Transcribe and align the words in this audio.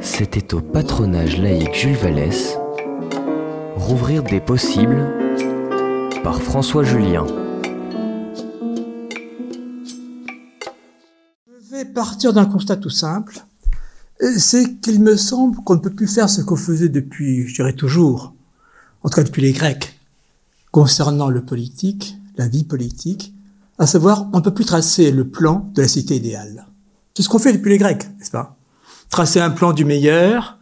C'était 0.00 0.54
au 0.54 0.60
patronage 0.60 1.38
laïque 1.38 1.74
Jules 1.74 1.96
Vallès, 1.96 2.56
Rouvrir 3.76 4.22
des 4.22 4.40
possibles 4.40 5.06
par 6.22 6.42
François 6.42 6.84
Julien. 6.84 7.26
Je 11.46 11.70
vais 11.70 11.84
partir 11.84 12.32
d'un 12.32 12.44
constat 12.44 12.76
tout 12.76 12.90
simple, 12.90 13.44
c'est 14.36 14.80
qu'il 14.80 15.02
me 15.02 15.16
semble 15.16 15.58
qu'on 15.64 15.74
ne 15.74 15.80
peut 15.80 15.90
plus 15.90 16.08
faire 16.08 16.28
ce 16.28 16.42
qu'on 16.42 16.56
faisait 16.56 16.88
depuis, 16.88 17.48
je 17.48 17.54
dirais 17.54 17.72
toujours, 17.72 18.34
en 19.02 19.08
tout 19.08 19.16
cas 19.16 19.24
depuis 19.24 19.42
les 19.42 19.52
Grecs, 19.52 19.98
concernant 20.70 21.30
le 21.30 21.44
politique, 21.44 22.16
la 22.36 22.48
vie 22.48 22.64
politique, 22.64 23.34
à 23.78 23.86
savoir, 23.86 24.28
on 24.34 24.38
ne 24.38 24.42
peut 24.42 24.54
plus 24.54 24.66
tracer 24.66 25.10
le 25.10 25.26
plan 25.26 25.70
de 25.74 25.82
la 25.82 25.88
cité 25.88 26.16
idéale. 26.16 26.66
C'est 27.20 27.24
ce 27.24 27.28
qu'on 27.28 27.38
fait 27.38 27.52
depuis 27.52 27.68
les 27.68 27.76
Grecs, 27.76 28.02
n'est-ce 28.18 28.30
pas? 28.30 28.56
Tracer 29.10 29.40
un 29.40 29.50
plan 29.50 29.74
du 29.74 29.84
meilleur, 29.84 30.56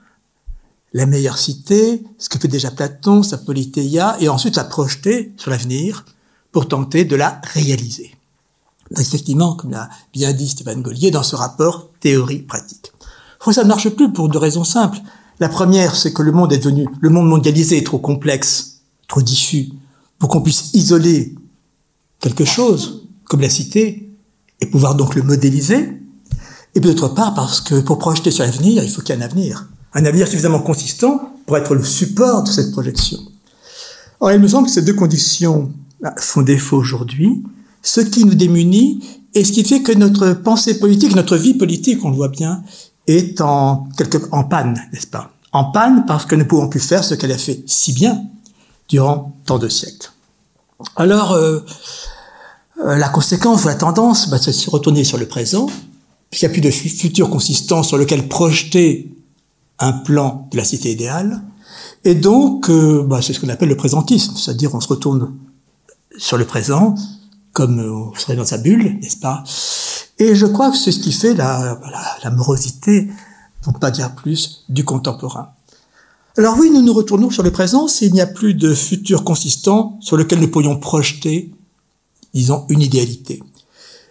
la 0.92 1.06
meilleure 1.06 1.38
cité, 1.38 2.02
ce 2.18 2.28
que 2.28 2.36
fait 2.36 2.48
déjà 2.48 2.72
Platon, 2.72 3.22
sa 3.22 3.38
Politeia, 3.38 4.16
et 4.18 4.28
ensuite 4.28 4.56
la 4.56 4.64
projeter 4.64 5.32
sur 5.36 5.52
l'avenir 5.52 6.04
pour 6.50 6.66
tenter 6.66 7.04
de 7.04 7.14
la 7.14 7.40
réaliser. 7.54 8.10
effectivement, 8.98 9.54
comme 9.54 9.70
l'a 9.70 9.88
bien 10.12 10.32
dit 10.32 10.48
Stéphane 10.48 10.82
Gollier 10.82 11.12
dans 11.12 11.22
ce 11.22 11.36
rapport 11.36 11.90
théorie-pratique. 12.00 12.90
Ça 13.52 13.62
ne 13.62 13.68
marche 13.68 13.90
plus? 13.90 14.12
Pour 14.12 14.28
deux 14.28 14.40
raisons 14.40 14.64
simples. 14.64 14.98
La 15.38 15.48
première, 15.48 15.94
c'est 15.94 16.12
que 16.12 16.22
le 16.22 16.32
monde 16.32 16.52
est 16.52 16.58
devenu, 16.58 16.88
le 17.00 17.10
monde 17.10 17.28
mondialisé 17.28 17.78
est 17.78 17.86
trop 17.86 18.00
complexe, 18.00 18.80
trop 19.06 19.22
diffus, 19.22 19.68
pour 20.18 20.28
qu'on 20.28 20.42
puisse 20.42 20.74
isoler 20.74 21.36
quelque 22.18 22.44
chose, 22.44 23.06
comme 23.26 23.42
la 23.42 23.48
cité, 23.48 24.10
et 24.60 24.66
pouvoir 24.66 24.96
donc 24.96 25.14
le 25.14 25.22
modéliser. 25.22 26.02
Et 26.78 26.80
d'autre 26.80 27.08
part, 27.08 27.34
parce 27.34 27.60
que 27.60 27.80
pour 27.80 27.98
projeter 27.98 28.30
sur 28.30 28.44
l'avenir, 28.44 28.84
il 28.84 28.90
faut 28.92 29.02
qu'il 29.02 29.12
y 29.12 29.18
ait 29.18 29.20
un 29.20 29.24
avenir. 29.24 29.66
Un 29.94 30.04
avenir 30.04 30.28
suffisamment 30.28 30.60
consistant 30.60 31.32
pour 31.44 31.56
être 31.56 31.74
le 31.74 31.82
support 31.82 32.44
de 32.44 32.50
cette 32.50 32.70
projection. 32.70 33.18
Or, 34.20 34.30
il 34.30 34.38
me 34.38 34.46
semble 34.46 34.68
que 34.68 34.72
ces 34.72 34.82
deux 34.82 34.94
conditions 34.94 35.72
font 36.18 36.42
défaut 36.42 36.76
aujourd'hui, 36.76 37.42
ce 37.82 38.00
qui 38.00 38.24
nous 38.24 38.36
démunit 38.36 39.02
et 39.34 39.42
ce 39.44 39.50
qui 39.50 39.64
fait 39.64 39.82
que 39.82 39.90
notre 39.90 40.34
pensée 40.34 40.78
politique, 40.78 41.16
notre 41.16 41.36
vie 41.36 41.54
politique, 41.54 42.04
on 42.04 42.10
le 42.10 42.14
voit 42.14 42.28
bien, 42.28 42.62
est 43.08 43.40
en 43.40 43.88
panne, 44.48 44.80
n'est-ce 44.92 45.08
pas? 45.08 45.32
En 45.50 45.72
panne 45.72 46.04
parce 46.06 46.26
que 46.26 46.36
nous 46.36 46.44
ne 46.44 46.48
pouvons 46.48 46.68
plus 46.68 46.78
faire 46.78 47.02
ce 47.02 47.16
qu'elle 47.16 47.32
a 47.32 47.38
fait 47.38 47.60
si 47.66 47.92
bien 47.92 48.22
durant 48.88 49.36
tant 49.46 49.58
de 49.58 49.68
siècles. 49.68 50.12
Alors, 50.94 51.32
euh, 51.32 51.58
euh, 52.86 52.96
la 52.96 53.08
conséquence 53.08 53.64
ou 53.64 53.66
la 53.66 53.74
tendance, 53.74 54.30
bah, 54.30 54.38
c'est 54.40 54.52
de 54.52 54.56
se 54.56 54.70
retourner 54.70 55.02
sur 55.02 55.18
le 55.18 55.26
présent, 55.26 55.66
puisqu'il 56.30 56.46
n'y 56.46 56.50
a 56.50 56.52
plus 56.52 56.60
de 56.60 56.70
futur 56.70 57.30
consistant 57.30 57.82
sur 57.82 57.98
lequel 57.98 58.28
projeter 58.28 59.14
un 59.78 59.92
plan 59.92 60.48
de 60.50 60.56
la 60.56 60.64
cité 60.64 60.92
idéale. 60.92 61.42
Et 62.04 62.14
donc, 62.14 62.68
euh, 62.68 63.02
bah, 63.02 63.20
c'est 63.22 63.32
ce 63.32 63.40
qu'on 63.40 63.48
appelle 63.48 63.68
le 63.68 63.76
présentisme, 63.76 64.34
c'est-à-dire 64.36 64.74
on 64.74 64.80
se 64.80 64.88
retourne 64.88 65.34
sur 66.16 66.36
le 66.36 66.44
présent, 66.44 66.94
comme 67.52 67.78
on 67.78 68.14
serait 68.18 68.36
dans 68.36 68.44
sa 68.44 68.58
bulle, 68.58 68.98
n'est-ce 69.00 69.18
pas? 69.18 69.44
Et 70.18 70.34
je 70.34 70.46
crois 70.46 70.70
que 70.70 70.76
c'est 70.76 70.92
ce 70.92 70.98
qui 70.98 71.12
fait 71.12 71.34
la 71.34 71.78
morosité, 72.34 73.08
pour 73.62 73.78
pas 73.78 73.90
dire 73.90 74.14
plus, 74.14 74.64
du 74.68 74.84
contemporain. 74.84 75.50
Alors 76.38 76.56
oui, 76.56 76.70
nous 76.72 76.82
nous 76.82 76.92
retournons 76.92 77.30
sur 77.30 77.42
le 77.42 77.50
présent 77.50 77.88
s'il 77.88 78.12
n'y 78.12 78.20
a 78.20 78.26
plus 78.26 78.54
de 78.54 78.72
futur 78.72 79.24
consistant 79.24 79.98
sur 80.00 80.16
lequel 80.16 80.38
nous 80.38 80.46
pourrions 80.46 80.78
projeter, 80.78 81.50
disons, 82.32 82.64
une 82.68 82.80
idéalité. 82.80 83.42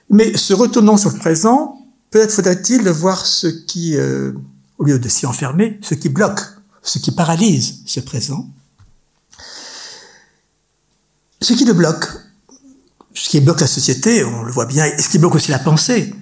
Mais 0.10 0.36
se 0.36 0.54
retournant 0.54 0.98
sur 0.98 1.10
le 1.10 1.18
présent, 1.20 1.77
peut-être 2.12 2.32
faudrait-il 2.32 2.88
voir 2.90 3.26
ce 3.26 3.48
qui, 3.48 3.96
euh, 3.98 4.34
au 4.78 4.84
lieu 4.84 5.00
de 5.00 5.10
s'y 5.10 5.26
enfermer, 5.26 5.80
ce 5.82 5.94
qui 5.94 6.10
bloque, 6.10 6.40
ce 6.82 7.00
qui 7.00 7.12
paralyse 7.12 7.82
ce 7.86 8.00
présent. 8.00 8.50
Ce 11.42 11.54
qui 11.54 11.66
le 11.66 11.74
bloque, 11.74 12.08
ce 13.14 13.30
qui 13.30 13.40
bloque 13.40 13.62
la 13.62 13.68
société, 13.68 14.24
on 14.24 14.44
le 14.44 14.52
voit 14.52 14.66
bien, 14.66 14.86
et 14.86 15.02
ce 15.02 15.10
qui 15.10 15.18
bloque 15.18 15.36
aussi 15.36 15.52
la 15.52 15.60
pensée, 15.60 16.14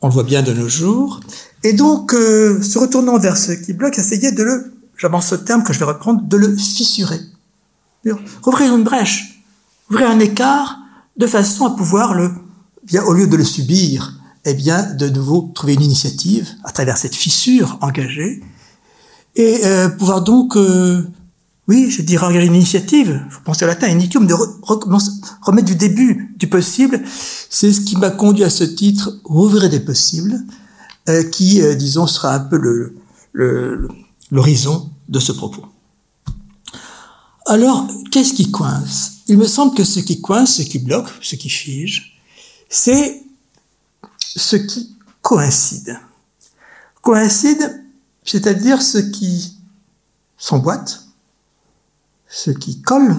on 0.00 0.08
le 0.08 0.12
voit 0.12 0.22
bien 0.22 0.42
de 0.42 0.52
nos 0.52 0.68
jours. 0.68 1.20
Et 1.64 1.72
donc, 1.72 2.14
euh, 2.14 2.62
se 2.62 2.78
retournant 2.78 3.18
vers 3.18 3.36
ce 3.36 3.52
qui 3.52 3.72
bloque, 3.72 3.98
essayer 3.98 4.30
de 4.32 4.42
le 4.42 4.72
j'avance 4.98 5.28
ce 5.28 5.36
terme 5.36 5.62
que 5.62 5.72
je 5.72 5.78
vais 5.78 5.84
reprendre, 5.84 6.22
de 6.22 6.36
le 6.36 6.54
fissurer. 6.54 7.20
Ouvrir 8.46 8.74
une 8.74 8.84
brèche, 8.84 9.42
ouvrir 9.90 10.10
un 10.10 10.18
écart, 10.18 10.78
de 11.16 11.26
façon 11.26 11.66
à 11.66 11.70
pouvoir 11.70 12.14
le, 12.14 12.32
bien, 12.82 13.02
au 13.04 13.12
lieu 13.12 13.26
de 13.26 13.36
le 13.36 13.44
subir, 13.44 14.17
eh 14.50 14.54
bien, 14.54 14.82
de 14.94 15.08
nouveau 15.08 15.50
trouver 15.54 15.74
une 15.74 15.82
initiative 15.82 16.48
à 16.64 16.72
travers 16.72 16.96
cette 16.96 17.14
fissure 17.14 17.78
engagée, 17.80 18.42
et 19.36 19.64
euh, 19.64 19.88
pouvoir 19.88 20.22
donc, 20.22 20.56
euh, 20.56 21.02
oui, 21.68 21.90
je 21.90 22.02
dirais 22.02 22.26
engager 22.26 22.46
une 22.46 22.54
initiative, 22.54 23.20
faut 23.30 23.40
penser 23.44 23.64
au 23.64 23.68
latin, 23.68 23.88
initium, 23.88 24.26
de 24.26 24.34
remettre 25.42 25.66
du 25.66 25.76
début 25.76 26.34
du 26.36 26.46
possible, 26.46 27.02
c'est 27.50 27.72
ce 27.72 27.80
qui 27.80 27.96
m'a 27.96 28.10
conduit 28.10 28.44
à 28.44 28.50
ce 28.50 28.64
titre, 28.64 29.20
Ouvrir 29.24 29.68
des 29.68 29.80
possibles, 29.80 30.40
euh, 31.08 31.22
qui, 31.24 31.60
disons, 31.76 32.06
sera 32.06 32.34
un 32.34 32.40
peu 32.40 32.56
le 32.56 32.94
l'horizon 34.30 34.90
de 35.08 35.20
ce 35.20 35.32
propos. 35.32 35.64
Alors, 37.46 37.88
qu'est-ce 38.10 38.34
qui 38.34 38.50
coince? 38.50 39.22
Il 39.26 39.38
me 39.38 39.46
semble 39.46 39.74
que 39.74 39.84
ce 39.84 40.00
qui 40.00 40.20
coince, 40.20 40.56
ce 40.56 40.62
qui 40.62 40.78
bloque, 40.78 41.08
ce 41.22 41.36
qui 41.36 41.48
fige, 41.48 42.18
c'est 42.68 43.22
ce 44.36 44.56
qui 44.56 44.96
coïncide. 45.22 45.98
Coïncide, 47.02 47.84
c'est-à-dire 48.24 48.82
ce 48.82 48.98
qui 48.98 49.58
s'emboîte, 50.36 51.04
ce 52.28 52.50
qui 52.50 52.82
colle, 52.82 53.14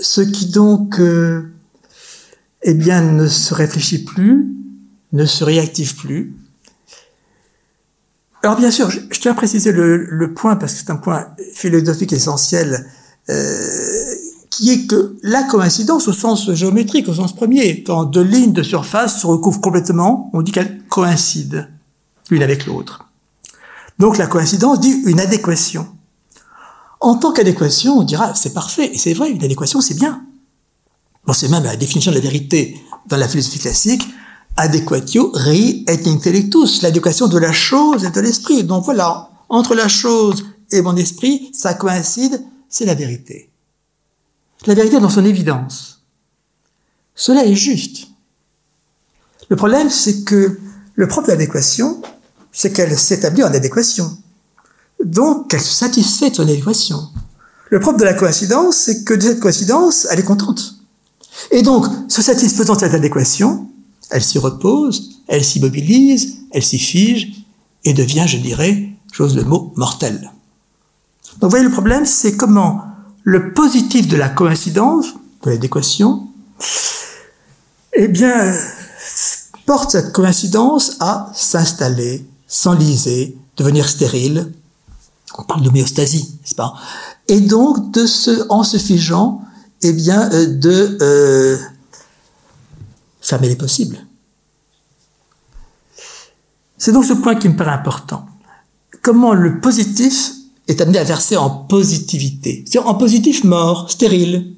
ce 0.00 0.20
qui 0.20 0.46
donc, 0.46 0.98
euh, 1.00 1.52
eh 2.62 2.74
bien, 2.74 3.02
ne 3.02 3.28
se 3.28 3.54
réfléchit 3.54 4.04
plus, 4.04 4.54
ne 5.12 5.26
se 5.26 5.44
réactive 5.44 5.96
plus, 5.96 6.34
alors 8.42 8.56
bien 8.56 8.70
sûr, 8.70 8.90
je, 8.90 9.00
tiens 9.20 9.32
à 9.32 9.34
préciser 9.34 9.72
le, 9.72 10.32
point 10.32 10.56
parce 10.56 10.74
que 10.74 10.78
c'est 10.78 10.90
un 10.90 10.96
point 10.96 11.28
philosophique 11.54 12.12
essentiel, 12.12 12.86
euh, 13.30 14.14
qui 14.58 14.70
est 14.70 14.86
que 14.88 15.16
la 15.22 15.44
coïncidence 15.44 16.08
au 16.08 16.12
sens 16.12 16.52
géométrique, 16.52 17.08
au 17.08 17.14
sens 17.14 17.32
premier, 17.32 17.84
quand 17.84 18.02
deux 18.02 18.24
lignes 18.24 18.52
de 18.52 18.64
surface 18.64 19.20
se 19.20 19.26
recouvrent 19.28 19.60
complètement, 19.60 20.30
on 20.32 20.42
dit 20.42 20.50
qu'elles 20.50 20.82
coïncident 20.88 21.62
l'une 22.28 22.42
avec 22.42 22.66
l'autre. 22.66 23.06
Donc 24.00 24.18
la 24.18 24.26
coïncidence 24.26 24.80
dit 24.80 25.00
une 25.06 25.20
adéquation. 25.20 25.86
En 26.98 27.14
tant 27.14 27.32
qu'adéquation, 27.32 27.98
on 27.98 28.02
dira 28.02 28.34
c'est 28.34 28.52
parfait, 28.52 28.90
et 28.92 28.98
c'est 28.98 29.14
vrai, 29.14 29.30
une 29.30 29.44
adéquation 29.44 29.80
c'est 29.80 29.94
bien. 29.94 30.24
Bon, 31.24 31.32
c'est 31.32 31.48
même 31.48 31.62
la 31.62 31.76
définition 31.76 32.10
de 32.10 32.16
la 32.16 32.22
vérité 32.22 32.80
dans 33.06 33.16
la 33.16 33.28
philosophie 33.28 33.60
classique, 33.60 34.02
adequatio 34.56 35.30
rei 35.34 35.84
et 35.86 36.08
intellectus, 36.08 36.82
l'éducation 36.82 37.28
de 37.28 37.38
la 37.38 37.52
chose 37.52 38.04
et 38.04 38.10
de 38.10 38.20
l'esprit. 38.20 38.64
Donc 38.64 38.84
voilà, 38.84 39.30
entre 39.48 39.76
la 39.76 39.86
chose 39.86 40.44
et 40.72 40.82
mon 40.82 40.96
esprit, 40.96 41.50
ça 41.52 41.74
coïncide, 41.74 42.42
c'est 42.68 42.86
la 42.86 42.94
vérité. 42.94 43.47
La 44.66 44.74
vérité 44.74 45.00
dans 45.00 45.08
son 45.08 45.24
évidence. 45.24 46.02
Cela 47.14 47.44
est 47.44 47.54
juste. 47.54 48.08
Le 49.48 49.56
problème, 49.56 49.90
c'est 49.90 50.24
que 50.24 50.58
le 50.94 51.08
propre 51.08 51.28
de 51.28 51.32
l'adéquation, 51.32 52.02
c'est 52.52 52.72
qu'elle 52.72 52.96
s'établit 52.98 53.42
en 53.44 53.54
adéquation. 53.54 54.18
Donc, 55.04 55.52
elle 55.54 55.60
se 55.60 55.72
satisfait 55.72 56.30
de 56.30 56.36
son 56.36 56.42
adéquation. 56.42 57.08
Le 57.70 57.80
propre 57.80 57.98
de 57.98 58.04
la 58.04 58.14
coïncidence, 58.14 58.76
c'est 58.76 59.04
que 59.04 59.14
de 59.14 59.20
cette 59.20 59.40
coïncidence, 59.40 60.06
elle 60.10 60.20
est 60.20 60.24
contente. 60.24 60.74
Et 61.50 61.62
donc, 61.62 61.86
se 62.08 62.22
satisfaisant 62.22 62.74
de 62.74 62.80
cette 62.80 62.94
adéquation, 62.94 63.68
elle 64.10 64.24
s'y 64.24 64.38
repose, 64.38 65.22
elle 65.28 65.44
s'immobilise, 65.44 66.38
elle 66.50 66.64
s'y 66.64 66.78
fige 66.78 67.44
et 67.84 67.92
devient, 67.92 68.24
je 68.26 68.38
dirais, 68.38 68.88
j'ose 69.12 69.36
le 69.36 69.44
mot, 69.44 69.72
mortel. 69.76 70.32
Donc 71.34 71.42
vous 71.42 71.50
voyez, 71.50 71.64
le 71.64 71.70
problème, 71.70 72.06
c'est 72.06 72.36
comment 72.36 72.87
le 73.28 73.52
positif 73.52 74.08
de 74.08 74.16
la 74.16 74.30
coïncidence, 74.30 75.08
de 75.42 75.50
l'adéquation, 75.50 76.28
eh 77.92 78.08
bien, 78.08 78.56
porte 79.66 79.90
cette 79.90 80.12
coïncidence 80.12 80.96
à 81.00 81.30
s'installer, 81.34 82.26
s'enliser, 82.46 83.36
devenir 83.58 83.86
stérile. 83.86 84.50
On 85.36 85.42
parle 85.42 85.60
d'homéostasie, 85.60 86.38
n'est-ce 86.40 86.54
pas? 86.54 86.72
Et 87.28 87.42
donc, 87.42 87.90
de 87.90 88.06
se, 88.06 88.46
en 88.48 88.62
se 88.62 88.78
figeant, 88.78 89.42
eh 89.82 89.92
bien, 89.92 90.32
euh, 90.32 90.46
de 90.46 90.96
euh, 91.02 91.58
fermer 93.20 93.50
les 93.50 93.56
possibles. 93.56 93.98
C'est 96.78 96.92
donc 96.92 97.04
ce 97.04 97.12
point 97.12 97.34
qui 97.34 97.50
me 97.50 97.56
paraît 97.56 97.72
important. 97.72 98.26
Comment 99.02 99.34
le 99.34 99.60
positif 99.60 100.32
est 100.68 100.80
amené 100.80 100.98
à 100.98 101.04
verser 101.04 101.36
en 101.36 101.50
positivité, 101.50 102.64
c'est-à-dire 102.66 102.88
en 102.88 102.94
positif 102.94 103.44
mort, 103.44 103.90
stérile. 103.90 104.54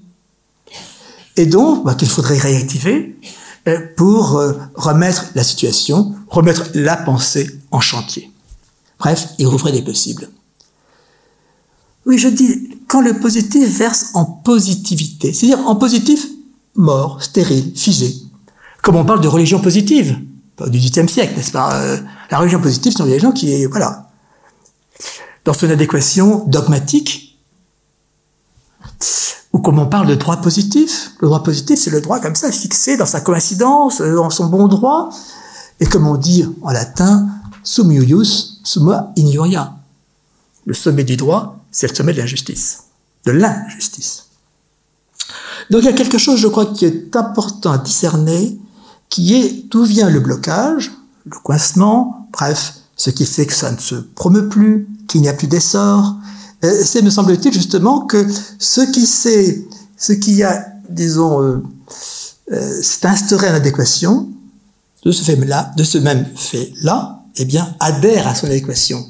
Et 1.37 1.47
donc, 1.47 1.85
bah, 1.85 1.95
qu'il 1.95 2.09
faudrait 2.09 2.39
réactiver, 2.39 3.17
euh, 3.69 3.79
pour 3.97 4.37
euh, 4.37 4.55
remettre 4.75 5.27
la 5.35 5.45
situation, 5.45 6.15
remettre 6.29 6.71
la 6.75 6.97
pensée 6.97 7.49
en 7.71 7.81
chantier. 7.81 8.31
Bref, 8.99 9.29
il 9.39 9.47
rouvrait 9.47 9.73
des 9.73 9.83
possibles. 9.83 10.29
Oui, 12.07 12.19
je 12.19 12.29
dis, 12.29 12.71
quand 12.89 13.03
le 13.03 13.19
positif 13.19 13.69
verse 13.79 14.11
en 14.15 14.25
positivité, 14.25 15.33
c'est-à-dire 15.33 15.67
en 15.67 15.77
positif, 15.77 16.27
mort, 16.75 17.23
stérile, 17.23 17.73
figé, 17.77 18.15
comme 18.83 18.97
on 18.97 19.05
parle 19.05 19.21
de 19.21 19.29
religion 19.29 19.61
positive, 19.61 20.19
du 20.69 20.79
XVIIIe 20.79 21.09
siècle, 21.09 21.35
n'est-ce 21.37 21.53
pas 21.53 21.81
euh, 21.81 21.99
La 22.31 22.39
religion 22.39 22.61
positive, 22.61 22.93
c'est 22.93 23.03
une 23.03 23.09
religion 23.09 23.33
qui 23.33 23.53
est, 23.53 23.67
voilà, 25.51 25.55
dans 25.55 25.55
son 25.55 25.71
adéquation 25.71 26.45
dogmatique, 26.47 27.39
ou 29.53 29.59
comme 29.59 29.79
on 29.79 29.87
parle 29.87 30.07
de 30.07 30.15
droit 30.15 30.37
positif. 30.37 31.11
Le 31.21 31.27
droit 31.27 31.43
positif, 31.43 31.79
c'est 31.79 31.91
le 31.91 32.01
droit 32.01 32.21
comme 32.21 32.37
ça, 32.37 32.53
fixé 32.53 32.97
dans 32.97 33.07
sa 33.07 33.21
coïncidence, 33.21 34.01
euh, 34.01 34.15
dans 34.15 34.31
son 34.31 34.47
bon 34.47 34.69
droit, 34.69 35.11
et 35.81 35.87
comme 35.87 36.07
on 36.07 36.17
dit 36.17 36.45
en 36.63 36.71
latin, 36.71 37.29
sum 37.65 37.91
ius, 37.91 38.61
summa 38.65 39.13
injuria. 39.19 39.75
Le 40.67 40.75
sommet 40.75 41.05
du 41.05 41.17
droit, 41.17 41.59
c'est 41.73 41.91
le 41.91 41.97
sommet 41.97 42.13
de 42.13 42.19
la 42.19 42.27
justice, 42.27 42.85
de 43.25 43.33
l'injustice. 43.33 44.27
Donc 45.71 45.83
il 45.83 45.87
y 45.87 45.89
a 45.89 45.93
quelque 45.93 46.19
chose, 46.19 46.39
je 46.39 46.49
crois, 46.49 46.67
qui 46.67 46.85
est 46.85 47.17
important 47.17 47.73
à 47.73 47.79
discerner, 47.79 48.59
qui 49.09 49.35
est 49.35 49.69
d'où 49.71 49.85
vient 49.85 50.11
le 50.11 50.21
blocage, 50.21 50.93
le 51.25 51.39
coincement, 51.39 52.29
bref, 52.33 52.80
ce 53.01 53.09
qui 53.09 53.25
fait 53.25 53.47
que 53.47 53.55
ça 53.55 53.73
ne 53.73 53.79
se 53.79 53.95
promeut 53.95 54.47
plus, 54.47 54.87
qu'il 55.09 55.23
n'y 55.23 55.31
a 55.31 55.33
plus 55.33 55.47
d'essor. 55.47 56.17
Euh, 56.63 56.83
c'est, 56.85 57.01
me 57.01 57.09
semble-t-il, 57.09 57.51
justement 57.51 58.01
que 58.01 58.27
ce 58.59 58.83
qui 58.83 59.07
s'est, 59.07 59.67
ce 59.97 60.13
qui 60.13 60.43
a, 60.43 60.67
disons, 60.91 61.43
euh, 61.43 61.63
euh, 62.53 62.83
s'est 62.83 63.07
instauré 63.07 63.49
en 63.49 63.55
adéquation 63.55 64.29
de 65.03 65.13
ce 65.13 65.25
fait-là, 65.25 65.71
de 65.79 65.83
ce 65.83 65.97
même 65.97 66.27
fait-là, 66.37 67.23
eh 67.37 67.47
bien, 67.47 67.75
adhère 67.81 68.29
à 68.29 68.35
son 68.35 68.49
adéquation. 68.49 69.03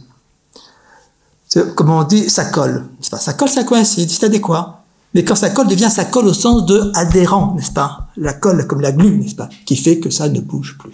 Comme 1.74 1.90
on 1.90 2.04
dit, 2.04 2.30
ça 2.30 2.44
colle. 2.44 2.86
Pas 3.10 3.18
ça 3.18 3.32
colle, 3.32 3.48
ça 3.48 3.64
coïncide, 3.64 4.08
c'est 4.08 4.24
adéquat. 4.24 4.84
Mais 5.14 5.24
quand 5.24 5.34
ça 5.34 5.50
colle, 5.50 5.66
devient 5.66 5.90
ça 5.90 6.04
colle 6.04 6.28
au 6.28 6.32
sens 6.32 6.64
de 6.64 6.92
adhérent, 6.94 7.56
n'est-ce 7.56 7.72
pas? 7.72 8.06
La 8.16 8.34
colle 8.34 8.68
comme 8.68 8.82
la 8.82 8.92
glue, 8.92 9.18
n'est-ce 9.18 9.34
pas? 9.34 9.48
Qui 9.66 9.74
fait 9.74 9.98
que 9.98 10.10
ça 10.10 10.28
ne 10.28 10.38
bouge 10.38 10.78
plus. 10.78 10.92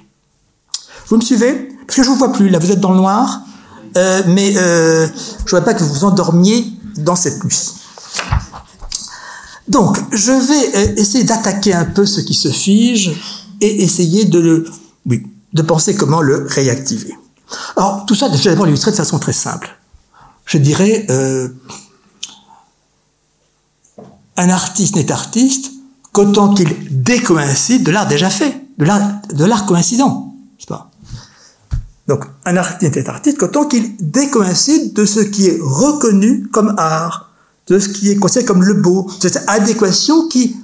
Vous 1.08 1.18
me 1.18 1.20
suivez? 1.20 1.75
Parce 1.86 1.96
que 1.96 2.02
je 2.02 2.08
vous 2.08 2.16
vois 2.16 2.32
plus, 2.32 2.48
là, 2.48 2.58
vous 2.58 2.70
êtes 2.70 2.80
dans 2.80 2.92
le 2.92 2.98
noir, 2.98 3.40
euh, 3.96 4.22
mais 4.26 4.56
euh, 4.56 5.06
je 5.06 5.12
ne 5.12 5.50
voudrais 5.50 5.64
pas 5.64 5.74
que 5.74 5.82
vous 5.82 5.92
vous 5.92 6.04
endormiez 6.04 6.72
dans 6.96 7.16
cette 7.16 7.44
nuit. 7.44 7.74
Donc, 9.68 9.98
je 10.12 10.32
vais 10.32 10.76
euh, 10.76 10.94
essayer 10.96 11.24
d'attaquer 11.24 11.74
un 11.74 11.84
peu 11.84 12.06
ce 12.06 12.20
qui 12.20 12.34
se 12.34 12.48
fige 12.48 13.12
et 13.60 13.82
essayer 13.82 14.24
de 14.24 14.38
le, 14.38 14.66
oui, 15.06 15.26
de 15.52 15.62
penser 15.62 15.96
comment 15.96 16.20
le 16.20 16.46
réactiver. 16.48 17.14
Alors, 17.76 18.06
tout 18.06 18.14
ça, 18.14 18.28
je 18.32 18.36
vais 18.36 18.50
d'abord 18.50 18.66
l'illustrer 18.66 18.92
de 18.92 18.96
façon 18.96 19.18
très 19.18 19.32
simple. 19.32 19.76
Je 20.44 20.58
dirais, 20.58 21.06
euh, 21.10 21.48
un 24.36 24.48
artiste 24.48 24.94
n'est 24.94 25.10
artiste 25.10 25.72
qu'autant 26.12 26.54
qu'il 26.54 27.02
décoïncide 27.02 27.82
de 27.82 27.90
l'art 27.90 28.06
déjà 28.06 28.30
fait, 28.30 28.62
de 28.78 28.84
l'art, 28.84 29.02
de 29.32 29.44
l'art 29.44 29.66
coïncident. 29.66 30.25
Donc, 32.08 32.24
un 32.44 32.56
artiste 32.56 32.96
est 32.96 33.08
artiste 33.08 33.38
qu'autant 33.38 33.66
qu'il 33.66 33.96
décoïncide 33.98 34.92
de 34.92 35.04
ce 35.04 35.20
qui 35.20 35.48
est 35.48 35.58
reconnu 35.60 36.46
comme 36.52 36.74
art, 36.78 37.30
de 37.66 37.78
ce 37.78 37.88
qui 37.88 38.10
est 38.10 38.16
considéré 38.16 38.46
comme 38.46 38.62
le 38.62 38.74
beau, 38.74 39.10
cette 39.20 39.42
adéquation 39.48 40.28
qui 40.28 40.56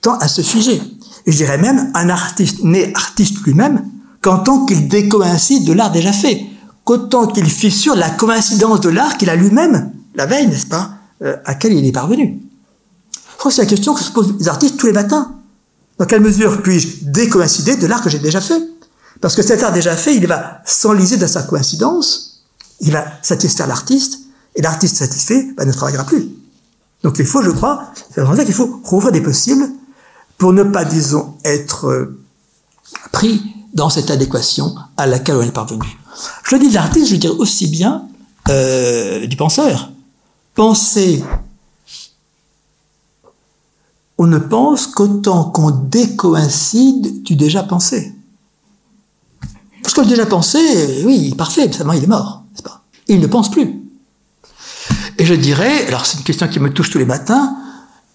tend 0.00 0.18
à 0.18 0.28
se 0.28 0.42
figer. 0.42 0.82
Et 1.26 1.32
je 1.32 1.36
dirais 1.36 1.58
même, 1.58 1.90
un 1.94 2.08
artiste 2.08 2.64
n'est 2.64 2.92
artiste 2.94 3.38
lui-même 3.44 3.84
qu'en 4.20 4.64
qu'il 4.64 4.88
décoïncide 4.88 5.64
de 5.64 5.72
l'art 5.72 5.92
déjà 5.92 6.12
fait, 6.12 6.44
qu'autant 6.84 7.26
qu'il 7.26 7.48
fissure 7.48 7.94
la 7.94 8.10
coïncidence 8.10 8.80
de 8.80 8.88
l'art 8.88 9.16
qu'il 9.16 9.30
a 9.30 9.36
lui-même, 9.36 9.92
la 10.14 10.26
veille, 10.26 10.48
n'est-ce 10.48 10.66
pas, 10.66 10.92
euh, 11.22 11.36
à 11.44 11.52
laquelle 11.52 11.74
il 11.74 11.84
est 11.84 11.92
parvenu. 11.92 12.40
Je 13.12 13.38
crois 13.38 13.50
que 13.50 13.54
c'est 13.54 13.62
la 13.62 13.68
question 13.68 13.94
que 13.94 14.00
se 14.00 14.10
posent 14.10 14.34
les 14.38 14.48
artistes 14.48 14.78
tous 14.78 14.86
les 14.86 14.92
matins. 14.92 15.34
Dans 15.98 16.06
quelle 16.06 16.22
mesure 16.22 16.62
puis-je 16.62 17.04
décoïncider 17.04 17.76
de 17.76 17.86
l'art 17.86 18.02
que 18.02 18.10
j'ai 18.10 18.18
déjà 18.18 18.40
fait 18.40 18.60
Parce 19.24 19.36
que 19.36 19.42
cet 19.42 19.62
art 19.62 19.72
déjà 19.72 19.96
fait, 19.96 20.14
il 20.14 20.26
va 20.26 20.60
s'enliser 20.66 21.16
de 21.16 21.26
sa 21.26 21.44
coïncidence, 21.44 22.42
il 22.80 22.92
va 22.92 23.06
satisfaire 23.22 23.66
l'artiste, 23.66 24.18
et 24.54 24.60
l'artiste 24.60 24.98
satisfait 24.98 25.48
bah, 25.56 25.64
ne 25.64 25.72
travaillera 25.72 26.04
plus. 26.04 26.28
Donc 27.02 27.18
il 27.18 27.24
faut, 27.24 27.40
je 27.40 27.50
crois, 27.50 27.90
c'est 28.10 28.20
vraiment 28.20 28.36
ça 28.36 28.44
qu'il 28.44 28.52
faut 28.52 28.82
rouvrir 28.84 29.12
des 29.12 29.22
possibles 29.22 29.64
pour 30.36 30.52
ne 30.52 30.62
pas, 30.62 30.84
disons, 30.84 31.38
être 31.42 31.86
euh, 31.86 32.20
pris 33.12 33.40
dans 33.72 33.88
cette 33.88 34.10
adéquation 34.10 34.74
à 34.98 35.06
laquelle 35.06 35.36
on 35.36 35.42
est 35.42 35.52
parvenu. 35.52 35.98
Je 36.42 36.56
le 36.56 36.60
dis 36.60 36.68
de 36.68 36.74
l'artiste, 36.74 37.08
je 37.08 37.16
dirais 37.16 37.34
aussi 37.38 37.68
bien 37.68 38.06
euh, 38.50 39.26
du 39.26 39.36
penseur. 39.38 39.90
Penser 40.54 41.24
on 44.18 44.26
ne 44.26 44.38
pense 44.38 44.86
qu'autant 44.86 45.44
qu'on 45.44 45.70
décoïncide 45.70 47.22
du 47.22 47.36
déjà 47.36 47.62
pensé. 47.62 48.13
Parce 49.84 49.92
que 49.92 50.00
le 50.00 50.06
déjà 50.06 50.24
pensé, 50.24 50.58
oui, 51.04 51.18
il 51.26 51.32
est 51.34 51.36
parfait, 51.36 51.70
seulement 51.70 51.92
il 51.92 52.02
est 52.02 52.08
mort, 52.08 52.42
n'est-ce 52.50 52.62
pas? 52.62 52.82
Il 53.06 53.20
ne 53.20 53.26
pense 53.26 53.50
plus. 53.50 53.82
Et 55.18 55.26
je 55.26 55.34
dirais, 55.34 55.86
alors 55.86 56.06
c'est 56.06 56.16
une 56.16 56.24
question 56.24 56.48
qui 56.48 56.58
me 56.58 56.72
touche 56.72 56.90
tous 56.90 56.98
les 56.98 57.04
matins, 57.04 57.54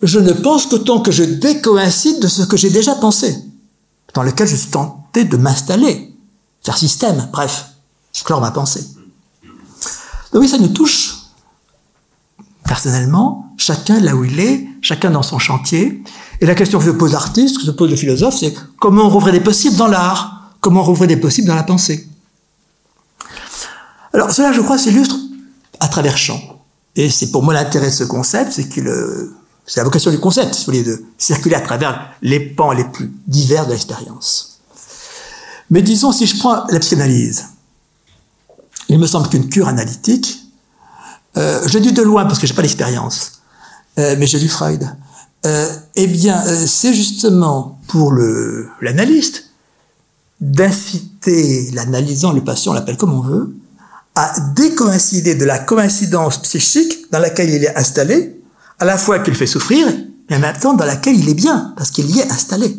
je 0.02 0.20
ne 0.20 0.34
pense 0.34 0.66
qu'autant 0.66 1.00
que 1.00 1.12
je 1.12 1.24
décoïncide 1.24 2.20
de 2.20 2.28
ce 2.28 2.42
que 2.42 2.58
j'ai 2.58 2.72
déjà 2.72 2.96
pensé, 2.96 3.38
dans 4.16 4.24
lequel 4.24 4.48
je 4.48 4.56
suis 4.56 4.72
tenté 4.72 5.26
de 5.26 5.38
m'installer, 5.38 6.12
faire 6.64 6.78
système, 6.78 7.30
bref, 7.32 7.68
clore 8.26 8.42
ma 8.42 8.52
pensée. 8.52 8.86
Donc 10.34 10.42
oui, 10.42 10.50
ça 10.50 10.58
nous 10.58 10.70
touche 10.70 11.18
personnellement, 12.66 13.54
chacun 13.58 14.00
là 14.00 14.16
où 14.16 14.26
il 14.26 14.40
est, 14.40 14.68
chacun 14.82 15.12
dans 15.12 15.24
son 15.24 15.38
chantier. 15.38 16.04
Et 16.42 16.46
la 16.46 16.56
question 16.56 16.80
que 16.80 16.86
se 16.86 16.90
pose 16.90 17.14
l'artiste, 17.14 17.58
que 17.58 17.64
se 17.64 17.72
pose 17.72 17.92
le 17.92 17.96
philosophe, 17.96 18.38
c'est 18.40 18.56
comment 18.80 19.04
on 19.04 19.10
rouvrir 19.10 19.34
des 19.34 19.40
possibles 19.40 19.76
dans 19.76 19.88
l'art? 19.88 20.39
Comment 20.62 20.84
rouvrir 20.84 21.08
des 21.08 21.18
possibles 21.18 21.48
dans 21.48 21.56
la 21.56 21.64
pensée 21.64 22.08
Alors 24.14 24.32
cela, 24.32 24.52
je 24.52 24.62
crois, 24.62 24.78
s'illustre 24.78 25.16
à 25.80 25.88
travers 25.88 26.18
champ. 26.18 26.42
Et 26.96 27.10
c'est 27.10 27.32
pour 27.32 27.44
moi 27.44 27.54
l'intérêt 27.54 27.88
de 27.88 27.94
ce 27.94 28.04
concept, 28.04 28.52
c'est 28.52 28.68
qu'il, 28.68 28.92
c'est 29.66 29.80
la 29.80 29.84
vocation 29.84 30.12
du 30.12 30.20
concept, 30.20 30.54
si 30.54 30.62
vous 30.62 30.66
voulez, 30.66 30.84
de 30.84 31.06
circuler 31.18 31.56
à 31.56 31.62
travers 31.62 32.12
les 32.22 32.40
pans 32.40 32.72
les 32.72 32.84
plus 32.84 33.12
divers 33.28 33.68
de 33.68 33.72
l'expérience. 33.72 34.60
Mais 35.70 35.82
disons, 35.82 36.12
si 36.12 36.26
je 36.26 36.38
prends 36.40 36.66
la 36.68 36.80
psychanalyse, 36.80 37.46
il 38.90 38.98
me 38.98 39.06
semble 39.06 39.30
qu'une 39.30 39.48
cure 39.48 39.68
analytique, 39.68 40.40
euh, 41.38 41.62
je 41.68 41.78
dis 41.78 41.94
de 41.94 42.02
loin 42.02 42.26
parce 42.26 42.40
que 42.40 42.48
j'ai 42.48 42.56
pas 42.56 42.64
l'expérience, 42.64 43.44
euh, 44.00 44.16
mais 44.18 44.26
j'ai 44.26 44.40
lu 44.40 44.48
Freud. 44.48 44.90
Euh, 45.46 45.78
eh 45.96 46.08
bien, 46.08 46.44
euh, 46.48 46.66
c'est 46.66 46.94
justement 46.94 47.80
pour 47.88 48.14
l'analyste 48.82 49.49
d'inciter 50.42 51.72
l'analysant, 51.72 52.32
le 52.32 52.44
patient, 52.44 52.72
on 52.72 52.76
l'appelle 52.76 52.98
comme 52.98 53.14
on 53.14 53.22
veut, 53.22 53.56
à 54.16 54.34
décoïncider 54.56 55.36
de 55.36 55.46
la 55.46 55.60
coïncidence 55.60 56.42
psychique 56.42 57.12
dans 57.12 57.20
laquelle 57.20 57.50
il 57.50 57.64
est 57.64 57.76
installé, 57.76 58.42
à 58.80 58.86
la 58.86 58.98
fois 58.98 59.20
qu'il 59.20 59.36
fait 59.36 59.48
souffrir, 59.48 59.88
mais 60.30 60.38
en 60.38 60.40
même 60.40 60.58
temps 60.58 60.74
dans 60.74 60.86
laquelle 60.86 61.18
il 61.18 61.28
est 61.30 61.34
bien, 61.34 61.74
parce 61.76 61.92
qu'il 61.92 62.10
y 62.10 62.20
est 62.20 62.32
installé. 62.32 62.78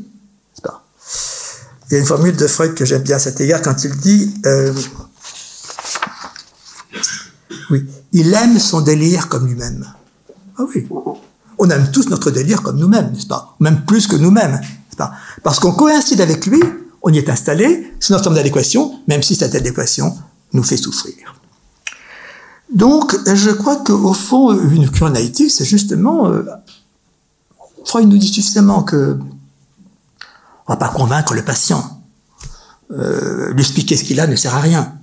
Il 1.90 1.94
y 1.94 1.96
a 1.96 2.00
une 2.00 2.06
formule 2.06 2.36
de 2.36 2.46
Freud 2.46 2.74
que 2.74 2.84
j'aime 2.84 3.02
bien 3.02 3.16
à 3.16 3.18
cet 3.18 3.40
égard 3.40 3.62
quand 3.62 3.82
il 3.82 3.96
dit, 3.96 4.32
euh, 4.46 4.72
oui, 7.70 7.84
il 8.12 8.32
aime 8.32 8.60
son 8.60 8.80
délire 8.80 9.28
comme 9.28 9.48
lui-même. 9.48 9.84
Ah 10.56 10.62
oui. 10.72 10.86
On 11.58 11.68
aime 11.68 11.90
tous 11.90 12.08
notre 12.08 12.30
délire 12.30 12.62
comme 12.62 12.78
nous-mêmes, 12.78 13.10
n'est-ce 13.10 13.26
pas? 13.26 13.56
Même 13.58 13.84
plus 13.84 14.06
que 14.06 14.14
nous-mêmes, 14.14 14.52
n'est-ce 14.52 14.96
pas? 14.96 15.12
Parce 15.42 15.58
qu'on 15.58 15.72
coïncide 15.72 16.20
avec 16.20 16.46
lui, 16.46 16.62
on 17.02 17.12
y 17.12 17.18
est 17.18 17.28
installé, 17.28 17.92
c'est 18.00 18.12
notre 18.12 18.24
forme 18.24 18.36
d'adéquation, 18.36 19.00
même 19.08 19.22
si 19.22 19.34
cette 19.34 19.54
adéquation 19.54 20.16
nous 20.52 20.62
fait 20.62 20.76
souffrir. 20.76 21.34
Donc, 22.72 23.16
je 23.26 23.50
crois 23.50 23.76
qu'au 23.76 24.12
fond, 24.12 24.52
une 24.70 24.90
cure 24.90 25.06
analytique, 25.06 25.50
c'est 25.50 25.64
justement... 25.64 26.28
Euh, 26.28 26.44
Freud 27.84 28.08
nous 28.08 28.18
dit 28.18 28.28
suffisamment 28.28 28.82
que 28.82 29.18
on 30.66 30.72
va 30.72 30.76
pas 30.76 30.88
convaincre 30.88 31.34
le 31.34 31.42
patient. 31.42 32.02
Euh, 32.92 33.52
lui 33.52 33.60
expliquer 33.60 33.96
ce 33.96 34.04
qu'il 34.04 34.20
a 34.20 34.26
ne 34.26 34.36
sert 34.36 34.54
à 34.54 34.60
rien. 34.60 34.94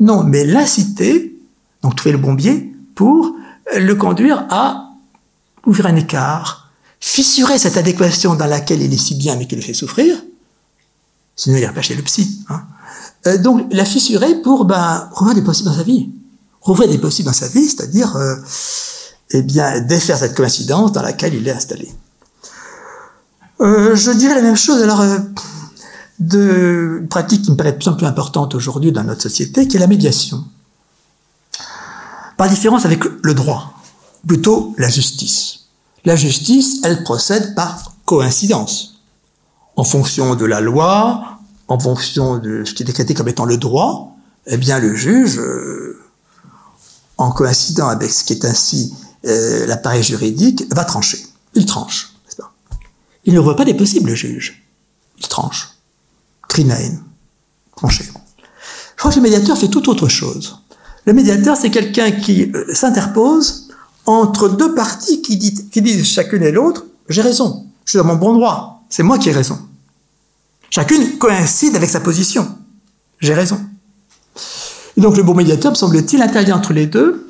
Non, 0.00 0.22
mais 0.22 0.44
l'inciter 0.44 1.36
donc 1.82 1.94
trouver 1.94 2.12
le 2.12 2.18
bon 2.18 2.34
biais 2.34 2.72
pour 2.94 3.32
le 3.76 3.94
conduire 3.94 4.44
à 4.50 4.90
ouvrir 5.66 5.86
un 5.86 5.96
écart, 5.96 6.70
fissurer 7.00 7.58
cette 7.58 7.76
adéquation 7.76 8.34
dans 8.34 8.46
laquelle 8.46 8.82
il 8.82 8.92
est 8.92 8.98
si 8.98 9.14
bien 9.14 9.36
mais 9.36 9.46
qui 9.46 9.56
le 9.56 9.62
fait 9.62 9.74
souffrir, 9.74 10.16
sinon 11.36 11.56
il 11.56 11.62
ira 11.62 11.72
pas 11.72 11.82
chez 11.82 11.94
le 11.94 12.02
psy. 12.02 12.40
Hein. 12.48 12.62
Euh, 13.26 13.38
donc 13.38 13.66
la 13.70 13.84
fissurer 13.84 14.36
pour 14.42 14.64
ben, 14.64 15.08
rouvrir 15.12 15.34
des 15.36 15.42
possibles 15.42 15.68
dans 15.68 15.76
sa 15.76 15.82
vie. 15.82 16.10
Rouvrir 16.60 16.88
des 16.88 16.98
possibles 16.98 17.26
dans 17.26 17.32
sa 17.32 17.48
vie, 17.48 17.68
c'est-à-dire 17.68 18.16
euh, 18.16 18.34
eh 19.30 19.42
bien 19.42 19.80
défaire 19.80 20.18
cette 20.18 20.34
coïncidence 20.34 20.92
dans 20.92 21.02
laquelle 21.02 21.34
il 21.34 21.46
est 21.46 21.52
installé. 21.52 21.92
euh, 23.60 23.94
Je 23.94 24.10
dirais 24.10 24.34
la 24.34 24.42
même 24.42 24.56
chose. 24.56 24.82
Alors, 24.82 25.04
de 26.18 27.06
pratique 27.10 27.42
qui 27.42 27.50
me 27.50 27.56
paraît 27.56 27.72
de 27.72 27.76
plus 27.76 27.88
en 27.88 27.94
plus 27.94 28.06
importante 28.06 28.54
aujourd'hui 28.54 28.90
dans 28.90 29.04
notre 29.04 29.22
société, 29.22 29.68
qui 29.68 29.76
est 29.76 29.80
la 29.80 29.86
médiation. 29.86 30.44
Par 32.36 32.48
différence 32.48 32.84
avec 32.84 33.02
le 33.22 33.34
droit, 33.34 33.74
plutôt 34.26 34.74
la 34.78 34.88
justice. 34.88 35.60
La 36.04 36.16
justice, 36.16 36.80
elle 36.84 37.02
procède 37.02 37.54
par 37.54 37.94
coïncidence. 38.04 38.95
En 39.76 39.84
fonction 39.84 40.34
de 40.34 40.44
la 40.44 40.60
loi, 40.60 41.38
en 41.68 41.78
fonction 41.78 42.38
de 42.38 42.64
ce 42.64 42.74
qui 42.74 42.82
est 42.82 42.86
décrété 42.86 43.14
comme 43.14 43.28
étant 43.28 43.44
le 43.44 43.56
droit, 43.56 44.16
eh 44.46 44.56
bien 44.56 44.78
le 44.78 44.94
juge, 44.94 45.38
euh, 45.38 46.00
en 47.18 47.30
coïncidant 47.30 47.88
avec 47.88 48.10
ce 48.10 48.24
qui 48.24 48.32
est 48.32 48.44
ainsi 48.44 48.94
euh, 49.26 49.66
l'appareil 49.66 50.02
juridique, 50.02 50.64
va 50.74 50.84
trancher. 50.84 51.18
Il 51.54 51.66
tranche, 51.66 52.12
Il 53.24 53.34
ne 53.34 53.40
voit 53.40 53.56
pas 53.56 53.64
des 53.64 53.74
possibles, 53.74 54.10
le 54.10 54.14
juge. 54.14 54.62
Il 55.18 55.26
tranche. 55.28 55.70
Crinaine. 56.48 57.02
Tranché. 57.76 58.04
Je 58.04 58.98
crois 58.98 59.10
que 59.10 59.16
le 59.16 59.22
médiateur 59.22 59.58
fait 59.58 59.68
tout 59.68 59.88
autre 59.90 60.08
chose. 60.08 60.58
Le 61.04 61.12
médiateur, 61.12 61.56
c'est 61.56 61.70
quelqu'un 61.70 62.10
qui 62.12 62.50
euh, 62.52 62.72
s'interpose 62.72 63.68
entre 64.06 64.48
deux 64.48 64.74
parties 64.74 65.22
qui, 65.22 65.38
qui 65.38 65.82
disent 65.82 66.06
chacune 66.06 66.42
et 66.42 66.52
l'autre, 66.52 66.84
j'ai 67.08 67.22
raison, 67.22 67.66
je 67.84 67.90
suis 67.90 67.98
dans 67.98 68.04
mon 68.04 68.16
bon 68.16 68.34
droit, 68.34 68.84
c'est 68.88 69.02
moi 69.02 69.18
qui 69.18 69.28
ai 69.28 69.32
raison. 69.32 69.58
Chacune 70.70 71.18
coïncide 71.18 71.76
avec 71.76 71.88
sa 71.88 72.00
position. 72.00 72.46
J'ai 73.20 73.34
raison. 73.34 73.60
Donc 74.96 75.16
le 75.16 75.22
bon 75.22 75.34
médiateur, 75.34 75.72
me 75.72 75.76
semble-t-il, 75.76 76.22
intervient 76.22 76.56
entre 76.56 76.72
les 76.72 76.86
deux 76.86 77.26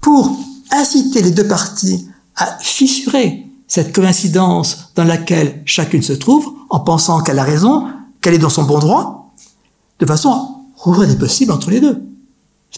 pour 0.00 0.38
inciter 0.70 1.22
les 1.22 1.30
deux 1.30 1.46
parties 1.46 2.08
à 2.36 2.58
fissurer 2.60 3.46
cette 3.66 3.94
coïncidence 3.94 4.90
dans 4.96 5.04
laquelle 5.04 5.62
chacune 5.64 6.02
se 6.02 6.12
trouve, 6.12 6.52
en 6.70 6.80
pensant 6.80 7.22
qu'elle 7.22 7.38
a 7.38 7.44
raison, 7.44 7.86
qu'elle 8.20 8.34
est 8.34 8.38
dans 8.38 8.50
son 8.50 8.64
bon 8.64 8.78
droit, 8.78 9.32
de 9.98 10.06
façon 10.06 10.30
à 10.30 10.48
rouvrir 10.76 11.08
des 11.08 11.16
possibles 11.16 11.52
entre 11.52 11.70
les 11.70 11.80
deux. 11.80 12.02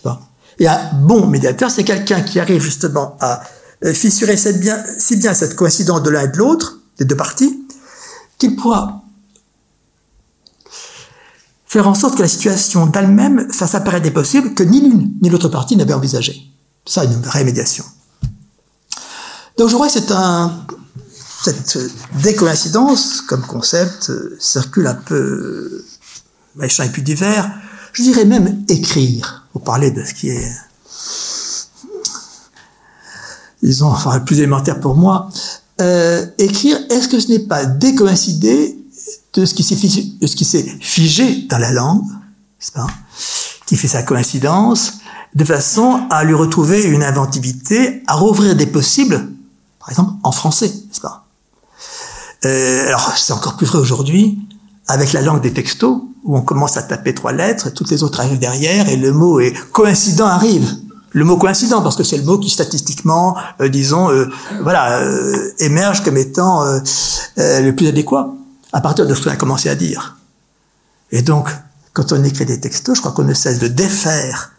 Pas? 0.03 0.21
Et 0.59 0.67
un 0.67 0.79
bon 1.03 1.27
médiateur, 1.27 1.71
c'est 1.71 1.85
quelqu'un 1.85 2.23
qui 2.23 2.41
arrive 2.41 2.61
justement 2.61 3.17
à 3.21 3.43
euh, 3.85 3.95
fissurer 3.95 4.37
si 4.37 5.17
bien 5.17 5.35
cette 5.35 5.55
coïncidence 5.55 6.03
de 6.03 6.11
l'un 6.11 6.23
et 6.23 6.29
de 6.29 6.37
l'autre, 6.37 6.81
des 6.99 7.05
deux 7.05 7.17
parties, 7.17 7.65
qu'il 8.39 8.57
pourra 8.57 9.02
faire 11.73 11.89
en 11.89 11.95
sorte 11.95 12.17
que 12.17 12.23
la 12.23 12.29
situation 12.29 12.85
d'elle-même 12.85 13.51
fasse 13.51 13.75
apparaître 13.75 14.03
des 14.03 14.11
possibles 14.11 14.53
que 14.53 14.63
ni 14.63 14.83
l'une 14.83 15.11
ni 15.23 15.31
l'autre 15.31 15.49
partie 15.49 15.75
n'avait 15.75 15.95
envisagé. 15.95 16.43
Ça, 16.85 17.05
une 17.05 17.23
vraie 17.23 17.45
médiation. 17.45 17.85
Donc 19.57 19.71
je 19.71 19.75
crois 19.75 19.87
que 19.87 19.93
c'est 19.95 20.11
un, 20.11 20.67
cette 21.43 21.79
décoïncidence 22.23 23.23
comme 23.23 23.41
concept 23.47 24.11
euh, 24.11 24.37
circule 24.39 24.87
un 24.87 24.95
peu 24.95 25.83
les 26.61 26.69
champs 26.69 26.83
et 26.83 26.91
plus 26.91 27.01
divers. 27.01 27.51
Je 27.95 28.03
dirais 28.03 28.27
même 28.27 28.65
écrire, 28.69 29.47
pour 29.53 29.63
parler 29.63 29.91
de 29.91 30.05
ce 30.05 30.13
qui 30.13 30.29
est, 30.29 30.53
disons, 33.63 33.89
enfin, 33.89 34.21
plus 34.21 34.39
élémentaire 34.41 34.79
pour 34.79 34.95
moi. 34.95 35.31
Euh, 35.81 36.27
écrire, 36.37 36.79
est-ce 36.91 37.09
que 37.09 37.19
ce 37.19 37.29
n'est 37.29 37.47
pas 37.47 37.65
décoïncider 37.65 38.82
de 39.35 39.45
ce 39.45 39.55
qui 39.55 39.63
s'est 40.45 40.79
figé, 40.81 41.47
dans 41.49 41.59
la 41.59 41.73
langue, 41.73 42.05
pas, 42.75 42.87
qui 43.67 43.77
fait 43.77 43.89
sa 43.89 44.03
coïncidence, 44.03 44.95
de 45.35 45.45
façon 45.45 46.03
à 46.11 46.25
lui 46.25 46.35
retrouver 46.35 46.85
une 46.85 47.03
inventivité, 47.03 48.03
à 48.07 48.15
rouvrir 48.15 48.55
des 48.55 48.67
possibles, 48.67 49.29
par 49.81 49.91
exemple 49.91 50.13
en 50.23 50.33
français, 50.33 50.69
n'est-ce 50.69 51.01
pas 51.01 51.27
euh, 52.45 52.87
Alors 52.89 53.15
c'est 53.17 53.33
encore 53.33 53.57
plus 53.57 53.67
vrai 53.67 53.79
aujourd'hui 53.79 54.39
avec 54.89 55.13
la 55.13 55.23
langue 55.23 55.41
des 55.41 55.53
textos, 55.53 56.03
où 56.25 56.37
on 56.37 56.43
commence 56.43 56.77
à 56.77 56.83
taper 56.83 57.15
trois 57.15 57.33
lettres, 57.33 57.69
et 57.69 57.73
toutes 57.73 57.91
les 57.91 58.03
autres 58.03 58.21
arrivent 58.21 58.39
derrière, 58.39 58.89
et 58.89 58.97
le 58.97 59.13
mot 59.13 59.41
est 59.41 59.55
coïncident 59.73 60.27
arrive. 60.27 60.77
Le 61.11 61.25
mot 61.25 61.37
coïncident, 61.37 61.83
parce 61.83 61.97
que 61.97 62.05
c'est 62.05 62.17
le 62.17 62.25
mot 62.25 62.39
qui 62.39 62.51
statistiquement, 62.51 63.37
euh, 63.61 63.69
disons, 63.69 64.11
euh, 64.11 64.31
voilà, 64.63 64.99
euh, 65.01 65.51
émerge 65.59 66.03
comme 66.03 66.17
étant 66.17 66.65
euh, 66.65 66.81
le 67.37 67.71
plus 67.73 67.87
adéquat 67.87 68.35
à 68.73 68.81
partir 68.81 69.07
de 69.07 69.15
ce 69.15 69.23
qu'on 69.23 69.31
a 69.31 69.37
commencé 69.37 69.69
à 69.69 69.75
dire. 69.75 70.17
Et 71.11 71.23
donc, 71.23 71.49
quand 71.93 72.13
on 72.13 72.25
écrit 72.25 72.47
des 72.47 72.61
textos, 72.61 72.97
je 72.97 73.01
crois 73.01 73.13
qu'on 73.13 73.25
ne 73.25 73.35
cesse 73.35 73.59
de 73.59 73.69
défaire 73.69 74.53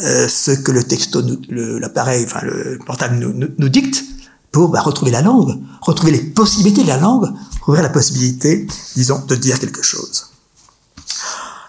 euh, 0.00 0.28
ce 0.28 0.50
que 0.50 0.72
le 0.72 0.82
texto, 0.82 1.22
l'appareil, 1.48 2.24
enfin 2.24 2.40
le 2.42 2.78
portable 2.84 3.16
nous, 3.16 3.48
nous, 3.56 3.68
dicte, 3.68 4.04
pour 4.50 4.68
bah, 4.68 4.80
retrouver 4.80 5.10
la 5.10 5.22
langue, 5.22 5.58
retrouver 5.80 6.12
les 6.12 6.22
possibilités 6.22 6.82
de 6.82 6.88
la 6.88 6.96
langue, 6.96 7.30
ouvrir 7.68 7.82
la 7.82 7.90
possibilité, 7.90 8.66
disons, 8.96 9.24
de 9.26 9.36
dire 9.36 9.58
quelque 9.58 9.82
chose. 9.82 10.26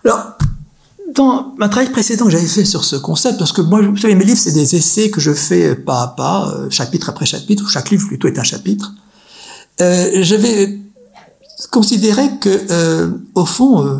Alors, 0.03 0.37
dans 1.13 1.53
un 1.59 1.69
travail 1.69 1.91
précédent 1.91 2.25
que 2.25 2.31
j'avais 2.31 2.47
fait 2.47 2.65
sur 2.65 2.83
ce 2.83 2.95
concept, 2.95 3.37
parce 3.37 3.51
que 3.51 3.61
moi, 3.61 3.81
vous 3.81 3.97
savez, 3.97 4.15
mes 4.15 4.25
livres, 4.25 4.39
c'est 4.39 4.51
des 4.51 4.75
essais 4.75 5.11
que 5.11 5.21
je 5.21 5.31
fais 5.31 5.75
pas 5.75 6.01
à 6.01 6.07
pas, 6.07 6.49
euh, 6.49 6.69
chapitre 6.69 7.09
après 7.09 7.25
chapitre, 7.25 7.63
ou 7.65 7.69
chaque 7.69 7.89
livre 7.91 8.07
plutôt 8.07 8.27
est 8.27 8.39
un 8.39 8.43
chapitre. 8.43 8.93
Euh, 9.81 10.23
j'avais 10.23 10.79
considéré 11.67 12.29
que, 12.39 12.65
euh, 12.71 13.11
au 13.35 13.45
fond, 13.45 13.85
euh, 13.85 13.99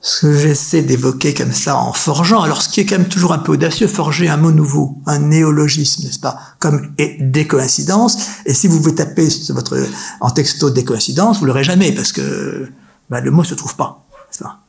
ce 0.00 0.26
que 0.26 0.38
j'essaie 0.38 0.82
d'évoquer 0.82 1.34
comme 1.34 1.52
ça 1.52 1.76
en 1.76 1.92
forgeant, 1.92 2.40
alors 2.40 2.62
ce 2.62 2.68
qui 2.68 2.80
est 2.80 2.86
quand 2.86 2.98
même 2.98 3.08
toujours 3.08 3.32
un 3.32 3.38
peu 3.38 3.52
audacieux, 3.52 3.86
forger 3.86 4.28
un 4.28 4.38
mot 4.38 4.50
nouveau, 4.50 4.96
un 5.06 5.18
néologisme, 5.18 6.04
n'est-ce 6.04 6.18
pas, 6.18 6.38
comme 6.58 6.92
et 6.96 7.18
des 7.20 7.46
coïncidences. 7.46 8.16
Et 8.46 8.54
si 8.54 8.66
vous 8.66 8.80
vous 8.80 8.92
tapez 8.92 9.28
sur 9.28 9.54
votre 9.54 9.78
en 10.20 10.30
texto 10.30 10.70
des 10.70 10.84
coïncidences, 10.84 11.38
vous 11.38 11.46
l'aurez 11.46 11.64
jamais 11.64 11.92
parce 11.92 12.12
que 12.12 12.68
ben, 13.10 13.20
le 13.20 13.30
mot 13.30 13.44
se 13.44 13.54
trouve 13.54 13.76
pas, 13.76 14.06
n'est-ce 14.30 14.42
pas. 14.42 14.60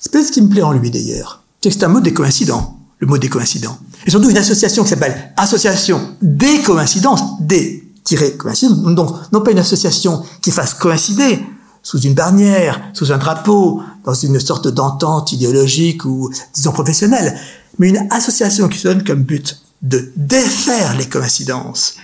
C'est 0.00 0.22
ce 0.22 0.32
qui 0.32 0.42
me 0.42 0.48
plaît 0.48 0.62
en 0.62 0.72
lui 0.72 0.90
d'ailleurs, 0.90 1.42
c'est 1.62 1.70
que 1.70 1.74
c'est 1.74 1.84
un 1.84 1.88
mot 1.88 2.00
des 2.00 2.12
coïncidents, 2.12 2.78
le 2.98 3.06
mot 3.06 3.18
des 3.18 3.28
coïncidents. 3.28 3.78
Et 4.06 4.10
surtout 4.10 4.30
une 4.30 4.38
association 4.38 4.82
qui 4.82 4.90
s'appelle 4.90 5.32
association 5.36 6.16
des 6.20 6.60
coïncidences, 6.62 7.40
des 7.40 7.87
coïncidence. 8.16 8.78
Donc, 8.94 9.14
non 9.32 9.40
pas 9.40 9.50
une 9.50 9.58
association 9.58 10.22
qui 10.40 10.50
fasse 10.50 10.74
coïncider 10.74 11.40
sous 11.82 12.00
une 12.00 12.14
barnière, 12.14 12.80
sous 12.92 13.12
un 13.12 13.18
drapeau, 13.18 13.82
dans 14.04 14.14
une 14.14 14.40
sorte 14.40 14.68
d'entente 14.68 15.32
idéologique 15.32 16.04
ou, 16.04 16.30
disons, 16.54 16.72
professionnelle, 16.72 17.38
mais 17.78 17.88
une 17.88 18.08
association 18.10 18.68
qui 18.68 18.78
se 18.78 18.88
donne 18.88 19.04
comme 19.04 19.22
but 19.22 19.60
de 19.82 20.10
défaire 20.16 20.96
les 20.96 21.08
coïncidences 21.08 21.96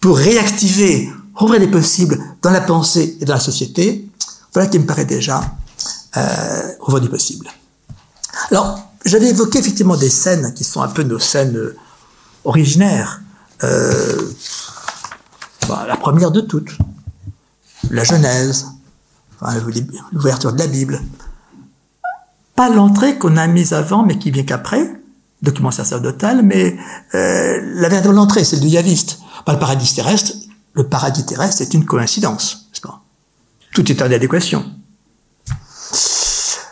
pour 0.00 0.18
réactiver, 0.18 1.10
ouvrir 1.40 1.60
les 1.60 1.70
possibles 1.70 2.18
dans 2.42 2.50
la 2.50 2.60
pensée 2.60 3.16
et 3.20 3.24
dans 3.24 3.34
la 3.34 3.40
société. 3.40 4.06
Voilà 4.52 4.68
qui 4.68 4.78
me 4.78 4.86
paraît 4.86 5.06
déjà 5.06 5.42
euh, 6.16 6.72
ouvrir 6.86 7.02
des 7.02 7.08
possibles. 7.08 7.48
Alors, 8.50 8.78
j'avais 9.04 9.28
évoqué 9.28 9.58
effectivement 9.58 9.96
des 9.96 10.10
scènes 10.10 10.52
qui 10.54 10.64
sont 10.64 10.82
un 10.82 10.88
peu 10.88 11.02
nos 11.02 11.18
scènes 11.18 11.56
euh, 11.56 11.76
originaires. 12.44 13.22
Euh, 13.64 14.30
bah, 15.68 15.84
la 15.86 15.96
première 15.96 16.30
de 16.30 16.40
toutes, 16.40 16.76
la 17.90 18.04
Genèse, 18.04 18.66
l'ouverture 20.12 20.52
de 20.52 20.58
la 20.58 20.66
Bible. 20.66 21.00
Pas 22.54 22.68
l'entrée 22.68 23.18
qu'on 23.18 23.36
a 23.36 23.46
mise 23.46 23.72
avant, 23.72 24.04
mais 24.04 24.18
qui 24.18 24.30
vient 24.30 24.44
qu'après, 24.44 25.00
document 25.42 25.70
sacerdotal, 25.70 26.42
mais 26.42 26.76
euh, 27.14 27.60
la 27.74 27.88
véritable 27.88 28.18
entrée, 28.18 28.44
celle 28.44 28.60
du 28.60 28.68
yaviste. 28.68 29.18
Pas 29.44 29.52
le 29.52 29.58
paradis 29.58 29.92
terrestre, 29.94 30.32
le 30.74 30.86
paradis 30.86 31.24
terrestre, 31.24 31.56
c'est 31.58 31.74
une 31.74 31.84
coïncidence, 31.84 32.68
n'est-ce 32.70 32.80
pas? 32.80 33.02
Tout 33.74 33.90
est 33.90 34.00
en 34.02 34.12
adéquation. 34.12 34.64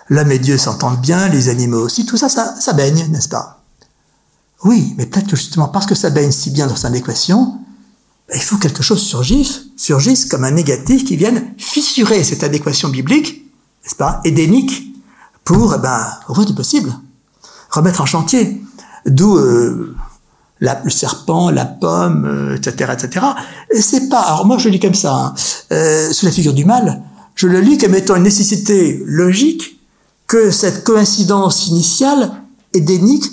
L'homme 0.09 0.33
et 0.33 0.39
Dieu 0.39 0.59
s'entendent 0.59 1.01
bien, 1.01 1.29
les 1.29 1.49
animaux 1.49 1.81
aussi, 1.81 2.05
tout 2.05 2.17
ça, 2.17 2.29
ça, 2.29 2.55
ça 2.61 2.73
baigne, 2.73 3.07
n'est-ce 3.11 3.29
pas? 3.29 3.63
Oui, 4.65 4.95
mais 4.97 5.07
peut-être 5.07 5.29
que 5.29 5.37
justement 5.37 5.69
parce 5.69 5.87
que 5.87 5.95
ça 5.95 6.11
baigne 6.11 6.33
si 6.33 6.51
bien 6.51 6.67
dans 6.67 6.77
sa 6.77 6.89
adéquation, 6.89 7.60
il 8.35 8.41
faut 8.41 8.57
que 8.57 8.63
quelque 8.63 8.83
chose 8.83 9.03
surgisse, 9.03 9.63
surgisse 9.77 10.27
comme 10.27 10.45
un 10.45 10.51
négatif 10.51 11.05
qui 11.05 11.17
vienne 11.17 11.53
fissurer 11.59 12.23
cette 12.25 12.45
adéquation 12.45 12.89
biblique, 12.89 13.51
n'est-ce 13.83 13.97
pas, 13.97 14.21
édénique, 14.25 14.95
pour, 15.45 15.75
eh 15.75 15.79
ben, 15.79 16.07
ouvrir 16.29 16.47
du 16.47 16.55
possible, 16.55 16.93
remettre 17.71 18.01
en 18.01 18.07
chantier. 18.07 18.61
D'où 19.07 19.37
euh, 19.37 19.97
le 20.61 20.91
serpent, 20.91 21.51
la 21.51 21.65
pomme, 21.65 22.27
euh, 22.27 22.57
etc., 22.57 22.93
etc. 22.93 23.27
Et 23.75 23.81
c'est 23.81 24.09
pas, 24.09 24.21
alors 24.21 24.47
moi 24.47 24.59
je 24.59 24.67
le 24.67 24.73
lis 24.73 24.81
comme 24.81 24.95
ça, 24.95 25.15
hein, 25.15 25.35
euh, 25.73 26.13
sous 26.13 26.27
la 26.27 26.33
figure 26.33 26.53
du 26.53 26.65
mal, 26.65 27.03
je 27.35 27.47
le 27.47 27.61
lis 27.61 27.79
comme 27.79 27.95
étant 27.95 28.17
une 28.17 28.25
nécessité 28.25 29.03
logique 29.07 29.81
que 30.27 30.51
cette 30.51 30.85
coïncidence 30.85 31.69
initiale, 31.69 32.31
édénique, 32.75 33.25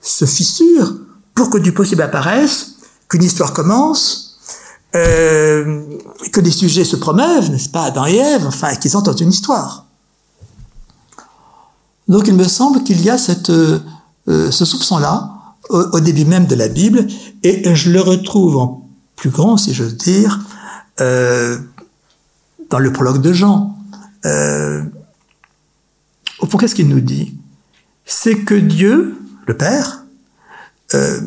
se 0.00 0.26
fissure 0.26 0.94
pour 1.34 1.50
que 1.50 1.58
du 1.58 1.72
possible 1.72 2.02
apparaisse, 2.02 2.74
qu'une 3.08 3.24
histoire 3.24 3.52
commence, 3.52 4.23
euh, 4.94 5.82
que 6.32 6.40
des 6.40 6.50
sujets 6.50 6.84
se 6.84 6.96
promeuvent, 6.96 7.50
n'est-ce 7.50 7.68
pas, 7.68 7.84
Adam 7.84 8.06
et 8.06 8.16
Ève, 8.16 8.46
enfin, 8.46 8.74
qu'ils 8.76 8.92
dans 8.92 9.16
une 9.16 9.30
histoire. 9.30 9.86
Donc 12.08 12.28
il 12.28 12.34
me 12.34 12.44
semble 12.44 12.84
qu'il 12.84 13.00
y 13.02 13.10
a 13.10 13.18
cette, 13.18 13.50
euh, 13.50 13.80
ce 14.26 14.64
soupçon-là 14.64 15.30
au, 15.70 15.80
au, 15.80 16.00
début 16.00 16.26
même 16.26 16.46
de 16.46 16.54
la 16.54 16.68
Bible, 16.68 17.06
et 17.42 17.74
je 17.74 17.90
le 17.90 18.00
retrouve 18.00 18.58
en 18.58 18.88
plus 19.16 19.30
grand, 19.30 19.56
si 19.56 19.74
j'ose 19.74 19.96
dire, 19.96 20.40
euh, 21.00 21.58
dans 22.70 22.78
le 22.78 22.92
prologue 22.92 23.20
de 23.20 23.32
Jean. 23.32 23.76
Euh, 24.24 24.82
au 26.40 26.46
fond, 26.46 26.58
qu'est-ce 26.58 26.74
qu'il 26.74 26.88
nous 26.88 27.00
dit? 27.00 27.34
C'est 28.04 28.40
que 28.40 28.54
Dieu, 28.54 29.16
le 29.46 29.56
Père, 29.56 30.04
euh, 30.94 31.20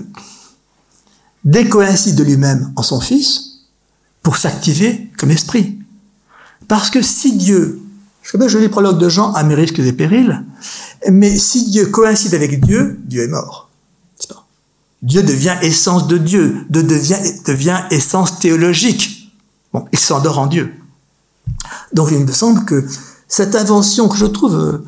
décoïncide 1.43 2.15
de 2.15 2.23
lui-même 2.23 2.71
en 2.75 2.83
son 2.83 2.99
Fils 2.99 3.46
pour 4.27 4.35
s'activer 4.35 5.09
comme 5.17 5.31
esprit. 5.31 5.79
Parce 6.67 6.89
que 6.89 7.01
si 7.01 7.37
Dieu, 7.37 7.81
je 8.21 8.33
connais 8.33 8.49
le 8.49 8.69
prologue 8.69 8.99
de 8.99 9.07
Jean 9.07 9.31
à 9.31 9.43
mes 9.43 9.55
risques 9.55 9.79
et 9.79 9.93
périls, 9.93 10.43
mais 11.09 11.37
si 11.37 11.69
Dieu 11.69 11.85
coïncide 11.85 12.33
avec 12.33 12.59
Dieu, 12.59 12.99
Dieu 13.05 13.23
est 13.23 13.29
mort. 13.29 13.69
Dieu 15.01 15.23
devient 15.23 15.55
essence 15.61 16.07
de 16.07 16.17
Dieu, 16.17 16.65
de 16.69 16.81
devient, 16.81 17.21
devient 17.45 17.83
essence 17.89 18.37
théologique. 18.39 19.31
Bon, 19.71 19.87
il 19.93 19.99
s'endort 19.99 20.39
en 20.39 20.47
Dieu. 20.47 20.73
Donc 21.93 22.09
il 22.11 22.19
me 22.19 22.33
semble 22.33 22.65
que 22.65 22.85
cette 23.29 23.55
invention 23.55 24.09
que 24.09 24.17
je 24.17 24.25
trouve, 24.25 24.57
euh, 24.57 24.85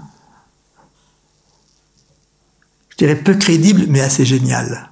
je 2.90 2.98
dirais 2.98 3.16
peu 3.16 3.36
crédible, 3.36 3.86
mais 3.88 4.02
assez 4.02 4.26
géniale, 4.26 4.89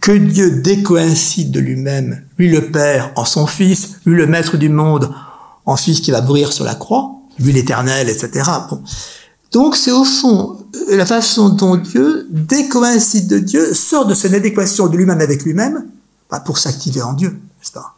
que 0.00 0.12
Dieu 0.12 0.60
décoïncide 0.62 1.50
de 1.50 1.60
lui-même, 1.60 2.22
lui 2.38 2.50
le 2.50 2.70
Père 2.70 3.12
en 3.16 3.24
son 3.24 3.46
Fils, 3.46 3.96
lui 4.06 4.16
le 4.16 4.26
Maître 4.26 4.56
du 4.56 4.68
monde 4.68 5.12
en 5.66 5.76
Fils 5.76 6.00
qui 6.00 6.10
va 6.10 6.20
mourir 6.22 6.52
sur 6.52 6.64
la 6.64 6.74
croix, 6.74 7.12
lui 7.38 7.52
l'éternel, 7.52 8.08
etc. 8.08 8.50
Bon. 8.70 8.82
Donc 9.52 9.76
c'est 9.76 9.92
au 9.92 10.04
fond 10.04 10.58
la 10.88 11.06
façon 11.06 11.48
dont 11.50 11.76
Dieu, 11.76 12.26
décoïncide 12.30 13.28
de 13.28 13.38
Dieu, 13.38 13.74
sort 13.74 14.06
de 14.06 14.14
cette 14.14 14.34
adéquation 14.34 14.88
de 14.88 14.96
lui-même 14.96 15.20
avec 15.20 15.42
lui-même, 15.44 15.86
bah, 16.30 16.40
pour 16.40 16.58
s'activer 16.58 17.02
en 17.02 17.12
Dieu, 17.14 17.30
n'est-ce 17.30 17.72
pas? 17.72 17.94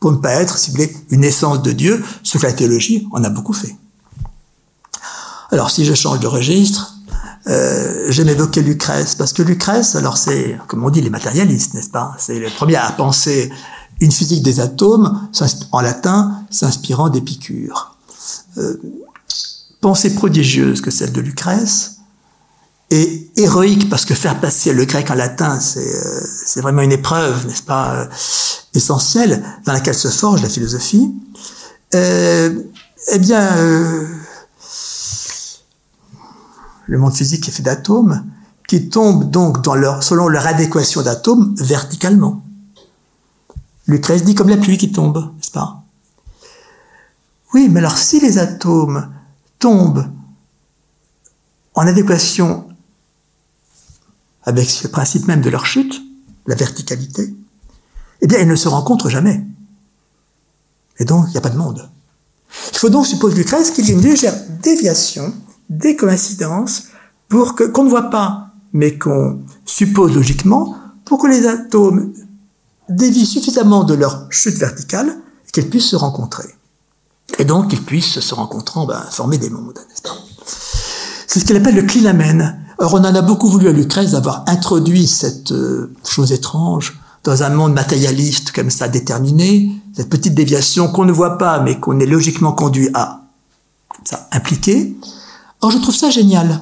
Pour 0.00 0.12
ne 0.12 0.16
pas 0.18 0.32
être, 0.32 0.58
si 0.58 0.70
vous 0.70 0.76
voulez, 0.76 0.94
une 1.10 1.24
essence 1.24 1.62
de 1.62 1.72
Dieu, 1.72 2.04
ce 2.22 2.38
que 2.38 2.46
la 2.46 2.52
théologie 2.52 3.06
en 3.12 3.22
a 3.24 3.30
beaucoup 3.30 3.52
fait. 3.52 3.76
Alors 5.50 5.70
si 5.70 5.84
je 5.84 5.94
change 5.94 6.20
de 6.20 6.26
registre, 6.26 6.94
euh, 7.48 8.06
j'aime 8.08 8.28
évoquer 8.28 8.62
Lucrèce, 8.62 9.14
parce 9.14 9.32
que 9.32 9.42
Lucrèce, 9.42 9.96
alors 9.96 10.16
c'est, 10.16 10.58
comme 10.68 10.84
on 10.84 10.90
dit, 10.90 11.00
les 11.00 11.10
matérialistes, 11.10 11.74
n'est-ce 11.74 11.90
pas? 11.90 12.14
C'est 12.18 12.38
le 12.38 12.48
premier 12.50 12.76
à 12.76 12.90
penser 12.92 13.50
une 14.00 14.12
physique 14.12 14.42
des 14.42 14.60
atomes, 14.60 15.28
en 15.72 15.80
latin, 15.80 16.44
s'inspirant 16.50 17.08
d'Épicure. 17.08 17.96
Euh, 18.58 18.80
pensée 19.80 20.14
prodigieuse 20.14 20.80
que 20.80 20.90
celle 20.90 21.12
de 21.12 21.20
Lucrèce, 21.20 21.96
et 22.90 23.30
héroïque 23.36 23.88
parce 23.88 24.04
que 24.04 24.14
faire 24.14 24.38
passer 24.38 24.72
le 24.72 24.84
grec 24.84 25.10
en 25.10 25.14
latin, 25.14 25.58
c'est 25.58 25.80
euh, 25.80 26.60
vraiment 26.60 26.82
une 26.82 26.92
épreuve, 26.92 27.46
n'est-ce 27.46 27.62
pas, 27.62 27.94
euh, 27.94 28.06
essentielle 28.74 29.42
dans 29.64 29.72
laquelle 29.72 29.94
se 29.94 30.08
forge 30.08 30.42
la 30.42 30.48
philosophie. 30.48 31.12
Eh 31.94 33.18
bien, 33.18 33.48
le 36.92 36.98
monde 36.98 37.14
physique 37.14 37.48
est 37.48 37.52
fait 37.52 37.62
d'atomes 37.62 38.22
qui 38.68 38.90
tombent 38.90 39.30
donc 39.30 39.64
selon 40.02 40.28
leur 40.28 40.46
adéquation 40.46 41.00
d'atomes 41.00 41.54
verticalement. 41.56 42.44
Lucrèce 43.86 44.24
dit 44.24 44.34
comme 44.34 44.50
la 44.50 44.58
pluie 44.58 44.76
qui 44.76 44.92
tombe, 44.92 45.32
n'est-ce 45.36 45.50
pas? 45.50 45.84
Oui, 47.54 47.70
mais 47.70 47.80
alors 47.80 47.96
si 47.96 48.20
les 48.20 48.36
atomes 48.36 49.10
tombent 49.58 50.06
en 51.72 51.86
adéquation 51.86 52.68
avec 54.42 54.82
le 54.82 54.90
principe 54.90 55.26
même 55.26 55.40
de 55.40 55.48
leur 55.48 55.64
chute, 55.64 56.02
la 56.46 56.56
verticalité, 56.56 57.34
eh 58.20 58.26
bien, 58.26 58.38
ils 58.38 58.48
ne 58.48 58.54
se 58.54 58.68
rencontrent 58.68 59.08
jamais. 59.08 59.42
Et 60.98 61.06
donc, 61.06 61.24
il 61.28 61.30
n'y 61.30 61.38
a 61.38 61.40
pas 61.40 61.48
de 61.48 61.56
monde. 61.56 61.88
Il 62.72 62.76
faut 62.76 62.90
donc, 62.90 63.06
suppose 63.06 63.34
Lucrèce, 63.34 63.70
qu'il 63.70 63.86
y 63.86 63.92
ait 63.92 63.94
une 63.94 64.02
légère 64.02 64.34
déviation, 64.62 65.32
des 65.78 65.96
coïncidences, 65.96 66.88
pour 67.28 67.54
que, 67.54 67.64
qu'on 67.64 67.84
ne 67.84 67.88
voit 67.88 68.10
pas, 68.10 68.48
mais 68.72 68.98
qu'on 68.98 69.40
suppose 69.64 70.14
logiquement, 70.14 70.76
pour 71.04 71.18
que 71.18 71.28
les 71.28 71.46
atomes 71.46 72.12
dévient 72.88 73.26
suffisamment 73.26 73.84
de 73.84 73.94
leur 73.94 74.26
chute 74.30 74.56
verticale 74.58 75.16
qu'ils 75.52 75.68
puissent 75.68 75.88
se 75.88 75.96
rencontrer. 75.96 76.48
Et 77.38 77.44
donc 77.44 77.68
qu'ils 77.68 77.82
puissent, 77.82 78.20
se 78.20 78.34
rencontrant, 78.34 78.86
ben, 78.86 79.02
former 79.10 79.38
des 79.38 79.50
mondes, 79.50 79.78
C'est 81.26 81.40
ce 81.40 81.44
qu'il 81.44 81.56
appelle 81.56 81.74
le 81.74 81.82
clinamen. 81.82 82.58
Or, 82.78 82.94
on 82.94 82.98
en 82.98 83.14
a 83.14 83.22
beaucoup 83.22 83.48
voulu 83.48 83.68
à 83.68 83.72
Lucrèce 83.72 84.12
d'avoir 84.12 84.44
introduit 84.46 85.06
cette 85.06 85.52
euh, 85.52 85.94
chose 86.04 86.32
étrange 86.32 86.98
dans 87.24 87.42
un 87.42 87.50
monde 87.50 87.72
matérialiste 87.72 88.52
comme 88.52 88.70
ça 88.70 88.88
déterminé, 88.88 89.70
cette 89.94 90.08
petite 90.08 90.34
déviation 90.34 90.88
qu'on 90.88 91.04
ne 91.04 91.12
voit 91.12 91.38
pas, 91.38 91.60
mais 91.60 91.78
qu'on 91.78 92.00
est 92.00 92.06
logiquement 92.06 92.52
conduit 92.52 92.90
à 92.94 93.22
ça 94.04 94.28
impliquer. 94.32 94.96
Or, 95.62 95.70
je 95.70 95.78
trouve 95.78 95.94
ça 95.94 96.10
génial. 96.10 96.60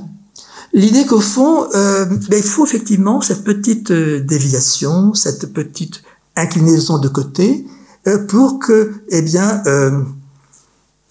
L'idée 0.73 1.05
qu'au 1.05 1.21
fond, 1.21 1.67
euh, 1.75 2.05
ben, 2.05 2.37
il 2.37 2.43
faut 2.43 2.65
effectivement 2.65 3.21
cette 3.21 3.43
petite 3.43 3.91
euh, 3.91 4.21
déviation, 4.21 5.15
cette 5.15 5.53
petite 5.53 6.03
inclinaison 6.37 6.99
de 6.99 7.09
côté, 7.09 7.67
euh, 8.07 8.25
pour 8.27 8.59
que, 8.61 9.03
eh 9.09 9.23
bien, 9.23 9.63
euh, 9.67 10.03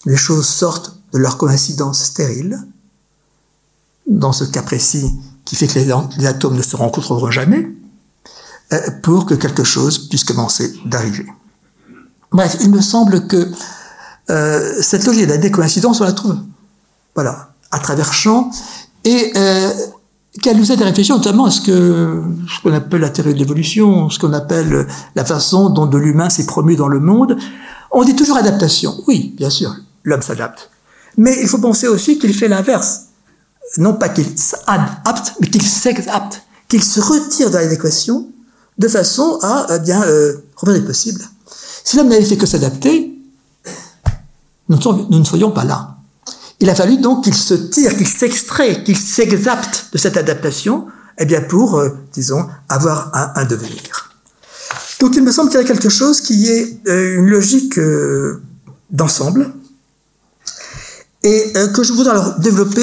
les 0.06 0.16
choses 0.16 0.48
sortent 0.48 0.96
de 1.12 1.18
leur 1.18 1.36
coïncidence 1.36 2.02
stérile, 2.02 2.58
dans 4.06 4.32
ce 4.32 4.44
cas 4.44 4.62
précis 4.62 5.10
qui 5.44 5.56
fait 5.56 5.66
que 5.66 5.78
les, 5.78 6.26
atomes 6.26 6.56
ne 6.56 6.62
se 6.62 6.76
rencontreront 6.76 7.30
jamais, 7.30 7.70
pour 9.02 9.26
que 9.26 9.34
quelque 9.34 9.64
chose 9.64 10.08
puisse 10.08 10.22
commencer 10.22 10.72
d'arriver. 10.84 11.26
Bref, 12.30 12.56
il 12.60 12.70
me 12.70 12.80
semble 12.80 13.26
que 13.26 13.50
cette 14.80 15.04
logique 15.06 15.26
de 15.26 15.32
la 15.32 15.38
décoïncidence, 15.38 16.00
on 16.00 16.04
la 16.04 16.12
trouve, 16.12 16.36
voilà, 17.16 17.49
à 17.70 17.78
travers 17.78 18.12
champs, 18.12 18.50
et 19.04 19.32
euh, 19.36 19.70
qu'elle 20.42 20.56
nous 20.56 20.70
aide 20.70 20.80
à 20.82 20.84
réfléchir 20.84 21.16
notamment 21.16 21.46
à 21.46 21.50
ce 21.50 21.60
que 21.60 22.22
ce 22.48 22.62
qu'on 22.62 22.72
appelle 22.72 23.00
la 23.00 23.10
théorie 23.10 23.34
de 23.34 23.38
l'évolution, 23.38 24.08
ce 24.10 24.18
qu'on 24.18 24.32
appelle 24.32 24.86
la 25.14 25.24
façon 25.24 25.70
dont 25.70 25.86
de 25.86 25.98
l'humain 25.98 26.30
s'est 26.30 26.46
promu 26.46 26.76
dans 26.76 26.88
le 26.88 27.00
monde. 27.00 27.36
On 27.90 28.04
dit 28.04 28.14
toujours 28.14 28.36
adaptation. 28.36 28.94
Oui, 29.08 29.34
bien 29.36 29.50
sûr, 29.50 29.74
l'homme 30.04 30.22
s'adapte. 30.22 30.70
Mais 31.16 31.36
il 31.42 31.48
faut 31.48 31.58
penser 31.58 31.88
aussi 31.88 32.18
qu'il 32.18 32.34
fait 32.34 32.48
l'inverse. 32.48 33.06
Non 33.78 33.94
pas 33.94 34.08
qu'il 34.08 34.38
s'adapte, 34.38 35.34
mais 35.40 35.48
qu'il 35.48 35.62
s'exapte, 35.62 36.42
qu'il 36.68 36.82
se 36.82 37.00
retire 37.00 37.50
de 37.50 37.56
l'adéquation 37.56 38.28
de 38.78 38.88
façon 38.88 39.38
à 39.42 39.66
eh 39.74 39.78
bien 39.80 40.02
euh, 40.02 40.36
revenir 40.56 40.84
possible. 40.86 41.20
Si 41.84 41.96
l'homme 41.96 42.08
n'avait 42.08 42.24
fait 42.24 42.36
que 42.36 42.46
s'adapter, 42.46 43.12
nous 44.68 44.78
ne 45.10 45.24
serions 45.24 45.50
pas 45.50 45.64
là. 45.64 45.99
Il 46.60 46.68
a 46.68 46.74
fallu 46.74 46.98
donc 46.98 47.24
qu'il 47.24 47.34
se 47.34 47.54
tire, 47.54 47.96
qu'il 47.96 48.06
s'extrait, 48.06 48.84
qu'il 48.84 48.96
s'exapte 48.96 49.86
de 49.92 49.98
cette 49.98 50.18
adaptation, 50.18 50.86
eh 51.18 51.24
bien 51.24 51.40
pour, 51.40 51.78
euh, 51.78 51.88
disons, 52.12 52.46
avoir 52.68 53.10
un, 53.14 53.44
devenir. 53.46 54.14
Donc 55.00 55.16
il 55.16 55.22
me 55.22 55.32
semble 55.32 55.50
qu'il 55.50 55.58
y 55.58 55.62
a 55.62 55.66
quelque 55.66 55.88
chose 55.88 56.20
qui 56.20 56.48
est 56.48 56.86
euh, 56.86 57.18
une 57.18 57.30
logique 57.30 57.78
euh, 57.78 58.42
d'ensemble 58.90 59.52
et 61.22 61.52
que 61.74 61.82
je 61.82 61.92
voudrais 61.92 62.12
alors 62.12 62.38
développer 62.40 62.80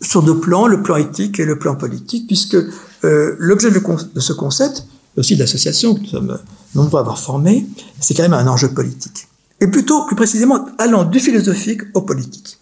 sur 0.00 0.24
deux 0.24 0.40
plans, 0.40 0.66
le 0.66 0.82
plan 0.82 0.96
éthique 0.96 1.38
et 1.38 1.44
le 1.44 1.56
plan 1.56 1.76
politique, 1.76 2.26
puisque 2.26 2.56
l'objet 3.04 3.70
de, 3.70 3.78
de, 3.78 4.18
ce 4.18 4.32
concept, 4.32 4.86
aussi 5.16 5.36
de 5.36 5.40
l'association 5.40 5.94
que 5.94 6.00
nous 6.00 6.08
sommes 6.08 6.38
nombreux 6.74 6.98
à 6.98 7.02
avoir 7.02 7.16
formé, 7.16 7.64
c'est 8.00 8.14
quand 8.14 8.24
même 8.24 8.34
un 8.34 8.48
enjeu 8.48 8.70
politique 8.70 9.28
et 9.60 9.66
plutôt 9.66 10.04
plus 10.06 10.16
précisément 10.16 10.66
allant 10.78 11.04
du 11.04 11.20
philosophique 11.20 11.82
au 11.94 12.02
politique. 12.02 12.58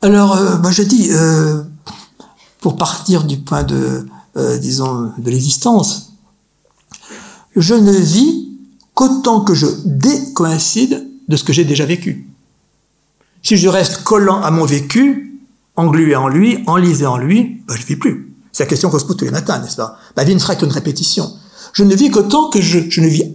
Alors, 0.00 0.36
euh, 0.36 0.56
bah, 0.56 0.70
je 0.70 0.82
dis, 0.82 1.10
euh, 1.12 1.62
pour 2.60 2.76
partir 2.76 3.24
du 3.24 3.38
point 3.38 3.62
de, 3.62 4.06
euh, 4.36 4.58
disons, 4.58 5.12
de 5.18 5.30
l'existence, 5.30 6.12
je 7.54 7.74
ne 7.74 7.92
vis 7.92 8.48
qu'autant 8.94 9.40
que 9.40 9.54
je 9.54 9.66
décoïncide 9.84 11.08
de 11.28 11.36
ce 11.36 11.44
que 11.44 11.52
j'ai 11.52 11.64
déjà 11.64 11.86
vécu. 11.86 12.28
Si 13.42 13.56
je 13.56 13.68
reste 13.68 14.02
collant 14.02 14.40
à 14.42 14.50
mon 14.50 14.64
vécu, 14.64 15.40
englué 15.76 16.14
en 16.16 16.28
lui, 16.28 16.62
enlisé 16.66 17.06
en 17.06 17.16
lui, 17.16 17.62
bah, 17.66 17.74
je 17.76 17.82
ne 17.82 17.86
vis 17.86 17.96
plus. 17.96 18.34
C'est 18.52 18.64
la 18.64 18.68
question 18.68 18.90
qu'on 18.90 18.98
se 18.98 19.04
pose 19.04 19.16
tous 19.16 19.24
les 19.24 19.30
matins, 19.30 19.58
n'est-ce 19.60 19.76
pas? 19.76 19.98
Ma 20.16 20.24
vie 20.24 20.34
ne 20.34 20.40
sera 20.40 20.56
qu'une 20.56 20.70
répétition. 20.70 21.30
Je 21.72 21.84
ne 21.84 21.94
vis 21.94 22.10
qu'autant 22.10 22.50
que 22.50 22.60
je, 22.60 22.80
je 22.90 23.00
ne 23.00 23.08
vis 23.08 23.34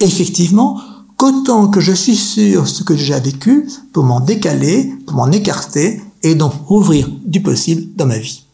effectivement 0.00 0.80
qu'autant 1.24 1.68
que 1.68 1.80
je 1.80 1.92
suis 1.92 2.16
sûr 2.16 2.68
ce 2.68 2.82
que 2.82 2.96
j'ai 2.96 3.18
vécu 3.18 3.66
pour 3.92 4.04
m'en 4.04 4.20
décaler, 4.20 4.92
pour 5.06 5.16
m'en 5.16 5.30
écarter 5.30 6.02
et 6.22 6.34
donc 6.34 6.52
ouvrir 6.70 7.08
du 7.24 7.40
possible 7.40 7.94
dans 7.96 8.06
ma 8.06 8.18
vie. 8.18 8.44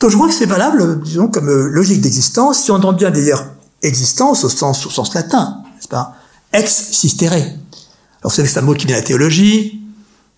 Donc 0.00 0.10
je 0.10 0.16
crois 0.16 0.28
que 0.28 0.34
c'est 0.34 0.46
valable, 0.46 1.02
disons, 1.02 1.28
comme 1.28 1.48
euh, 1.48 1.68
logique 1.68 2.00
d'existence, 2.00 2.62
si 2.62 2.70
on 2.70 2.76
entend 2.76 2.92
bien 2.92 3.10
d'ailleurs 3.10 3.44
existence 3.82 4.44
au 4.44 4.48
sens, 4.48 5.14
latin, 5.14 5.62
n'est-ce 5.74 5.88
pas? 5.88 6.14
Ex 6.52 6.90
sistere. 6.92 7.32
Alors 7.32 7.54
vous 8.24 8.30
savez, 8.30 8.48
c'est 8.48 8.58
un 8.58 8.62
mot 8.62 8.74
qui 8.74 8.86
vient 8.86 8.96
de 8.96 9.00
la 9.00 9.06
théologie, 9.06 9.79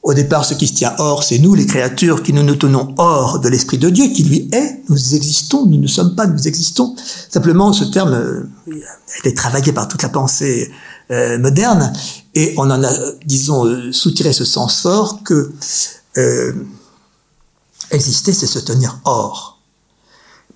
Au 0.03 0.15
départ, 0.15 0.45
ce 0.45 0.55
qui 0.55 0.67
se 0.67 0.75
tient 0.75 0.95
hors, 0.99 1.23
c'est 1.23 1.39
nous, 1.39 1.55
les 1.55 1.65
créatures, 1.65 2.25
qui 2.25 2.33
nous 2.33 2.43
nous 2.43 2.57
tenons 2.57 2.93
hors 2.99 3.39
de 3.39 3.49
l'Esprit 3.49 3.79
de 3.79 3.89
Dieu, 3.89 4.09
qui 4.09 4.25
lui 4.25 4.49
est. 4.53 4.83
Nous 4.89 5.15
existons, 5.15 5.65
nous 5.65 5.79
ne 5.79 5.87
sommes 5.87 6.17
pas, 6.17 6.27
nous 6.27 6.49
existons. 6.49 6.97
Simplement, 7.31 7.73
ce 7.73 7.85
terme 7.85 8.15
euh, 8.15 8.51
est 9.23 9.37
travaillé 9.37 9.73
par 9.73 9.87
toute 9.87 10.03
la 10.03 10.09
pensée 10.09 10.73
euh, 11.13 11.39
moderne, 11.39 11.93
et 12.35 12.53
on 12.57 12.63
en 12.63 12.83
a, 12.83 12.91
disons, 13.25 13.65
euh, 13.65 13.93
soutiré 13.93 14.33
ce 14.33 14.45
sens 14.45 14.81
fort 14.81 15.23
que 15.23 15.53
exister, 17.93 18.33
c'est 18.33 18.47
se 18.47 18.59
tenir 18.59 18.99
hors. 19.05 19.61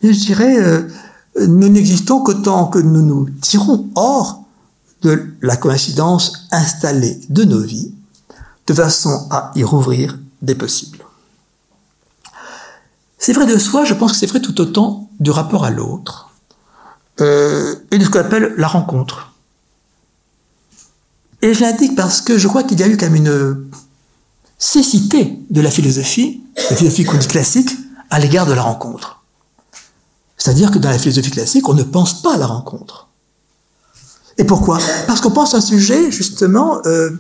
Mais 0.03 0.13
je 0.13 0.19
dirais, 0.19 0.87
nous 1.47 1.69
n'existons 1.69 2.21
qu'autant 2.21 2.67
que 2.67 2.79
nous 2.79 3.03
nous 3.03 3.29
tirons 3.41 3.89
hors 3.95 4.43
de 5.03 5.29
la 5.41 5.57
coïncidence 5.57 6.49
installée 6.51 7.21
de 7.31 7.45
nos 7.45 7.61
vies, 7.61 7.95
de 8.67 8.75
façon 8.75 9.29
à 9.31 9.53
y 9.55 9.65
rouvrir 9.65 10.19
des 10.43 10.55
possibles. 10.55 11.05
C'est 13.19 13.33
vrai 13.33 13.47
de 13.47 13.59
soi, 13.59 13.85
je 13.85 13.95
pense 13.95 14.13
que 14.13 14.19
c'est 14.19 14.27
vrai 14.27 14.41
tout 14.41 14.61
autant 14.61 15.09
du 15.21 15.31
rapport 15.31 15.65
à 15.65 15.71
l'autre 15.71 16.31
euh, 17.21 17.75
et 17.91 17.99
de 17.99 18.05
ce 18.05 18.11
qu'on 18.11 18.21
appelle 18.21 18.55
la 18.57 18.69
rencontre. 18.69 19.33
Et 21.43 21.55
je 21.55 21.61
l'indique 21.61 21.95
parce 21.95 22.21
que 22.21 22.39
je 22.39 22.49
crois 22.49 22.63
qu'il 22.63 22.79
y 22.81 22.83
a 22.83 22.89
eu 22.89 22.97
quand 22.97 23.07
même 23.07 23.17
une 23.17 23.69
cécité 24.59 25.39
de 25.51 25.61
la 25.61 25.71
philosophie, 25.71 26.43
la 26.71 26.77
philosophie 26.77 27.05
classique, 27.29 27.71
à 28.11 28.19
l'égard 28.19 28.47
de 28.47 28.53
la 28.53 28.63
rencontre. 28.63 29.23
C'est-à-dire 30.37 30.71
que 30.71 30.79
dans 30.79 30.91
la 30.91 30.99
philosophie 30.99 31.31
classique, 31.31 31.69
on 31.69 31.75
ne 31.75 31.83
pense 31.83 32.23
pas 32.23 32.35
à 32.35 32.37
la 32.37 32.47
rencontre. 32.47 33.09
Et 34.39 34.45
pourquoi? 34.45 34.79
Parce 35.07 35.21
qu'on 35.21 35.31
pense 35.31 35.55
à 35.55 35.59
un 35.59 35.63
sujet, 35.63 36.11
justement, 36.11 36.81
euh, 36.87 37.11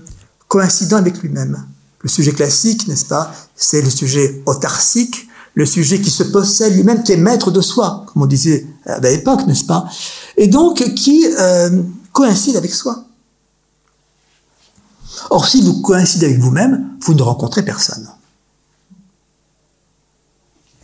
coïncident 0.48 0.96
avec 0.96 1.18
lui-même. 1.18 1.66
Le 2.00 2.08
sujet 2.08 2.32
classique, 2.32 2.86
n'est-ce 2.88 3.06
pas 3.06 3.32
C'est 3.54 3.82
le 3.82 3.90
sujet 3.90 4.42
autarcique, 4.46 5.28
le 5.54 5.64
sujet 5.64 6.00
qui 6.00 6.10
se 6.10 6.22
possède 6.22 6.74
lui-même, 6.74 7.02
qui 7.02 7.12
est 7.12 7.16
maître 7.16 7.50
de 7.50 7.60
soi, 7.60 8.04
comme 8.06 8.22
on 8.22 8.26
disait 8.26 8.66
à 8.84 9.00
l'époque, 9.00 9.46
n'est-ce 9.46 9.64
pas 9.64 9.88
Et 10.36 10.48
donc 10.48 10.82
qui 10.94 11.26
euh, 11.26 11.82
coïncide 12.12 12.56
avec 12.56 12.74
soi. 12.74 13.04
Or, 15.30 15.48
si 15.48 15.62
vous 15.62 15.80
coïncidez 15.80 16.26
avec 16.26 16.38
vous-même, 16.38 16.96
vous 17.00 17.14
ne 17.14 17.22
rencontrez 17.22 17.64
personne. 17.64 18.08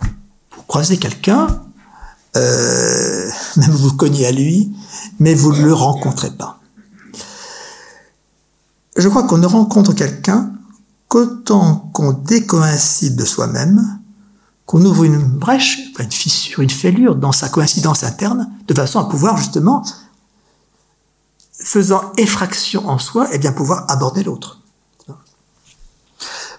Vous 0.01 0.62
croisez 0.66 0.96
quelqu'un, 0.96 1.62
euh, 2.37 3.31
même 3.57 3.70
vous 3.70 3.92
cognez 3.92 4.27
à 4.27 4.33
lui, 4.33 4.72
mais 5.18 5.35
vous 5.35 5.53
ne 5.53 5.66
le 5.66 5.75
rencontrez 5.75 6.31
pas. 6.31 6.62
Je 8.96 9.09
crois 9.09 9.24
qu'on 9.24 9.38
ne 9.38 9.46
rencontre 9.46 9.92
quelqu'un 9.92 10.52
qu'autant 11.09 11.90
qu'on 11.92 12.12
décoïncide 12.12 13.16
de 13.16 13.24
soi-même, 13.24 14.00
qu'on 14.66 14.85
ouvre 14.85 15.05
une 15.05 15.18
brèche, 15.18 15.78
une 15.98 16.12
fissure, 16.12 16.61
une 16.61 16.70
fêlure 16.70 17.16
dans 17.16 17.33
sa 17.33 17.48
coïncidence 17.48 18.05
interne, 18.05 18.50
de 18.66 18.74
façon 18.74 19.00
à 19.00 19.05
pouvoir 19.05 19.37
justement 19.37 19.85
faisant 21.52 22.12
effraction 22.16 22.88
en 22.88 22.98
soi, 22.98 23.26
et 23.26 23.37
eh 23.37 23.38
bien 23.38 23.52
pouvoir 23.52 23.85
aborder 23.88 24.24
l'autre. 24.24 24.61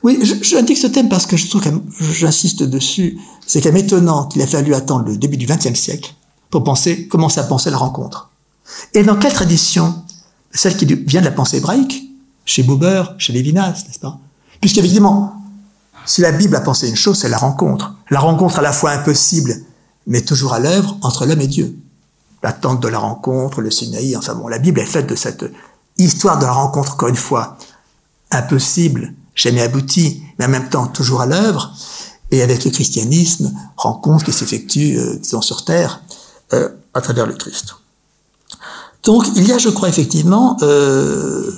Oui, 0.03 0.19
j'indique 0.41 0.77
ce 0.77 0.87
thème 0.87 1.09
parce 1.09 1.25
que 1.25 1.37
je 1.37 1.49
trouve 1.49 1.63
j'insiste 1.99 2.63
dessus, 2.63 3.17
c'est 3.47 3.61
quand 3.61 3.71
même 3.71 3.83
étonnant 3.83 4.25
qu'il 4.25 4.41
a 4.41 4.47
fallu 4.47 4.73
attendre 4.73 5.05
le 5.05 5.17
début 5.17 5.37
du 5.37 5.45
XXe 5.45 5.79
siècle 5.79 6.13
pour 6.49 6.63
penser, 6.63 7.07
commencer 7.07 7.39
à 7.39 7.43
penser 7.43 7.71
la 7.71 7.77
rencontre. 7.77 8.29
Et 8.93 9.03
dans 9.03 9.15
quelle 9.15 9.33
tradition? 9.33 10.03
Celle 10.51 10.77
qui 10.77 10.85
vient 10.85 11.21
de 11.21 11.25
la 11.25 11.31
pensée 11.31 11.57
hébraïque, 11.57 12.12
chez 12.45 12.63
Buber, 12.63 13.03
chez 13.17 13.33
Lévinas, 13.33 13.83
n'est-ce 13.87 13.99
pas? 13.99 14.19
Puisqu'évidemment, 14.61 15.41
si 16.05 16.21
la 16.21 16.31
Bible 16.31 16.55
a 16.55 16.61
pensé 16.61 16.89
une 16.89 16.95
chose, 16.95 17.19
c'est 17.19 17.29
la 17.29 17.37
rencontre. 17.37 17.95
La 18.09 18.19
rencontre 18.19 18.59
à 18.59 18.61
la 18.61 18.73
fois 18.73 18.91
impossible, 18.91 19.55
mais 20.07 20.21
toujours 20.21 20.53
à 20.53 20.59
l'œuvre 20.59 20.97
entre 21.01 21.25
l'homme 21.25 21.41
et 21.41 21.47
Dieu 21.47 21.77
l'attente 22.43 22.81
de 22.81 22.89
la 22.89 22.99
rencontre, 22.99 23.61
le 23.61 23.71
Sinaï, 23.71 24.15
enfin 24.15 24.35
bon, 24.35 24.47
la 24.47 24.59
Bible 24.59 24.79
est 24.81 24.85
faite 24.85 25.07
de 25.07 25.15
cette 25.15 25.45
histoire 25.97 26.37
de 26.37 26.45
la 26.45 26.51
rencontre, 26.51 26.93
encore 26.93 27.09
une 27.09 27.15
fois, 27.15 27.57
impossible, 28.31 29.13
jamais 29.33 29.61
aboutie, 29.61 30.21
mais 30.37 30.45
en 30.45 30.49
même 30.49 30.69
temps 30.69 30.87
toujours 30.87 31.21
à 31.21 31.25
l'œuvre, 31.25 31.73
et 32.31 32.41
avec 32.41 32.65
le 32.65 32.71
christianisme, 32.71 33.53
rencontre 33.77 34.25
qui 34.25 34.33
s'effectue, 34.33 34.97
euh, 34.97 35.15
disons, 35.21 35.41
sur 35.41 35.63
terre, 35.63 36.01
euh, 36.51 36.69
à 36.93 37.01
travers 37.01 37.25
le 37.25 37.33
Christ. 37.33 37.75
Donc, 39.03 39.25
il 39.35 39.47
y 39.47 39.51
a, 39.51 39.57
je 39.57 39.69
crois, 39.69 39.89
effectivement, 39.89 40.57
euh, 40.61 41.51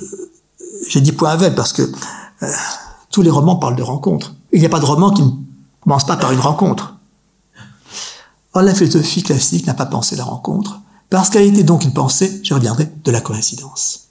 j'ai 0.88 1.00
dit 1.00 1.12
point 1.12 1.30
aveugle 1.30 1.54
parce 1.54 1.72
que 1.72 1.82
euh, 1.82 2.52
tous 3.10 3.22
les 3.22 3.30
romans 3.30 3.56
parlent 3.56 3.76
de 3.76 3.82
rencontre. 3.82 4.34
Il 4.52 4.60
n'y 4.60 4.66
a 4.66 4.70
pas 4.70 4.80
de 4.80 4.84
roman 4.84 5.10
qui 5.10 5.22
ne 5.22 5.30
commence 5.82 6.06
pas 6.06 6.16
par 6.16 6.32
une 6.32 6.40
rencontre. 6.40 6.96
Or, 8.54 8.62
la 8.62 8.74
philosophie 8.74 9.22
classique 9.22 9.66
n'a 9.66 9.74
pas 9.74 9.86
pensé 9.86 10.16
la 10.16 10.24
rencontre, 10.24 10.80
parce 11.10 11.28
qu'elle 11.28 11.44
était 11.44 11.62
donc 11.62 11.84
une 11.84 11.92
pensée, 11.92 12.40
je 12.42 12.54
reviendrai, 12.54 12.90
de 13.04 13.10
la 13.10 13.20
coïncidence. 13.20 14.08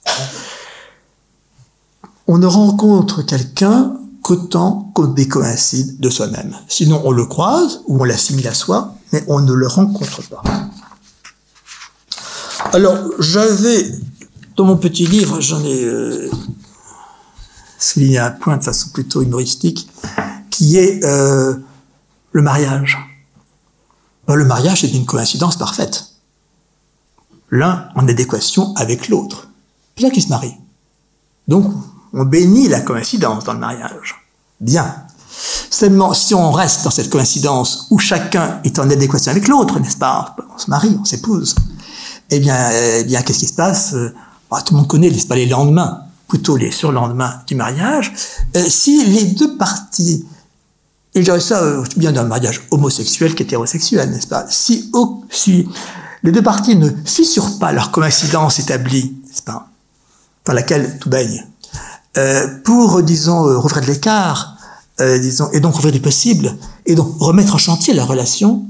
On 2.28 2.38
ne 2.38 2.46
rencontre 2.46 3.22
quelqu'un 3.22 3.96
qu'autant 4.22 4.90
qu'on 4.94 5.06
décoïncide 5.06 6.00
de 6.00 6.10
soi-même. 6.10 6.56
Sinon, 6.68 7.02
on 7.04 7.12
le 7.12 7.26
croise 7.26 7.82
ou 7.86 8.00
on 8.00 8.04
l'assimile 8.04 8.48
à 8.48 8.54
soi, 8.54 8.94
mais 9.12 9.24
on 9.28 9.40
ne 9.40 9.52
le 9.52 9.66
rencontre 9.66 10.22
pas. 10.28 10.42
Alors, 12.72 12.96
j'avais, 13.20 13.90
dans 14.56 14.64
mon 14.64 14.76
petit 14.76 15.06
livre, 15.06 15.40
j'en 15.40 15.62
ai 15.64 15.84
euh, 15.84 16.30
souligné 17.78 18.18
un 18.18 18.30
point 18.30 18.56
de 18.56 18.64
façon 18.64 18.88
plutôt 18.90 19.22
humoristique, 19.22 19.88
qui 20.50 20.78
est 20.78 21.04
euh, 21.04 21.54
le 22.32 22.42
mariage. 22.42 22.98
Ben, 24.26 24.34
le 24.34 24.44
mariage 24.44 24.82
est 24.82 24.92
une 24.92 25.04
coïncidence 25.04 25.56
parfaite. 25.56 26.06
L'un 27.50 27.88
en 27.94 28.08
adéquation 28.08 28.74
avec 28.74 29.08
l'autre. 29.08 29.48
C'est 29.96 30.06
ça 30.06 30.10
qui 30.10 30.22
se 30.22 30.28
marie. 30.28 30.54
Donc, 31.46 31.72
on 32.12 32.24
bénit 32.24 32.68
la 32.68 32.80
coïncidence 32.80 33.44
dans 33.44 33.52
le 33.52 33.58
mariage. 33.60 34.16
Bien. 34.60 35.04
Seulement, 35.70 36.14
si 36.14 36.34
on 36.34 36.50
reste 36.50 36.82
dans 36.84 36.90
cette 36.90 37.10
coïncidence 37.10 37.88
où 37.90 37.98
chacun 37.98 38.60
est 38.64 38.78
en 38.78 38.88
adéquation 38.88 39.30
avec 39.30 39.48
l'autre, 39.48 39.78
n'est-ce 39.78 39.98
pas? 39.98 40.34
On 40.54 40.58
se 40.58 40.70
marie, 40.70 40.96
on 40.98 41.04
s'épouse. 41.04 41.54
Eh 42.30 42.40
bien, 42.40 42.70
eh 42.70 43.04
bien, 43.04 43.22
qu'est-ce 43.22 43.40
qui 43.40 43.46
se 43.46 43.54
passe? 43.54 43.94
Bah, 44.50 44.62
Tout 44.64 44.74
le 44.74 44.80
monde 44.80 44.88
connaît, 44.88 45.10
pas, 45.28 45.36
les 45.36 45.46
lendemains, 45.46 46.02
plutôt 46.28 46.56
les 46.56 46.70
surlendemains 46.70 47.40
du 47.46 47.54
mariage. 47.54 48.12
Euh, 48.56 48.64
si 48.68 49.04
les 49.06 49.24
deux 49.24 49.56
parties 49.56 50.24
et 51.14 51.20
je 51.20 51.24
dirais 51.24 51.40
ça 51.40 51.62
euh, 51.62 51.82
bien 51.96 52.12
dans 52.12 52.22
le 52.22 52.28
mariage 52.28 52.66
homosexuel 52.70 53.34
qu'hétérosexuel, 53.34 54.10
n'est-ce 54.10 54.26
pas? 54.26 54.44
Si, 54.50 54.90
les 56.22 56.32
deux 56.32 56.42
parties 56.42 56.76
ne 56.76 56.90
fissurent 57.06 57.58
pas 57.58 57.72
leur 57.72 57.90
coïncidence 57.90 58.58
établie, 58.58 59.16
n'est-ce 59.26 59.42
pas 59.42 59.68
Par 60.44 60.54
laquelle 60.54 60.98
tout 60.98 61.08
baigne, 61.08 61.46
euh, 62.18 62.48
pour, 62.64 63.02
disons, 63.02 63.44
rouvrir 63.58 63.80
de 63.80 63.86
l'écart, 63.86 64.56
disons, 64.98 65.50
et 65.52 65.60
donc 65.60 65.74
rouvrir 65.76 65.92
du 65.92 66.00
possible, 66.00 66.54
et 66.84 66.94
donc 66.94 67.14
remettre 67.18 67.54
en 67.54 67.58
chantier 67.58 67.94
la 67.94 68.04
relation, 68.04 68.66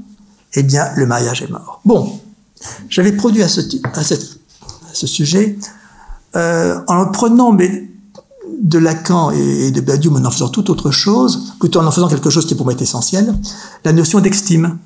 eh 0.53 0.63
bien, 0.63 0.89
le 0.95 1.05
mariage 1.05 1.41
est 1.41 1.49
mort. 1.49 1.81
Bon, 1.83 2.19
j'avais 2.89 3.11
produit 3.11 3.43
à 3.43 3.47
ce, 3.47 3.61
à, 3.93 4.03
cette, 4.03 4.36
à 4.89 4.93
ce 4.93 5.07
sujet, 5.07 5.57
euh, 6.35 6.79
en 6.87 7.05
prenant 7.07 7.51
mais 7.51 7.89
de 8.61 8.79
Lacan 8.79 9.31
et 9.31 9.71
de 9.71 9.81
Badiou, 9.81 10.11
mais 10.11 10.25
en 10.25 10.31
faisant 10.31 10.49
toute 10.49 10.69
autre 10.69 10.91
chose, 10.91 11.53
plutôt 11.59 11.79
en 11.79 11.85
en 11.85 11.91
faisant 11.91 12.07
quelque 12.07 12.29
chose 12.29 12.45
qui 12.45 12.55
pour 12.55 12.65
moi 12.65 12.73
est 12.73 12.81
essentiel, 12.81 13.33
la 13.85 13.93
notion 13.93 14.19
d'extime. 14.19 14.77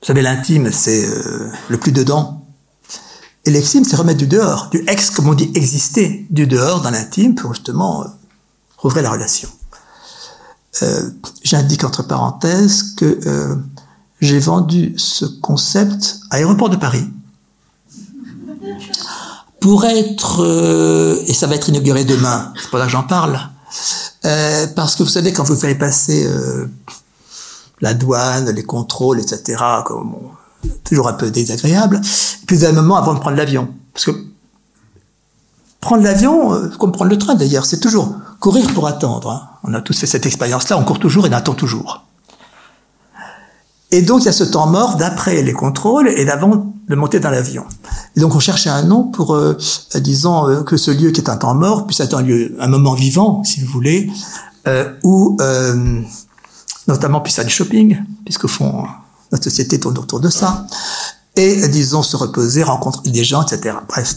Vous 0.00 0.06
savez, 0.06 0.22
l'intime, 0.22 0.72
c'est 0.72 1.06
euh, 1.06 1.50
le 1.68 1.76
plus 1.76 1.92
dedans. 1.92 2.46
Et 3.44 3.50
l'extime, 3.50 3.84
c'est 3.84 3.96
remettre 3.96 4.18
du 4.18 4.26
dehors, 4.26 4.68
du 4.70 4.82
ex, 4.88 5.10
comme 5.10 5.28
on 5.28 5.34
dit, 5.34 5.50
exister, 5.54 6.26
du 6.30 6.46
dehors 6.46 6.80
dans 6.80 6.90
l'intime 6.90 7.34
pour 7.34 7.54
justement 7.54 8.02
euh, 8.02 8.06
rouvrir 8.78 9.02
la 9.02 9.10
relation. 9.10 9.48
J'indique 11.42 11.84
entre 11.84 12.04
parenthèses 12.04 12.94
que 12.94 13.18
j'ai 14.20 14.38
vendu 14.38 14.94
ce 14.96 15.24
concept 15.24 16.20
à 16.30 16.36
Aéroport 16.36 16.70
de 16.70 16.76
Paris 16.76 17.06
pour 19.60 19.84
être, 19.84 20.42
euh, 20.42 21.22
et 21.26 21.34
ça 21.34 21.46
va 21.46 21.54
être 21.54 21.68
inauguré 21.68 22.04
demain, 22.04 22.52
c'est 22.60 22.70
pour 22.70 22.78
ça 22.78 22.86
que 22.86 22.90
j'en 22.90 23.02
parle, 23.02 23.38
euh, 24.24 24.66
parce 24.74 24.96
que 24.96 25.02
vous 25.02 25.08
savez, 25.08 25.32
quand 25.32 25.44
vous 25.44 25.56
fallait 25.56 25.74
passer 25.74 26.26
euh, 26.26 26.66
la 27.80 27.94
douane, 27.94 28.50
les 28.50 28.64
contrôles, 28.64 29.20
etc., 29.20 29.62
comme, 29.84 30.14
toujours 30.84 31.08
un 31.08 31.12
peu 31.12 31.30
désagréable, 31.30 32.00
puis 32.46 32.66
un 32.66 32.72
moment 32.72 32.96
avant 32.96 33.14
de 33.14 33.20
prendre 33.20 33.36
l'avion. 33.36 33.68
Parce 33.92 34.06
que 34.06 34.12
prendre 35.80 36.02
l'avion, 36.02 36.68
comme 36.78 36.92
prendre 36.92 37.10
le 37.10 37.18
train 37.18 37.34
d'ailleurs, 37.34 37.64
c'est 37.64 37.80
toujours 37.80 38.14
courir 38.40 38.72
pour 38.74 38.86
attendre. 38.86 39.30
Hein. 39.30 39.48
On 39.62 39.74
a 39.74 39.80
tous 39.80 39.98
fait 39.98 40.06
cette 40.06 40.26
expérience-là, 40.26 40.78
on 40.78 40.84
court 40.84 40.98
toujours 40.98 41.26
et 41.26 41.30
on 41.30 41.32
attend 41.32 41.54
toujours. 41.54 42.04
Et 43.92 44.02
donc, 44.02 44.22
il 44.22 44.26
y 44.26 44.28
a 44.28 44.32
ce 44.32 44.44
temps 44.44 44.66
mort 44.66 44.96
d'après 44.96 45.42
les 45.42 45.52
contrôles 45.52 46.08
et 46.08 46.24
d'avant 46.24 46.72
de 46.88 46.94
monter 46.94 47.18
dans 47.20 47.30
l'avion. 47.30 47.64
Et 48.16 48.20
donc, 48.20 48.34
on 48.34 48.38
cherchait 48.38 48.70
un 48.70 48.82
nom 48.82 49.04
pour, 49.04 49.34
euh, 49.34 49.56
disons, 49.96 50.48
euh, 50.48 50.62
que 50.62 50.76
ce 50.76 50.90
lieu 50.90 51.10
qui 51.10 51.20
est 51.20 51.28
un 51.28 51.36
temps 51.36 51.54
mort 51.54 51.86
puisse 51.86 52.00
être 52.00 52.14
un 52.14 52.22
lieu, 52.22 52.56
un 52.60 52.68
moment 52.68 52.94
vivant, 52.94 53.42
si 53.44 53.60
vous 53.60 53.70
voulez, 53.70 54.10
euh, 54.68 54.92
où, 55.02 55.36
euh, 55.40 56.02
notamment, 56.86 57.20
puisse 57.20 57.38
aller 57.38 57.48
shopping, 57.48 57.98
puisqu'au 58.24 58.48
fond, 58.48 58.84
notre 59.32 59.44
société 59.44 59.80
tourne 59.80 59.98
autour 59.98 60.20
de 60.20 60.28
ça. 60.28 60.66
Et, 61.36 61.68
disons, 61.68 62.02
se 62.02 62.16
reposer, 62.16 62.62
rencontrer 62.62 63.10
des 63.10 63.24
gens, 63.24 63.42
etc. 63.42 63.76
Bref. 63.88 64.14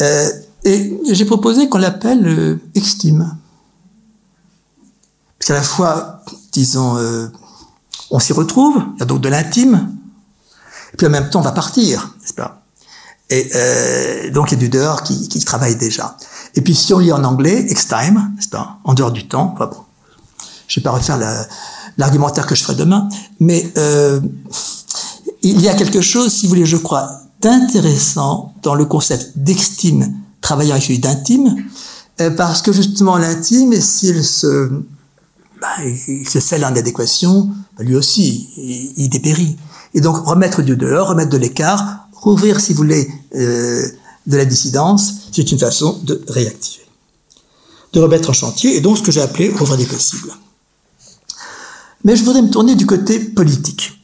Euh, 0.00 0.28
et 0.64 0.98
j'ai 1.10 1.24
proposé 1.24 1.68
qu'on 1.68 1.78
l'appelle 1.78 2.26
euh, 2.26 2.60
Extime. 2.74 3.36
Parce 5.38 5.48
qu'à 5.48 5.54
la 5.54 5.62
fois, 5.62 6.22
disons, 6.52 6.96
euh, 6.98 7.26
on 8.12 8.20
s'y 8.20 8.32
retrouve, 8.32 8.76
il 8.94 9.00
y 9.00 9.02
a 9.02 9.06
donc 9.06 9.20
de 9.20 9.28
l'intime, 9.28 9.88
et 10.92 10.96
puis 10.96 11.06
en 11.06 11.10
même 11.10 11.30
temps, 11.30 11.40
on 11.40 11.42
va 11.42 11.52
partir, 11.52 12.14
n'est-ce 12.20 12.34
pas? 12.34 12.62
Et 13.30 13.50
euh, 13.54 14.30
donc, 14.30 14.52
il 14.52 14.54
y 14.54 14.58
a 14.58 14.60
du 14.60 14.68
dehors 14.68 15.02
qui, 15.02 15.40
travaille 15.40 15.76
déjà. 15.76 16.16
Et 16.54 16.60
puis, 16.60 16.74
si 16.74 16.92
on 16.92 16.98
lit 16.98 17.12
en 17.12 17.24
anglais, 17.24 17.64
Extime, 17.70 18.32
n'est-ce 18.36 18.50
pas? 18.50 18.78
En 18.84 18.92
dehors 18.92 19.10
du 19.10 19.26
temps, 19.26 19.54
enfin 19.54 19.66
bon, 19.66 19.78
je 20.68 20.78
vais 20.78 20.84
pas 20.84 20.90
refaire 20.90 21.18
l'argumentaire 21.96 22.46
que 22.46 22.54
je 22.54 22.62
ferai 22.62 22.74
demain, 22.74 23.08
mais 23.40 23.72
euh, 23.78 24.20
il 25.42 25.60
y 25.62 25.68
a 25.68 25.74
quelque 25.74 26.02
chose, 26.02 26.30
si 26.30 26.46
vous 26.46 26.50
voulez, 26.50 26.66
je 26.66 26.76
crois, 26.76 27.10
d'intéressant 27.40 28.54
dans 28.62 28.74
le 28.74 28.84
concept 28.84 29.32
d'extime 29.36 30.14
travaillant 30.42 30.72
avec 30.72 30.82
celui 30.82 30.98
d'intime, 30.98 31.56
euh, 32.20 32.30
parce 32.30 32.60
que 32.60 32.72
justement 32.72 33.16
l'intime, 33.16 33.80
s'il 33.80 34.22
se, 34.22 34.70
bah, 35.62 35.68
il 36.08 36.28
se 36.28 36.40
scelle 36.40 36.64
en 36.64 36.74
adéquation, 36.76 37.48
bah, 37.78 37.84
lui 37.84 37.94
aussi, 37.94 38.50
il, 38.96 39.08
dépérit. 39.08 39.56
Et 39.94 40.00
donc 40.00 40.16
remettre 40.26 40.60
du 40.60 40.76
dehors, 40.76 41.08
remettre 41.08 41.30
de 41.30 41.38
l'écart, 41.38 42.08
rouvrir, 42.12 42.60
si 42.60 42.72
vous 42.72 42.78
voulez, 42.78 43.08
euh, 43.34 43.86
de 44.26 44.36
la 44.36 44.44
dissidence, 44.44 45.14
c'est 45.32 45.50
une 45.50 45.58
façon 45.58 46.00
de 46.02 46.22
réactiver, 46.28 46.84
de 47.92 48.00
remettre 48.00 48.30
en 48.30 48.32
chantier, 48.32 48.76
et 48.76 48.80
donc 48.80 48.98
ce 48.98 49.02
que 49.02 49.12
j'ai 49.12 49.22
appelé 49.22 49.48
rouvrir 49.50 49.78
des 49.78 49.86
possibles. 49.86 50.32
Mais 52.04 52.16
je 52.16 52.24
voudrais 52.24 52.42
me 52.42 52.50
tourner 52.50 52.74
du 52.74 52.84
côté 52.84 53.20
politique. 53.20 54.02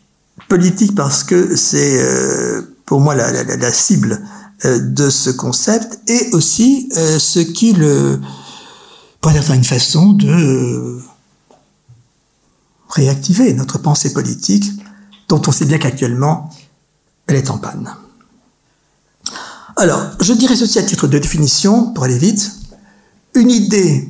Politique 0.48 0.94
parce 0.94 1.24
que 1.24 1.56
c'est 1.56 2.00
euh, 2.00 2.62
pour 2.86 3.00
moi 3.00 3.14
la, 3.14 3.32
la, 3.32 3.56
la 3.56 3.72
cible 3.72 4.22
euh, 4.64 4.78
de 4.80 5.10
ce 5.10 5.30
concept 5.30 6.00
et 6.08 6.30
aussi 6.32 6.88
euh, 6.96 7.18
ce 7.18 7.40
qui 7.40 7.72
le 7.72 8.20
pourrait 9.20 9.36
être 9.36 9.52
une 9.52 9.64
façon 9.64 10.12
de 10.12 10.98
réactiver 12.88 13.52
notre 13.54 13.78
pensée 13.78 14.12
politique 14.12 14.70
dont 15.28 15.42
on 15.46 15.52
sait 15.52 15.66
bien 15.66 15.78
qu'actuellement 15.78 16.50
elle 17.26 17.36
est 17.36 17.50
en 17.50 17.58
panne. 17.58 17.94
Alors, 19.76 20.10
je 20.20 20.32
dirais 20.32 20.56
ceci 20.56 20.78
à 20.78 20.82
titre 20.82 21.06
de 21.06 21.18
définition, 21.18 21.92
pour 21.92 22.04
aller 22.04 22.18
vite. 22.18 22.50
Une 23.34 23.50
idée, 23.50 24.08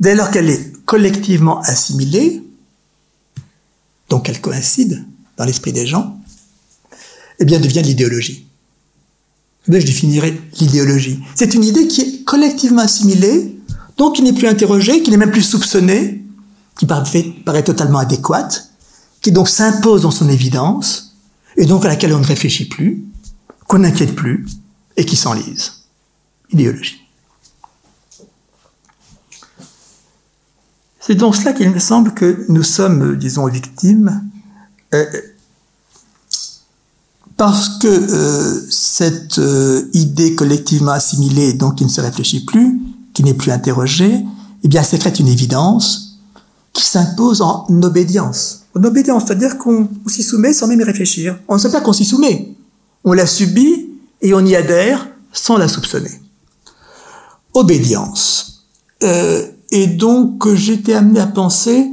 dès 0.00 0.16
lors 0.16 0.30
qu'elle 0.30 0.50
est 0.50 0.72
collectivement 0.84 1.60
assimilée, 1.60 2.42
donc 4.08 4.28
elle 4.28 4.40
coïncide 4.40 5.04
dans 5.36 5.44
l'esprit 5.44 5.72
des 5.72 5.86
gens, 5.86 6.18
eh 7.38 7.44
bien, 7.44 7.60
devient 7.60 7.82
l'idéologie. 7.82 8.46
je 9.68 9.78
définirais 9.78 10.36
l'idéologie. 10.58 11.20
C'est 11.34 11.54
une 11.54 11.64
idée 11.64 11.86
qui 11.86 12.00
est 12.00 12.24
collectivement 12.24 12.82
assimilée, 12.82 13.56
donc 13.96 14.16
qui 14.16 14.22
n'est 14.22 14.32
plus 14.32 14.48
interrogée, 14.48 15.02
qui 15.02 15.10
n'est 15.10 15.16
même 15.18 15.30
plus 15.30 15.42
soupçonnée, 15.42 16.21
qui 16.78 16.86
paraît, 16.86 17.62
totalement 17.62 17.98
adéquate, 17.98 18.70
qui 19.20 19.32
donc 19.32 19.48
s'impose 19.48 20.02
dans 20.02 20.10
son 20.10 20.28
évidence, 20.28 21.14
et 21.56 21.66
donc 21.66 21.84
à 21.84 21.88
laquelle 21.88 22.14
on 22.14 22.18
ne 22.18 22.24
réfléchit 22.24 22.68
plus, 22.68 23.04
qu'on 23.68 23.80
n'inquiète 23.80 24.14
plus, 24.14 24.46
et 24.96 25.04
qui 25.04 25.16
s'enlise. 25.16 25.84
Idéologie. 26.50 26.98
C'est 31.00 31.14
donc 31.14 31.34
cela 31.34 31.52
qu'il 31.52 31.70
me 31.70 31.78
semble 31.78 32.14
que 32.14 32.44
nous 32.48 32.62
sommes, 32.62 33.16
disons, 33.16 33.46
victimes, 33.46 34.22
euh, 34.94 35.04
parce 37.36 37.78
que 37.78 37.88
euh, 37.88 38.66
cette 38.70 39.38
euh, 39.38 39.88
idée 39.94 40.36
collectivement 40.36 40.92
assimilée, 40.92 41.54
donc 41.54 41.76
qui 41.76 41.84
ne 41.84 41.90
se 41.90 42.00
réfléchit 42.00 42.44
plus, 42.44 42.80
qui 43.14 43.24
n'est 43.24 43.34
plus 43.34 43.50
interrogée, 43.50 44.24
eh 44.62 44.68
bien, 44.68 44.84
sécrète 44.84 45.18
une 45.18 45.26
évidence 45.26 46.01
qui 46.72 46.84
s'impose 46.84 47.42
en 47.42 47.66
obédience. 47.82 48.62
En 48.74 48.84
obédience, 48.84 49.24
c'est-à-dire 49.26 49.58
qu'on 49.58 49.88
s'y 50.06 50.22
soumet 50.22 50.52
sans 50.52 50.66
même 50.66 50.80
y 50.80 50.84
réfléchir. 50.84 51.38
On 51.48 51.54
ne 51.54 51.58
sait 51.58 51.70
pas 51.70 51.80
qu'on 51.80 51.92
s'y 51.92 52.04
soumet. 52.04 52.54
On 53.04 53.12
la 53.12 53.26
subit 53.26 53.90
et 54.22 54.32
on 54.34 54.44
y 54.44 54.56
adhère 54.56 55.08
sans 55.32 55.56
la 55.56 55.68
soupçonner. 55.68 56.20
Obédience. 57.54 58.64
Euh, 59.02 59.46
et 59.70 59.86
donc, 59.86 60.54
j'étais 60.54 60.94
amené 60.94 61.20
à 61.20 61.26
penser, 61.26 61.86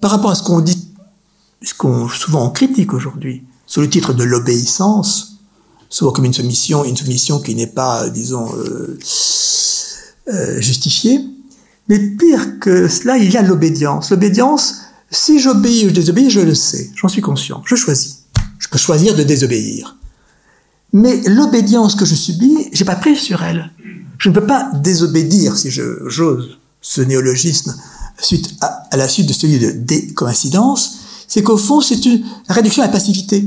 par 0.00 0.10
rapport 0.10 0.30
à 0.30 0.34
ce 0.34 0.42
qu'on 0.42 0.60
dit, 0.60 0.88
ce 1.62 1.74
qu'on 1.74 2.08
souvent 2.08 2.46
on 2.46 2.50
critique 2.50 2.92
aujourd'hui, 2.92 3.44
sous 3.66 3.80
le 3.80 3.90
titre 3.90 4.12
de 4.14 4.24
l'obéissance, 4.24 5.38
souvent 5.88 6.12
comme 6.12 6.24
une 6.24 6.34
soumission, 6.34 6.84
une 6.84 6.96
soumission 6.96 7.40
qui 7.40 7.54
n'est 7.54 7.66
pas, 7.66 8.08
disons, 8.08 8.48
euh, 8.56 8.98
euh, 10.28 10.60
justifiée. 10.60 11.20
Mais 11.88 11.98
pire 11.98 12.58
que 12.58 12.88
cela, 12.88 13.16
il 13.16 13.30
y 13.30 13.36
a 13.36 13.42
l'obédience. 13.42 14.10
L'obédience, 14.10 14.82
si 15.10 15.38
j'obéis 15.38 15.86
ou 15.86 15.88
je 15.88 15.94
désobéis, 15.94 16.30
je 16.30 16.40
le 16.40 16.54
sais, 16.54 16.90
j'en 16.94 17.08
suis 17.08 17.22
conscient, 17.22 17.62
je 17.64 17.76
choisis. 17.76 18.24
Je 18.58 18.68
peux 18.68 18.78
choisir 18.78 19.14
de 19.14 19.22
désobéir. 19.22 19.96
Mais 20.92 21.20
l'obédience 21.26 21.94
que 21.94 22.04
je 22.04 22.14
subis, 22.14 22.68
j'ai 22.72 22.84
pas 22.84 22.96
prise 22.96 23.18
sur 23.18 23.42
elle. 23.42 23.70
Je 24.18 24.28
ne 24.28 24.34
peux 24.34 24.46
pas 24.46 24.70
désobéir, 24.74 25.56
si 25.56 25.70
j'ose 25.70 26.58
ce 26.80 27.00
néologisme, 27.00 27.74
suite 28.18 28.54
à, 28.60 28.82
à, 28.90 28.96
la 28.96 29.08
suite 29.08 29.28
de 29.28 29.32
celui 29.32 29.58
de 29.58 29.70
décoïncidence, 29.70 30.98
c'est 31.28 31.42
qu'au 31.42 31.58
fond, 31.58 31.80
c'est 31.80 32.04
une 32.04 32.24
réduction 32.48 32.82
à 32.82 32.86
la 32.86 32.92
passivité. 32.92 33.44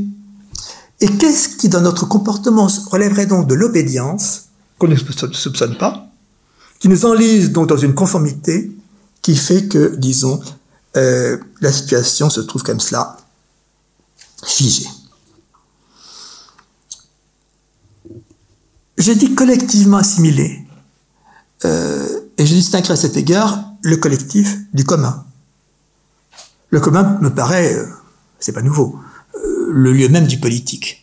Et 1.01 1.07
qu'est-ce 1.07 1.57
qui, 1.57 1.67
dans 1.67 1.81
notre 1.81 2.05
comportement, 2.05 2.67
relèverait 2.91 3.25
donc 3.25 3.47
de 3.47 3.55
l'obédience, 3.55 4.45
qu'on 4.77 4.87
ne 4.87 4.95
soupçonne 4.95 5.77
pas, 5.77 6.10
qui 6.81 6.89
nous 6.89 7.05
enlise 7.05 7.51
donc 7.51 7.67
dans 7.67 7.77
une 7.77 7.93
conformité 7.93 8.71
qui 9.21 9.35
fait 9.35 9.67
que, 9.67 9.95
disons, 9.95 10.41
euh, 10.97 11.37
la 11.61 11.71
situation 11.71 12.31
se 12.31 12.41
trouve 12.41 12.63
comme 12.63 12.79
cela, 12.79 13.17
figée. 14.43 14.87
Je 18.97 19.11
dis 19.11 19.35
collectivement 19.35 19.97
assimilé, 19.97 20.65
euh, 21.65 22.21
et 22.39 22.47
je 22.47 22.53
distingue 22.53 22.91
à 22.91 22.95
cet 22.95 23.15
égard 23.15 23.63
le 23.83 23.97
collectif 23.97 24.57
du 24.73 24.83
commun. 24.83 25.23
Le 26.71 26.79
commun 26.79 27.19
me 27.21 27.29
paraît, 27.29 27.75
euh, 27.75 27.85
c'est 28.39 28.53
pas 28.53 28.63
nouveau, 28.63 28.99
le 29.69 29.93
lieu 29.93 30.09
même 30.09 30.25
du 30.25 30.39
politique. 30.39 31.00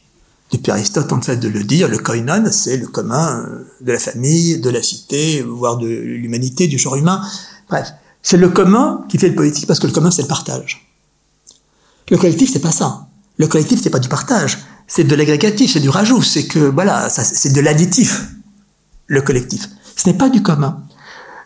Depuis 0.51 0.73
Aristote, 0.73 1.13
ne 1.13 1.21
cesse 1.21 1.41
de 1.41 1.49
le 1.49 1.63
dire, 1.63 1.89
le 1.89 1.99
koinon, 1.99 2.45
c'est 2.51 2.79
le 2.79 2.87
commun 2.87 3.45
euh, 3.47 3.65
de 3.83 3.93
la 3.93 3.99
famille, 3.99 4.61
de 4.61 4.71
la 4.71 4.83
cité, 4.83 5.43
voire 5.43 5.77
de 5.77 5.87
l'humanité, 5.87 6.69
du 6.69 6.79
genre 6.79 6.97
humain. 6.97 7.21
Bref, 7.69 7.89
c'est 8.23 8.39
le 8.39 8.49
commun 8.49 9.05
qui 9.09 9.19
fait 9.19 9.29
le 9.29 9.35
politique 9.35 9.67
parce 9.67 9.79
que 9.79 9.87
le 9.87 9.93
commun, 9.93 10.11
c'est 10.11 10.23
le 10.23 10.29
partage. 10.29 10.87
Le 12.11 12.17
collectif, 12.17 12.51
c'est 12.51 12.61
pas 12.61 12.73
ça. 12.73 13.07
Le 13.37 13.47
collectif, 13.47 13.81
c'est 13.83 13.91
pas 13.91 13.99
du 13.99 14.09
partage, 14.09 14.59
c'est 14.87 15.05
de 15.05 15.15
l'agrégatif, 15.15 15.73
c'est 15.73 15.81
du 15.81 15.91
rajout, 15.91 16.23
c'est 16.23 16.47
que, 16.47 16.59
voilà, 16.59 17.09
c'est 17.11 17.53
de 17.53 17.61
l'additif, 17.61 18.29
le 19.07 19.21
collectif. 19.21 19.69
Ce 19.97 20.09
n'est 20.09 20.17
pas 20.17 20.31
du 20.31 20.43
commun. 20.43 20.83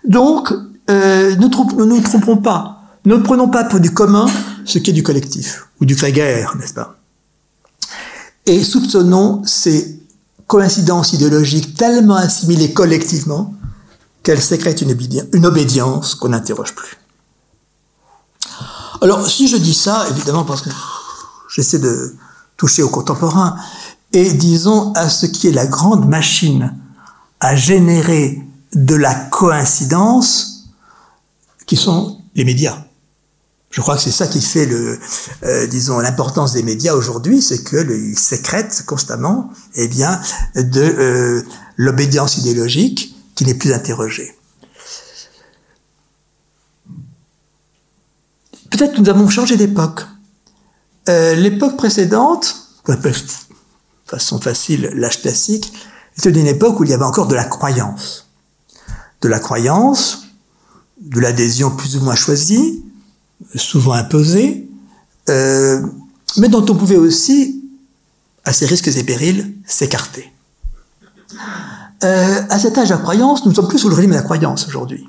Donc, 0.06 0.52
euh, 0.90 1.34
ne 1.34 1.84
nous 1.84 2.00
trompons 2.00 2.36
pas. 2.36 2.82
Ne 3.04 3.16
prenons 3.16 3.48
pas 3.48 3.64
pour 3.64 3.80
du 3.80 3.90
commun 3.90 4.26
ce 4.64 4.78
qui 4.78 4.90
est 4.90 4.92
du 4.92 5.02
collectif, 5.02 5.66
ou 5.80 5.84
du 5.84 5.96
grégaire, 5.96 6.56
n'est-ce 6.56 6.74
pas? 6.74 7.01
Et 8.46 8.62
soupçonnons 8.62 9.42
ces 9.44 10.00
coïncidences 10.46 11.12
idéologiques 11.12 11.74
tellement 11.76 12.16
assimilées 12.16 12.72
collectivement 12.72 13.54
qu'elles 14.22 14.42
sécrètent 14.42 14.82
une, 14.82 15.46
obédience 15.46 16.14
qu'on 16.14 16.28
n'interroge 16.28 16.74
plus. 16.74 16.98
Alors, 19.00 19.26
si 19.26 19.48
je 19.48 19.56
dis 19.56 19.74
ça, 19.74 20.06
évidemment, 20.10 20.44
parce 20.44 20.62
que 20.62 20.70
j'essaie 21.54 21.78
de 21.78 22.14
toucher 22.56 22.82
au 22.82 22.88
contemporain, 22.88 23.56
et 24.12 24.32
disons 24.32 24.92
à 24.92 25.08
ce 25.08 25.26
qui 25.26 25.48
est 25.48 25.52
la 25.52 25.66
grande 25.66 26.08
machine 26.08 26.74
à 27.40 27.56
générer 27.56 28.46
de 28.74 28.94
la 28.94 29.14
coïncidence, 29.14 30.68
qui 31.66 31.76
sont 31.76 32.18
les 32.34 32.44
médias. 32.44 32.78
Je 33.72 33.80
crois 33.80 33.96
que 33.96 34.02
c'est 34.02 34.12
ça 34.12 34.26
qui 34.26 34.42
fait 34.42 34.66
le, 34.66 35.00
euh, 35.44 35.66
disons, 35.66 35.98
l'importance 35.98 36.52
des 36.52 36.62
médias 36.62 36.92
aujourd'hui, 36.92 37.40
c'est 37.40 37.64
qu'ils 37.64 38.18
sécrètent 38.18 38.84
constamment, 38.84 39.50
eh 39.74 39.88
bien, 39.88 40.20
de 40.54 40.82
euh, 40.82 41.42
l'obédience 41.78 42.36
idéologique 42.36 43.16
qui 43.34 43.46
n'est 43.46 43.54
plus 43.54 43.72
interrogée. 43.72 44.36
Peut-être 48.70 48.94
que 48.94 49.00
nous 49.00 49.08
avons 49.08 49.28
changé 49.30 49.56
d'époque. 49.56 50.02
Euh, 51.08 51.34
l'époque 51.34 51.78
précédente, 51.78 52.54
de 52.86 52.96
façon 54.04 54.38
facile 54.38 54.90
l'âge 54.94 55.22
classique, 55.22 55.72
était 56.18 56.28
une 56.28 56.46
époque 56.46 56.78
où 56.78 56.84
il 56.84 56.90
y 56.90 56.94
avait 56.94 57.04
encore 57.04 57.26
de 57.26 57.34
la 57.34 57.46
croyance. 57.46 58.28
De 59.22 59.28
la 59.28 59.38
croyance, 59.38 60.24
de 61.00 61.20
l'adhésion 61.20 61.70
plus 61.70 61.96
ou 61.96 62.00
moins 62.00 62.14
choisie, 62.14 62.84
souvent 63.54 63.92
imposée, 63.92 64.68
euh, 65.28 65.80
mais 66.36 66.48
dont 66.48 66.64
on 66.68 66.74
pouvait 66.74 66.96
aussi, 66.96 67.62
à 68.44 68.52
ses 68.52 68.66
risques 68.66 68.88
et 68.88 69.04
périls, 69.04 69.54
s'écarter. 69.66 70.32
Euh, 72.04 72.42
à 72.48 72.58
cet 72.58 72.78
âge 72.78 72.88
de 72.88 72.94
la 72.94 73.00
croyance, 73.00 73.44
nous 73.44 73.50
ne 73.50 73.56
sommes 73.56 73.68
plus 73.68 73.78
sous 73.78 73.88
le 73.88 73.94
régime 73.94 74.10
de 74.10 74.16
la 74.16 74.22
croyance 74.22 74.66
aujourd'hui. 74.66 75.06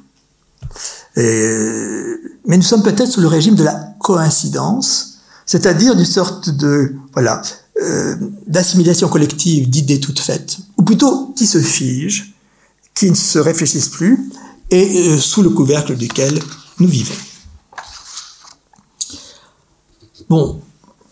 mais 1.15 2.57
nous 2.57 2.61
sommes 2.61 2.83
peut-être 2.83 3.11
sous 3.11 3.21
le 3.21 3.27
régime 3.27 3.55
de 3.55 3.63
la 3.63 3.75
coïncidence, 3.99 5.19
c'est-à-dire 5.45 5.95
d'une 5.95 6.05
sorte 6.05 6.49
de 6.49 6.95
voilà 7.13 7.41
euh, 7.81 8.15
d'assimilation 8.45 9.09
collective 9.09 9.67
d'idées 9.67 9.99
toutes 9.99 10.19
faites, 10.19 10.57
ou 10.77 10.83
plutôt 10.83 11.33
qui 11.35 11.47
se 11.47 11.59
figent, 11.59 12.33
qui 12.93 13.09
ne 13.09 13.15
se 13.15 13.39
réfléchissent 13.39 13.89
plus, 13.89 14.29
et 14.69 15.09
euh, 15.09 15.17
sous 15.17 15.41
le 15.41 15.49
couvercle 15.49 15.95
duquel 15.97 16.39
nous 16.79 16.87
vivons. 16.87 17.15
Bon, 20.33 20.59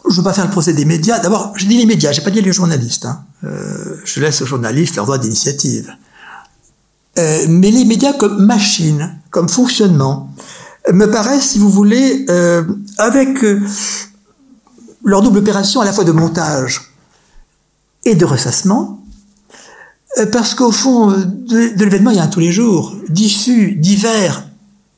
je 0.06 0.10
ne 0.10 0.16
veux 0.16 0.24
pas 0.24 0.34
faire 0.34 0.46
le 0.46 0.50
procès 0.50 0.74
des 0.74 0.84
médias. 0.84 1.20
D'abord, 1.20 1.54
je 1.56 1.68
dis 1.68 1.78
les 1.78 1.86
médias, 1.86 2.12
j'ai 2.12 2.24
pas 2.24 2.32
dit 2.32 2.42
les 2.42 2.52
journalistes. 2.52 3.06
Hein. 3.06 3.24
Euh, 3.44 3.98
je 4.04 4.20
laisse 4.20 4.42
aux 4.42 4.48
journalistes 4.48 4.96
leur 4.96 5.06
droit 5.06 5.20
d'initiative. 5.20 5.94
Euh, 7.20 7.46
mais 7.48 7.70
les 7.70 7.86
médias 7.86 8.14
comme 8.14 8.44
machine, 8.44 9.20
comme 9.30 9.48
fonctionnement, 9.48 10.34
me 10.92 11.06
paraissent, 11.06 11.50
si 11.50 11.60
vous 11.60 11.70
voulez, 11.70 12.26
euh, 12.32 12.64
avec 12.98 13.46
leur 15.04 15.22
double 15.22 15.38
opération 15.38 15.82
à 15.82 15.86
la 15.86 15.94
fois 15.94 16.04
de 16.04 16.14
montage 16.14 16.82
et 18.06 18.16
de 18.16 18.26
ressassement, 18.26 19.06
parce 20.32 20.56
qu'au 20.56 20.72
fond 20.72 21.12
de, 21.12 21.84
l'événement, 21.84 22.10
il 22.10 22.18
y 22.18 22.20
a 22.20 22.24
un 22.24 22.28
tous 22.28 22.40
les 22.40 22.52
jours, 22.52 22.96
diffus, 23.08 23.74
divers, 23.74 24.48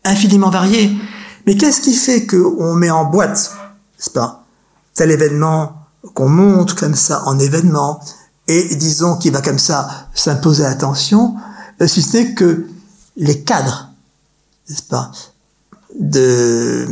infiniment 0.06 0.50
varié. 0.50 0.96
Mais 1.46 1.58
qu'est-ce 1.58 1.82
qui 1.82 1.94
fait 1.94 2.26
qu'on 2.26 2.74
met 2.74 2.90
en 2.90 3.04
boîte, 3.04 3.52
n'est-ce 4.04 4.10
pas, 4.10 4.44
tel 4.94 5.12
événement, 5.12 5.88
qu'on 6.13 6.28
monte 6.28 6.74
comme 6.74 6.96
ça 6.96 7.24
en 7.26 7.39
événement, 7.39 8.02
et 8.50 8.76
disons 8.76 9.16
qu'il 9.18 9.32
va 9.32 9.42
comme 9.42 9.60
ça 9.60 10.10
s'imposer 10.13 10.66
attention, 10.66 11.36
si 11.88 12.02
ce 12.02 12.18
n'est 12.18 12.34
que 12.34 12.68
les 13.16 13.44
cadres, 13.44 13.89
n'est-ce 14.70 14.84
pas, 14.84 15.12
de 15.98 16.88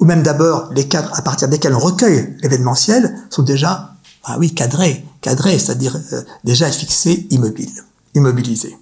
ou 0.00 0.04
même 0.04 0.22
d'abord 0.24 0.70
les 0.72 0.88
cadres 0.88 1.10
à 1.14 1.22
partir 1.22 1.46
desquels 1.46 1.74
on 1.74 1.78
recueille 1.78 2.36
l'événementiel, 2.42 3.16
sont 3.30 3.42
déjà, 3.42 3.94
ah 4.24 4.36
oui, 4.40 4.52
cadrés, 4.52 5.04
cadrés, 5.20 5.58
c'est-à-dire 5.58 5.96
euh, 6.12 6.22
déjà 6.42 6.68
fixés, 6.70 7.28
immobiles, 7.30 7.84
immobilisés. 8.14 8.76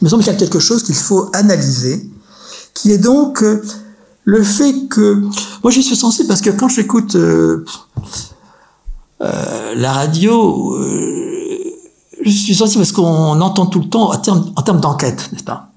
Il 0.00 0.04
me 0.04 0.08
semble 0.08 0.22
qu'il 0.22 0.32
y 0.32 0.36
a 0.36 0.38
quelque 0.38 0.60
chose 0.60 0.84
qu'il 0.84 0.94
faut 0.94 1.28
analyser, 1.34 2.08
qui 2.72 2.92
est 2.92 2.98
donc 2.98 3.42
euh, 3.42 3.62
le 4.24 4.42
fait 4.42 4.88
que, 4.88 5.22
moi 5.62 5.70
j'y 5.70 5.82
suis 5.82 5.96
sensible 5.96 6.28
parce 6.28 6.40
que 6.40 6.50
quand 6.50 6.68
j'écoute 6.68 7.16
euh, 7.16 7.64
euh, 9.22 9.74
la 9.74 9.92
radio, 9.92 10.74
euh, 10.76 11.58
je 12.22 12.30
suis 12.30 12.54
sensible 12.54 12.82
parce 12.82 12.92
qu'on 12.92 13.40
entend 13.40 13.66
tout 13.66 13.80
le 13.80 13.88
temps 13.88 14.12
en 14.12 14.16
termes, 14.18 14.52
en 14.56 14.62
termes 14.62 14.80
d'enquête, 14.80 15.30
n'est-ce 15.32 15.44
pas? 15.44 15.70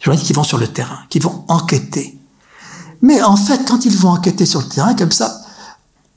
Journalistes 0.00 0.26
qui 0.26 0.32
vont 0.32 0.44
sur 0.44 0.58
le 0.58 0.66
terrain, 0.66 0.98
qui 1.08 1.18
vont 1.18 1.44
enquêter. 1.48 2.18
Mais 3.02 3.22
en 3.22 3.36
fait, 3.36 3.60
quand 3.66 3.84
ils 3.84 3.96
vont 3.96 4.10
enquêter 4.10 4.46
sur 4.46 4.60
le 4.60 4.66
terrain 4.66 4.94
comme 4.94 5.12
ça, 5.12 5.42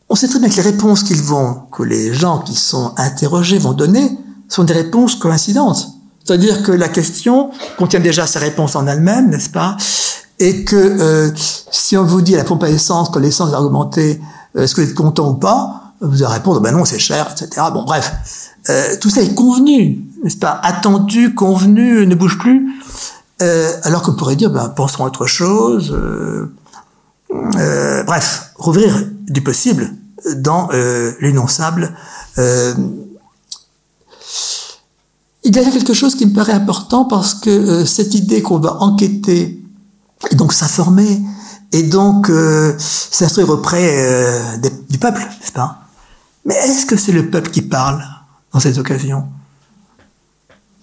on 0.10 0.16
sait 0.16 0.28
très 0.28 0.40
bien 0.40 0.50
que 0.50 0.56
les 0.56 0.62
réponses 0.62 1.04
qu'ils 1.04 1.22
vont, 1.22 1.64
que 1.72 1.84
les 1.84 2.14
gens 2.14 2.40
qui 2.40 2.56
sont 2.56 2.94
interrogés 2.98 3.58
vont 3.58 3.74
donner, 3.74 4.18
sont 4.48 4.64
des 4.64 4.74
réponses 4.74 5.16
coïncidentes. 5.16 5.90
C'est-à-dire 6.24 6.64
que 6.64 6.72
la 6.72 6.90
question 6.90 7.52
contient 7.78 8.00
déjà 8.00 8.26
sa 8.28 8.40
réponse 8.40 8.76
en 8.76 8.88
elle-même, 8.88 9.30
n'est-ce 9.30 9.50
pas? 9.50 9.78
Et 10.40 10.66
que 10.66 10.76
euh, 10.76 11.32
si 11.72 11.96
on 11.96 12.04
vous 12.04 12.22
dit 12.22 12.36
à 12.36 12.40
la 12.40 12.44
pompe 12.44 12.64
à 12.64 12.70
essence 12.70 13.10
que 13.10 13.20
l'essence 13.20 13.52
est 13.52 13.56
augmentée, 13.56 14.22
euh, 14.56 14.64
est-ce 14.64 14.76
que 14.76 14.82
vous 14.82 14.90
êtes 14.90 14.96
content 14.96 15.30
ou 15.30 15.36
pas 15.36 15.94
Vous 16.02 16.24
allez 16.24 16.34
répondre, 16.34 16.60
ben 16.60 16.72
non, 16.72 16.86
c'est 16.86 17.00
cher, 17.00 17.28
etc. 17.32 17.68
Bon, 17.74 17.84
bref, 17.84 18.12
euh, 18.70 18.96
tout 19.00 19.10
ça 19.10 19.22
est 19.22 19.34
convenu, 19.34 20.04
n'est-ce 20.24 20.38
pas? 20.38 20.60
Attendu, 20.64 21.36
convenu, 21.36 22.06
ne 22.06 22.16
bouge 22.16 22.38
plus. 22.38 22.68
Euh, 23.42 23.72
alors 23.84 24.02
qu'on 24.02 24.14
pourrait 24.14 24.36
dire, 24.36 24.50
ben, 24.50 24.70
pensons 24.70 25.04
à 25.04 25.08
autre 25.08 25.26
chose. 25.26 25.94
Euh, 25.94 26.54
euh, 27.58 28.04
bref, 28.04 28.52
rouvrir 28.56 29.04
du 29.28 29.42
possible 29.42 29.94
dans 30.38 30.70
l'énonçable. 31.20 31.96
Il 35.44 35.56
y 35.56 35.60
a 35.60 35.70
quelque 35.70 35.94
chose 35.94 36.16
qui 36.16 36.26
me 36.26 36.34
paraît 36.34 36.54
important 36.54 37.06
parce 37.06 37.36
que 37.36 37.86
cette 37.86 38.16
idée 38.16 38.42
qu'on 38.42 38.58
va 38.58 38.82
enquêter 38.82 39.62
et 40.32 40.36
donc 40.36 40.54
s'informer 40.54 41.22
et 41.72 41.84
donc 41.84 42.30
euh, 42.30 42.74
s'instruire 42.78 43.50
auprès 43.50 43.90
euh, 43.94 44.58
du 44.90 44.98
peuple, 44.98 45.22
n'est-ce 45.22 45.52
pas? 45.52 45.82
Mais 46.46 46.56
est-ce 46.56 46.86
que 46.86 46.96
c'est 46.96 47.12
le 47.12 47.30
peuple 47.30 47.50
qui 47.50 47.62
parle 47.62 48.04
dans 48.54 48.60
cette 48.60 48.78
occasion? 48.78 49.28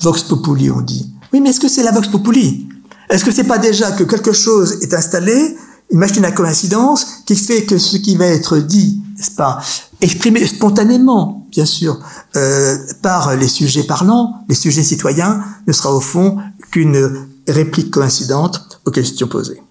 Vox 0.00 0.22
populi, 0.24 0.70
on 0.70 0.80
dit. 0.80 1.12
Oui, 1.32 1.40
mais 1.40 1.50
est-ce 1.50 1.60
que 1.60 1.68
c'est 1.68 1.82
la 1.82 1.92
vox 1.92 2.08
populi? 2.08 2.68
Est-ce 3.08 3.24
que 3.24 3.30
c'est 3.30 3.44
pas 3.44 3.58
déjà 3.58 3.92
que 3.92 4.04
quelque 4.04 4.32
chose 4.32 4.78
est 4.82 4.92
installé 4.92 5.56
une 5.90 5.98
machine 5.98 6.24
à 6.24 6.32
coïncidence 6.32 7.06
qui 7.26 7.36
fait 7.36 7.64
que 7.64 7.78
ce 7.78 7.98
qui 7.98 8.16
va 8.16 8.26
être 8.26 8.58
dit, 8.58 9.02
n'est-ce 9.16 9.30
pas, 9.30 9.60
exprimé 10.00 10.46
spontanément, 10.46 11.46
bien 11.50 11.66
sûr, 11.66 12.00
euh, 12.36 12.78
par 13.02 13.36
les 13.36 13.48
sujets 13.48 13.84
parlants, 13.84 14.44
les 14.48 14.54
sujets 14.54 14.82
citoyens, 14.82 15.44
ne 15.66 15.72
sera 15.72 15.94
au 15.94 16.00
fond 16.00 16.38
qu'une 16.70 17.26
réplique 17.46 17.90
coïncidente 17.90 18.71
aux 18.84 18.90
questions 18.90 19.28
posées. 19.28 19.62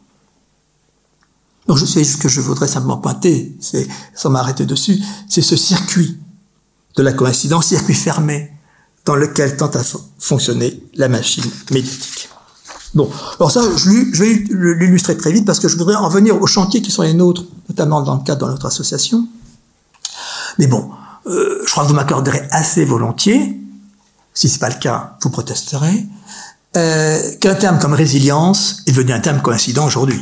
Donc 1.68 1.78
je 1.78 1.86
sais 1.86 2.04
ce 2.04 2.18
que 2.18 2.28
je 2.28 2.42
voudrais 2.42 2.68
simplement 2.68 2.98
pointer, 2.98 3.56
c'est 3.60 3.88
sans 4.16 4.30
m'arrêter 4.30 4.66
dessus, 4.66 5.00
c'est 5.30 5.42
ce 5.42 5.56
circuit 5.56 6.18
de 6.96 7.04
la 7.04 7.14
coïncidence, 7.14 7.68
circuit 7.68 7.94
fermé, 7.94 8.52
dans 9.06 9.16
lequel 9.16 9.58
tente 9.58 9.76
à 9.76 9.84
fonctionner 10.20 10.84
la 10.96 11.08
machine 11.08 11.50
médiatique. 11.72 12.30
Bon, 12.94 13.10
alors 13.40 13.52
ça, 13.52 13.62
je, 13.78 14.22
vais 14.22 14.44
l'illustrer 14.76 15.16
très 15.16 15.32
vite 15.32 15.46
parce 15.46 15.60
que 15.60 15.70
je 15.70 15.78
voudrais 15.78 15.96
en 15.96 16.10
venir 16.10 16.42
aux 16.42 16.48
chantiers 16.48 16.82
qui 16.82 16.92
sont 16.92 17.04
les 17.04 17.14
nôtres, 17.14 17.46
notamment 17.70 18.02
dans 18.02 18.16
le 18.16 18.24
cadre 18.24 18.48
de 18.48 18.52
notre 18.52 18.66
association. 18.66 19.28
Mais 20.60 20.68
bon, 20.68 20.92
euh, 21.28 21.64
je 21.66 21.72
crois 21.72 21.84
que 21.84 21.90
vous 21.90 21.96
m'accorderez 21.96 22.48
assez 22.52 22.84
volontiers, 22.84 23.58
si 24.34 24.50
c'est 24.50 24.60
pas 24.60 24.70
le 24.70 24.80
cas, 24.80 25.18
vous 25.22 25.30
protesterez, 25.30 26.06
euh, 26.78 27.36
qu'un 27.40 27.56
terme 27.56 27.80
comme 27.80 27.94
résilience 27.94 28.84
est 28.88 28.92
devenu 28.92 29.14
un 29.14 29.20
terme 29.20 29.42
coïncident 29.42 29.86
aujourd'hui. 29.86 30.20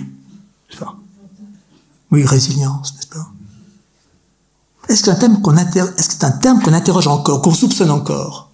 Oui, 2.12 2.26
résilience, 2.26 2.96
n'est-ce 2.96 3.08
pas? 3.08 3.28
Est-ce 4.88 5.04
qu'un 5.04 5.14
terme 5.14 5.42
qu'on 5.42 5.56
est-ce 5.56 6.08
que 6.08 6.14
c'est 6.14 6.24
un 6.24 6.32
terme 6.32 6.60
qu'on 6.64 6.74
interroge 6.74 7.06
encore, 7.06 7.44
qu'on 7.44 7.54
soupçonne 7.54 7.92
encore? 7.92 8.50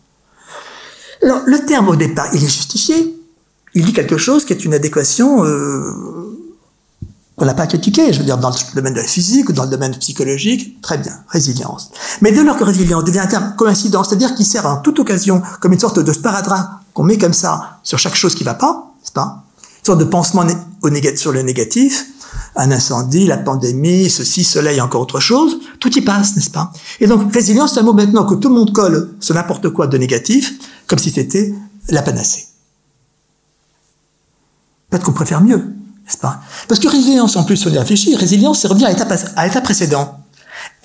Alors, 1.23 1.41
le 1.45 1.65
terme 1.65 1.87
au 1.87 1.95
départ, 1.95 2.27
il 2.33 2.43
est 2.43 2.49
justifié 2.49 3.15
il 3.75 3.85
dit 3.85 3.93
quelque 3.93 4.17
chose 4.17 4.45
qui 4.45 4.53
est 4.53 4.65
une 4.65 4.73
adéquation 4.73 5.45
euh, 5.45 5.91
qu'on 7.35 7.45
n'a 7.45 7.53
pas 7.53 7.67
critiqué, 7.67 8.13
je 8.13 8.19
veux 8.19 8.25
dire, 8.25 8.37
dans 8.37 8.49
le 8.49 8.55
domaine 8.73 8.93
de 8.93 8.99
la 8.99 9.05
physique 9.05 9.49
ou 9.49 9.53
dans 9.53 9.65
le 9.65 9.69
domaine 9.69 9.95
psychologique, 9.97 10.81
très 10.81 10.97
bien, 10.97 11.11
résilience. 11.27 11.91
Mais 12.21 12.31
dès 12.31 12.43
lors 12.43 12.55
que 12.55 12.63
résilience 12.63 13.03
devient 13.03 13.19
un 13.19 13.27
terme 13.27 13.53
coïncident, 13.57 14.05
c'est-à-dire 14.05 14.33
qu'il 14.33 14.45
sert 14.45 14.65
en 14.65 14.77
toute 14.77 14.99
occasion 14.99 15.43
comme 15.59 15.73
une 15.73 15.79
sorte 15.79 15.99
de 15.99 16.13
sparadrap 16.13 16.79
qu'on 16.95 17.03
met 17.03 17.19
comme 17.19 17.33
ça 17.33 17.79
sur 17.83 17.99
chaque 17.99 18.15
chose 18.15 18.33
qui 18.33 18.43
va 18.43 18.55
pas, 18.55 18.93
n'est-ce 18.99 19.11
pas? 19.11 19.43
Une 19.81 19.85
sorte 19.85 19.99
de 19.99 20.05
pansement 20.05 20.43
sur 21.15 21.31
le 21.31 21.41
négatif, 21.43 22.05
un 22.55 22.71
incendie, 22.71 23.27
la 23.27 23.37
pandémie, 23.37 24.09
ceci, 24.09 24.43
cela 24.43 24.71
et 24.71 24.79
encore 24.79 25.01
autre 25.01 25.19
chose, 25.19 25.59
tout 25.79 25.95
y 25.95 26.01
passe, 26.01 26.35
n'est-ce 26.35 26.49
pas? 26.49 26.71
Et 27.01 27.05
donc, 27.05 27.33
résilience, 27.33 27.73
c'est 27.73 27.81
un 27.81 27.83
mot 27.83 27.93
maintenant 27.93 28.25
que 28.25 28.35
tout 28.35 28.47
le 28.47 28.55
monde 28.55 28.71
colle 28.71 29.13
sur 29.19 29.35
n'importe 29.35 29.69
quoi 29.69 29.87
de 29.87 29.97
négatif, 29.97 30.53
comme 30.87 30.97
si 30.97 31.11
c'était 31.11 31.53
la 31.89 32.01
panacée. 32.01 32.47
Peut-être 34.89 35.03
qu'on 35.03 35.11
préfère 35.11 35.41
mieux, 35.41 35.57
n'est-ce 35.57 36.17
pas? 36.17 36.39
Parce 36.69 36.79
que 36.79 36.87
résilience, 36.87 37.35
en 37.35 37.43
plus, 37.43 37.65
on 37.67 37.71
y 37.71 37.77
réfléchit, 37.77 38.15
résilience, 38.15 38.61
c'est 38.61 38.69
revenir 38.69 38.87
à 38.87 38.91
l'état, 38.91 39.07
à 39.35 39.45
l'état 39.45 39.61
précédent. 39.61 40.19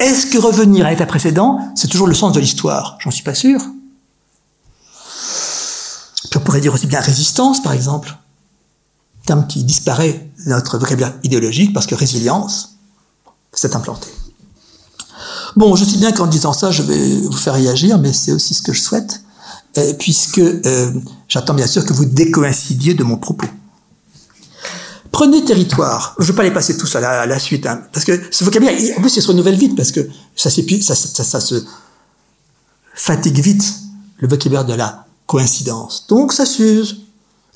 Est-ce 0.01 0.27
que 0.27 0.38
revenir 0.38 0.87
à 0.87 0.90
l'état 0.90 1.06
précédent, 1.06 1.61
c'est 1.77 1.88
toujours 1.88 2.08
le 2.08 2.15
sens 2.15 2.33
de 2.33 2.40
l'histoire? 2.40 2.98
J'en 3.00 3.13
suis 3.13 3.23
pas 3.23 3.35
sûr. 3.35 3.61
Pourrait 6.51 6.61
dire 6.61 6.75
aussi 6.75 6.88
bien 6.88 6.98
résistance, 6.98 7.63
par 7.63 7.75
exemple, 7.75 8.13
terme 9.25 9.46
qui 9.46 9.63
disparaît 9.63 10.33
de 10.44 10.51
notre 10.51 10.79
vocabulaire 10.79 11.15
idéologique 11.23 11.73
parce 11.73 11.87
que 11.87 11.94
résilience 11.94 12.75
s'est 13.53 13.77
implanté. 13.77 14.09
Bon, 15.55 15.77
je 15.77 15.85
sais 15.85 15.98
bien 15.98 16.11
qu'en 16.11 16.27
disant 16.27 16.53
ça, 16.53 16.73
je 16.73 16.83
vais 16.83 17.21
vous 17.21 17.37
faire 17.37 17.55
réagir, 17.55 17.98
mais 17.98 18.13
c'est 18.13 18.33
aussi 18.33 18.55
ce 18.55 18.63
que 18.63 18.73
je 18.73 18.81
souhaite, 18.81 19.23
puisque 20.01 20.40
euh, 20.40 20.92
j'attends 21.29 21.55
bien 21.55 21.69
sûr 21.69 21.87
que 21.87 21.92
vous 21.92 22.05
décoïncidiez 22.05 22.94
de 22.94 23.05
mon 23.05 23.17
propos. 23.17 23.46
Prenez 25.13 25.44
territoire. 25.44 26.17
Je 26.19 26.25
ne 26.25 26.29
vais 26.33 26.35
pas 26.37 26.42
les 26.42 26.51
passer 26.51 26.77
tous 26.77 26.96
à 26.96 27.27
la, 27.27 27.38
suite, 27.38 27.65
hein, 27.65 27.81
parce 27.92 28.05
que 28.05 28.21
ce 28.33 28.42
vocabulaire, 28.42 28.98
en 28.98 29.01
plus, 29.01 29.17
il 29.17 29.23
se 29.23 29.29
renouvelle 29.29 29.57
vite, 29.57 29.77
parce 29.77 29.92
que 29.92 30.01
ça, 30.35 30.51
ça 30.51 31.40
se 31.40 31.65
fatigue 32.92 33.38
vite, 33.38 33.73
le 34.19 34.27
vocabulaire 34.27 34.65
de 34.65 34.75
la 34.75 35.07
Donc, 36.08 36.33
ça 36.33 36.44
s'use. 36.44 37.02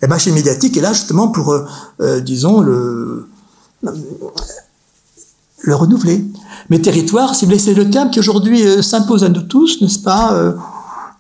La 0.03 0.09
machine 0.09 0.35
médiatique 0.35 0.77
est 0.77 0.81
là 0.81 0.93
justement 0.93 1.29
pour, 1.29 1.53
euh, 1.53 1.67
euh, 2.01 2.21
disons, 2.21 2.61
le, 2.61 3.29
le 5.63 5.75
renouveler. 5.75 6.25
Mais 6.71 6.81
territoire, 6.81 7.35
si 7.35 7.45
vous 7.45 7.51
laissez 7.51 7.75
le 7.75 7.91
terme 7.91 8.11
qui 8.11 8.19
aujourd'hui 8.19 8.67
euh, 8.67 8.83
s'impose 8.83 9.25
à 9.25 9.29
nous 9.29 9.43
tous, 9.43 9.81
n'est-ce 9.81 9.99
pas, 9.99 10.55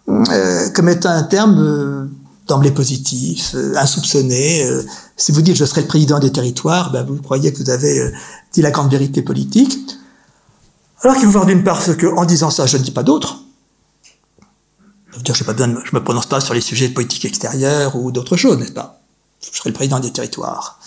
comme 0.06 0.88
étant 0.88 1.10
un 1.10 1.22
terme 1.22 2.10
d'emblée 2.46 2.72
positif, 2.72 3.56
insoupçonné. 3.74 4.68
si 5.16 5.32
vous 5.32 5.40
dites 5.40 5.56
je 5.56 5.64
serai 5.64 5.80
le 5.80 5.86
président 5.86 6.18
des 6.18 6.30
territoires, 6.30 6.92
ben, 6.92 7.02
vous 7.04 7.16
croyez 7.16 7.52
que 7.52 7.62
vous 7.62 7.70
avez 7.70 8.12
dit 8.52 8.60
la 8.60 8.70
grande 8.70 8.90
vérité 8.90 9.22
politique. 9.22 9.78
Alors 11.02 11.16
qu'il 11.16 11.24
faut 11.24 11.32
voir 11.32 11.46
d'une 11.46 11.64
part 11.64 11.80
ce 11.80 11.92
que, 11.92 12.06
en 12.06 12.26
disant 12.26 12.50
ça, 12.50 12.66
je 12.66 12.76
ne 12.76 12.82
dis 12.82 12.90
pas 12.90 13.02
d'autre 13.02 13.43
dire, 15.22 15.34
je 15.34 15.44
ne 15.44 15.74
me 15.92 16.02
prononce 16.02 16.26
pas 16.26 16.40
sur 16.40 16.54
les 16.54 16.60
sujets 16.60 16.88
de 16.88 16.94
politique 16.94 17.24
extérieure 17.24 17.96
ou 17.96 18.10
d'autres 18.10 18.36
choses, 18.36 18.58
n'est-ce 18.58 18.72
pas? 18.72 19.00
Je 19.52 19.58
serai 19.58 19.70
le 19.70 19.74
président 19.74 20.00
des 20.00 20.10
territoires. 20.10 20.80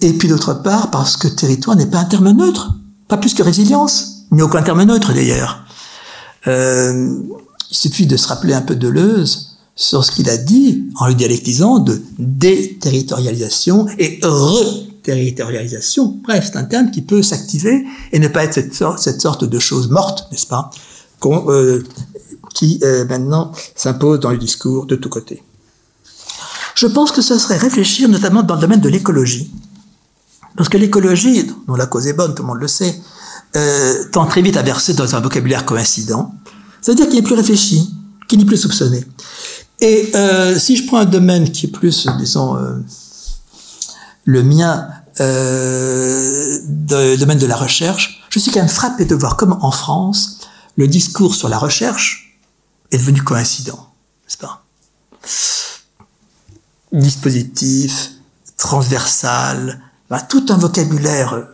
Et 0.00 0.12
puis 0.12 0.28
d'autre 0.28 0.54
part, 0.54 0.90
parce 0.90 1.16
que 1.16 1.28
territoire 1.28 1.76
n'est 1.76 1.86
pas 1.86 1.98
un 1.98 2.04
terme 2.04 2.30
neutre, 2.30 2.72
pas 3.08 3.16
plus 3.16 3.34
que 3.34 3.42
résilience, 3.42 4.24
il 4.32 4.42
aucun 4.42 4.62
terme 4.62 4.82
neutre 4.82 5.12
d'ailleurs. 5.12 5.64
Euh, 6.46 7.18
il 7.70 7.76
suffit 7.76 8.06
de 8.06 8.16
se 8.16 8.28
rappeler 8.28 8.54
un 8.54 8.62
peu 8.62 8.74
Deleuze 8.76 9.58
sur 9.76 10.04
ce 10.04 10.12
qu'il 10.12 10.28
a 10.30 10.36
dit 10.36 10.84
en 10.96 11.06
le 11.06 11.14
dialectisant 11.14 11.78
de 11.78 12.02
déterritorialisation 12.18 13.86
et 13.98 14.20
reterritorialisation. 14.22 16.20
Bref, 16.22 16.50
c'est 16.52 16.58
un 16.58 16.64
terme 16.64 16.90
qui 16.90 17.02
peut 17.02 17.22
s'activer 17.22 17.84
et 18.12 18.18
ne 18.18 18.28
pas 18.28 18.44
être 18.44 18.54
cette 18.98 19.20
sorte, 19.20 19.44
de 19.44 19.58
chose 19.58 19.88
morte, 19.90 20.28
n'est-ce 20.30 20.46
pas, 20.46 20.70
qui 22.54 22.80
euh, 22.82 23.04
maintenant 23.04 23.52
s'impose 23.76 24.20
dans 24.20 24.30
le 24.30 24.38
discours 24.38 24.86
de 24.86 24.96
tous 24.96 25.10
côtés. 25.10 25.42
Je 26.74 26.86
pense 26.86 27.12
que 27.12 27.20
ce 27.20 27.38
serait 27.38 27.56
réfléchir 27.56 28.08
notamment 28.08 28.42
dans 28.42 28.54
le 28.54 28.60
domaine 28.60 28.80
de 28.80 28.88
l'écologie. 28.88 29.52
Parce 30.56 30.68
que 30.68 30.78
l'écologie, 30.78 31.50
dont 31.66 31.74
la 31.74 31.86
cause 31.86 32.06
est 32.06 32.12
bonne, 32.12 32.34
tout 32.34 32.42
le 32.42 32.48
monde 32.48 32.60
le 32.60 32.68
sait, 32.68 33.00
euh, 33.56 34.04
tend 34.12 34.26
très 34.26 34.42
vite 34.42 34.56
à 34.56 34.62
verser 34.62 34.94
dans 34.94 35.14
un 35.14 35.20
vocabulaire 35.20 35.64
coïncident. 35.64 36.32
C'est-à-dire 36.80 37.06
qu'il 37.06 37.16
n'est 37.16 37.22
plus 37.22 37.34
réfléchi, 37.34 37.90
qu'il 38.28 38.38
n'est 38.38 38.44
plus 38.44 38.56
soupçonné. 38.56 39.04
Et 39.80 40.10
euh, 40.14 40.58
si 40.58 40.76
je 40.76 40.86
prends 40.86 40.98
un 40.98 41.04
domaine 41.04 41.50
qui 41.50 41.66
est 41.66 41.70
plus, 41.70 42.06
disons, 42.18 42.56
euh, 42.56 42.78
le 44.24 44.42
mien, 44.42 44.88
euh, 45.20 46.58
le 46.90 47.16
domaine 47.16 47.38
de 47.38 47.46
la 47.46 47.56
recherche, 47.56 48.22
je 48.30 48.38
suis 48.38 48.50
quand 48.50 48.60
même 48.60 48.68
frappé 48.68 49.04
de 49.04 49.14
voir 49.14 49.36
comment 49.36 49.58
en 49.64 49.70
France, 49.70 50.38
le 50.76 50.88
discours 50.88 51.34
sur 51.34 51.48
la 51.48 51.58
recherche 51.58 52.23
est 52.94 52.98
devenu 52.98 53.22
coïncident, 53.22 53.92
n'est-ce 54.24 54.38
pas? 54.38 54.64
Dispositif, 56.92 58.10
transversal, 58.56 59.80
bah, 60.08 60.20
tout 60.20 60.46
un 60.48 60.56
vocabulaire 60.56 61.48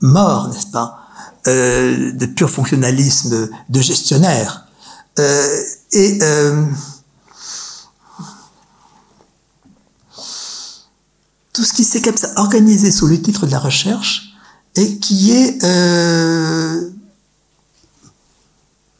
mort, 0.00 0.48
n'est-ce 0.48 0.68
pas, 0.68 1.06
euh, 1.46 2.12
de 2.12 2.26
pur 2.26 2.50
fonctionnalisme 2.50 3.50
de 3.68 3.80
gestionnaire. 3.80 4.66
Euh, 5.18 5.62
et 5.92 6.18
euh, 6.22 6.64
tout 11.52 11.64
ce 11.64 11.72
qui 11.74 11.84
s'est 11.84 12.00
comme 12.00 12.16
ça 12.16 12.30
organisé 12.36 12.90
sous 12.90 13.06
le 13.06 13.20
titre 13.20 13.46
de 13.46 13.50
la 13.50 13.58
recherche 13.58 14.34
et 14.76 14.98
qui 14.98 15.32
est 15.32 15.62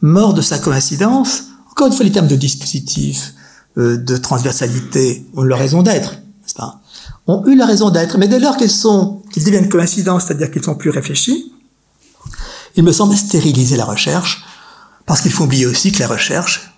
mort 0.02 0.34
de 0.34 0.42
sa 0.42 0.58
coïncidence 0.58 1.49
une 1.86 1.92
fois, 1.92 2.04
les 2.04 2.12
termes 2.12 2.28
de 2.28 2.36
dispositif, 2.36 3.34
euh, 3.78 3.96
de 3.96 4.16
transversalité 4.16 5.26
ont 5.36 5.42
leur 5.42 5.58
raison 5.58 5.82
d'être, 5.82 6.12
n'est-ce 6.12 6.54
pas? 6.54 6.80
Ont 7.26 7.44
eu 7.46 7.54
la 7.54 7.66
raison 7.66 7.90
d'être, 7.90 8.18
mais 8.18 8.28
dès 8.28 8.40
lors 8.40 8.56
qu'ils 8.56 8.70
sont, 8.70 9.22
qu'ils 9.32 9.44
deviennent 9.44 9.68
coïncidents, 9.68 10.18
c'est-à-dire 10.18 10.50
qu'ils 10.50 10.64
sont 10.64 10.74
plus 10.74 10.90
réfléchis, 10.90 11.52
il 12.76 12.82
me 12.82 12.92
semble 12.92 13.16
stériliser 13.16 13.76
la 13.76 13.84
recherche, 13.84 14.44
parce 15.06 15.20
qu'il 15.20 15.32
faut 15.32 15.44
oublier 15.44 15.66
aussi 15.66 15.92
que 15.92 16.00
la 16.00 16.08
recherche, 16.08 16.72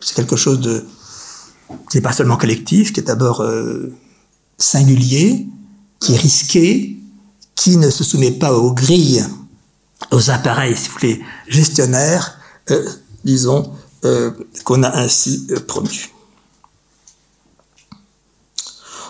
c'est 0.00 0.14
quelque 0.14 0.36
chose 0.36 0.60
de, 0.60 0.84
qui 1.90 1.96
n'est 1.96 2.02
pas 2.02 2.12
seulement 2.12 2.36
collectif, 2.36 2.92
qui 2.92 3.00
est 3.00 3.04
d'abord 3.04 3.42
euh, 3.42 3.92
singulier, 4.58 5.46
qui 6.00 6.14
est 6.14 6.18
risqué, 6.18 6.98
qui 7.54 7.76
ne 7.76 7.90
se 7.90 8.02
soumet 8.02 8.32
pas 8.32 8.52
aux 8.52 8.72
grilles, 8.72 9.24
aux 10.10 10.30
appareils, 10.30 10.76
si 10.76 10.88
vous 10.88 10.94
voulez, 10.94 11.22
gestionnaires, 11.48 12.38
euh, 12.70 12.84
disons, 13.24 13.72
qu'on 14.64 14.82
a 14.82 14.96
ainsi 14.96 15.46
euh, 15.50 15.60
promu. 15.60 16.12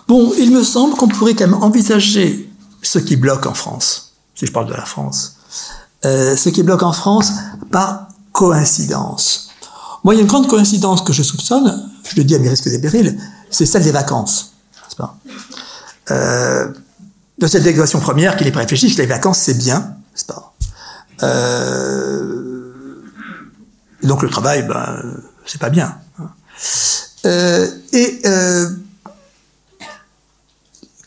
Bon, 0.09 0.33
il 0.39 0.51
me 0.51 0.63
semble 0.63 0.95
qu'on 0.97 1.09
pourrait 1.09 1.35
quand 1.35 1.47
même 1.47 1.63
envisager 1.63 2.51
ce 2.83 2.99
qui 2.99 3.17
bloque 3.17 3.47
en 3.47 3.55
France, 3.55 4.13
si 4.35 4.47
je 4.47 4.53
parle 4.53 4.67
de 4.67 4.75
la 4.75 4.85
France, 4.85 5.37
euh, 6.05 6.37
ce 6.37 6.49
qui 6.49 6.63
bloque 6.63 6.83
en 6.83 6.93
France 6.93 7.33
par 7.71 8.09
coïncidence. 8.33 9.49
Moi, 10.05 10.15
il 10.15 10.17
y 10.19 10.21
a 10.21 10.23
une 10.23 10.29
grande 10.29 10.49
coïncidence 10.49 11.03
que 11.03 11.13
je 11.13 11.23
soupçonne, 11.23 11.89
je 12.11 12.17
le 12.17 12.25
dis 12.25 12.35
à 12.35 12.39
mes 12.39 12.49
risques 12.49 12.67
et 12.67 12.81
périls, 12.81 13.19
c'est 13.51 13.67
celle 13.67 13.85
des 13.85 13.93
vacances. 13.93 14.53
Pas? 14.97 15.17
Euh, 16.11 16.69
de 17.39 17.47
cette 17.47 17.63
déclaration 17.63 17.99
première 18.01 18.37
qu'il 18.37 18.47
est 18.47 18.55
réfléchi, 18.55 18.95
que 18.95 19.01
les 19.01 19.07
vacances 19.07 19.39
c'est 19.39 19.55
bien, 19.55 19.79
n'est-ce 20.13 20.27
pas? 20.27 20.53
Euh, 21.23 22.42
et 24.03 24.07
donc 24.07 24.23
le 24.23 24.29
travail, 24.29 24.67
ben, 24.67 25.03
c'est 25.47 25.61
pas 25.61 25.71
bien. 25.71 25.97
Hein. 26.19 26.31
Euh, 27.25 27.69
et 27.93 28.21
euh, 28.27 28.69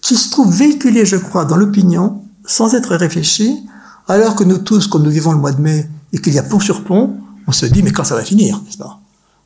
qui 0.02 0.16
se 0.16 0.30
trouve 0.30 0.54
véhiculé, 0.56 1.06
je 1.06 1.18
crois, 1.18 1.46
dans 1.46 1.58
l'opinion, 1.58 2.24
sans 2.46 2.76
être 2.76 2.96
réfléchi, 2.96 3.60
alors 4.08 4.36
que 4.36 4.44
nous 4.44 4.60
tous, 4.60 4.88
quand 4.88 5.00
nous 5.00 5.10
vivons 5.10 5.32
le 5.32 5.40
mois 5.40 5.52
de 5.52 5.62
mai, 5.62 5.90
et 6.14 6.20
qu'il 6.20 6.34
y 6.34 6.40
a 6.40 6.44
pont 6.44 6.60
sur 6.60 6.84
pont, 6.84 7.18
on 7.48 7.52
se 7.52 7.66
dit, 7.66 7.84
mais 7.84 7.92
quand 7.92 8.04
ça 8.04 8.16
va 8.16 8.24
finir, 8.24 8.62
n'est-ce 8.66 8.78
pas? 8.78 9.00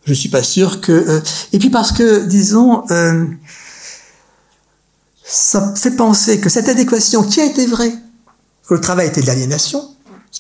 Je 0.05 0.13
suis 0.13 0.29
pas 0.29 0.43
sûr 0.43 0.81
que... 0.81 0.91
Euh, 0.91 1.21
et 1.53 1.59
puis 1.59 1.69
parce 1.69 1.91
que, 1.91 2.25
disons, 2.25 2.83
euh, 2.91 3.25
ça 5.23 5.73
fait 5.75 5.95
penser 5.95 6.39
que 6.39 6.49
cette 6.49 6.69
adéquation 6.69 7.23
qui 7.23 7.41
a 7.41 7.45
été 7.45 7.65
vraie, 7.65 7.93
que 8.67 8.73
le 8.73 8.81
travail 8.81 9.07
était 9.07 9.21
de 9.21 9.27
l'aliénation, 9.27 9.89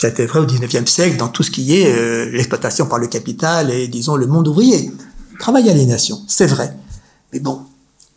été 0.07 0.25
vrai 0.25 0.39
au 0.39 0.45
XIXe 0.45 0.89
siècle 0.89 1.17
dans 1.17 1.27
tout 1.27 1.43
ce 1.43 1.51
qui 1.51 1.75
est 1.75 1.93
euh, 1.93 2.29
l'exploitation 2.31 2.85
par 2.85 2.99
le 2.99 3.07
capital 3.07 3.71
et, 3.71 3.87
disons, 3.87 4.15
le 4.15 4.27
monde 4.27 4.47
ouvrier. 4.47 4.91
Travail 5.39 5.69
aliénation, 5.69 6.21
c'est 6.27 6.47
vrai. 6.47 6.75
Mais 7.33 7.39
bon, 7.39 7.61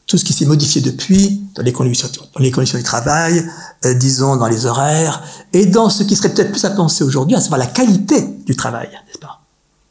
tout 0.06 0.18
ce 0.18 0.24
qui 0.24 0.32
s'est 0.32 0.46
modifié 0.46 0.80
depuis, 0.80 1.42
dans 1.54 1.62
les 1.62 1.72
conditions, 1.72 2.08
dans 2.34 2.40
les 2.40 2.50
conditions 2.50 2.78
du 2.78 2.84
travail, 2.84 3.48
euh, 3.84 3.94
disons, 3.94 4.36
dans 4.36 4.48
les 4.48 4.66
horaires, 4.66 5.22
et 5.52 5.66
dans 5.66 5.88
ce 5.88 6.02
qui 6.02 6.16
serait 6.16 6.32
peut-être 6.34 6.50
plus 6.50 6.64
à 6.64 6.70
penser 6.70 7.04
aujourd'hui, 7.04 7.36
à 7.36 7.40
savoir 7.40 7.58
la 7.58 7.66
qualité 7.66 8.22
du 8.46 8.54
travail, 8.54 8.88
n'est-ce 8.90 9.18
pas? 9.18 9.40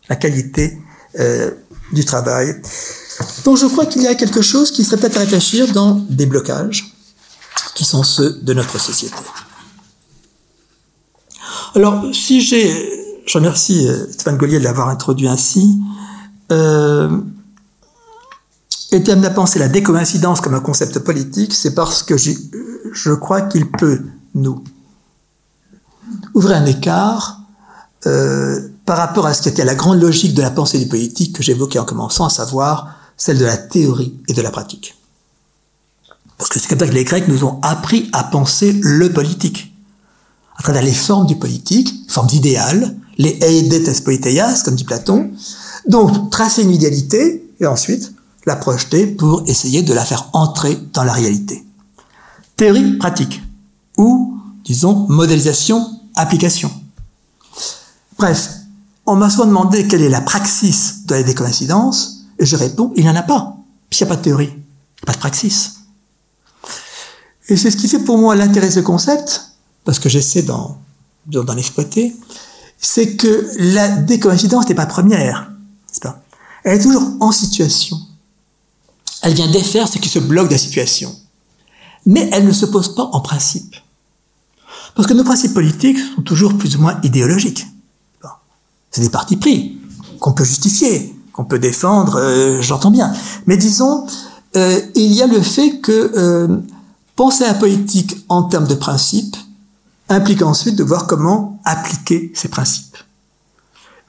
La 0.09 0.15
qualité 0.15 0.77
euh, 1.19 1.51
du 1.91 2.05
travail. 2.05 2.55
Donc 3.45 3.57
je 3.57 3.65
crois 3.65 3.85
qu'il 3.85 4.01
y 4.01 4.07
a 4.07 4.15
quelque 4.15 4.41
chose 4.41 4.71
qui 4.71 4.83
serait 4.83 4.97
peut-être 4.97 5.17
à 5.17 5.21
réfléchir 5.21 5.71
dans 5.73 5.95
des 6.09 6.25
blocages 6.25 6.93
qui 7.75 7.83
sont 7.83 8.03
ceux 8.03 8.39
de 8.41 8.53
notre 8.53 8.79
société. 8.79 9.15
Alors, 11.73 12.03
si 12.13 12.41
j'ai, 12.41 12.69
je 13.25 13.37
remercie 13.37 13.87
euh, 13.87 14.11
Stéphane 14.11 14.37
Gaulier 14.37 14.59
de 14.59 14.63
l'avoir 14.65 14.89
introduit 14.89 15.27
ainsi, 15.27 15.79
euh, 16.51 17.17
été 18.91 19.13
amené 19.13 19.27
à 19.27 19.31
penser 19.31 19.57
la 19.57 19.69
décoïncidence 19.69 20.41
comme 20.41 20.53
un 20.53 20.59
concept 20.59 20.99
politique, 20.99 21.53
c'est 21.53 21.73
parce 21.73 22.03
que 22.03 22.15
je 22.17 23.13
crois 23.13 23.41
qu'il 23.41 23.71
peut 23.71 24.01
nous 24.35 24.63
ouvrir 26.33 26.57
un 26.57 26.65
écart 26.65 27.39
euh, 28.05 28.67
par 28.85 28.97
rapport 28.97 29.25
à 29.25 29.33
ce 29.33 29.41
qui 29.41 29.49
était 29.49 29.63
la 29.63 29.75
grande 29.75 30.01
logique 30.01 30.33
de 30.33 30.41
la 30.41 30.51
pensée 30.51 30.77
du 30.77 30.87
politique 30.87 31.33
que 31.37 31.43
j'évoquais 31.43 31.79
en 31.79 31.85
commençant, 31.85 32.25
à 32.25 32.29
savoir 32.29 32.95
celle 33.15 33.37
de 33.37 33.45
la 33.45 33.55
théorie 33.55 34.19
et 34.27 34.33
de 34.33 34.41
la 34.41 34.51
pratique. 34.51 34.97
Parce 36.37 36.49
que 36.49 36.59
c'est 36.59 36.67
comme 36.67 36.79
ça 36.79 36.87
que 36.87 36.93
les 36.93 37.05
Grecs 37.05 37.29
nous 37.29 37.45
ont 37.45 37.61
appris 37.61 38.09
à 38.11 38.25
penser 38.25 38.77
le 38.81 39.13
politique 39.13 39.70
à 40.61 40.63
travers 40.63 40.83
les 40.83 40.93
formes 40.93 41.25
du 41.25 41.37
politique, 41.37 41.91
formes 42.07 42.29
idéales, 42.33 42.95
les 43.17 43.35
eidetes 43.41 44.03
poiteias, 44.03 44.61
comme 44.63 44.75
dit 44.75 44.83
Platon. 44.83 45.31
Donc, 45.87 46.29
tracer 46.29 46.61
une 46.61 46.69
idéalité 46.69 47.51
et 47.59 47.65
ensuite 47.65 48.13
la 48.45 48.55
projeter 48.55 49.07
pour 49.07 49.41
essayer 49.47 49.81
de 49.81 49.91
la 49.91 50.05
faire 50.05 50.29
entrer 50.33 50.77
dans 50.93 51.03
la 51.03 51.13
réalité. 51.13 51.65
Théorie 52.57 52.93
pratique 52.99 53.41
ou, 53.97 54.37
disons, 54.63 55.07
modélisation, 55.09 55.83
application. 56.13 56.71
Bref, 58.19 58.51
on 59.07 59.15
m'a 59.15 59.31
souvent 59.31 59.47
demandé 59.47 59.87
quelle 59.87 60.03
est 60.03 60.09
la 60.09 60.21
praxis 60.21 61.07
de 61.07 61.15
la 61.15 61.23
décoïncidence, 61.23 62.25
et 62.37 62.45
je 62.45 62.55
réponds, 62.55 62.93
il 62.95 63.03
n'y 63.03 63.09
en 63.09 63.15
a 63.15 63.23
pas, 63.23 63.57
puisqu'il 63.89 64.03
n'y 64.03 64.11
a 64.11 64.13
pas 64.13 64.19
de 64.19 64.25
théorie, 64.25 64.53
pas 65.07 65.13
de 65.13 65.17
praxis. 65.17 65.77
Et 67.47 67.57
c'est 67.57 67.71
ce 67.71 67.77
qui 67.77 67.87
fait 67.87 68.03
pour 68.03 68.19
moi 68.19 68.35
l'intérêt 68.35 68.67
de 68.67 68.73
ce 68.73 68.79
concept, 68.79 69.50
parce 69.83 69.99
que 69.99 70.09
j'essaie 70.09 70.43
d'en, 70.43 70.77
d'en 71.25 71.57
exploiter, 71.57 72.15
c'est 72.77 73.15
que 73.15 73.49
la 73.57 73.89
décoïncidence 73.89 74.67
n'est 74.67 74.75
pas 74.75 74.85
première, 74.85 75.51
n'est-ce 75.87 75.99
pas? 75.99 76.21
Elle 76.63 76.79
est 76.79 76.83
toujours 76.83 77.03
en 77.19 77.31
situation. 77.31 77.97
Elle 79.21 79.33
vient 79.33 79.49
défaire 79.49 79.87
ce 79.87 79.99
qui 79.99 80.09
se 80.09 80.19
bloque 80.19 80.47
de 80.47 80.53
la 80.53 80.57
situation. 80.57 81.15
Mais 82.05 82.29
elle 82.31 82.45
ne 82.45 82.51
se 82.51 82.65
pose 82.65 82.95
pas 82.95 83.09
en 83.13 83.21
principe. 83.21 83.75
Parce 84.95 85.07
que 85.07 85.13
nos 85.13 85.23
principes 85.23 85.53
politiques 85.53 85.99
sont 86.15 86.21
toujours 86.21 86.57
plus 86.57 86.75
ou 86.75 86.81
moins 86.81 86.99
idéologiques. 87.03 87.67
C'est 88.91 89.01
des 89.01 89.09
partis 89.09 89.37
pris 89.37 89.77
qu'on 90.19 90.33
peut 90.33 90.43
justifier, 90.43 91.15
qu'on 91.31 91.45
peut 91.45 91.59
défendre, 91.59 92.17
euh, 92.17 92.61
j'entends 92.61 92.91
bien. 92.91 93.13
Mais 93.47 93.55
disons, 93.55 94.05
euh, 94.57 94.81
il 94.95 95.13
y 95.13 95.21
a 95.21 95.27
le 95.27 95.41
fait 95.41 95.79
que 95.79 96.11
euh, 96.15 96.57
penser 97.15 97.45
à 97.45 97.53
politique 97.53 98.17
en 98.27 98.43
termes 98.43 98.67
de 98.67 98.75
principes 98.75 99.37
implique 100.11 100.41
ensuite 100.41 100.75
de 100.75 100.83
voir 100.83 101.07
comment 101.07 101.59
appliquer 101.63 102.31
ces 102.35 102.47
principes. 102.47 102.97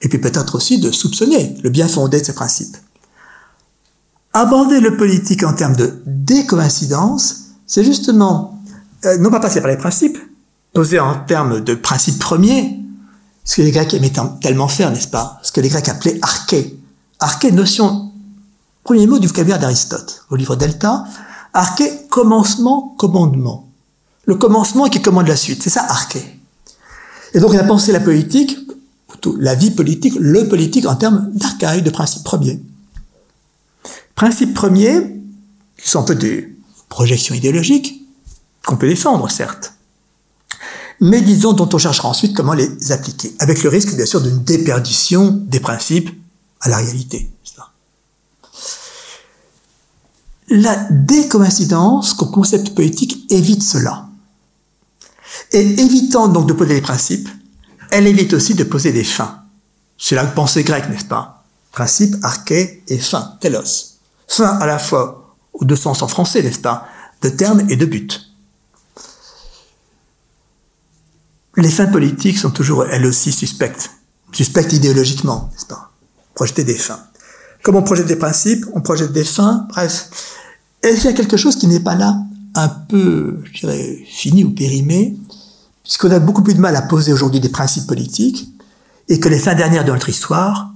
Et 0.00 0.09
puis 0.09 0.18
peut-être 0.18 0.57
aussi 0.57 0.78
de 0.80 0.90
soupçonner 0.90 1.57
le 1.62 1.70
bien 1.70 1.88
fondé 1.88 2.20
de 2.20 2.24
ces 2.26 2.34
principes. 2.34 2.76
Aborder 4.32 4.80
le 4.80 4.96
politique 4.96 5.44
en 5.44 5.53
termes 5.53 5.76
de 5.76 6.03
décoïncidence, 6.07 7.36
c'est 7.66 7.84
justement 7.84 8.61
non 9.20 9.30
pas 9.30 9.40
passer 9.40 9.61
par 9.61 9.70
les 9.70 9.76
principes, 9.76 10.18
poser 10.72 10.98
en 11.00 11.24
termes 11.24 11.61
de 11.61 11.74
principes 11.74 12.18
premiers, 12.18 12.78
ce 13.44 13.57
que 13.57 13.62
les 13.62 13.72
Grecs 13.72 13.92
aimaient 13.94 14.12
tellement 14.40 14.68
faire, 14.68 14.90
n'est-ce 14.90 15.09
pas? 15.09 15.40
Ce 15.42 15.50
que 15.50 15.61
les 15.61 15.68
Grecs 15.68 15.88
appelaient 15.88 16.18
arché. 16.22 16.78
Arché, 17.18 17.50
notion, 17.53 18.12
premier 18.84 19.07
mot 19.07 19.18
du 19.18 19.26
vocabulaire 19.26 19.59
d'Aristote, 19.59 20.24
au 20.30 20.36
livre 20.36 20.57
Delta. 20.57 21.05
Arché, 21.53 21.90
commencement, 22.09 22.94
commandement. 22.98 23.68
Le 24.24 24.36
commencement 24.36 24.88
qui 24.88 25.02
commande 25.02 25.28
la 25.28 25.36
suite, 25.36 25.62
c'est 25.62 25.70
ça 25.70 25.84
arché. 25.88 26.22
Et 27.34 27.40
donc 27.40 27.52
on 27.52 27.58
a 27.58 27.64
pensé 27.64 27.92
la 27.92 28.00
politique, 28.00 28.56
plutôt 29.08 29.36
la 29.36 29.54
vie 29.54 29.70
politique, 29.70 30.14
le 30.18 30.48
politique 30.48 30.86
en 30.86 30.96
termes 30.96 31.30
d'archaïque, 31.34 31.84
de 31.84 31.90
principes 31.90 32.24
premiers. 32.24 32.60
Principes 34.14 34.54
premiers, 34.54 35.16
qui 35.76 35.88
sont 35.88 36.00
un 36.00 36.04
peu 36.04 36.14
des 36.14 36.54
projections 36.88 37.34
idéologiques, 37.34 38.06
qu'on 38.64 38.76
peut 38.76 38.88
défendre, 38.88 39.28
certes 39.30 39.72
mais 41.02 41.20
disons 41.20 41.52
dont 41.52 41.68
on 41.72 41.78
cherchera 41.78 42.08
ensuite 42.08 42.34
comment 42.34 42.54
les 42.54 42.92
appliquer, 42.92 43.34
avec 43.40 43.64
le 43.64 43.68
risque 43.68 43.94
bien 43.96 44.06
sûr 44.06 44.20
d'une 44.20 44.44
déperdition 44.44 45.32
des 45.32 45.58
principes 45.58 46.10
à 46.60 46.68
la 46.68 46.76
réalité. 46.76 47.28
La 50.48 50.76
décoïncidence 50.90 52.14
comme 52.14 52.30
concept 52.30 52.74
politique 52.74 53.24
évite 53.30 53.64
cela. 53.64 54.06
Et 55.53 55.80
évitant 55.80 56.28
donc 56.28 56.48
de 56.48 56.53
poser 56.53 56.74
des 56.74 56.80
principes, 56.80 57.28
elle 57.90 58.07
évite 58.07 58.32
aussi 58.32 58.55
de 58.55 58.64
poser 58.64 58.92
des 58.92 59.05
fins. 59.05 59.42
C'est 59.98 60.14
la 60.14 60.24
pensée 60.24 60.64
grecque, 60.64 60.88
n'est-ce 60.88 61.05
pas? 61.05 61.44
Principe, 61.72 62.16
arché 62.22 62.82
et 62.88 62.98
fin, 62.98 63.36
telos. 63.40 63.98
Fin 64.28 64.59
à 64.59 64.66
la 64.66 64.78
fois 64.78 65.36
aux 65.53 65.64
deux 65.64 65.76
sens 65.76 66.03
en 66.03 66.09
français, 66.09 66.42
n'est-ce 66.42 66.59
pas? 66.59 66.86
De 67.20 67.28
terme 67.28 67.62
et 67.68 67.76
de 67.76 67.84
but. 67.84 68.32
les 71.57 71.68
fins 71.68 71.86
politiques 71.86 72.38
sont 72.38 72.50
toujours, 72.50 72.84
elles 72.86 73.07
aussi, 73.07 73.32
suspectes. 73.32 73.90
Suspectes 74.32 74.72
idéologiquement, 74.72 75.50
n'est-ce 75.53 75.66
pas? 75.66 75.90
Projeter 76.34 76.64
des 76.64 76.74
fins. 76.74 77.00
Comme 77.62 77.76
on 77.76 77.82
projette 77.82 78.07
des 78.07 78.16
principes, 78.16 78.64
on 78.72 78.80
projette 78.80 79.12
des 79.12 79.24
fins, 79.24 79.66
bref. 79.68 80.09
Est-ce 80.82 80.96
qu'il 80.96 81.11
y 81.11 81.12
a 81.12 81.16
quelque 81.16 81.36
chose 81.36 81.57
qui 81.57 81.66
n'est 81.66 81.80
pas 81.80 81.94
là, 81.94 82.16
un 82.55 82.68
peu, 82.68 83.42
je 83.44 83.61
dirais, 83.61 83.98
fini 84.11 84.44
ou 84.44 84.50
périmé, 84.50 85.16
puisqu'on 85.82 86.10
a 86.10 86.18
beaucoup 86.18 86.42
plus 86.42 86.54
de 86.54 86.60
mal 86.60 86.76
à 86.76 86.82
poser 86.82 87.12
aujourd'hui 87.12 87.40
des 87.40 87.48
principes 87.48 87.86
politiques, 87.86 88.48
et 89.08 89.20
que 89.20 89.28
les 89.28 89.38
fins 89.38 89.54
dernières 89.54 89.84
de 89.84 89.90
notre 89.90 90.08
histoire, 90.08 90.70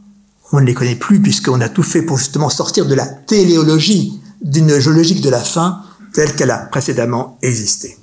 on 0.53 0.61
ne 0.61 0.67
les 0.67 0.75
connaît 0.75 0.97
plus, 0.97 1.21
puisqu'on 1.21 1.61
a 1.61 1.69
tout 1.69 1.83
fait 1.83 2.03
pour 2.03 2.19
justement 2.19 2.51
sortir 2.51 2.87
de 2.87 2.95
la 2.95 3.07
téléologie 3.07 4.21
d'une 4.43 4.79
géologique 4.79 5.21
de 5.21 5.31
la 5.31 5.43
fin 5.43 5.83
telle 6.13 6.35
qu'elle 6.35 6.51
a 6.51 6.59
précédemment 6.59 7.39
existé. 7.43 7.97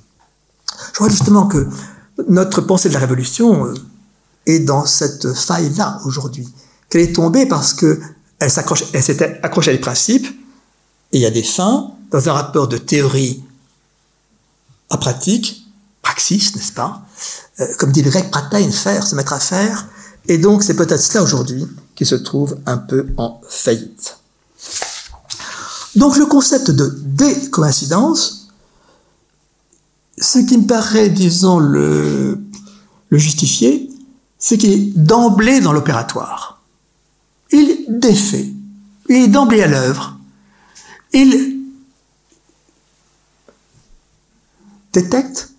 Je 0.90 0.94
crois 0.94 1.10
justement 1.10 1.48
que 1.48 1.68
notre 2.30 2.62
pensée 2.62 2.90
de 2.90 2.94
la 2.94 3.00
Révolution 3.00 3.66
euh, 3.66 3.74
est 4.46 4.60
dans 4.60 4.86
cette 4.86 5.34
faille-là 5.34 6.00
aujourd'hui. 6.06 6.48
Qu'elle 6.90 7.02
est 7.02 7.16
tombée 7.16 7.46
parce 7.46 7.74
que 7.74 8.00
elle 8.40 8.52
s'accroche, 8.52 8.84
elle 8.94 9.04
s'était 9.04 9.40
accrochée 9.42 9.72
à 9.72 9.74
des 9.74 9.80
principes, 9.80 10.28
et 11.12 11.18
il 11.18 11.22
y 11.22 11.26
a 11.26 11.32
des 11.32 11.44
fins, 11.44 11.92
dans 12.12 12.30
un 12.30 12.34
rapport 12.34 12.68
de 12.68 12.78
théorie 12.78 13.44
à 14.90 14.98
pratique, 14.98 15.63
praxis, 16.04 16.56
n'est-ce 16.56 16.74
pas? 16.74 17.02
Euh, 17.60 17.66
Comme 17.80 17.92
dit 17.92 18.04
le 18.04 18.12
grec, 18.12 18.30
pratein, 18.30 18.70
faire, 18.72 19.08
se 19.08 19.16
mettre 19.16 19.34
à 19.34 19.40
faire. 19.40 19.88
Et 20.28 20.38
donc, 20.38 20.62
c'est 20.64 20.76
peut-être 20.76 21.02
cela 21.02 21.24
aujourd'hui 21.24 21.66
qui 21.96 22.06
se 22.06 22.16
trouve 22.16 22.60
un 22.68 22.78
peu 22.78 23.08
en 23.18 23.42
faillite. 23.50 24.20
Donc, 25.96 26.18
le 26.18 26.28
concept 26.28 26.70
de 26.70 26.96
décoïncidence 27.04 28.44
ce 30.20 30.40
qui 30.40 30.58
me 30.58 30.68
paraît, 30.68 31.10
disons, 31.10 31.60
le, 31.60 32.40
le 33.10 33.18
justifier, 33.18 33.90
c'est 34.38 34.58
qu'il 34.58 34.72
est 34.72 34.98
d'emblée 34.98 35.60
dans 35.60 35.74
l'opératoire. 35.74 36.62
Il 37.52 37.86
défait. 37.88 38.52
Il 39.10 39.16
est 39.16 39.28
d'emblée 39.28 39.64
à 39.64 39.68
l'œuvre. 39.68 40.18
Il 41.14 41.60
détecte 44.92 45.53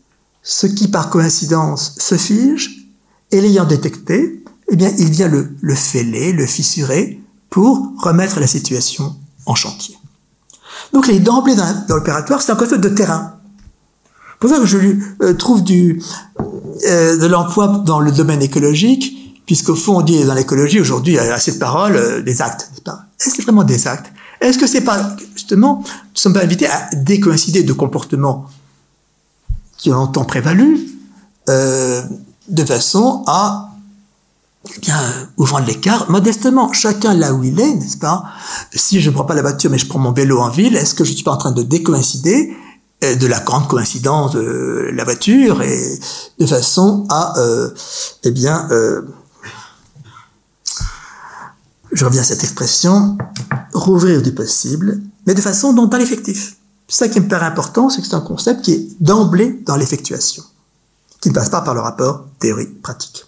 ce 0.45 0.69
qui, 0.69 0.87
par 0.87 1.11
coïncidence, 1.11 1.97
se 1.99 2.17
fige, 2.17 2.87
et 3.33 3.41
l'ayant 3.41 3.65
détecté, 3.65 4.45
eh 4.71 4.77
bien, 4.77 4.93
il 4.99 5.11
vient 5.11 5.29
le, 5.29 5.57
le 5.61 5.75
fêler, 5.75 6.33
le 6.33 6.47
fissurer, 6.47 7.21
pour 7.51 7.93
remettre 7.99 8.39
la 8.39 8.47
situation 8.47 9.17
en 9.47 9.57
chantier. 9.57 9.97
Donc, 10.93 11.09
il 11.09 11.17
est 11.17 11.21
d'emblée 11.21 11.57
dans 11.57 11.67
l'opératoire, 11.89 12.41
c'est 12.41 12.53
un 12.53 12.57
concept 12.57 12.85
de 12.85 12.89
terrain 12.91 13.35
pour 14.45 14.55
ça 14.55 14.61
que 14.61 14.67
je 14.67 14.77
euh, 15.23 15.33
trouve 15.33 15.65
du, 15.65 16.03
euh, 16.87 17.17
de 17.17 17.27
l'emploi 17.27 17.83
dans 17.87 17.99
le 17.99 18.13
domaine 18.13 18.43
écologique, 18.43 19.43
puisqu'au 19.47 19.75
fond, 19.75 19.99
on 19.99 20.03
dit 20.03 20.23
dans 20.23 20.35
l'écologie, 20.35 20.81
aujourd'hui, 20.81 21.15
il 21.15 21.17
y 21.17 21.19
a 21.19 21.33
assez 21.33 21.53
de 21.53 21.59
paroles, 21.59 21.97
euh, 21.97 22.21
des 22.21 22.43
actes. 22.43 22.71
Est-ce 23.19 23.31
que 23.31 23.37
c'est 23.37 23.43
vraiment 23.43 23.65
des 23.65 23.87
actes? 23.87 24.13
Est-ce 24.43 24.59
que 24.59 24.67
c'est 24.67 24.83
pas, 24.83 25.17
justement, 25.33 25.83
nous 25.83 26.21
sommes 26.21 26.35
pas 26.35 26.43
invités 26.43 26.67
à 26.67 26.91
décoïncider 26.95 27.63
de 27.63 27.73
comportements 27.73 28.45
qui 29.77 29.91
ont 29.91 29.95
longtemps 29.95 30.25
prévalu, 30.25 30.89
de 31.47 32.65
façon 32.65 33.23
à 33.27 33.71
eh 34.77 34.81
bien, 34.81 34.99
ouvrant 35.37 35.59
l'écart, 35.59 36.11
modestement, 36.11 36.73
chacun 36.73 37.13
là 37.13 37.35
où 37.35 37.45
il 37.45 37.61
est, 37.61 37.75
n'est-ce 37.75 37.99
pas? 37.99 38.25
Si 38.73 39.01
je 39.01 39.11
ne 39.11 39.15
prends 39.15 39.25
pas 39.25 39.35
la 39.35 39.43
voiture, 39.43 39.71
mais 39.71 39.77
je 39.77 39.87
prends 39.87 39.99
mon 39.99 40.13
vélo 40.13 40.41
en 40.41 40.49
ville, 40.49 40.75
est-ce 40.75 40.95
que 40.95 41.05
je 41.05 41.13
suis 41.13 41.23
pas 41.23 41.33
en 41.33 41.37
train 41.37 41.53
de 41.53 41.63
décoïncider 41.63 42.57
de 43.13 43.27
la 43.27 43.41
grande 43.41 43.69
coïncidence 43.69 44.33
de 44.33 44.91
la 44.93 45.05
voiture 45.05 45.63
et 45.63 45.99
de 46.39 46.47
façon 46.47 47.07
à, 47.11 47.39
euh, 47.39 47.71
eh 48.23 48.31
bien, 48.31 48.67
euh, 48.71 49.03
je 51.93 52.05
reviens 52.05 52.23
à 52.23 52.25
cette 52.25 52.43
expression, 52.43 53.19
rouvrir 53.73 54.23
du 54.23 54.33
possible, 54.33 55.01
mais 55.27 55.35
de 55.35 55.41
façon 55.41 55.73
non 55.73 55.89
pas 55.89 55.99
l'effectif. 55.99 56.57
Ça 56.89 57.09
qui 57.09 57.21
me 57.21 57.29
paraît 57.29 57.47
important, 57.47 57.89
c'est 57.89 58.03
que 58.03 58.07
c'est 58.07 58.15
un 58.15 58.21
concept 58.21 58.63
qui 58.63 58.73
est 58.73 58.89
d'emblée 59.01 59.63
dans 59.65 59.77
l'effectuation, 59.77 60.45
qui 61.21 61.31
ne 61.31 61.35
passe 61.35 61.49
pas 61.49 61.63
par 61.63 61.75
le 61.75 61.81
rapport 61.81 62.27
théorie-pratique. 62.39 63.25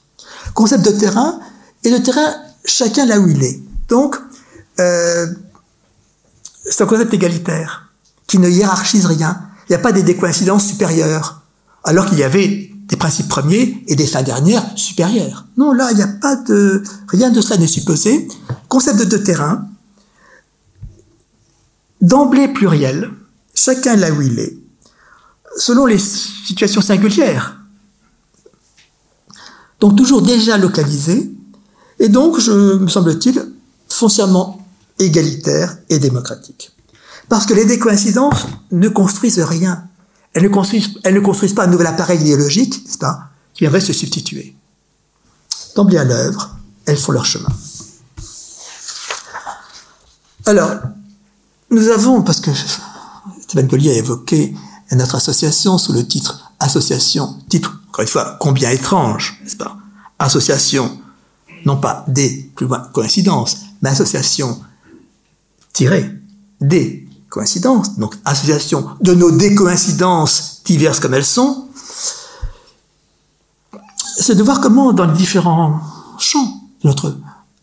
Concept 0.55 0.85
de 0.85 0.91
terrain, 0.91 1.41
et 1.83 1.91
le 1.91 2.03
terrain, 2.03 2.35
chacun 2.65 3.07
là 3.07 3.19
où 3.19 3.29
il 3.29 3.43
est. 3.43 3.61
Donc, 3.89 4.17
euh, 4.79 5.27
c'est 6.65 6.83
un 6.83 6.87
concept 6.87 7.15
égalitaire, 7.15 7.91
qui 8.27 8.39
ne 8.39 8.49
hiérarchise 8.49 9.07
rien, 9.07 9.41
il 9.69 9.73
n'y 9.73 9.77
a 9.77 9.81
pas 9.81 9.93
des 9.93 10.03
décoïncidences 10.03 10.67
supérieures, 10.67 11.43
alors 11.83 12.07
qu'il 12.07 12.19
y 12.19 12.25
avait 12.25 12.71
des 12.87 12.97
principes 12.97 13.29
premiers 13.29 13.83
et 13.89 13.97
des 13.97 14.07
fins 14.07 14.23
dernières 14.23 14.65
supérieures. 14.77 15.47
Non, 15.57 15.73
là, 15.73 15.91
il 15.91 15.97
n'y 15.97 16.03
a 16.03 16.09
pas 16.09 16.37
de... 16.37 16.83
Rien 17.09 17.31
de 17.31 17.41
cela 17.41 17.59
n'est 17.59 17.67
supposé. 17.67 18.29
Concept 18.69 18.99
de 18.99 19.05
deux 19.05 19.23
terrains, 19.23 19.67
d'emblée 22.01 22.49
pluriel, 22.49 23.11
chacun 23.57 23.97
là 23.97 24.13
où 24.13 24.23
il 24.23 24.39
est, 24.39 24.57
selon 25.57 25.87
les 25.87 25.99
situations 25.99 26.81
singulières. 26.81 27.59
Donc 29.81 29.97
toujours 29.97 30.23
déjà 30.23 30.57
localisé, 30.57 31.33
et 31.99 32.09
donc, 32.09 32.39
je, 32.39 32.53
me 32.77 32.89
semble-t-il, 32.89 33.53
foncièrement 33.89 34.65
égalitaire 34.99 35.77
et 35.89 35.99
démocratique. 35.99 36.73
Parce 37.29 37.47
que 37.47 37.55
les 37.55 37.65
décoïncidences 37.65 38.47
ne 38.71 38.89
construisent 38.89 39.41
rien. 39.41 39.85
Elles 40.33 40.45
ne 40.45 40.49
construisent, 40.49 40.91
elles 41.05 41.15
ne 41.15 41.21
construisent 41.21 41.55
pas 41.55 41.65
un 41.65 41.69
nouvel 41.69 41.87
appareil 41.87 42.21
idéologique, 42.21 42.85
n'est-ce 42.85 42.99
pas, 42.99 43.31
qui 43.55 43.65
viendrait 43.65 43.81
se 43.81 43.93
substituer. 43.93 44.55
D'emblée 45.75 45.99
à 45.99 46.05
l'œuvre, 46.05 46.57
elles 46.85 46.99
font 46.99 47.13
leur 47.13 47.25
chemin. 47.25 47.49
Alors, 50.45 50.71
nous 51.71 51.89
avons, 51.89 52.23
parce 52.23 52.41
que 52.41 52.51
Stéphane 53.47 53.69
Collier 53.69 53.93
a 53.93 53.95
évoqué 53.95 54.55
notre 54.93 55.15
association 55.15 55.79
sous 55.79 55.93
le 55.93 56.07
titre 56.07 56.53
association, 56.59 57.37
titre, 57.49 57.81
encore 57.89 58.03
une 58.03 58.09
fois, 58.09 58.37
combien 58.41 58.71
étrange, 58.71 59.39
n'est-ce 59.43 59.57
pas? 59.57 59.77
Association, 60.19 60.99
non 61.65 61.77
pas 61.77 62.05
des, 62.09 62.51
plus 62.57 62.67
loin, 62.67 62.89
coïncidences, 62.93 63.59
mais 63.83 63.91
association 63.91 64.61
tirée 65.73 66.11
des 66.61 67.07
coïncidences, 67.29 67.99
donc 67.99 68.17
association 68.25 68.89
de 69.01 69.15
nos 69.15 69.31
décoïncidences 69.31 70.63
diverses 70.65 71.01
comme 71.01 71.15
elles 71.15 71.25
sont, 71.25 71.69
c'est 74.19 74.35
de 74.35 74.43
voir 74.43 74.61
comment 74.61 74.93
dans 74.93 75.07
les 75.07 75.17
différents 75.17 75.81
champs 76.19 76.63
de 76.83 76.89
notre 76.89 77.17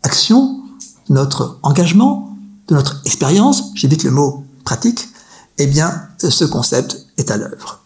action, 0.03 0.61
notre 1.09 1.57
engagement, 1.63 2.37
de 2.67 2.75
notre 2.75 3.01
expérience, 3.05 3.71
j'évite 3.73 4.03
le 4.03 4.11
mot 4.11 4.45
pratique, 4.63 5.09
eh 5.57 5.67
bien, 5.67 6.09
ce 6.17 6.45
concept 6.45 7.05
est 7.17 7.31
à 7.31 7.37
l'œuvre. 7.37 7.81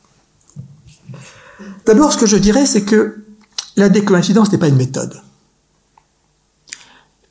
D'abord, 1.85 2.11
ce 2.11 2.17
que 2.17 2.25
je 2.25 2.37
dirais, 2.37 2.65
c'est 2.65 2.83
que 2.83 3.23
la 3.75 3.89
décoïncidence 3.89 4.51
n'est 4.51 4.57
pas 4.57 4.67
une 4.67 4.75
méthode, 4.75 5.21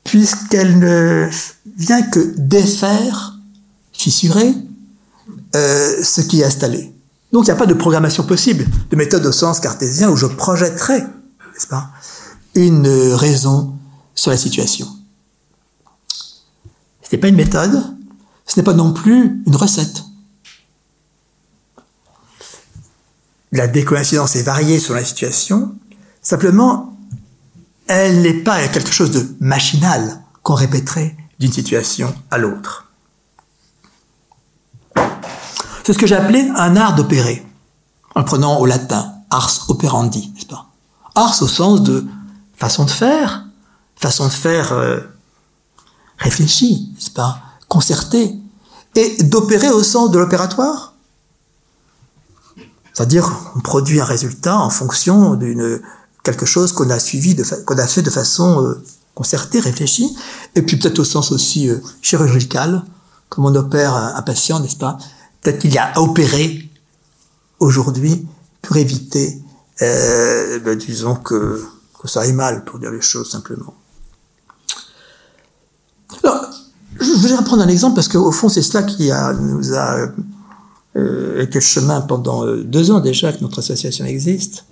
puisqu'elle 0.03 0.79
ne 0.79 1.29
vient 1.77 2.01
que 2.01 2.33
défaire, 2.37 3.37
fissurer, 3.91 4.53
euh, 5.55 6.03
ce 6.03 6.21
qui 6.21 6.41
est 6.41 6.45
installé. 6.45 6.93
Donc 7.31 7.43
il 7.43 7.45
n'y 7.47 7.51
a 7.51 7.55
pas 7.55 7.65
de 7.65 7.73
programmation 7.73 8.23
possible, 8.23 8.65
de 8.89 8.95
méthode 8.95 9.25
au 9.25 9.31
sens 9.31 9.59
cartésien 9.59 10.09
où 10.09 10.15
je 10.15 10.25
projetterai, 10.25 10.99
n'est-ce 10.99 11.67
pas, 11.67 11.89
une 12.55 12.87
raison 12.87 13.75
sur 14.15 14.31
la 14.31 14.37
situation. 14.37 14.87
Ce 17.03 17.15
n'est 17.15 17.19
pas 17.19 17.27
une 17.27 17.35
méthode, 17.35 17.81
ce 18.45 18.59
n'est 18.59 18.63
pas 18.63 18.73
non 18.73 18.93
plus 18.93 19.43
une 19.45 19.55
recette. 19.55 20.03
La 23.57 23.67
décoïncidence 23.67 24.35
est 24.35 24.43
variée 24.43 24.79
sur 24.79 24.93
la 24.93 25.03
situation, 25.03 25.73
simplement, 26.21 26.95
elle 27.87 28.21
n'est 28.21 28.43
pas 28.43 28.67
quelque 28.67 28.91
chose 28.91 29.09
de 29.09 29.35
machinal 29.39 30.21
qu'on 30.43 30.53
répéterait 30.53 31.17
d'une 31.39 31.51
situation 31.51 32.13
à 32.29 32.37
l'autre. 32.37 32.91
C'est 35.83 35.93
ce 35.93 35.97
que 35.97 36.05
j'appelais 36.05 36.47
un 36.55 36.75
art 36.75 36.93
d'opérer, 36.93 37.43
en 38.13 38.23
prenant 38.23 38.59
au 38.59 38.67
latin 38.67 39.11
ars 39.31 39.65
operandi, 39.69 40.31
n'est-ce 40.35 40.45
pas? 40.45 40.67
Ars 41.15 41.41
au 41.41 41.47
sens 41.47 41.81
de 41.81 42.05
façon 42.55 42.85
de 42.85 42.91
faire, 42.91 43.47
façon 43.95 44.27
de 44.27 44.33
faire 44.33 44.71
euh, 44.71 44.99
réfléchie, 46.19 46.91
n'est-ce 46.93 47.09
pas? 47.09 47.39
Concertée, 47.67 48.35
et 48.93 49.23
d'opérer 49.23 49.69
au 49.69 49.81
sens 49.81 50.11
de 50.11 50.19
l'opératoire? 50.19 50.93
C'est-à-dire, 52.97 53.31
on 53.55 53.59
produit 53.59 54.01
un 54.01 54.05
résultat 54.05 54.57
en 54.57 54.71
fonction 54.71 55.35
d'une 55.35 55.79
quelque 56.23 56.47
chose 56.47 56.71
qu'on 56.71 56.89
a 56.89 56.97
suivi, 56.97 57.37
qu'on 57.63 57.77
a 57.77 57.85
fait 57.85 58.01
de 58.01 58.09
façon 58.09 58.63
euh, 58.63 58.81
concertée, 59.13 59.59
réfléchie, 59.59 60.17
et 60.55 60.63
puis 60.63 60.77
peut-être 60.77 60.97
au 60.97 61.03
sens 61.03 61.31
aussi 61.31 61.69
euh, 61.69 61.77
chirurgical, 62.01 62.83
comme 63.29 63.45
on 63.45 63.53
opère 63.53 63.93
un, 63.93 64.19
patient, 64.23 64.59
n'est-ce 64.59 64.77
pas? 64.77 64.97
Peut-être 65.41 65.59
qu'il 65.59 65.71
y 65.75 65.77
a 65.77 65.91
à 65.93 65.99
opérer 65.99 66.71
aujourd'hui 67.59 68.27
pour 68.63 68.77
éviter, 68.77 69.43
euh, 69.83 70.57
ben, 70.61 70.75
disons 70.75 71.17
que, 71.17 71.63
ça 72.03 72.21
aille 72.21 72.33
mal, 72.33 72.65
pour 72.65 72.79
dire 72.79 72.89
les 72.89 73.01
choses 73.01 73.29
simplement. 73.29 73.75
Alors, 76.23 76.49
je 76.99 77.11
voudrais 77.11 77.43
prendre 77.43 77.61
un 77.61 77.67
exemple 77.67 77.93
parce 77.93 78.07
qu'au 78.07 78.31
fond, 78.31 78.49
c'est 78.49 78.63
cela 78.63 78.81
qui 78.81 79.11
nous 79.39 79.75
a 79.75 80.07
euh, 80.97 81.45
le 81.53 81.59
chemin 81.59 82.01
pendant 82.01 82.43
euh, 82.45 82.63
deux 82.63 82.89
ans 82.91 82.99
déjà 82.99 83.31
que 83.31 83.41
notre 83.41 83.59
association 83.59 84.05
existe. 84.05 84.65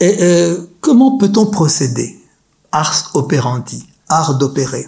Et 0.00 0.16
euh, 0.20 0.58
comment 0.80 1.16
peut-on 1.18 1.46
procéder? 1.46 2.18
Ars 2.72 3.10
operandi, 3.14 3.86
art 4.08 4.36
d'opérer. 4.36 4.86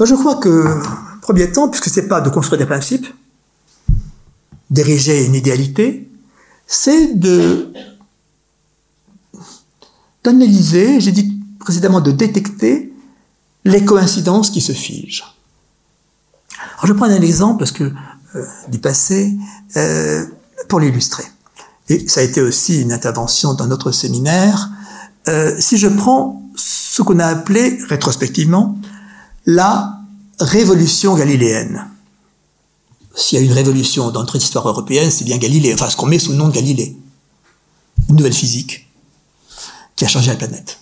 Je 0.00 0.14
crois 0.14 0.36
que, 0.36 0.80
premier 1.22 1.52
temps, 1.52 1.68
puisque 1.68 1.88
c'est 1.88 2.08
pas 2.08 2.20
de 2.20 2.30
construire 2.30 2.58
des 2.58 2.66
principes, 2.66 3.06
d'ériger 4.70 5.24
une 5.26 5.34
idéalité, 5.34 6.10
c'est 6.66 7.14
d'analyser, 10.24 11.00
j'ai 11.00 11.12
dit 11.12 11.38
précédemment 11.60 12.00
de 12.00 12.10
détecter 12.10 12.92
les 13.64 13.84
coïncidences 13.84 14.50
qui 14.50 14.60
se 14.60 14.72
figent. 14.72 15.24
Alors 16.74 16.86
je 16.86 16.92
prends 16.92 17.06
un 17.06 17.22
exemple 17.22 17.58
parce 17.58 17.72
que 17.72 17.92
du 18.68 18.78
passé 18.78 19.36
euh, 19.76 20.24
pour 20.68 20.80
l'illustrer. 20.80 21.24
Et 21.88 22.08
ça 22.08 22.20
a 22.20 22.22
été 22.22 22.40
aussi 22.40 22.80
une 22.82 22.92
intervention 22.92 23.54
dans 23.54 23.66
notre 23.66 23.92
séminaire. 23.92 24.70
Euh, 25.28 25.54
si 25.58 25.76
je 25.76 25.88
prends 25.88 26.42
ce 26.56 27.02
qu'on 27.02 27.18
a 27.18 27.26
appelé 27.26 27.78
rétrospectivement 27.88 28.78
la 29.46 29.98
révolution 30.40 31.14
galiléenne. 31.14 31.86
S'il 33.14 33.38
y 33.38 33.42
a 33.42 33.44
une 33.44 33.52
révolution 33.52 34.10
dans 34.10 34.20
notre 34.20 34.36
histoire 34.36 34.66
européenne, 34.66 35.10
c'est 35.10 35.24
bien 35.24 35.38
Galilée, 35.38 35.74
enfin 35.74 35.88
ce 35.88 35.96
qu'on 35.96 36.06
met 36.06 36.18
sous 36.18 36.32
le 36.32 36.38
nom 36.38 36.48
de 36.48 36.54
Galilée. 36.54 36.96
Une 38.08 38.16
nouvelle 38.16 38.34
physique 38.34 38.88
qui 39.96 40.04
a 40.04 40.08
changé 40.08 40.30
la 40.30 40.36
planète 40.36 40.78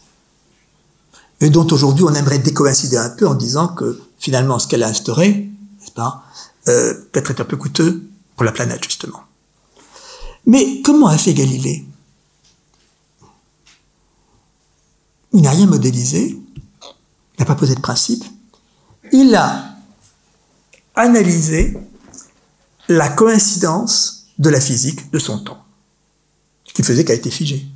et 1.42 1.50
dont 1.50 1.66
aujourd'hui 1.66 2.04
on 2.04 2.14
aimerait 2.14 2.38
décoïncider 2.38 2.96
un 2.96 3.10
peu 3.10 3.26
en 3.26 3.34
disant 3.34 3.68
que 3.68 4.00
finalement 4.18 4.60
ce 4.60 4.68
qu'elle 4.68 4.84
a 4.84 4.88
instauré, 4.88 5.50
n'est-ce 5.80 5.90
pas, 5.90 6.22
euh, 6.68 6.94
peut-être 7.12 7.30
est 7.30 7.40
un 7.40 7.44
peu 7.44 7.56
coûteux 7.56 8.02
pour 8.36 8.44
la 8.44 8.52
planète 8.52 8.84
justement. 8.84 9.22
Mais 10.46 10.82
comment 10.82 11.06
a 11.06 11.18
fait 11.18 11.34
Galilée? 11.34 11.84
Il 15.32 15.42
n'a 15.42 15.50
rien 15.50 15.66
modélisé, 15.66 16.38
il 16.82 17.38
n'a 17.38 17.46
pas 17.46 17.54
posé 17.54 17.74
de 17.74 17.80
principe, 17.80 18.24
il 19.12 19.34
a 19.34 19.76
analysé 20.94 21.76
la 22.88 23.08
coïncidence 23.08 24.26
de 24.38 24.50
la 24.50 24.60
physique 24.60 25.10
de 25.10 25.18
son 25.18 25.38
temps, 25.38 25.64
ce 26.64 26.74
qui 26.74 26.82
faisait 26.82 27.04
qu'elle 27.04 27.16
a 27.16 27.18
été 27.18 27.30
figée. 27.30 27.66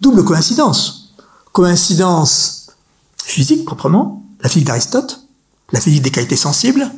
Double 0.00 0.24
coïncidence. 0.24 1.14
Coïncidence 1.52 2.70
physique 3.16 3.64
proprement, 3.64 4.24
la 4.40 4.48
physique 4.48 4.66
d'Aristote, 4.66 5.26
la 5.72 5.80
physique 5.80 6.02
des 6.02 6.10
qualités 6.10 6.36
sensibles, 6.36 6.90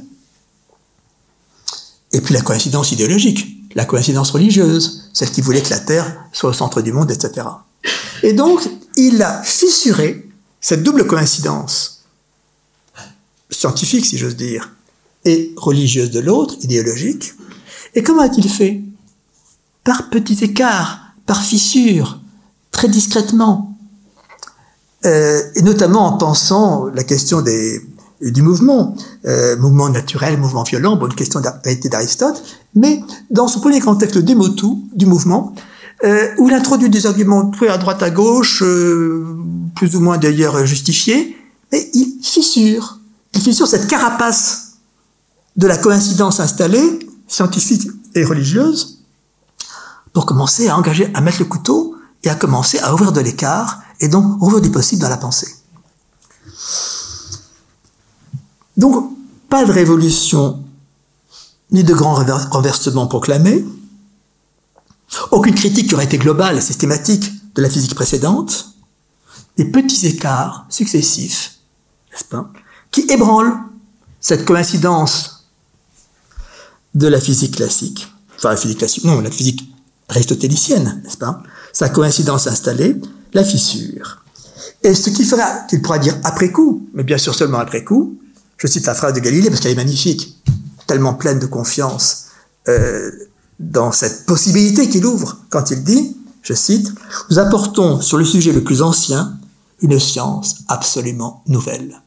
et 2.14 2.20
puis 2.20 2.32
la 2.32 2.40
coïncidence 2.40 2.92
idéologique, 2.92 3.58
la 3.74 3.84
coïncidence 3.84 4.30
religieuse, 4.30 5.10
celle 5.12 5.32
qui 5.32 5.40
voulait 5.40 5.62
que 5.62 5.70
la 5.70 5.80
Terre 5.80 6.24
soit 6.32 6.50
au 6.50 6.52
centre 6.52 6.80
du 6.80 6.92
monde, 6.92 7.10
etc. 7.10 7.46
Et 8.22 8.32
donc, 8.32 8.60
il 8.96 9.20
a 9.20 9.42
fissuré 9.42 10.28
cette 10.60 10.84
double 10.84 11.08
coïncidence 11.08 12.04
scientifique, 13.50 14.06
si 14.06 14.16
j'ose 14.16 14.36
dire, 14.36 14.72
et 15.24 15.52
religieuse 15.56 16.10
de 16.10 16.20
l'autre, 16.20 16.54
idéologique. 16.62 17.32
Et 17.96 18.02
comment 18.04 18.22
a-t-il 18.22 18.48
fait? 18.48 18.80
Par 19.82 20.08
petits 20.08 20.44
écarts, 20.44 21.12
par 21.26 21.42
fissures, 21.42 22.20
très 22.70 22.88
discrètement, 22.88 23.76
euh, 25.04 25.42
et 25.56 25.62
notamment 25.62 26.06
en 26.06 26.16
pensant 26.16 26.86
la 26.86 27.02
question 27.02 27.42
des, 27.42 27.80
du 28.20 28.42
mouvement, 28.42 28.94
euh, 29.26 29.56
mouvement 29.56 29.88
naturel, 29.88 30.38
mouvement 30.38 30.62
violent, 30.62 30.96
bonne 30.96 31.14
question 31.14 31.40
d'Aristote, 31.40 32.42
mais 32.74 33.02
dans 33.30 33.48
son 33.48 33.60
premier 33.60 33.80
contexte, 33.80 34.16
le 34.16 34.22
démotu 34.22 34.66
du 34.94 35.06
mouvement, 35.06 35.54
euh, 36.04 36.28
où 36.38 36.48
il 36.48 36.54
introduit 36.54 36.90
des 36.90 37.06
arguments 37.06 37.50
à 37.68 37.78
droite 37.78 38.02
à 38.02 38.10
gauche, 38.10 38.62
euh, 38.62 39.24
plus 39.74 39.96
ou 39.96 40.00
moins 40.00 40.18
d'ailleurs 40.18 40.64
justifiés, 40.66 41.36
mais 41.72 41.90
il 41.94 42.18
fissure, 42.22 42.98
il 43.34 43.40
fissure 43.40 43.66
cette 43.66 43.88
carapace 43.88 44.74
de 45.56 45.66
la 45.66 45.76
coïncidence 45.76 46.40
installée, 46.40 46.98
scientifique 47.26 47.88
et 48.14 48.24
religieuse, 48.24 49.02
pour 50.12 50.26
commencer 50.26 50.68
à 50.68 50.76
engager, 50.76 51.10
à 51.14 51.20
mettre 51.20 51.40
le 51.40 51.46
couteau 51.46 51.96
et 52.22 52.30
à 52.30 52.34
commencer 52.34 52.78
à 52.78 52.94
ouvrir 52.94 53.12
de 53.12 53.20
l'écart 53.20 53.80
et 54.00 54.08
donc 54.08 54.40
ouvrir 54.42 54.60
du 54.60 54.70
possible 54.70 55.02
dans 55.02 55.08
la 55.08 55.16
pensée. 55.16 55.48
Donc, 58.76 59.16
pas 59.48 59.64
de 59.64 59.72
révolution, 59.72 60.62
ni 61.70 61.84
de 61.84 61.94
grand 61.94 62.14
renversement 62.50 63.06
proclamé, 63.06 63.64
aucune 65.30 65.54
critique 65.54 65.88
qui 65.88 65.94
aurait 65.94 66.04
été 66.04 66.18
globale, 66.18 66.60
systématique 66.62 67.30
de 67.54 67.62
la 67.62 67.70
physique 67.70 67.94
précédente, 67.94 68.74
des 69.56 69.64
petits 69.64 70.06
écarts 70.06 70.66
successifs, 70.68 71.58
n'est-ce 72.10 72.24
pas, 72.24 72.50
qui 72.90 73.02
ébranlent 73.10 73.56
cette 74.20 74.44
coïncidence 74.44 75.46
de 76.94 77.06
la 77.06 77.20
physique 77.20 77.56
classique, 77.56 78.08
enfin 78.36 78.50
la 78.50 78.56
physique 78.56 78.78
classique, 78.78 79.04
non, 79.04 79.20
la 79.20 79.30
physique 79.30 79.68
aristotélicienne, 80.08 81.00
n'est-ce 81.04 81.18
pas, 81.18 81.42
sa 81.72 81.88
coïncidence 81.88 82.46
installée, 82.46 83.00
la 83.32 83.44
fissure. 83.44 84.22
Et 84.82 84.94
ce 84.94 85.10
qui 85.10 85.24
fera, 85.24 85.60
qu'il 85.68 85.82
pourra 85.82 85.98
dire 85.98 86.16
après 86.24 86.52
coup, 86.52 86.88
mais 86.94 87.02
bien 87.02 87.18
sûr 87.18 87.34
seulement 87.34 87.58
après 87.58 87.84
coup, 87.84 88.18
je 88.58 88.66
cite 88.66 88.86
la 88.86 88.94
phrase 88.94 89.14
de 89.14 89.20
Galilée 89.20 89.50
parce 89.50 89.60
qu'elle 89.60 89.72
est 89.72 89.76
magnifique, 89.76 90.42
tellement 90.86 91.14
pleine 91.14 91.38
de 91.38 91.46
confiance, 91.46 92.26
euh, 92.68 93.10
dans 93.58 93.92
cette 93.92 94.26
possibilité 94.26 94.88
qu'il 94.88 95.06
ouvre 95.06 95.38
quand 95.50 95.70
il 95.70 95.84
dit, 95.84 96.16
je 96.42 96.54
cite, 96.54 96.92
Nous 97.30 97.38
apportons 97.38 98.00
sur 98.00 98.18
le 98.18 98.24
sujet 98.24 98.52
le 98.52 98.62
plus 98.62 98.82
ancien 98.82 99.38
une 99.80 99.98
science 99.98 100.56
absolument 100.68 101.42
nouvelle. 101.46 102.02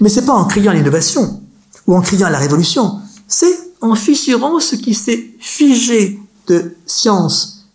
Mais 0.00 0.08
c'est 0.08 0.24
pas 0.24 0.32
en 0.32 0.44
criant 0.44 0.72
l'innovation 0.72 1.42
ou 1.86 1.94
en 1.94 2.00
criant 2.00 2.28
la 2.28 2.38
révolution, 2.38 3.00
c'est 3.28 3.58
en 3.80 3.94
fissurant 3.94 4.60
ce 4.60 4.76
qui 4.76 4.94
s'est 4.94 5.30
figé 5.38 6.18
de 6.46 6.74
science, 6.86 7.66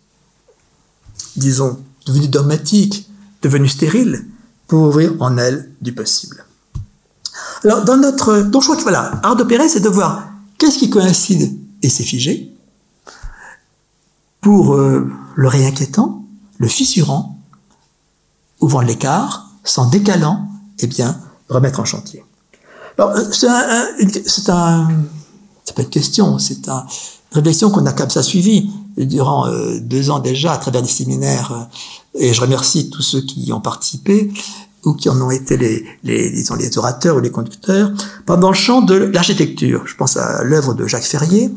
disons, 1.36 1.78
devenue 2.06 2.28
dogmatique, 2.28 3.08
devenue 3.42 3.68
stérile, 3.68 4.26
pour 4.66 4.82
ouvrir 4.82 5.14
en 5.20 5.36
elle 5.38 5.70
du 5.80 5.92
possible. 5.92 6.44
Alors, 7.64 7.84
dans 7.84 7.96
notre, 7.96 8.40
donc 8.40 8.62
je 8.62 8.70
que 8.70 8.82
voilà, 8.82 9.20
art 9.22 9.36
d'opérer, 9.36 9.68
c'est 9.68 9.80
de 9.80 9.88
voir 9.88 10.28
qu'est-ce 10.58 10.78
qui 10.78 10.88
coïncide 10.88 11.58
et 11.82 11.88
s'est 11.88 12.04
figé, 12.04 12.54
pour 14.40 14.74
euh, 14.74 15.10
le 15.34 15.48
réinquiétant, 15.48 16.24
le 16.58 16.68
fissurant, 16.68 17.38
ouvrant 18.60 18.80
l'écart, 18.80 19.48
s'en 19.64 19.88
décalant, 19.88 20.48
et 20.78 20.84
eh 20.84 20.86
bien, 20.86 21.20
remettre 21.48 21.80
en 21.80 21.84
chantier. 21.84 22.24
Alors, 22.96 23.10
euh, 23.10 23.24
c'est 23.32 23.48
un, 23.48 23.86
c'est 24.26 24.52
c'est 25.64 25.76
pas 25.76 25.82
une 25.82 25.90
question, 25.90 26.38
c'est 26.38 26.68
un, 26.68 26.86
une 27.32 27.38
réflexion 27.38 27.70
qu'on 27.70 27.84
a 27.86 27.92
comme 27.92 28.10
ça 28.10 28.22
suivie 28.22 28.70
durant 28.96 29.46
euh, 29.46 29.78
deux 29.80 30.10
ans 30.10 30.18
déjà 30.18 30.52
à 30.52 30.58
travers 30.58 30.82
des 30.82 30.88
séminaires, 30.88 31.68
et 32.14 32.32
je 32.32 32.40
remercie 32.40 32.90
tous 32.90 33.02
ceux 33.02 33.20
qui 33.20 33.42
y 33.42 33.52
ont 33.52 33.60
participé 33.60 34.32
ou 34.84 34.94
qui 34.94 35.08
en 35.08 35.20
ont 35.20 35.30
été 35.30 35.56
les, 35.56 35.84
les, 36.04 36.30
les 36.30 36.78
orateurs 36.78 37.16
ou 37.16 37.20
les 37.20 37.30
conducteurs, 37.30 37.92
pendant 38.26 38.48
le 38.48 38.56
champ 38.56 38.82
de 38.82 38.94
l'architecture. 38.94 39.86
Je 39.86 39.94
pense 39.94 40.16
à 40.16 40.42
l'œuvre 40.42 40.74
de 40.74 40.86
Jacques 40.86 41.04
Ferrier, 41.04 41.50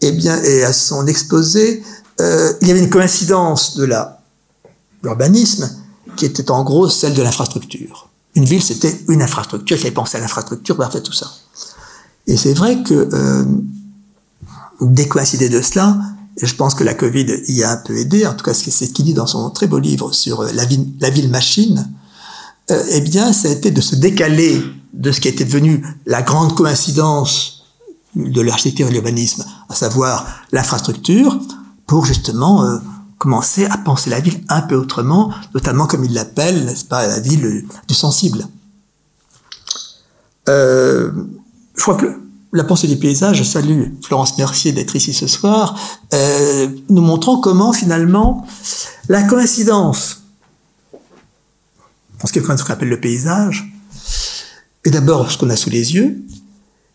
et 0.00 0.08
eh 0.08 0.12
bien, 0.12 0.40
et 0.42 0.64
à 0.64 0.72
son 0.72 1.06
exposé, 1.06 1.82
euh, 2.20 2.52
il 2.60 2.68
y 2.68 2.70
avait 2.70 2.80
une 2.80 2.90
coïncidence 2.90 3.76
de 3.76 3.88
l'urbanisme 5.02 5.70
qui 6.16 6.26
était 6.26 6.50
en 6.50 6.62
gros 6.62 6.88
celle 6.88 7.14
de 7.14 7.22
l'infrastructure. 7.22 8.10
Une 8.34 8.44
ville, 8.44 8.62
c'était 8.62 9.00
une 9.08 9.22
infrastructure, 9.22 9.76
il 9.76 9.80
fallait 9.80 9.94
penser 9.94 10.18
à 10.18 10.20
l'infrastructure 10.20 10.76
faire 10.76 11.02
tout 11.02 11.12
ça. 11.12 11.30
Et 12.26 12.36
c'est 12.36 12.54
vrai 12.54 12.82
que 12.82 13.08
euh, 13.12 13.44
décoïncider 14.80 15.48
de 15.48 15.62
cela, 15.62 15.96
et 16.40 16.46
je 16.46 16.54
pense 16.54 16.74
que 16.74 16.84
la 16.84 16.94
Covid 16.94 17.26
y 17.48 17.62
a 17.62 17.72
un 17.72 17.76
peu 17.76 17.96
aidé, 17.96 18.26
en 18.26 18.34
tout 18.34 18.44
cas 18.44 18.54
c'est 18.54 18.70
ce 18.70 18.92
qu'il 18.92 19.04
dit 19.04 19.14
dans 19.14 19.26
son 19.26 19.50
très 19.50 19.66
beau 19.66 19.78
livre 19.78 20.12
sur 20.12 20.42
euh, 20.42 20.50
la 20.52 21.10
ville 21.10 21.30
machine, 21.30 21.88
euh, 22.70 22.82
eh 22.90 23.00
bien 23.00 23.32
ça 23.32 23.48
a 23.48 23.50
été 23.50 23.70
de 23.70 23.80
se 23.80 23.94
décaler 23.94 24.62
de 24.94 25.12
ce 25.12 25.20
qui 25.20 25.28
était 25.28 25.44
devenu 25.44 25.84
la 26.06 26.22
grande 26.22 26.54
coïncidence 26.54 27.64
de 28.14 28.40
l'architecture 28.40 28.86
et 28.86 28.90
de 28.90 28.94
l'urbanisme, 28.94 29.44
à 29.68 29.74
savoir 29.74 30.26
l'infrastructure, 30.52 31.38
pour 31.86 32.06
justement 32.06 32.64
euh, 32.64 32.78
commencer 33.18 33.66
à 33.66 33.76
penser 33.76 34.08
la 34.08 34.20
ville 34.20 34.42
un 34.48 34.62
peu 34.62 34.76
autrement, 34.76 35.30
notamment 35.52 35.86
comme 35.86 36.04
il 36.04 36.14
l'appelle, 36.14 36.64
n'est-ce 36.64 36.84
pas, 36.84 37.06
la 37.06 37.20
ville 37.20 37.66
du 37.88 37.94
sensible. 37.94 38.46
Euh, 40.48 41.10
je 41.76 41.82
crois 41.82 41.96
que 41.96 42.06
la 42.52 42.64
pensée 42.64 42.86
du 42.86 42.96
paysage, 42.96 43.38
je 43.38 43.42
salue 43.42 43.88
Florence 44.00 44.38
Mercier 44.38 44.72
d'être 44.72 44.94
ici 44.94 45.12
ce 45.12 45.26
soir, 45.26 45.76
nous 46.88 47.02
montrant 47.02 47.40
comment 47.40 47.72
finalement 47.72 48.46
la 49.08 49.24
coïncidence, 49.24 50.23
en 52.24 52.26
ce 52.26 52.32
qui 52.32 52.40
ce 52.40 52.64
qu'on 52.64 52.72
appelle 52.72 52.88
le 52.88 53.00
paysage, 53.00 53.70
et 54.86 54.90
d'abord 54.90 55.30
ce 55.30 55.36
qu'on 55.36 55.50
a 55.50 55.56
sous 55.56 55.68
les 55.68 55.94
yeux, 55.94 56.24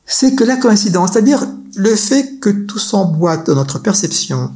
c'est 0.04 0.34
que 0.34 0.44
la 0.44 0.58
coïncidence, 0.58 1.12
c'est-à-dire 1.14 1.46
le 1.76 1.96
fait 1.96 2.40
que 2.40 2.50
tout 2.50 2.80
s'emboîte 2.80 3.46
dans 3.46 3.54
notre 3.54 3.78
perception, 3.78 4.52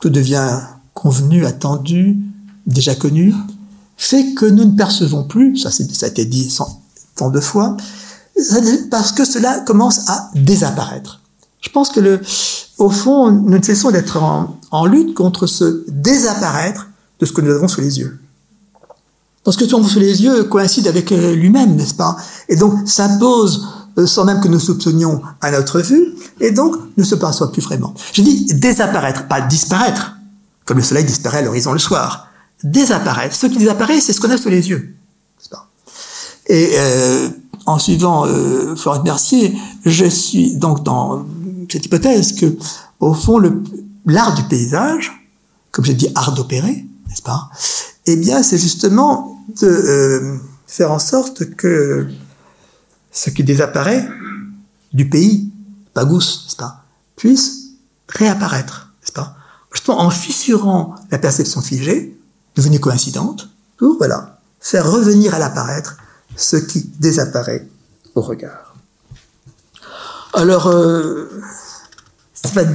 tout 0.00 0.10
devient 0.10 0.60
convenu, 0.92 1.46
attendu, 1.46 2.18
déjà 2.66 2.94
connu, 2.94 3.34
fait 3.96 4.34
que 4.34 4.44
nous 4.44 4.66
ne 4.66 4.76
percevons 4.76 5.24
plus, 5.24 5.56
ça, 5.56 5.70
a 5.70 6.08
été 6.08 6.26
dit 6.26 6.54
tant 7.14 7.30
de 7.30 7.40
fois, 7.40 7.74
parce 8.90 9.12
que 9.12 9.24
cela 9.24 9.60
commence 9.60 10.10
à 10.10 10.30
désapparaître. 10.34 11.22
Je 11.62 11.70
pense 11.70 11.88
que 11.88 12.20
au 12.76 12.90
fond, 12.90 13.30
nous 13.30 13.56
ne 13.56 13.62
cessons 13.62 13.90
d'être 13.90 14.22
en, 14.22 14.60
en, 14.70 14.84
lutte 14.84 15.14
contre 15.14 15.46
ce 15.46 15.86
désapparaître 15.88 16.90
de 17.18 17.24
ce 17.24 17.32
que 17.32 17.40
nous 17.40 17.50
avons 17.50 17.66
sous 17.66 17.80
les 17.80 17.98
yeux. 17.98 18.20
Parce 19.46 19.56
que 19.56 19.64
a 19.64 19.88
sous 19.88 20.00
les 20.00 20.24
yeux 20.24 20.42
coïncide 20.42 20.88
avec 20.88 21.12
euh, 21.12 21.36
lui-même, 21.36 21.76
n'est-ce 21.76 21.94
pas? 21.94 22.16
Et 22.48 22.56
donc 22.56 22.74
s'impose 22.84 23.64
euh, 23.96 24.04
sans 24.04 24.24
même 24.24 24.40
que 24.40 24.48
nous 24.48 24.58
soupçonnions 24.58 25.22
à 25.40 25.52
notre 25.52 25.80
vue, 25.80 26.14
et 26.40 26.50
donc 26.50 26.74
ne 26.96 27.04
se 27.04 27.14
perçoit 27.14 27.52
plus 27.52 27.62
vraiment. 27.62 27.94
Je 28.12 28.22
dis 28.22 28.46
désapparaître, 28.54 29.28
pas 29.28 29.40
disparaître, 29.40 30.16
comme 30.64 30.78
le 30.78 30.82
soleil 30.82 31.04
disparaît 31.04 31.38
à 31.38 31.42
l'horizon 31.42 31.72
le 31.72 31.78
soir. 31.78 32.26
Désapparaître. 32.64 33.36
Ce 33.36 33.46
qui 33.46 33.56
disparaît, 33.56 34.00
c'est 34.00 34.12
ce 34.12 34.20
qu'on 34.20 34.30
a 34.30 34.36
sous 34.36 34.48
les 34.48 34.68
yeux. 34.68 34.96
Pas? 35.48 35.70
Et 36.48 36.72
euh, 36.74 37.28
en 37.66 37.78
suivant 37.78 38.26
euh, 38.26 38.74
Florent 38.74 39.04
Mercier, 39.04 39.56
je 39.84 40.06
suis 40.06 40.56
donc 40.56 40.82
dans 40.82 41.24
cette 41.70 41.86
hypothèse 41.86 42.32
que, 42.32 42.56
au 42.98 43.14
fond, 43.14 43.40
l'art 44.06 44.34
du 44.34 44.42
paysage, 44.42 45.12
comme 45.70 45.84
j'ai 45.84 45.94
dit, 45.94 46.08
art 46.16 46.32
d'opérer, 46.34 46.84
n'est-ce 47.08 47.22
pas? 47.22 47.48
Eh 48.06 48.16
bien, 48.16 48.42
c'est 48.42 48.58
justement 48.58 49.35
de 49.48 49.66
euh, 49.66 50.38
faire 50.66 50.92
en 50.92 50.98
sorte 50.98 51.54
que 51.56 52.08
ce 53.12 53.30
qui 53.30 53.44
désapparaît 53.44 54.08
du 54.92 55.08
pays, 55.08 55.50
Pagous, 55.94 56.18
n'est-ce 56.18 56.56
pas, 56.56 56.84
puisse 57.16 57.70
réapparaître, 58.08 58.92
n'est-ce 59.00 59.12
pas 59.12 59.36
Justement 59.72 60.00
en 60.00 60.10
fissurant 60.10 60.94
la 61.10 61.18
perception 61.18 61.60
figée, 61.60 62.18
devenue 62.56 62.80
coïncidente, 62.80 63.48
pour, 63.76 63.96
voilà, 63.98 64.40
faire 64.60 64.90
revenir 64.90 65.34
à 65.34 65.38
l'apparaître 65.38 65.96
ce 66.36 66.56
qui 66.56 66.90
désapparaît 66.98 67.68
au 68.14 68.22
regard. 68.22 68.74
Alors, 70.34 70.66
euh, 70.68 71.42
Stéphane 72.34 72.74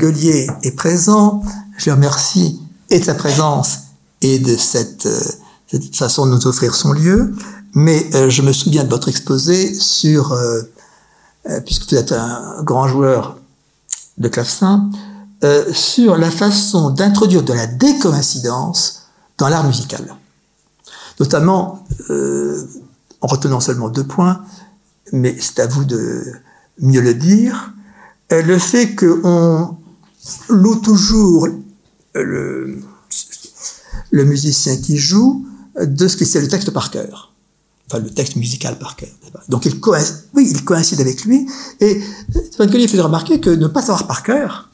est 0.63 0.75
présent, 0.75 1.43
je 1.77 1.89
le 1.89 1.95
remercie 1.95 2.59
et 2.89 2.99
de 2.99 3.03
sa 3.03 3.13
présence 3.13 3.79
et 4.21 4.39
de 4.39 4.57
cette, 4.57 5.05
euh, 5.05 5.21
cette 5.71 5.95
façon 5.95 6.25
de 6.25 6.31
nous 6.31 6.47
offrir 6.47 6.75
son 6.75 6.91
lieu. 6.91 7.33
Mais 7.73 8.09
euh, 8.15 8.29
je 8.29 8.41
me 8.41 8.51
souviens 8.51 8.83
de 8.83 8.89
votre 8.89 9.07
exposé 9.07 9.73
sur, 9.73 10.33
euh, 10.33 10.61
euh, 11.49 11.61
puisque 11.61 11.89
vous 11.89 11.95
êtes 11.95 12.11
un 12.11 12.61
grand 12.63 12.87
joueur 12.87 13.37
de 14.17 14.27
clavecin, 14.27 14.89
sur 15.73 16.17
la 16.17 16.29
façon 16.29 16.91
d'introduire 16.91 17.41
de 17.41 17.53
la 17.53 17.65
décoïncidence 17.65 19.07
dans 19.39 19.49
l'art 19.49 19.65
musical. 19.65 20.15
Notamment, 21.19 21.83
en 22.09 23.27
retenant 23.27 23.59
seulement 23.59 23.89
deux 23.89 24.03
points, 24.03 24.43
mais 25.11 25.35
c'est 25.39 25.59
à 25.59 25.65
vous 25.65 25.83
de 25.83 26.21
mieux 26.79 27.01
le 27.01 27.15
dire, 27.15 27.73
le 28.29 28.59
fait 28.59 28.93
qu'on 28.93 29.77
loue 30.47 30.75
toujours 30.75 31.47
le 32.13 32.83
musicien 34.11 34.77
qui 34.77 34.97
joue 34.97 35.43
de 35.85 36.07
ce 36.07 36.17
qui 36.17 36.25
c'est 36.25 36.41
le 36.41 36.47
texte 36.47 36.71
par 36.71 36.91
cœur 36.91 37.31
enfin 37.91 38.03
le 38.03 38.09
texte 38.09 38.35
musical 38.35 38.77
par 38.77 38.95
cœur. 38.95 39.09
Donc 39.49 39.65
il 39.65 39.79
coïncide, 39.79 41.01
avec 41.01 41.25
lui. 41.25 41.47
Et 41.79 42.01
Van 42.57 42.67
Collier 42.67 42.87
faisait 42.87 43.01
remarquer 43.01 43.39
que 43.39 43.49
ne 43.49 43.67
pas 43.67 43.81
savoir 43.81 44.07
par 44.07 44.23
cœur 44.23 44.69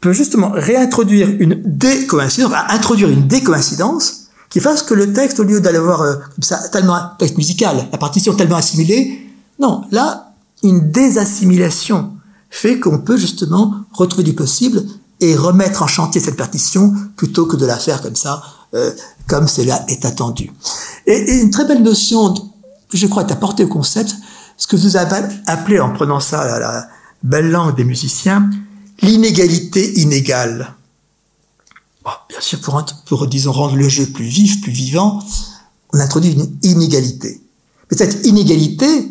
peut 0.00 0.12
justement 0.12 0.50
réintroduire 0.52 1.28
une 1.38 1.62
décoïncidence, 1.64 2.52
introduire 2.68 3.08
une 3.08 3.26
décoïncidence 3.26 4.28
qui 4.50 4.60
fasse 4.60 4.82
que 4.82 4.94
le 4.94 5.12
texte, 5.12 5.40
au 5.40 5.44
lieu 5.44 5.60
d'aller 5.60 5.78
voir 5.78 6.02
euh, 6.02 6.16
ça, 6.40 6.68
tellement 6.68 6.94
un 6.94 7.12
texte 7.18 7.38
musical, 7.38 7.88
la 7.90 7.98
partition 7.98 8.34
tellement 8.34 8.56
assimilée, 8.56 9.26
non, 9.58 9.82
là, 9.90 10.32
une 10.62 10.90
désassimilation 10.90 12.12
fait 12.50 12.78
qu'on 12.78 12.98
peut 12.98 13.16
justement 13.16 13.74
retrouver 13.92 14.22
du 14.22 14.34
possible 14.34 14.82
et 15.20 15.34
remettre 15.36 15.82
en 15.82 15.86
chantier 15.86 16.20
cette 16.20 16.36
partition 16.36 16.92
plutôt 17.16 17.46
que 17.46 17.56
de 17.56 17.66
la 17.66 17.78
faire 17.78 18.02
comme 18.02 18.16
ça, 18.16 18.42
euh, 18.74 18.90
comme 19.26 19.48
cela 19.48 19.84
est 19.88 20.04
attendu. 20.04 20.50
Et, 21.06 21.40
une 21.40 21.50
très 21.50 21.64
belle 21.64 21.82
notion 21.82 22.34
je 22.92 23.06
crois, 23.06 23.24
est 23.24 23.32
apporté 23.32 23.64
au 23.64 23.68
concept, 23.68 24.14
ce 24.56 24.66
que 24.66 24.76
vous 24.76 24.96
avez 24.96 25.26
appelé, 25.46 25.80
en 25.80 25.92
prenant 25.92 26.20
ça 26.20 26.40
à 26.40 26.58
la 26.58 26.88
belle 27.22 27.50
langue 27.50 27.76
des 27.76 27.84
musiciens, 27.84 28.50
l'inégalité 29.02 30.00
inégale. 30.00 30.74
bien 32.28 32.40
sûr, 32.40 32.60
pour, 32.60 32.84
pour, 33.06 33.26
disons, 33.26 33.52
rendre 33.52 33.76
le 33.76 33.88
jeu 33.88 34.06
plus 34.06 34.26
vif, 34.26 34.60
plus 34.60 34.72
vivant, 34.72 35.20
on 35.92 35.98
introduit 35.98 36.32
une 36.32 36.56
inégalité. 36.62 37.40
Mais 37.90 37.96
cette 37.96 38.26
inégalité 38.26 39.08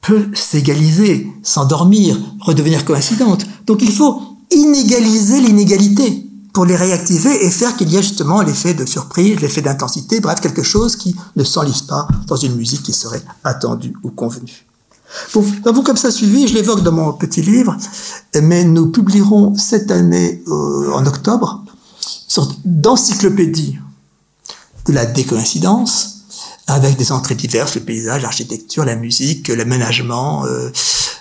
peut 0.00 0.28
s'égaliser, 0.34 1.26
s'endormir, 1.42 2.18
redevenir 2.40 2.84
coïncidente. 2.84 3.46
Donc 3.66 3.82
il 3.82 3.92
faut 3.92 4.22
inégaliser 4.50 5.40
l'inégalité 5.40 6.27
pour 6.58 6.66
les 6.66 6.74
réactiver 6.74 7.46
et 7.46 7.52
faire 7.52 7.76
qu'il 7.76 7.88
y 7.88 7.96
ait 7.96 8.02
justement 8.02 8.42
l'effet 8.42 8.74
de 8.74 8.84
surprise, 8.84 9.38
l'effet 9.38 9.62
d'intensité, 9.62 10.18
bref, 10.18 10.40
quelque 10.40 10.64
chose 10.64 10.96
qui 10.96 11.14
ne 11.36 11.44
s'enlise 11.44 11.82
pas 11.82 12.08
dans 12.26 12.34
une 12.34 12.56
musique 12.56 12.82
qui 12.82 12.92
serait 12.92 13.22
attendue 13.44 13.94
ou 14.02 14.10
convenue. 14.10 14.66
Bon, 15.32 15.46
avons 15.66 15.84
comme 15.84 15.96
ça 15.96 16.10
suivi, 16.10 16.48
je 16.48 16.54
l'évoque 16.54 16.82
dans 16.82 16.90
mon 16.90 17.12
petit 17.12 17.42
livre, 17.42 17.76
mais 18.42 18.64
nous 18.64 18.88
publierons 18.90 19.54
cette 19.56 19.92
année, 19.92 20.42
euh, 20.48 20.90
en 20.94 21.06
octobre, 21.06 21.62
une 21.64 22.10
sorte 22.26 22.56
d'encyclopédie 22.64 23.78
de 24.86 24.92
la 24.92 25.06
décoïncidence, 25.06 26.22
avec 26.66 26.96
des 26.96 27.12
entrées 27.12 27.36
diverses, 27.36 27.76
le 27.76 27.82
paysage, 27.82 28.22
l'architecture, 28.22 28.84
la 28.84 28.96
musique, 28.96 29.46
l'aménagement, 29.46 30.44
euh, 30.46 30.70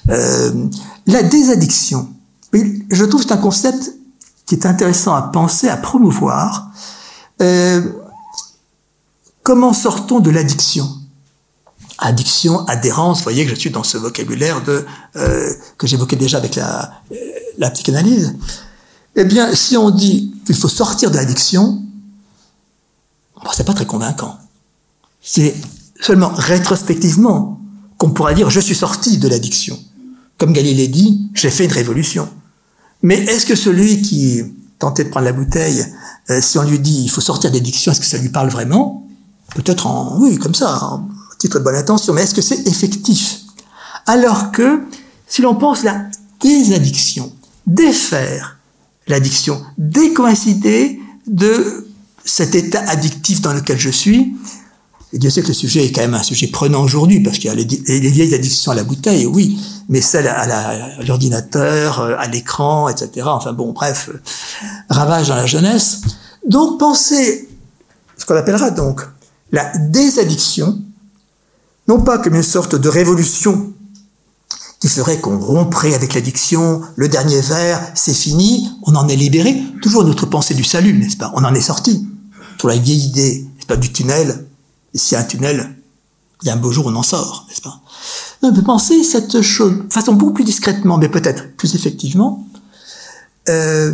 euh, 0.09 0.65
la 1.05 1.21
désaddiction. 1.21 2.09
je 2.53 3.05
trouve 3.05 3.21
que 3.21 3.27
c'est 3.27 3.35
un 3.35 3.37
concept 3.37 3.96
qui 4.47 4.55
est 4.55 4.65
intéressant 4.65 5.13
à 5.13 5.21
penser, 5.21 5.67
à 5.67 5.77
promouvoir. 5.77 6.71
Euh, 7.41 7.81
comment 9.43 9.73
sortons 9.73 10.19
de 10.19 10.31
l'addiction? 10.31 10.89
Addiction, 11.99 12.65
adhérence, 12.65 13.17
vous 13.19 13.23
voyez 13.23 13.43
que 13.43 13.51
je 13.51 13.55
suis 13.55 13.69
dans 13.69 13.83
ce 13.83 13.97
vocabulaire 13.97 14.63
de 14.63 14.85
euh, 15.15 15.53
que 15.77 15.85
j'évoquais 15.85 16.15
déjà 16.15 16.37
avec 16.37 16.55
la, 16.55 16.93
la 17.57 17.69
psychanalyse. 17.71 18.35
Eh 19.15 19.25
bien, 19.25 19.53
si 19.53 19.75
on 19.77 19.89
dit 19.89 20.33
qu'il 20.45 20.55
faut 20.55 20.67
sortir 20.67 21.11
de 21.11 21.17
l'addiction, 21.17 21.81
bon, 23.43 23.49
c'est 23.53 23.65
pas 23.65 23.73
très 23.73 23.85
convaincant. 23.85 24.37
C'est 25.21 25.55
seulement 25.99 26.31
rétrospectivement 26.35 27.59
qu'on 27.97 28.11
pourra 28.11 28.33
dire 28.33 28.49
je 28.49 28.59
suis 28.59 28.75
sorti 28.75 29.17
de 29.17 29.27
l'addiction. 29.27 29.77
Comme 30.37 30.53
Galilée 30.53 30.87
dit, 30.87 31.29
j'ai 31.33 31.49
fait 31.49 31.65
une 31.65 31.71
révolution. 31.71 32.29
Mais 33.07 33.19
est-ce 33.19 33.45
que 33.45 33.55
celui 33.55 34.01
qui 34.01 34.43
tentait 34.79 35.05
de 35.05 35.09
prendre 35.09 35.23
la 35.23 35.31
bouteille, 35.31 35.81
euh, 36.29 36.41
si 36.41 36.57
on 36.57 36.63
lui 36.63 36.77
dit 36.77 37.03
il 37.05 37.09
faut 37.09 37.21
sortir 37.21 37.49
d'addiction, 37.49 37.93
est-ce 37.93 38.01
que 38.01 38.05
ça 38.05 38.17
lui 38.17 38.27
parle 38.27 38.49
vraiment? 38.49 39.07
Peut-être 39.55 39.87
en 39.87 40.19
oui, 40.19 40.37
comme 40.37 40.53
ça, 40.53 40.83
en 40.83 41.07
titre 41.39 41.59
de 41.59 41.63
bonne 41.63 41.77
intention, 41.77 42.11
mais 42.11 42.23
est-ce 42.23 42.35
que 42.35 42.41
c'est 42.41 42.67
effectif? 42.67 43.43
Alors 44.07 44.51
que 44.51 44.81
si 45.25 45.41
l'on 45.41 45.55
pense 45.55 45.83
la 45.83 46.07
désaddiction, 46.41 47.31
défaire 47.65 48.57
l'addiction, 49.07 49.63
décoïncider 49.77 50.99
de 51.27 51.87
cet 52.25 52.55
état 52.55 52.83
addictif 52.89 53.39
dans 53.39 53.53
lequel 53.53 53.79
je 53.79 53.89
suis, 53.89 54.35
et 55.13 55.19
Dieu 55.19 55.29
sait 55.29 55.41
que 55.41 55.47
le 55.47 55.53
sujet 55.53 55.85
est 55.85 55.91
quand 55.91 56.01
même 56.01 56.15
un 56.15 56.23
sujet 56.23 56.47
prenant 56.47 56.83
aujourd'hui, 56.83 57.21
parce 57.21 57.37
qu'il 57.37 57.45
y 57.45 57.49
a 57.49 57.55
les, 57.55 58.09
vieilles 58.09 58.33
addictions 58.33 58.73
à 58.73 58.75
la 58.75 58.83
bouteille, 58.83 59.25
oui, 59.25 59.57
mais 59.87 60.01
celles 60.01 60.27
à 60.27 61.03
l'ordinateur, 61.03 62.01
euh, 62.01 62.15
à 62.17 62.27
l'écran, 62.27 62.89
etc. 62.89 63.25
Enfin 63.25 63.53
bon, 63.53 63.71
bref, 63.71 64.09
euh, 64.13 64.19
ravage 64.89 65.29
dans 65.29 65.35
la 65.35 65.45
jeunesse. 65.45 66.01
Donc 66.45 66.77
pensez 66.77 67.47
ce 68.17 68.25
qu'on 68.25 68.35
appellera 68.35 68.69
donc 68.71 69.01
la 69.53 69.71
désaddiction, 69.77 70.77
non 71.87 72.01
pas 72.01 72.17
comme 72.17 72.35
une 72.35 72.43
sorte 72.43 72.75
de 72.75 72.89
révolution 72.89 73.73
qui 74.79 74.89
ferait 74.89 75.19
qu'on 75.19 75.39
romprait 75.39 75.93
avec 75.93 76.13
l'addiction, 76.13 76.81
le 76.97 77.07
dernier 77.07 77.39
verre, 77.41 77.81
c'est 77.95 78.13
fini, 78.13 78.69
on 78.83 78.95
en 78.95 79.07
est 79.07 79.15
libéré, 79.15 79.63
toujours 79.81 80.03
notre 80.03 80.25
pensée 80.25 80.53
du 80.53 80.63
salut, 80.65 80.93
n'est-ce 80.93 81.17
pas? 81.17 81.31
On 81.33 81.43
en 81.45 81.53
est 81.55 81.61
sorti. 81.61 82.07
Pour 82.59 82.69
la 82.69 82.75
vieille 82.75 83.05
idée, 83.05 83.47
n'est-ce 83.55 83.65
pas, 83.65 83.77
du 83.77 83.91
tunnel, 83.91 84.45
et 84.97 84.99
s'il 84.99 85.15
y 85.15 85.15
a 85.15 85.21
un 85.21 85.25
tunnel, 85.25 85.75
il 86.41 86.47
y 86.47 86.49
a 86.49 86.55
un 86.55 86.57
beau 86.57 86.71
jour, 86.71 86.87
on 86.87 86.95
en 86.95 87.03
sort, 87.03 87.45
n'est-ce 87.47 87.61
pas? 87.61 87.79
On 88.41 88.51
peut 88.51 88.63
penser 88.63 89.03
cette 89.03 89.43
chose, 89.43 89.73
de 89.87 89.93
façon 89.93 90.13
beaucoup 90.13 90.33
plus 90.33 90.43
discrètement, 90.43 90.97
mais 90.97 91.07
peut-être 91.07 91.55
plus 91.55 91.75
effectivement. 91.75 92.47
Euh, 93.47 93.93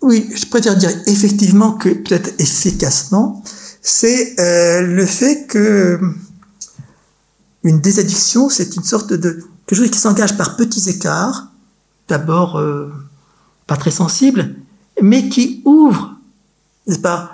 oui, 0.00 0.28
je 0.34 0.44
préfère 0.46 0.76
dire 0.76 0.90
effectivement 1.06 1.70
que 1.70 1.90
peut-être 1.90 2.30
efficacement, 2.40 3.44
c'est 3.80 4.40
euh, 4.40 4.80
le 4.80 5.06
fait 5.06 5.46
que 5.46 6.00
une 7.62 7.80
désaddiction, 7.80 8.48
c'est 8.48 8.74
une 8.74 8.82
sorte 8.82 9.12
de 9.12 9.44
quelque 9.66 9.78
chose 9.78 9.90
qui 9.92 10.00
s'engage 10.00 10.36
par 10.36 10.56
petits 10.56 10.90
écarts, 10.90 11.46
d'abord 12.08 12.58
euh, 12.58 12.92
pas 13.68 13.76
très 13.76 13.92
sensibles, 13.92 14.56
mais 15.00 15.28
qui 15.28 15.62
ouvre, 15.64 16.16
n'est-ce 16.88 16.98
pas, 16.98 17.30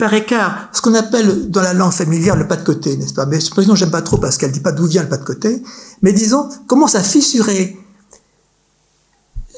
par 0.00 0.14
écart, 0.14 0.70
ce 0.72 0.80
qu'on 0.80 0.94
appelle 0.94 1.50
dans 1.50 1.60
la 1.60 1.74
langue 1.74 1.92
familière 1.92 2.34
le 2.34 2.48
pas 2.48 2.56
de 2.56 2.64
côté, 2.64 2.96
n'est-ce 2.96 3.12
pas? 3.12 3.26
Mais 3.26 3.38
cette 3.38 3.74
j'aime 3.74 3.90
pas 3.90 4.00
trop 4.00 4.16
parce 4.16 4.38
qu'elle 4.38 4.50
dit 4.50 4.60
pas 4.60 4.72
d'où 4.72 4.86
vient 4.86 5.02
le 5.02 5.08
pas 5.10 5.18
de 5.18 5.24
côté, 5.24 5.62
mais 6.00 6.14
disons, 6.14 6.48
commence 6.66 6.94
à 6.94 7.02
fissurer 7.02 7.78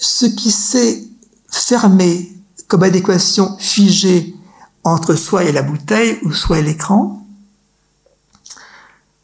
ce 0.01 0.27
qui 0.27 0.51
s'est 0.51 1.05
fermé 1.49 2.37
comme 2.67 2.83
adéquation 2.83 3.57
figée 3.59 4.35
entre 4.83 5.15
soi 5.15 5.45
et 5.45 5.53
la 5.53 5.63
bouteille 5.63 6.19
ou 6.25 6.33
soi 6.33 6.59
et 6.59 6.63
l'écran, 6.63 7.25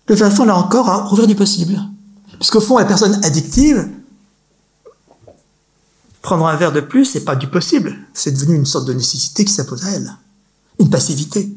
de 0.06 0.14
façon 0.14 0.44
là 0.44 0.56
encore 0.56 0.88
à 0.88 1.04
rouvrir 1.04 1.26
du 1.26 1.34
possible. 1.34 1.80
Puisqu'au 2.38 2.60
fond, 2.60 2.78
la 2.78 2.84
personne 2.84 3.18
addictive, 3.24 3.88
prendre 6.22 6.46
un 6.46 6.54
verre 6.54 6.72
de 6.72 6.80
plus, 6.80 7.04
c'est 7.06 7.24
pas 7.24 7.34
du 7.34 7.48
possible. 7.48 7.96
C'est 8.14 8.30
devenu 8.30 8.54
une 8.54 8.66
sorte 8.66 8.86
de 8.86 8.92
nécessité 8.92 9.44
qui 9.44 9.52
s'impose 9.52 9.84
à 9.84 9.90
elle 9.90 10.16
une 10.78 10.90
passivité. 10.90 11.52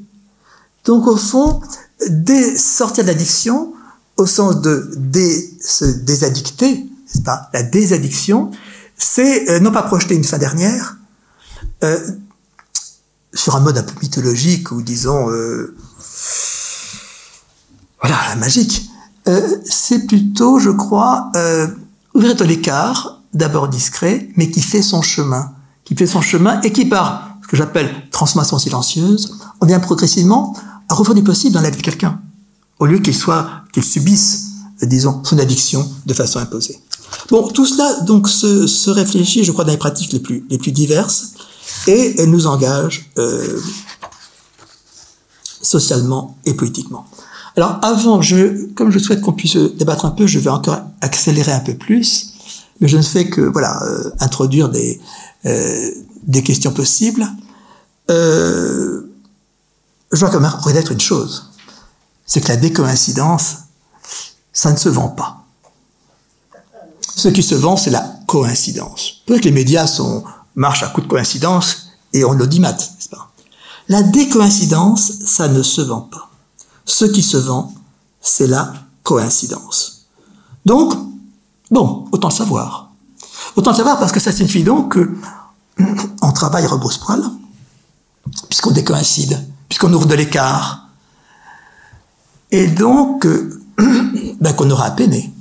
Donc 0.85 1.07
au 1.07 1.17
fond, 1.17 1.61
dès 2.09 2.57
sortir 2.57 3.05
d'addiction, 3.05 3.73
au 4.17 4.25
sens 4.25 4.61
de 4.61 4.91
se 5.61 5.85
désaddicter, 5.85 6.75
n'est-ce 6.75 7.21
pas 7.21 7.49
La 7.53 7.63
désaddiction, 7.63 8.51
c'est 8.97 9.49
euh, 9.49 9.59
non 9.59 9.71
pas 9.71 9.83
projeter 9.83 10.15
une 10.15 10.23
fin 10.23 10.37
dernière 10.37 10.97
euh, 11.83 11.99
sur 13.33 13.55
un 13.55 13.59
mode 13.59 13.77
un 13.77 13.83
peu 13.83 13.93
mythologique 14.01 14.71
ou 14.71 14.81
disons 14.81 15.29
euh, 15.29 15.75
voilà 18.01 18.35
magique. 18.35 18.89
Euh, 19.27 19.57
c'est 19.63 20.07
plutôt, 20.07 20.59
je 20.59 20.71
crois, 20.71 21.31
euh, 21.35 21.67
ouvrir 22.15 22.35
l'écart, 22.43 23.21
d'abord 23.33 23.67
discret, 23.67 24.29
mais 24.35 24.49
qui 24.49 24.61
fait 24.61 24.81
son 24.81 25.01
chemin, 25.01 25.53
qui 25.85 25.95
fait 25.95 26.07
son 26.07 26.21
chemin 26.21 26.59
et 26.61 26.71
qui 26.71 26.85
part 26.85 27.30
que 27.51 27.57
j'appelle 27.57 27.93
transformation 28.11 28.57
silencieuse, 28.57 29.37
on 29.59 29.65
vient 29.65 29.81
progressivement 29.81 30.55
à 30.87 30.95
refaire 30.95 31.13
du 31.13 31.21
possible 31.21 31.53
dans 31.53 31.59
la 31.59 31.69
vie 31.69 31.75
de 31.75 31.81
quelqu'un, 31.81 32.21
au 32.79 32.85
lieu 32.85 32.99
qu'il 32.99 33.13
soit, 33.13 33.45
qu'il 33.73 33.83
subisse, 33.83 34.51
disons, 34.81 35.21
son 35.25 35.37
addiction 35.37 35.85
de 36.05 36.13
façon 36.13 36.39
imposée. 36.39 36.79
Bon, 37.29 37.49
tout 37.49 37.65
cela 37.65 37.99
donc 38.03 38.29
se, 38.29 38.89
réfléchit, 38.89 39.43
je 39.43 39.51
crois, 39.51 39.65
dans 39.65 39.73
les 39.73 39.77
pratiques 39.77 40.13
les 40.13 40.21
plus, 40.21 40.45
les 40.49 40.57
plus 40.57 40.71
diverses, 40.71 41.33
et 41.87 42.21
elle 42.21 42.29
nous 42.29 42.47
engage 42.47 43.11
euh, 43.17 43.59
socialement 45.61 46.37
et 46.45 46.53
politiquement. 46.53 47.05
Alors 47.57 47.79
avant, 47.81 48.21
je, 48.21 48.65
comme 48.75 48.91
je 48.91 48.99
souhaite 48.99 49.19
qu'on 49.19 49.33
puisse 49.33 49.57
débattre 49.57 50.05
un 50.05 50.11
peu, 50.11 50.25
je 50.25 50.39
vais 50.39 50.49
encore 50.49 50.79
accélérer 51.01 51.51
un 51.51 51.59
peu 51.59 51.75
plus, 51.75 52.31
mais 52.79 52.87
je 52.87 52.95
ne 52.95 53.01
fais 53.01 53.27
que 53.27 53.41
voilà 53.41 53.83
euh, 53.83 54.09
introduire 54.21 54.69
des, 54.69 55.01
euh, 55.45 55.91
des 56.23 56.43
questions 56.43 56.71
possibles, 56.71 57.27
euh, 58.11 59.11
je 60.11 60.19
dois 60.19 60.29
quand 60.29 60.39
même 60.39 60.51
reconnaître 60.51 60.91
une 60.91 60.99
chose, 60.99 61.51
c'est 62.25 62.41
que 62.41 62.49
la 62.49 62.57
décoïncidence, 62.57 63.55
ça 64.53 64.71
ne 64.71 64.77
se 64.77 64.89
vend 64.89 65.09
pas. 65.09 65.43
Ce 67.15 67.27
qui 67.27 67.43
se 67.43 67.55
vend, 67.55 67.77
c'est 67.77 67.89
la 67.89 68.07
coïncidence. 68.27 69.21
Peut-être 69.25 69.41
que 69.41 69.45
les 69.45 69.51
médias 69.51 69.87
sont, 69.87 70.23
marchent 70.55 70.83
à 70.83 70.87
coup 70.87 71.01
de 71.01 71.07
coïncidence 71.07 71.89
et 72.13 72.23
on 72.25 72.33
l'audimat, 72.33 72.71
n'est-ce 72.71 73.09
pas? 73.09 73.31
La 73.89 74.03
décoïncidence, 74.03 75.13
ça 75.25 75.47
ne 75.47 75.63
se 75.63 75.81
vend 75.81 76.01
pas. 76.01 76.29
Ce 76.85 77.05
qui 77.05 77.23
se 77.23 77.37
vend, 77.37 77.73
c'est 78.21 78.47
la 78.47 78.73
coïncidence. 79.03 80.07
Donc, 80.65 80.93
bon, 81.69 82.07
autant 82.11 82.29
le 82.29 82.33
savoir. 82.33 82.91
Autant 83.55 83.71
le 83.71 83.77
savoir 83.77 83.99
parce 83.99 84.11
que 84.11 84.19
ça 84.19 84.31
signifie 84.31 84.63
donc 84.63 84.93
que 84.93 85.11
on 86.21 86.31
travaille 86.31 86.65
rebrousse-poil, 86.65 87.23
puisqu'on 88.49 88.71
décoïncide, 88.71 89.39
puisqu'on 89.69 89.91
ouvre 89.93 90.05
de 90.05 90.15
l'écart. 90.15 90.89
Et 92.51 92.67
donc, 92.67 93.25
euh, 93.25 93.61
ben, 94.41 94.53
qu'on 94.53 94.69
aura 94.69 94.85
à 94.85 94.91
peiner. 94.91 95.31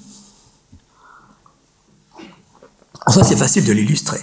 Ça, 3.09 3.25
c'est 3.25 3.37
facile 3.37 3.65
de 3.65 3.73
l'illustrer. 3.73 4.21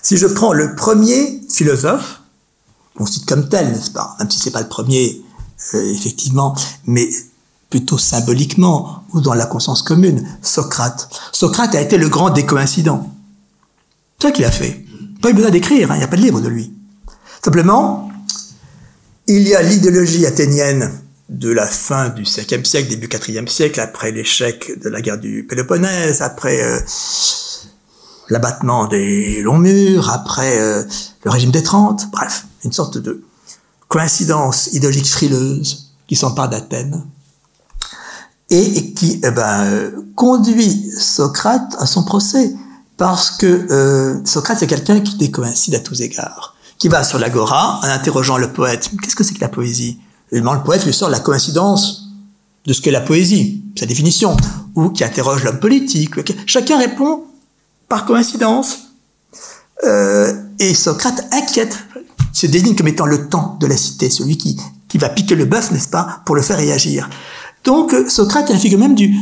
Si 0.00 0.16
je 0.16 0.26
prends 0.26 0.52
le 0.52 0.74
premier 0.74 1.42
philosophe, 1.50 2.22
on 2.98 3.06
cite 3.06 3.26
comme 3.26 3.48
tel, 3.48 3.72
n'est-ce 3.72 3.90
pas 3.90 4.16
Même 4.18 4.30
si 4.30 4.38
c'est 4.38 4.50
pas 4.50 4.62
le 4.62 4.68
premier, 4.68 5.22
euh, 5.74 5.92
effectivement, 5.92 6.56
mais 6.86 7.08
plutôt 7.68 7.98
symboliquement, 7.98 9.04
ou 9.12 9.20
dans 9.20 9.34
la 9.34 9.46
conscience 9.46 9.82
commune, 9.82 10.26
Socrate. 10.42 11.08
Socrate 11.32 11.74
a 11.74 11.80
été 11.80 11.98
le 11.98 12.08
grand 12.08 12.30
décoïncident. 12.30 13.10
C'est 14.18 14.28
ça 14.28 14.32
qu'il 14.32 14.44
a 14.44 14.50
fait. 14.50 14.84
Pas 15.20 15.30
eu 15.30 15.34
besoin 15.34 15.50
d'écrire, 15.50 15.90
hein, 15.90 15.94
il 15.96 15.98
n'y 15.98 16.04
a 16.04 16.08
pas 16.08 16.16
de 16.16 16.22
livre 16.22 16.40
de 16.40 16.48
lui. 16.48 16.72
Simplement, 17.44 18.08
il 19.26 19.48
y 19.48 19.54
a 19.54 19.62
l'idéologie 19.62 20.26
athénienne 20.26 20.92
de 21.28 21.50
la 21.50 21.66
fin 21.66 22.08
du 22.08 22.22
5e 22.22 22.64
siècle, 22.64 22.88
début 22.88 23.08
4e 23.08 23.48
siècle, 23.48 23.80
après 23.80 24.12
l'échec 24.12 24.78
de 24.80 24.88
la 24.88 25.00
guerre 25.00 25.18
du 25.18 25.44
Péloponnèse, 25.44 26.22
après 26.22 26.62
euh, 26.62 26.78
l'abattement 28.28 28.86
des 28.86 29.42
longs 29.42 29.58
murs, 29.58 30.08
après 30.10 30.60
euh, 30.60 30.84
le 31.24 31.30
régime 31.32 31.50
des 31.50 31.64
Trente, 31.64 32.10
bref, 32.12 32.46
une 32.64 32.72
sorte 32.72 32.98
de 32.98 33.24
coïncidence 33.88 34.68
idéologique 34.68 35.08
frileuse 35.08 35.90
qui 36.06 36.14
s'empare 36.14 36.48
d'Athènes 36.48 37.04
et, 38.50 38.92
qui 38.92 39.20
eh 39.24 39.30
ben, 39.32 39.90
conduit 40.14 40.90
Socrate 40.96 41.74
à 41.78 41.86
son 41.86 42.04
procès. 42.04 42.54
Parce 42.98 43.32
que 43.32 43.46
euh, 43.46 44.24
Socrate, 44.24 44.58
c'est 44.60 44.66
quelqu'un 44.68 45.00
qui 45.00 45.16
décoïncide 45.16 45.74
à 45.74 45.80
tous 45.80 46.02
égards, 46.02 46.54
qui 46.82 46.88
va 46.88 47.04
sur 47.04 47.20
l'agora 47.20 47.78
en 47.84 47.86
interrogeant 47.86 48.38
le 48.38 48.52
poète. 48.52 48.90
Qu'est-ce 49.00 49.14
que 49.14 49.22
c'est 49.22 49.34
que 49.34 49.40
la 49.40 49.48
poésie? 49.48 50.00
Évidemment, 50.32 50.54
le 50.54 50.64
poète 50.64 50.84
lui 50.84 50.92
sort 50.92 51.10
la 51.10 51.20
coïncidence 51.20 52.08
de 52.66 52.72
ce 52.72 52.80
qu'est 52.80 52.90
la 52.90 53.00
poésie, 53.00 53.62
sa 53.78 53.86
définition, 53.86 54.36
ou 54.74 54.88
qui 54.88 55.04
interroge 55.04 55.44
l'homme 55.44 55.60
politique. 55.60 56.14
Chacun 56.44 56.78
répond 56.78 57.22
par 57.88 58.04
coïncidence. 58.04 58.78
Euh, 59.84 60.42
et 60.58 60.74
Socrate 60.74 61.24
inquiète, 61.30 61.78
se 62.32 62.48
désigne 62.48 62.74
comme 62.74 62.88
étant 62.88 63.06
le 63.06 63.28
temps 63.28 63.56
de 63.60 63.68
la 63.68 63.76
cité, 63.76 64.10
celui 64.10 64.36
qui, 64.36 64.58
qui 64.88 64.98
va 64.98 65.08
piquer 65.08 65.36
le 65.36 65.44
bœuf, 65.44 65.70
n'est-ce 65.70 65.88
pas, 65.88 66.22
pour 66.26 66.34
le 66.34 66.42
faire 66.42 66.56
réagir. 66.56 67.08
Donc 67.62 67.94
Socrate 68.08 68.50
est 68.50 68.54
la 68.54 68.58
figure 68.58 68.80
même 68.80 68.96
du, 68.96 69.14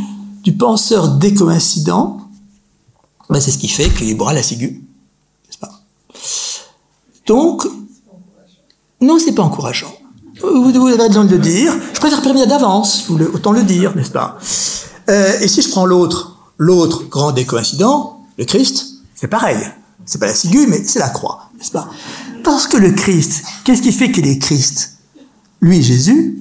du 0.45 0.57
penseur 0.57 1.09
décoïncident. 1.09 2.23
Ben, 3.29 3.39
c'est 3.39 3.51
ce 3.51 3.59
qui 3.59 3.69
fait 3.69 3.91
qu'il 3.91 4.17
boira 4.17 4.33
la 4.33 4.43
ciguë, 4.43 4.83
Donc, 7.27 7.66
non, 9.01 9.18
c'est 9.18 9.33
pas 9.33 9.43
encourageant. 9.43 9.93
Vous, 10.43 10.87
avez 10.87 10.97
raison 10.97 11.25
de 11.25 11.33
le 11.33 11.39
dire. 11.39 11.75
Je 11.95 12.01
préfère 12.01 12.21
prévenir 12.21 12.47
d'avance, 12.47 13.09
autant 13.11 13.53
le 13.53 13.62
dire, 13.62 13.95
n'est-ce 13.95 14.11
pas? 14.11 14.39
Euh, 15.09 15.41
Et 15.41 15.49
si 15.49 15.62
je 15.62 15.71
prends 15.71 15.87
l'autre, 15.87 16.37
l'autre 16.59 17.05
grand 17.05 17.33
décoïncident, 17.33 18.25
le 18.39 18.45
Christ, 18.45 18.87
c'est 19.14 19.29
pareil. 19.29 19.59
C'est 20.07 20.18
pas 20.18 20.27
la 20.27 20.35
ciguë, 20.35 20.66
mais 20.66 20.83
c'est 20.85 20.99
la 20.99 21.11
croix, 21.11 21.51
n'est-ce 21.59 21.71
pas? 21.71 21.89
Parce 22.43 22.66
que 22.66 22.79
le 22.79 22.93
Christ, 22.93 23.45
qu'est-ce 23.64 23.83
qui 23.83 23.93
fait 23.93 24.11
qu'il 24.11 24.27
est 24.27 24.39
Christ? 24.39 24.95
Lui, 25.61 25.83
Jésus, 25.83 26.39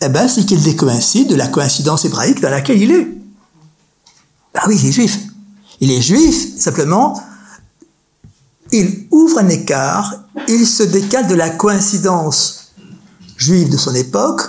eh 0.00 0.08
ben, 0.08 0.28
c'est 0.28 0.44
qu'il 0.44 0.62
décoïncide 0.62 1.28
de 1.28 1.34
la 1.34 1.48
coïncidence 1.48 2.04
hébraïque 2.04 2.40
dans 2.40 2.48
laquelle 2.48 2.80
il 2.80 2.92
est. 2.92 3.08
Ah 4.54 4.64
oui, 4.68 4.78
il 4.80 4.88
est 4.88 4.92
juif. 4.92 5.18
Il 5.80 5.90
est 5.90 6.00
juif, 6.00 6.56
simplement, 6.56 7.20
il 8.72 9.06
ouvre 9.10 9.38
un 9.38 9.48
écart, 9.48 10.14
il 10.48 10.66
se 10.66 10.82
décale 10.82 11.26
de 11.26 11.34
la 11.34 11.50
coïncidence 11.50 12.72
juive 13.36 13.70
de 13.70 13.76
son 13.76 13.94
époque, 13.94 14.42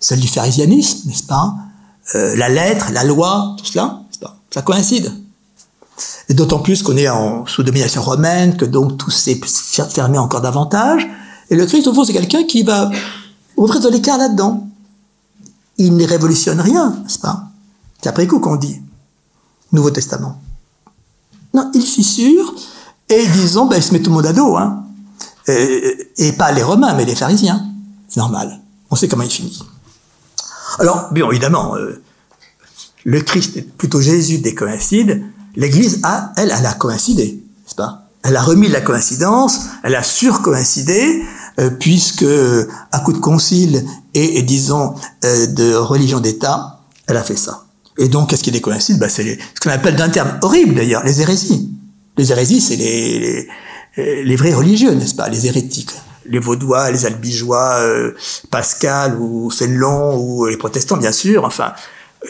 celle 0.00 0.20
du 0.20 0.28
pharisianisme, 0.28 1.08
n'est-ce 1.08 1.24
pas 1.24 1.54
euh, 2.14 2.36
La 2.36 2.48
lettre, 2.48 2.90
la 2.92 3.04
loi, 3.04 3.54
tout 3.58 3.64
cela, 3.64 4.00
n'est-ce 4.06 4.18
pas 4.18 4.38
Ça 4.52 4.62
coïncide. 4.62 5.12
Et 6.28 6.34
d'autant 6.34 6.58
plus 6.58 6.82
qu'on 6.82 6.96
est 6.96 7.08
en, 7.08 7.46
sous 7.46 7.62
domination 7.62 8.02
romaine, 8.02 8.56
que 8.56 8.64
donc 8.64 8.98
tout 8.98 9.10
s'est 9.10 9.40
fermé 9.90 10.18
encore 10.18 10.40
davantage. 10.40 11.06
Et 11.50 11.56
le 11.56 11.66
Christ, 11.66 11.86
au 11.86 11.94
fond, 11.94 12.04
c'est 12.04 12.12
quelqu'un 12.12 12.44
qui 12.44 12.62
va 12.62 12.90
ouvrir 13.56 13.80
de 13.80 13.88
l'écart 13.88 14.18
là-dedans 14.18 14.66
il 15.78 15.96
ne 15.96 16.06
révolutionne 16.06 16.60
rien, 16.60 16.90
n'est-ce 17.02 17.18
pas 17.18 17.44
C'est 18.00 18.08
après 18.08 18.26
coup 18.26 18.40
qu'on 18.40 18.56
dit 18.56 18.80
Nouveau 19.72 19.90
Testament. 19.90 20.40
Non, 21.54 21.70
il 21.74 21.82
fissure 21.82 22.54
et 23.08 23.26
disons, 23.28 23.66
ben, 23.66 23.76
il 23.76 23.82
se 23.82 23.92
met 23.92 24.00
tout 24.00 24.10
le 24.10 24.16
monde 24.16 24.26
à 24.26 24.32
dos, 24.32 24.56
hein. 24.56 24.82
Et, 25.48 26.32
pas 26.32 26.50
les 26.50 26.62
Romains, 26.62 26.94
mais 26.94 27.04
les 27.04 27.14
pharisiens. 27.14 27.64
C'est 28.08 28.18
normal. 28.18 28.60
On 28.90 28.96
sait 28.96 29.06
comment 29.06 29.22
il 29.22 29.30
finit. 29.30 29.62
Alors, 30.80 31.12
bien 31.12 31.28
évidemment, 31.30 31.76
euh, 31.76 32.02
le 33.04 33.20
Christ, 33.20 33.76
plutôt 33.76 34.00
Jésus 34.00 34.38
des 34.38 34.56
l'Église 35.54 36.00
a, 36.02 36.32
elle, 36.36 36.52
elle 36.56 36.66
a 36.66 36.74
coïncidé, 36.74 37.42
n'est-ce 37.64 37.76
pas? 37.76 38.08
Elle 38.24 38.36
a 38.36 38.42
remis 38.42 38.68
la 38.68 38.80
coïncidence, 38.80 39.60
elle 39.84 39.94
a 39.94 40.02
surcoïncidé, 40.02 41.22
euh, 41.60 41.70
puisque 41.70 42.26
à 42.90 43.00
coup 43.00 43.12
de 43.12 43.18
concile 43.18 43.86
et, 44.14 44.42
disons 44.42 44.94
euh, 45.24 45.46
de 45.46 45.74
religion 45.74 46.20
d'État, 46.20 46.80
elle 47.06 47.16
a 47.16 47.22
fait 47.22 47.36
ça. 47.36 47.64
Et 47.98 48.08
donc, 48.08 48.28
qu'est-ce 48.30 48.42
qui 48.42 48.50
est 48.50 48.96
bah, 48.98 49.08
C'est 49.08 49.38
ce 49.54 49.60
qu'on 49.60 49.70
appelle 49.70 49.96
d'un 49.96 50.10
terme 50.10 50.38
horrible 50.42 50.74
d'ailleurs, 50.74 51.04
les 51.04 51.22
hérésies. 51.22 51.70
Les 52.16 52.32
hérésies, 52.32 52.60
c'est 52.60 52.76
les, 52.76 53.48
les, 53.96 54.36
vrais 54.36 54.54
religieux, 54.54 54.92
n'est-ce 54.92 55.14
pas 55.14 55.28
Les 55.28 55.46
hérétiques. 55.46 55.92
Les 56.26 56.38
Vaudois, 56.38 56.90
les 56.90 57.06
Albigeois, 57.06 57.78
euh, 57.80 58.12
Pascal 58.50 59.16
ou 59.20 59.50
Fénelon 59.50 60.16
ou 60.18 60.46
les 60.46 60.56
protestants, 60.56 60.96
bien 60.96 61.12
sûr. 61.12 61.44
Enfin, 61.44 61.72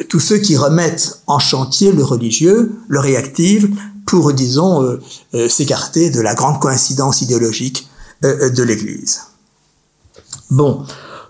tous 0.09 0.21
ceux 0.21 0.39
qui 0.39 0.57
remettent 0.57 1.23
en 1.27 1.39
chantier 1.39 1.93
le 1.93 2.05
religieux, 2.05 2.75
le 2.89 3.01
réactivent 3.01 3.75
pour, 4.05 4.33
disons, 4.33 4.99
s'écarter 5.49 6.11
de 6.11 6.21
la 6.21 6.35
grande 6.35 6.61
coïncidence 6.61 7.23
idéologique 7.23 7.89
euh, 8.25 8.49
de 8.49 8.63
l'Église. 8.63 9.25
Bon, 10.49 10.87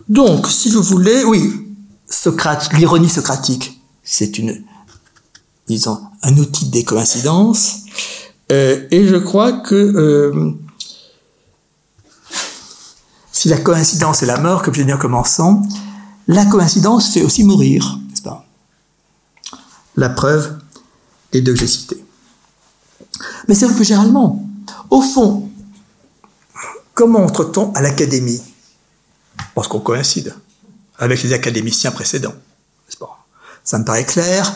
donc, 0.08 0.46
si 0.46 0.70
vous 0.70 0.82
voulez, 0.82 1.24
oui, 1.24 1.74
Socrate, 2.08 2.72
l'ironie 2.74 3.08
socratique, 3.08 3.82
c'est 4.04 4.38
une, 4.38 4.62
disons, 5.66 6.00
un 6.22 6.36
outil 6.36 6.66
des 6.66 6.84
coïncidences, 6.84 7.85
euh, 8.52 8.86
et 8.90 9.06
je 9.06 9.16
crois 9.16 9.52
que 9.52 9.74
euh, 9.74 10.52
si 13.32 13.48
la 13.48 13.58
coïncidence 13.58 14.22
est 14.22 14.26
la 14.26 14.38
mort, 14.38 14.62
comme 14.62 14.74
je 14.74 14.80
l'ai 14.80 14.86
dit 14.86 14.92
en 14.92 14.98
commençant, 14.98 15.62
la 16.28 16.44
coïncidence 16.44 17.12
fait 17.12 17.22
aussi 17.22 17.44
mourir, 17.44 17.98
n'est-ce 18.08 18.22
pas? 18.22 18.44
La 19.96 20.08
preuve 20.08 20.58
des 21.32 21.40
deux 21.40 21.52
que 21.52 21.60
j'ai 21.60 21.66
cités. 21.66 22.02
Mais 23.48 23.54
c'est 23.54 23.72
plus 23.74 23.84
généralement. 23.84 24.42
Au 24.90 25.00
fond, 25.00 25.50
Comment 26.96 27.24
entre-t-on 27.24 27.72
à 27.74 27.82
l'académie 27.82 28.40
Parce 29.54 29.68
qu'on 29.68 29.80
coïncide 29.80 30.34
avec 30.98 31.22
les 31.22 31.34
académiciens 31.34 31.90
précédents. 31.90 32.34
Ça 33.62 33.78
me 33.78 33.84
paraît 33.84 34.06
clair. 34.06 34.50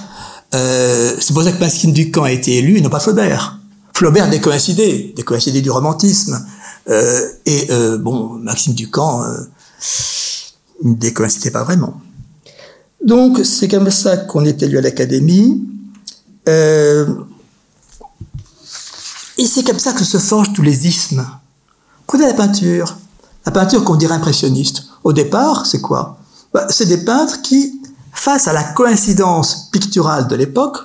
Euh, 0.54 1.16
c'est 1.20 1.34
pour 1.34 1.42
ça 1.42 1.52
que 1.52 1.58
Maxime 1.58 1.92
Ducamp 1.92 2.22
a 2.22 2.32
été 2.32 2.56
élu 2.56 2.78
et 2.78 2.80
non 2.80 2.88
pas 2.88 3.00
Flaubert. 3.00 3.58
Flaubert 4.00 4.30
décoïncidé, 4.30 5.12
décoïncidé 5.14 5.60
du 5.60 5.70
romantisme. 5.70 6.42
Euh, 6.88 7.20
et 7.44 7.66
euh, 7.70 7.98
bon, 7.98 8.30
Maxime 8.38 8.72
Ducamp 8.72 9.22
ne 10.82 10.94
décoïncidait 10.94 11.50
pas 11.50 11.64
vraiment. 11.64 12.00
Donc 13.04 13.40
c'est 13.44 13.68
comme 13.68 13.90
ça 13.90 14.16
qu'on 14.16 14.46
est 14.46 14.62
élu 14.62 14.78
à 14.78 14.80
l'académie. 14.80 15.62
et 16.46 17.04
c'est 19.46 19.66
comme 19.66 19.78
ça 19.78 19.92
que 19.92 20.02
se 20.02 20.16
forgent 20.16 20.54
tous 20.54 20.62
les 20.62 20.88
ismes. 20.88 21.26
Prenez 22.06 22.24
la 22.24 22.32
peinture? 22.32 22.96
La 23.44 23.52
peinture 23.52 23.84
qu'on 23.84 23.96
dirait 23.96 24.14
impressionniste. 24.14 24.84
Au 25.04 25.12
départ, 25.12 25.66
c'est 25.66 25.82
quoi? 25.82 26.16
Bah, 26.54 26.68
C'est 26.70 26.86
des 26.86 27.04
peintres 27.04 27.42
qui, 27.42 27.82
face 28.14 28.48
à 28.48 28.54
la 28.54 28.64
coïncidence 28.64 29.68
picturale 29.70 30.26
de 30.26 30.36
l'époque, 30.36 30.78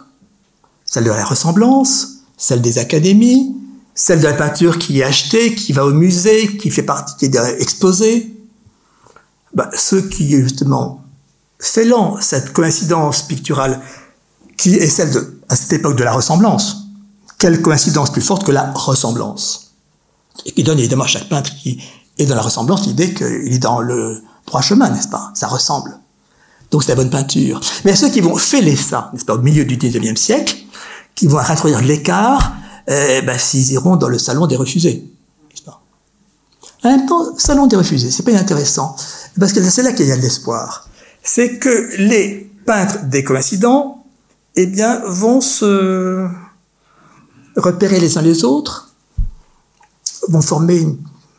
celle 0.83 1.05
de 1.05 1.11
la 1.11 1.23
ressemblance, 1.23 2.14
celle 2.37 2.61
des 2.61 2.77
académies, 2.77 3.55
celle 3.93 4.19
de 4.19 4.25
la 4.25 4.33
peinture 4.33 4.77
qui 4.77 4.99
est 4.99 5.03
achetée, 5.03 5.55
qui 5.55 5.71
va 5.73 5.85
au 5.85 5.93
musée, 5.93 6.57
qui 6.57 6.69
fait 6.69 6.83
partie, 6.83 7.15
qui 7.17 7.25
est 7.25 7.61
exposée, 7.61 8.33
bah, 9.53 9.69
ceux 9.73 10.01
qui, 10.01 10.31
justement, 10.31 11.03
fêlant 11.59 12.17
cette 12.19 12.51
coïncidence 12.51 13.21
picturale, 13.21 13.81
qui 14.57 14.75
est 14.75 14.89
celle 14.89 15.11
de, 15.11 15.39
à 15.49 15.55
cette 15.55 15.73
époque 15.73 15.97
de 15.97 16.03
la 16.03 16.13
ressemblance. 16.13 16.87
Quelle 17.37 17.61
coïncidence 17.61 18.11
plus 18.11 18.21
forte 18.21 18.45
que 18.45 18.51
la 18.51 18.71
ressemblance 18.71 19.65
et 20.45 20.51
qui 20.51 20.63
donne 20.63 20.79
évidemment 20.79 21.05
à 21.05 21.07
chaque 21.07 21.29
peintre 21.29 21.51
qui 21.55 21.81
est 22.17 22.25
dans 22.25 22.35
la 22.35 22.41
ressemblance 22.41 22.85
l'idée 22.85 23.13
qu'il 23.13 23.53
est 23.53 23.59
dans 23.59 23.79
le 23.79 24.21
droit 24.45 24.61
chemin, 24.61 24.89
n'est-ce 24.89 25.07
pas? 25.07 25.31
Ça 25.33 25.47
ressemble. 25.47 25.97
Donc 26.71 26.83
c'est 26.83 26.89
la 26.89 26.95
bonne 26.95 27.09
peinture. 27.09 27.61
Mais 27.83 27.91
à 27.91 27.95
ceux 27.95 28.09
qui 28.09 28.21
vont 28.21 28.35
fêler 28.35 28.75
ça, 28.75 29.09
n'est-ce 29.13 29.25
pas, 29.25 29.35
au 29.35 29.41
milieu 29.41 29.65
du 29.65 29.77
19e 29.77 30.15
siècle, 30.15 30.57
qui 31.15 31.27
vont 31.27 31.39
introduire 31.39 31.81
l'écart, 31.81 32.53
eh 32.87 33.21
ben, 33.21 33.37
s'ils 33.39 33.71
iront 33.71 33.95
dans 33.95 34.09
le 34.09 34.19
salon 34.19 34.47
des 34.47 34.55
refusés. 34.55 35.03
En 36.85 36.91
même 36.91 37.07
temps, 37.07 37.35
salon 37.37 37.65
des 37.65 37.75
refusés, 37.75 38.11
c'est 38.11 38.21
pas 38.21 38.31
inintéressant, 38.31 38.95
parce 39.39 39.53
que 39.53 39.63
c'est 39.63 39.81
là 39.81 39.91
qu'il 39.91 40.05
y 40.05 40.11
a 40.11 40.17
de 40.17 40.21
l'espoir. 40.21 40.87
C'est 41.23 41.57
que 41.57 41.95
les 41.97 42.51
peintres 42.65 43.05
des 43.05 43.23
coïncidents, 43.23 44.03
eh 44.55 44.67
bien, 44.67 45.01
vont 45.07 45.41
se 45.41 46.27
repérer 47.57 47.99
les 47.99 48.19
uns 48.19 48.21
les 48.21 48.43
autres, 48.43 48.93
vont 50.27 50.41
former 50.41 50.81
un 50.81 50.95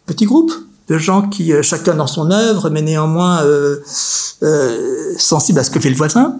petit 0.07 0.24
groupe 0.24 0.53
de 0.89 0.99
gens 0.99 1.29
qui, 1.29 1.53
euh, 1.53 1.62
chacun 1.62 1.95
dans 1.95 2.07
son 2.07 2.31
œuvre, 2.31 2.70
mais 2.70 2.83
néanmoins 2.83 3.43
euh, 3.45 3.79
euh, 4.43 5.14
sensibles 5.18 5.59
à 5.59 5.64
ce 5.64 5.70
que 5.70 5.81
fait 5.81 5.91
le 5.91 5.97
voisin. 5.97 6.39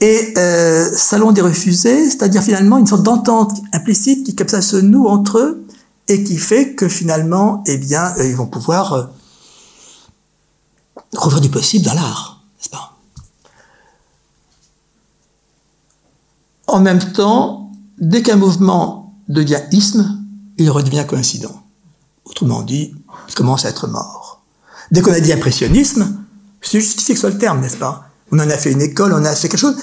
Et 0.00 0.32
euh, 0.38 0.90
salon 0.94 1.32
des 1.32 1.42
refusés, 1.42 2.08
c'est-à-dire 2.08 2.42
finalement 2.42 2.78
une 2.78 2.86
sorte 2.86 3.02
d'entente 3.02 3.52
implicite 3.72 4.24
qui 4.24 4.34
comme 4.34 4.48
ça 4.48 4.62
se 4.62 4.76
noue 4.76 5.06
entre 5.06 5.38
eux 5.38 5.66
et 6.08 6.24
qui 6.24 6.38
fait 6.38 6.74
que 6.74 6.88
finalement, 6.88 7.62
eh 7.66 7.76
bien, 7.76 8.14
ils 8.16 8.34
vont 8.34 8.46
pouvoir 8.46 8.92
euh, 8.94 9.04
du 11.40 11.50
possible 11.50 11.84
dans 11.84 11.94
l'art, 11.94 12.42
n'est-ce 12.58 12.70
pas? 12.70 12.96
En 16.66 16.80
même 16.80 17.12
temps, 17.12 17.70
dès 17.98 18.22
qu'un 18.22 18.36
mouvement 18.36 19.14
devient 19.28 19.60
isme, 19.72 20.24
il 20.56 20.70
redevient 20.70 21.04
coïncident. 21.06 21.62
Autrement 22.24 22.62
dit, 22.62 22.94
il 23.28 23.34
commence 23.34 23.64
à 23.64 23.68
être 23.68 23.86
mort. 23.86 24.42
Dès 24.90 25.02
qu'on 25.02 25.12
a 25.12 25.20
dit 25.20 25.32
impressionnisme, 25.32 26.16
c'est 26.60 26.80
justifié 26.80 27.14
que 27.14 27.20
ce 27.20 27.26
soit 27.26 27.34
le 27.34 27.38
terme, 27.38 27.60
n'est-ce 27.60 27.76
pas? 27.76 28.09
On 28.32 28.38
en 28.38 28.50
a 28.50 28.56
fait 28.56 28.72
une 28.72 28.82
école, 28.82 29.12
on 29.12 29.24
a 29.24 29.34
fait 29.34 29.48
quelque 29.48 29.60
chose 29.60 29.76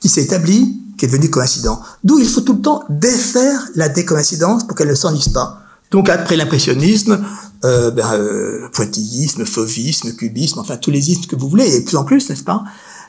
qui 0.00 0.08
s'est 0.08 0.22
établi, 0.22 0.80
qui 0.96 1.04
est 1.04 1.08
devenu 1.08 1.30
coïncident. 1.30 1.80
D'où 2.04 2.18
il 2.18 2.28
faut 2.28 2.40
tout 2.40 2.54
le 2.54 2.60
temps 2.60 2.84
défaire 2.88 3.68
la 3.74 3.88
décoïncidence 3.88 4.64
pour 4.64 4.76
qu'elle 4.76 4.88
ne 4.88 4.94
s'enlise 4.94 5.28
pas. 5.28 5.62
Donc 5.90 6.08
après 6.08 6.36
l'impressionnisme, 6.36 7.24
euh, 7.64 7.90
ben, 7.90 8.12
euh, 8.12 8.68
pointillisme, 8.72 9.44
fauvisme, 9.44 10.12
cubisme, 10.12 10.58
enfin 10.58 10.76
tous 10.76 10.90
les 10.90 11.10
ismes 11.10 11.26
que 11.26 11.36
vous 11.36 11.48
voulez, 11.48 11.74
et 11.74 11.80
de 11.80 11.84
plus 11.84 11.96
en 11.96 12.04
plus, 12.04 12.28
n'est-ce 12.28 12.44
pas? 12.44 12.62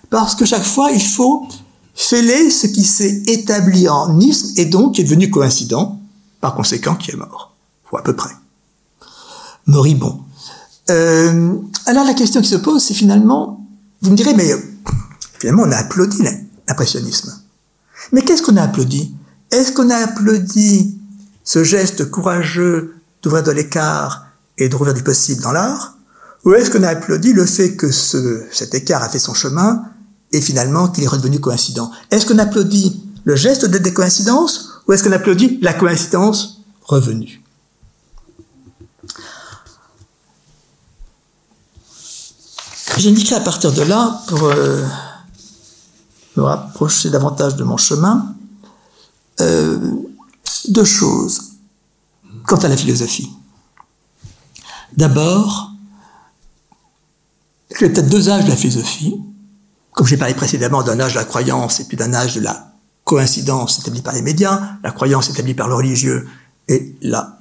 Parce 0.10 0.36
que 0.36 0.46
chaque 0.46 0.64
fois, 0.64 0.92
il 0.92 1.02
faut 1.02 1.48
fêler 1.94 2.50
ce 2.50 2.68
qui 2.68 2.84
s'est 2.84 3.24
établi 3.28 3.90
en 3.90 4.20
isme 4.20 4.54
et 4.56 4.66
donc 4.66 4.96
qui 4.96 5.02
est 5.02 5.04
devenu 5.04 5.30
coïncident, 5.30 6.00
par 6.40 6.56
conséquent 6.56 6.96
qui 6.96 7.12
est 7.12 7.16
mort, 7.16 7.54
ou 7.92 7.98
à 7.98 8.04
peu 8.04 8.16
près. 8.16 8.32
Moribond. 9.68 10.22
Euh, 10.90 11.56
alors 11.86 12.06
la 12.06 12.14
question 12.14 12.42
qui 12.42 12.48
se 12.48 12.56
pose, 12.56 12.82
c'est 12.82 12.94
finalement, 12.94 13.68
vous 14.02 14.12
me 14.12 14.16
direz, 14.16 14.34
mais 14.34 14.50
finalement 15.40 15.64
on 15.64 15.72
a 15.72 15.78
applaudi 15.78 16.24
l'impressionnisme. 16.68 17.34
Mais 18.12 18.22
qu'est-ce 18.22 18.42
qu'on 18.42 18.58
a 18.58 18.64
applaudi? 18.64 19.14
Est-ce 19.52 19.72
qu'on 19.72 19.90
a 19.90 19.96
applaudi 19.96 20.98
ce 21.44 21.64
geste 21.64 22.10
courageux 22.10 22.96
d'ouvrir 23.22 23.44
de 23.44 23.52
l'écart 23.52 24.28
et 24.58 24.70
de 24.70 24.76
rouvrir 24.76 24.94
du 24.94 25.04
possible 25.04 25.42
dans 25.42 25.52
l'art? 25.52 25.96
Ou 26.46 26.54
est-ce 26.54 26.72
qu'on 26.72 26.84
a 26.84 26.90
applaudi 26.90 27.34
le 27.34 27.46
fait 27.46 27.76
que 27.76 27.92
ce, 27.92 28.44
cet 28.52 28.74
écart 28.74 29.04
a 29.04 29.10
fait 29.10 29.20
son 29.20 29.34
chemin 29.34 29.84
et 30.32 30.42
finalement 30.42 30.88
qu'il 30.88 31.04
est 31.04 31.08
redevenu 31.08 31.40
coïncident? 31.40 31.92
Est-ce 32.12 32.26
qu'on 32.26 32.38
applaudit 32.38 33.04
le 33.26 33.36
geste 33.36 33.66
de 33.66 33.78
décoïncidence 33.78 34.70
ou 34.88 34.94
est-ce 34.94 35.04
qu'on 35.04 35.12
applaudit 35.12 35.60
la 35.62 35.74
coïncidence 35.74 36.62
revenue? 36.82 37.42
J'indiquerai 42.98 43.36
à 43.36 43.40
partir 43.40 43.72
de 43.72 43.82
là, 43.84 44.22
pour 44.28 44.44
euh, 44.44 44.84
me 46.40 46.46
rapprocher 46.46 47.10
davantage 47.10 47.56
de 47.56 47.64
mon 47.64 47.78
chemin, 47.78 48.36
euh, 49.42 49.78
deux 50.70 50.86
choses 50.86 51.42
quant 52.46 52.58
à 52.58 52.68
la 52.68 52.78
philosophie. 52.78 53.32
D'abord, 54.96 55.72
il 57.70 57.82
y 57.82 57.86
a 57.86 57.90
peut-être 57.90 58.10
deux 58.10 58.30
âges 58.30 58.46
de 58.46 58.50
la 58.50 58.56
philosophie. 58.56 59.22
Comme 59.92 60.08
j'ai 60.08 60.18
parlé 60.18 60.34
précédemment 60.34 60.82
d'un 60.82 61.00
âge 61.00 61.14
de 61.14 61.20
la 61.20 61.26
croyance 61.26 61.80
et 61.80 61.86
puis 61.86 61.98
d'un 61.98 62.14
âge 62.14 62.36
de 62.36 62.42
la 62.42 62.74
coïncidence 63.04 63.80
établie 63.80 64.02
par 64.02 64.14
les 64.14 64.22
médias, 64.22 64.62
la 64.84 64.92
croyance 64.92 65.30
établie 65.30 65.54
par 65.54 65.68
le 65.68 65.76
religieux 65.76 66.28
et 66.68 66.96
la 67.02 67.38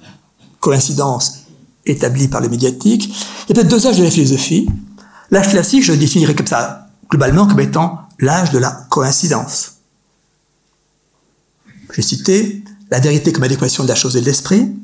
coïncidence 0.60 1.44
établie 1.86 2.28
par 2.28 2.40
le 2.40 2.48
médiatique. 2.48 3.08
Il 3.08 3.48
y 3.48 3.52
a 3.52 3.54
peut-être 3.54 3.68
deux 3.68 3.86
âges 3.86 3.98
de 3.98 4.04
la 4.04 4.10
philosophie. 4.10 4.68
L'âge 5.30 5.50
classique, 5.50 5.84
je 5.84 5.92
le 5.92 5.98
définirais 5.98 6.34
comme 6.34 6.46
ça, 6.46 6.88
globalement, 7.10 7.46
comme 7.46 7.60
étant 7.60 8.07
l'âge 8.18 8.50
de 8.50 8.58
la 8.58 8.70
coïncidence. 8.90 9.74
J'ai 11.94 12.02
cité 12.02 12.62
la 12.90 13.00
vérité 13.00 13.32
comme 13.32 13.44
adéquation 13.44 13.82
de 13.84 13.88
la 13.88 13.94
chose 13.94 14.16
et 14.16 14.20
de 14.20 14.26
l'esprit. 14.26 14.74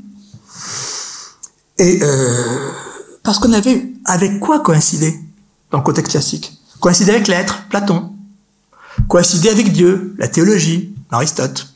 Et 1.78 2.00
euh, 2.02 2.70
parce 3.22 3.38
qu'on 3.38 3.52
avait 3.52 3.92
avec 4.04 4.40
quoi 4.40 4.60
coïncider 4.60 5.18
dans 5.70 5.78
le 5.78 5.84
contexte 5.84 6.12
classique? 6.12 6.60
Coïncider 6.80 7.12
avec 7.12 7.28
l'être, 7.28 7.66
Platon. 7.68 8.12
Coïncider 9.08 9.48
avec 9.48 9.72
Dieu, 9.72 10.14
la 10.18 10.28
théologie, 10.28 10.94
Aristote. 11.10 11.74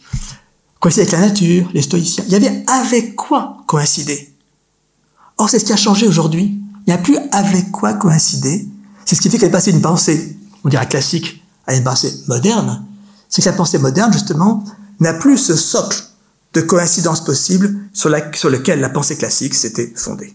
Coïncider 0.80 1.02
avec 1.02 1.12
la 1.12 1.26
nature, 1.28 1.70
les 1.74 1.82
stoïciens. 1.82 2.24
Il 2.26 2.32
y 2.32 2.36
avait 2.36 2.64
avec 2.66 3.16
quoi 3.16 3.58
coïncider? 3.66 4.32
Or, 5.36 5.48
c'est 5.48 5.58
ce 5.58 5.64
qui 5.64 5.72
a 5.72 5.76
changé 5.76 6.06
aujourd'hui. 6.06 6.60
Il 6.86 6.90
n'y 6.90 6.92
a 6.92 6.98
plus 6.98 7.16
avec 7.32 7.70
quoi 7.70 7.94
coïncider. 7.94 8.66
C'est 9.04 9.14
ce 9.16 9.20
qui 9.20 9.30
fait 9.30 9.38
qu'elle 9.38 9.48
est 9.48 9.52
passée 9.52 9.72
d'une 9.72 9.82
pensée, 9.82 10.36
on 10.64 10.68
dirait 10.68 10.86
classique, 10.86 11.42
à 11.68 11.74
une 11.74 11.84
pensée 11.84 12.12
moderne. 12.26 12.84
C'est 13.28 13.42
que 13.42 13.48
la 13.48 13.54
pensée 13.54 13.78
moderne, 13.78 14.12
justement, 14.12 14.64
n'a 14.98 15.12
plus 15.12 15.38
ce 15.38 15.54
socle 15.54 16.02
de 16.54 16.62
coïncidence 16.62 17.22
possible 17.22 17.78
sur, 17.92 18.08
lequel 18.08 18.80
la 18.80 18.88
pensée 18.88 19.16
classique 19.16 19.54
s'était 19.54 19.92
fondée. 19.94 20.34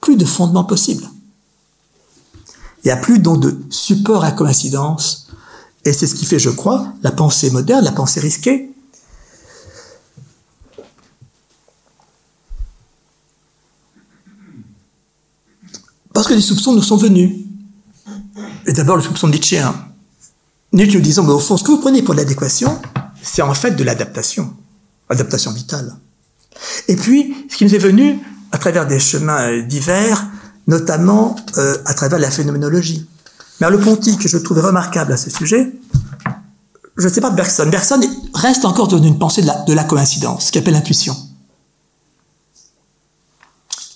Plus 0.00 0.16
de 0.16 0.26
fondement 0.26 0.64
possible. 0.64 1.02
Il 2.84 2.88
n'y 2.88 2.90
a 2.90 2.96
plus 2.96 3.18
donc 3.18 3.40
de 3.40 3.58
support 3.70 4.22
à 4.22 4.32
coïncidence. 4.32 5.28
Et 5.84 5.94
c'est 5.94 6.06
ce 6.06 6.14
qui 6.14 6.26
fait, 6.26 6.38
je 6.38 6.50
crois, 6.50 6.92
la 7.02 7.10
pensée 7.10 7.50
moderne, 7.50 7.84
la 7.84 7.92
pensée 7.92 8.20
risquée. 8.20 8.70
Parce 16.12 16.26
que 16.28 16.34
les 16.34 16.42
soupçons 16.42 16.74
nous 16.74 16.82
sont 16.82 16.98
venus. 16.98 17.46
Et 18.66 18.74
d'abord 18.74 18.96
le 18.96 19.02
soupçon 19.02 19.28
nietzschéen. 19.28 19.89
Nietzsche 20.72 20.96
nous 20.96 21.02
disant, 21.02 21.24
mais 21.24 21.32
au 21.32 21.40
fond, 21.40 21.56
ce 21.56 21.64
que 21.64 21.70
vous 21.70 21.80
prenez 21.80 22.02
pour 22.02 22.14
l'adéquation, 22.14 22.80
c'est 23.22 23.42
en 23.42 23.54
fait 23.54 23.72
de 23.72 23.84
l'adaptation 23.84 24.54
adaptation 25.10 25.52
vitale. 25.52 25.94
Et 26.88 26.96
puis, 26.96 27.34
ce 27.50 27.56
qui 27.56 27.64
nous 27.64 27.74
est 27.74 27.78
venu 27.78 28.18
à 28.52 28.58
travers 28.58 28.86
des 28.86 28.98
chemins 28.98 29.50
euh, 29.50 29.62
divers, 29.62 30.26
notamment 30.66 31.36
euh, 31.58 31.76
à 31.84 31.94
travers 31.94 32.18
la 32.18 32.30
phénoménologie. 32.30 33.06
Merleau-Ponty, 33.60 34.16
que 34.16 34.28
je 34.28 34.38
trouvais 34.38 34.62
remarquable 34.62 35.12
à 35.12 35.16
ce 35.16 35.30
sujet, 35.30 35.72
je 36.96 37.08
ne 37.08 37.12
sais 37.12 37.20
pas 37.20 37.30
Bergson. 37.30 37.68
Bergson 37.70 38.00
reste 38.34 38.64
encore 38.64 38.88
dans 38.88 39.02
une 39.02 39.18
pensée 39.18 39.42
de 39.42 39.46
la, 39.46 39.62
de 39.62 39.72
la 39.72 39.84
coïncidence, 39.84 40.46
ce 40.46 40.52
qu'il 40.52 40.60
appelle 40.60 40.74
l'intuition. 40.74 41.16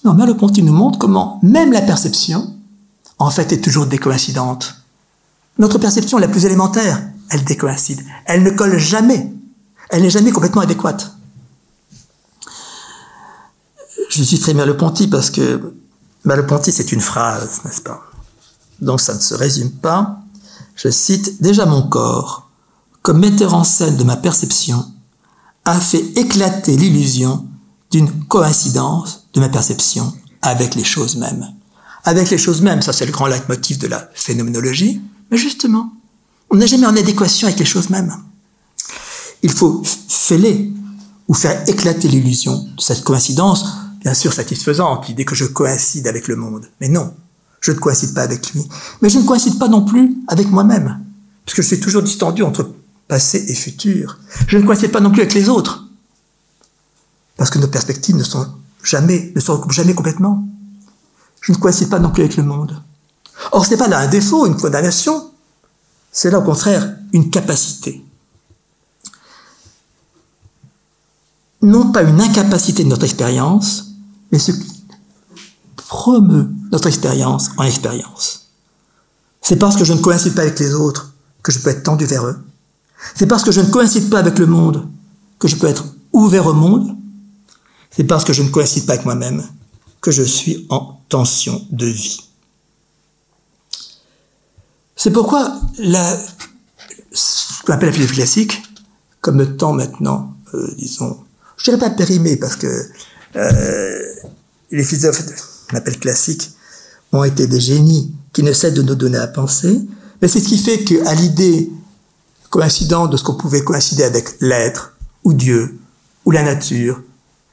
Non, 0.05 0.14
Merleau-Ponty 0.14 0.62
nous 0.62 0.72
montre 0.72 0.99
comment 0.99 1.39
même 1.43 1.72
la 1.72 1.81
perception, 1.81 2.55
en 3.18 3.31
fait, 3.31 3.53
est 3.53 3.61
toujours 3.61 3.87
décoïncidente. 3.87 4.75
Notre 5.59 5.78
perception 5.78 6.18
la 6.18 6.28
plus 6.28 6.44
élémentaire, 6.44 7.02
elle 7.30 7.44
décoïncide. 7.44 8.02
Elle 8.26 8.42
ne 8.42 8.50
colle 8.50 8.78
jamais 8.78 9.34
elle 9.94 10.02
n'est 10.02 10.11
jamais 10.11 10.32
complètement 10.32 10.62
adéquate. 10.62 11.12
Je 14.11 14.22
citerai 14.22 14.55
Merleau-Ponty 14.55 15.09
parce 15.09 15.30
que 15.30 15.74
Merleau-Ponty, 16.24 16.72
c'est 16.72 16.92
une 16.92 17.00
phrase, 17.00 17.61
n'est-ce 17.64 17.80
pas? 17.80 18.02
Donc 18.80 19.00
ça 19.00 19.14
ne 19.14 19.20
se 19.20 19.34
résume 19.34 19.70
pas. 19.70 20.18
Je 20.74 20.88
cite 20.88 21.40
Déjà 21.42 21.66
mon 21.66 21.82
corps, 21.88 22.50
comme 23.02 23.20
metteur 23.20 23.55
en 23.55 23.64
scène 23.64 23.96
de 23.96 24.05
ma 24.05 24.16
perception, 24.16 24.84
a 25.64 25.78
fait 25.80 26.05
éclater 26.16 26.76
l'illusion 26.76 27.46
d'une 27.90 28.24
coïncidence 28.24 29.28
de 29.32 29.40
ma 29.40 29.48
perception 29.48 30.12
avec 30.42 30.74
les 30.74 30.84
choses 30.84 31.16
mêmes. 31.16 31.55
Avec 32.05 32.30
les 32.30 32.38
choses 32.38 32.61
mêmes, 32.61 32.82
ça 32.82 32.92
c'est 32.92 33.07
le 33.07 33.12
grand 33.12 33.26
leitmotiv 33.26 33.78
de 33.78 33.86
la 33.86 34.09
phénoménologie, 34.14 35.00
mais 35.31 35.37
justement, 35.37 35.93
on 36.51 36.57
n'est 36.57 36.66
jamais 36.66 36.87
en 36.87 36.97
adéquation 36.97 37.47
avec 37.47 37.59
les 37.59 37.64
choses 37.64 37.91
mêmes. 37.91 38.14
Il 39.43 39.51
faut 39.51 39.83
fêler 40.09 40.72
ou 41.29 41.35
faire 41.35 41.68
éclater 41.68 42.09
l'illusion 42.09 42.57
de 42.77 42.81
cette 42.81 43.05
coïncidence, 43.05 43.66
bien 44.01 44.14
sûr 44.14 44.33
satisfaisante, 44.33 45.09
l'idée 45.09 45.25
que 45.25 45.35
je 45.35 45.45
coïncide 45.45 46.07
avec 46.07 46.29
le 46.29 46.37
monde. 46.37 46.68
Mais 46.81 46.89
non, 46.89 47.14
je 47.61 47.72
ne 47.72 47.79
coïncide 47.79 48.14
pas 48.14 48.22
avec 48.22 48.53
lui. 48.53 48.62
Mais 49.01 49.09
je 49.09 49.18
ne 49.18 49.25
coïncide 49.25 49.59
pas 49.59 49.68
non 49.68 49.85
plus 49.85 50.16
avec 50.29 50.51
moi-même, 50.51 51.01
puisque 51.45 51.62
je 51.62 51.66
suis 51.66 51.81
toujours 51.81 52.03
distendu 52.03 52.43
entre 52.43 52.70
passé 53.09 53.45
et 53.49 53.55
futur. 53.55 54.18
Je 54.47 54.59
ne 54.59 54.66
coïncide 54.66 54.93
pas 54.93 55.01
non 55.01 55.11
plus 55.11 55.22
avec 55.22 55.35
les 55.35 55.48
autres, 55.48 55.89
parce 57.36 57.51
que 57.51 57.59
nos 57.59 57.69
perspectives 57.69 58.16
ne 58.16 58.23
se 58.23 58.36
recoupent 58.36 59.73
jamais 59.73 59.94
complètement. 59.94 60.47
Je 61.40 61.53
ne 61.53 61.59
coïncide 61.59 61.90
pas 61.90 61.98
non 61.98 62.11
plus 62.11 62.23
avec 62.23 62.36
le 62.36 62.43
monde. 62.44 62.82
Or, 63.53 63.65
ce 63.65 63.71
n'est 63.71 63.77
pas 63.77 63.89
là 63.89 63.99
un 63.99 64.09
défaut, 64.09 64.47
une 64.47 64.57
condamnation, 64.57 65.31
c'est 66.12 66.31
là 66.31 66.39
au 66.39 66.43
contraire 66.43 66.97
une 67.12 67.31
capacité. 67.31 68.05
non 71.65 71.93
pas 71.93 72.03
une 72.03 72.21
incapacité 72.21 72.85
de 72.85 72.89
notre 72.89 73.05
expérience, 73.05 73.87
mais 74.31 74.39
ce 74.39 74.53
qui 74.53 74.85
promeut 75.77 76.49
notre 76.71 76.89
expérience 76.89 77.51
en 77.57 77.65
expérience. 77.65 78.51
C'est 79.41 79.57
parce 79.57 79.77
que 79.77 79.85
je 79.85 79.93
ne 79.93 80.01
coïncide 80.01 80.35
pas 80.35 80.43
avec 80.43 80.59
les 80.61 80.75
autres 80.75 81.15
que 81.43 81.53
je 81.53 81.59
peux 81.59 81.71
être 81.71 81.83
tendu 81.83 82.05
vers 82.05 82.27
eux. 82.27 82.39
C'est 83.15 83.27
parce 83.27 83.45
que 83.45 83.53
je 83.53 83.61
ne 83.61 83.71
coïncide 83.71 84.11
pas 84.11 84.19
avec 84.19 84.39
le 84.39 84.47
monde 84.47 84.87
que 85.39 85.49
je 85.49 85.57
peux 85.57 85.66
être 85.66 85.87
ouvert 86.12 86.47
au 86.47 86.55
monde. 86.55 86.97
C'est 87.91 88.05
parce 88.05 88.25
que 88.25 88.33
je 88.33 88.43
ne 88.43 88.49
coïncide 88.49 88.87
pas 88.87 88.95
avec 88.95 89.05
moi-même 89.05 89.43
que 90.01 90.11
je 90.11 90.23
suis 90.23 90.66
en 90.69 91.01
tension 91.09 91.66
de 91.71 91.87
vie. 91.87 92.21
C'est 94.97 95.11
pourquoi 95.11 95.61
la, 95.79 96.19
ce 97.12 97.62
qu'on 97.62 97.73
appelle 97.73 97.89
la 97.89 97.93
philosophie 97.93 98.16
classique, 98.16 98.62
comme 99.21 99.39
le 99.39 99.57
temps 99.57 99.73
maintenant, 99.73 100.35
euh, 100.55 100.75
disons, 100.79 101.19
je 101.57 101.65
dirais 101.65 101.79
pas 101.79 101.91
périmé 101.91 102.37
parce 102.37 102.57
que 102.57 102.66
euh, 103.37 104.03
les 104.71 104.85
philosophes, 104.85 105.23
on 105.73 105.77
appelle 105.77 105.99
classiques, 105.99 106.51
ont 107.12 107.25
été 107.25 107.47
des 107.47 107.61
génies 107.61 108.15
qui 108.33 108.43
ne 108.43 108.53
cessent 108.53 108.75
de 108.75 108.83
nous 108.83 108.95
donner 108.95 109.19
à 109.19 109.27
penser, 109.27 109.81
mais 110.21 110.29
c'est 110.29 110.41
ce 110.41 110.49
qui 110.49 110.59
fait 110.59 110.85
qu'à 110.85 111.15
l'idée 111.15 111.71
coïncidente 112.51 113.11
de 113.11 113.16
ce 113.16 113.25
qu'on 113.25 113.35
pouvait 113.35 113.65
coïncider 113.65 114.05
avec 114.05 114.41
l'être, 114.41 114.95
ou 115.25 115.33
Dieu, 115.33 115.79
ou 116.25 116.31
la 116.31 116.43
nature, 116.43 117.03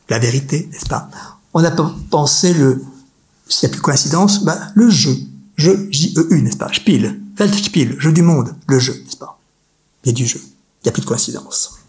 la 0.09 0.19
vérité, 0.19 0.69
n'est-ce 0.71 0.87
pas? 0.87 1.09
On 1.53 1.63
a 1.63 1.71
pensé 2.09 2.53
le, 2.53 2.83
s'il 3.47 3.67
n'y 3.67 3.71
a 3.71 3.73
plus 3.73 3.81
coïncidence, 3.81 4.43
bah, 4.43 4.59
le 4.75 4.89
jeu, 4.89 5.15
je, 5.55 5.71
J-E-U, 5.89 6.41
n'est-ce 6.41 6.57
pas, 6.57 6.71
Spiel, 6.73 7.20
Weltspiel, 7.37 7.99
jeu 7.99 8.11
du 8.11 8.21
monde, 8.21 8.55
le 8.67 8.79
jeu, 8.79 8.93
n'est-ce 8.93 9.17
pas? 9.17 9.39
Il 10.03 10.09
y 10.09 10.11
a 10.11 10.15
du 10.15 10.25
jeu, 10.25 10.39
il 10.43 10.85
n'y 10.85 10.89
a 10.89 10.91
plus 10.91 11.01
de 11.01 11.07
coïncidence. 11.07 11.79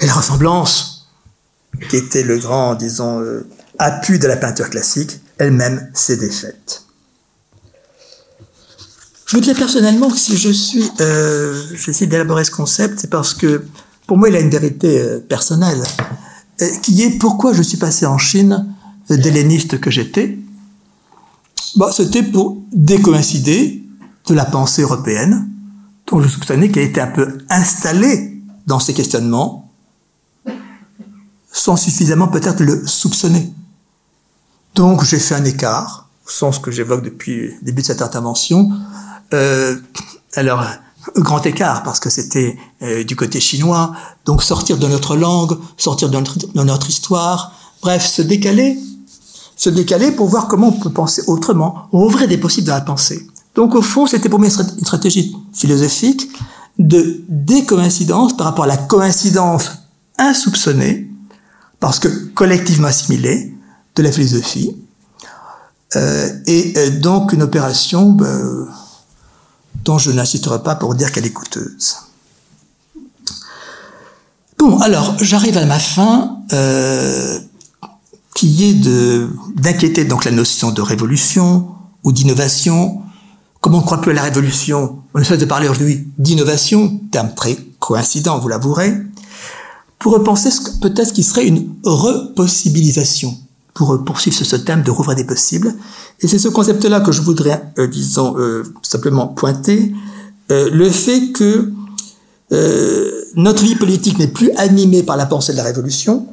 Et 0.00 0.06
la 0.06 0.14
ressemblance, 0.14 1.08
qui 1.88 1.96
était 1.96 2.22
le 2.22 2.38
grand, 2.38 2.74
disons, 2.74 3.20
euh, 3.20 3.46
appui 3.78 4.18
de 4.18 4.26
la 4.26 4.36
peinture 4.36 4.68
classique, 4.70 5.20
elle-même 5.38 5.90
s'est 5.94 6.16
défaite. 6.16 6.84
Je 9.26 9.36
vous 9.36 9.42
dirais 9.42 9.58
personnellement 9.58 10.10
que 10.10 10.18
si 10.18 10.36
je 10.36 10.50
suis, 10.50 10.90
euh, 11.00 11.62
j'essaie 11.74 12.06
d'élaborer 12.06 12.44
ce 12.44 12.50
concept, 12.50 12.98
c'est 13.00 13.10
parce 13.10 13.32
que 13.32 13.64
pour 14.06 14.18
moi 14.18 14.28
il 14.28 14.36
a 14.36 14.40
une 14.40 14.50
vérité 14.50 15.00
euh, 15.00 15.20
personnelle, 15.20 15.82
qui 16.82 17.02
est 17.02 17.18
pourquoi 17.18 17.52
je 17.52 17.62
suis 17.62 17.78
passé 17.78 18.06
en 18.06 18.18
Chine 18.18 18.66
d'helléniste 19.08 19.80
que 19.80 19.90
j'étais. 19.90 20.38
Bah, 21.76 21.90
c'était 21.92 22.22
pour 22.22 22.62
décoïncider 22.72 23.82
de 24.26 24.34
la 24.34 24.44
pensée 24.44 24.82
européenne, 24.82 25.48
dont 26.06 26.20
je 26.20 26.28
soupçonnais 26.28 26.70
qu'elle 26.70 26.84
était 26.84 27.00
un 27.00 27.06
peu 27.06 27.38
installée 27.48 28.40
dans 28.66 28.78
ces 28.78 28.94
questionnements, 28.94 29.70
sans 31.50 31.76
suffisamment 31.76 32.28
peut-être 32.28 32.62
le 32.62 32.86
soupçonner. 32.86 33.52
Donc 34.74 35.04
j'ai 35.04 35.18
fait 35.18 35.34
un 35.34 35.44
écart, 35.44 36.08
au 36.26 36.30
sens 36.30 36.58
que 36.58 36.70
j'évoque 36.70 37.04
depuis 37.04 37.48
le 37.48 37.54
début 37.62 37.82
de 37.82 37.86
cette 37.86 38.02
intervention, 38.02 38.70
euh, 39.32 39.76
alors, 40.34 40.64
grand 41.16 41.44
écart 41.46 41.82
parce 41.82 42.00
que 42.00 42.10
c'était 42.10 42.56
euh, 42.82 43.04
du 43.04 43.16
côté 43.16 43.40
chinois, 43.40 43.92
donc 44.24 44.42
sortir 44.42 44.78
de 44.78 44.86
notre 44.86 45.16
langue, 45.16 45.58
sortir 45.76 46.08
de 46.10 46.18
notre, 46.54 46.88
histoire, 46.88 47.52
bref, 47.82 48.06
se 48.06 48.22
décaler, 48.22 48.78
se 49.62 49.70
décaler 49.70 50.10
pour 50.10 50.26
voir 50.26 50.48
comment 50.48 50.68
on 50.68 50.72
peut 50.72 50.90
penser 50.90 51.22
autrement, 51.26 51.88
ouvrir 51.92 52.26
des 52.26 52.38
possibles 52.38 52.66
dans 52.66 52.74
la 52.74 52.80
pensée. 52.80 53.26
Donc 53.54 53.74
au 53.74 53.82
fond, 53.82 54.06
c'était 54.06 54.28
pour 54.28 54.40
moi 54.40 54.48
une 54.48 54.84
stratégie 54.84 55.36
philosophique 55.52 56.28
de 56.78 57.22
décoïncidence 57.28 58.36
par 58.36 58.46
rapport 58.46 58.64
à 58.64 58.68
la 58.68 58.76
coïncidence 58.76 59.70
insoupçonnée, 60.18 61.10
parce 61.78 61.98
que 61.98 62.08
collectivement 62.34 62.88
assimilée, 62.88 63.54
de 63.94 64.02
la 64.02 64.10
philosophie, 64.10 64.76
euh, 65.96 66.28
et 66.46 66.72
euh, 66.76 66.90
donc 66.98 67.32
une 67.32 67.42
opération... 67.42 68.10
Ben, 68.10 68.66
dont 69.84 69.98
je 69.98 70.10
n'insisterai 70.10 70.62
pas 70.62 70.74
pour 70.74 70.94
dire 70.94 71.10
qu'elle 71.12 71.26
est 71.26 71.32
coûteuse. 71.32 71.96
Bon, 74.58 74.78
alors 74.78 75.16
j'arrive 75.20 75.56
à 75.56 75.66
ma 75.66 75.78
fin, 75.78 76.38
euh, 76.52 77.40
qui 78.42 78.64
est 78.64 78.74
d'inquiéter 79.56 80.04
donc 80.04 80.24
la 80.24 80.32
notion 80.32 80.72
de 80.72 80.82
révolution 80.82 81.68
ou 82.02 82.10
d'innovation. 82.10 83.00
Comment 83.60 83.78
on 83.78 83.82
croit 83.82 84.00
plus 84.00 84.10
à 84.10 84.14
la 84.14 84.22
révolution? 84.22 84.98
On 85.14 85.20
essaie 85.20 85.36
de 85.36 85.44
parler 85.44 85.68
aujourd'hui 85.68 86.08
d'innovation, 86.18 87.00
terme 87.12 87.32
très 87.36 87.56
coïncident, 87.78 88.40
vous 88.40 88.48
l'avouerez, 88.48 88.96
pour 90.00 90.14
repenser 90.14 90.48
peut-être 90.80 91.10
ce 91.10 91.12
qui 91.12 91.22
serait 91.22 91.46
une 91.46 91.68
repossibilisation, 91.84 93.38
pour 93.74 94.02
poursuivre 94.04 94.36
ce 94.36 94.56
thème 94.56 94.82
de 94.82 94.90
rouvrir 94.90 95.14
des 95.14 95.24
possibles, 95.24 95.72
et 96.20 96.26
c'est 96.26 96.40
ce 96.40 96.48
concept-là 96.48 96.98
que 96.98 97.12
je 97.12 97.22
voudrais, 97.22 97.62
euh, 97.78 97.86
disons, 97.86 98.36
euh, 98.38 98.64
simplement 98.82 99.28
pointer, 99.28 99.92
euh, 100.50 100.68
le 100.72 100.90
fait 100.90 101.30
que 101.30 101.72
notre 103.36 103.62
vie 103.62 103.76
politique 103.76 104.18
n'est 104.18 104.26
plus 104.26 104.50
animée 104.56 105.04
par 105.04 105.16
la 105.16 105.26
pensée 105.26 105.52
de 105.52 105.58
la 105.58 105.62
révolution, 105.62 106.26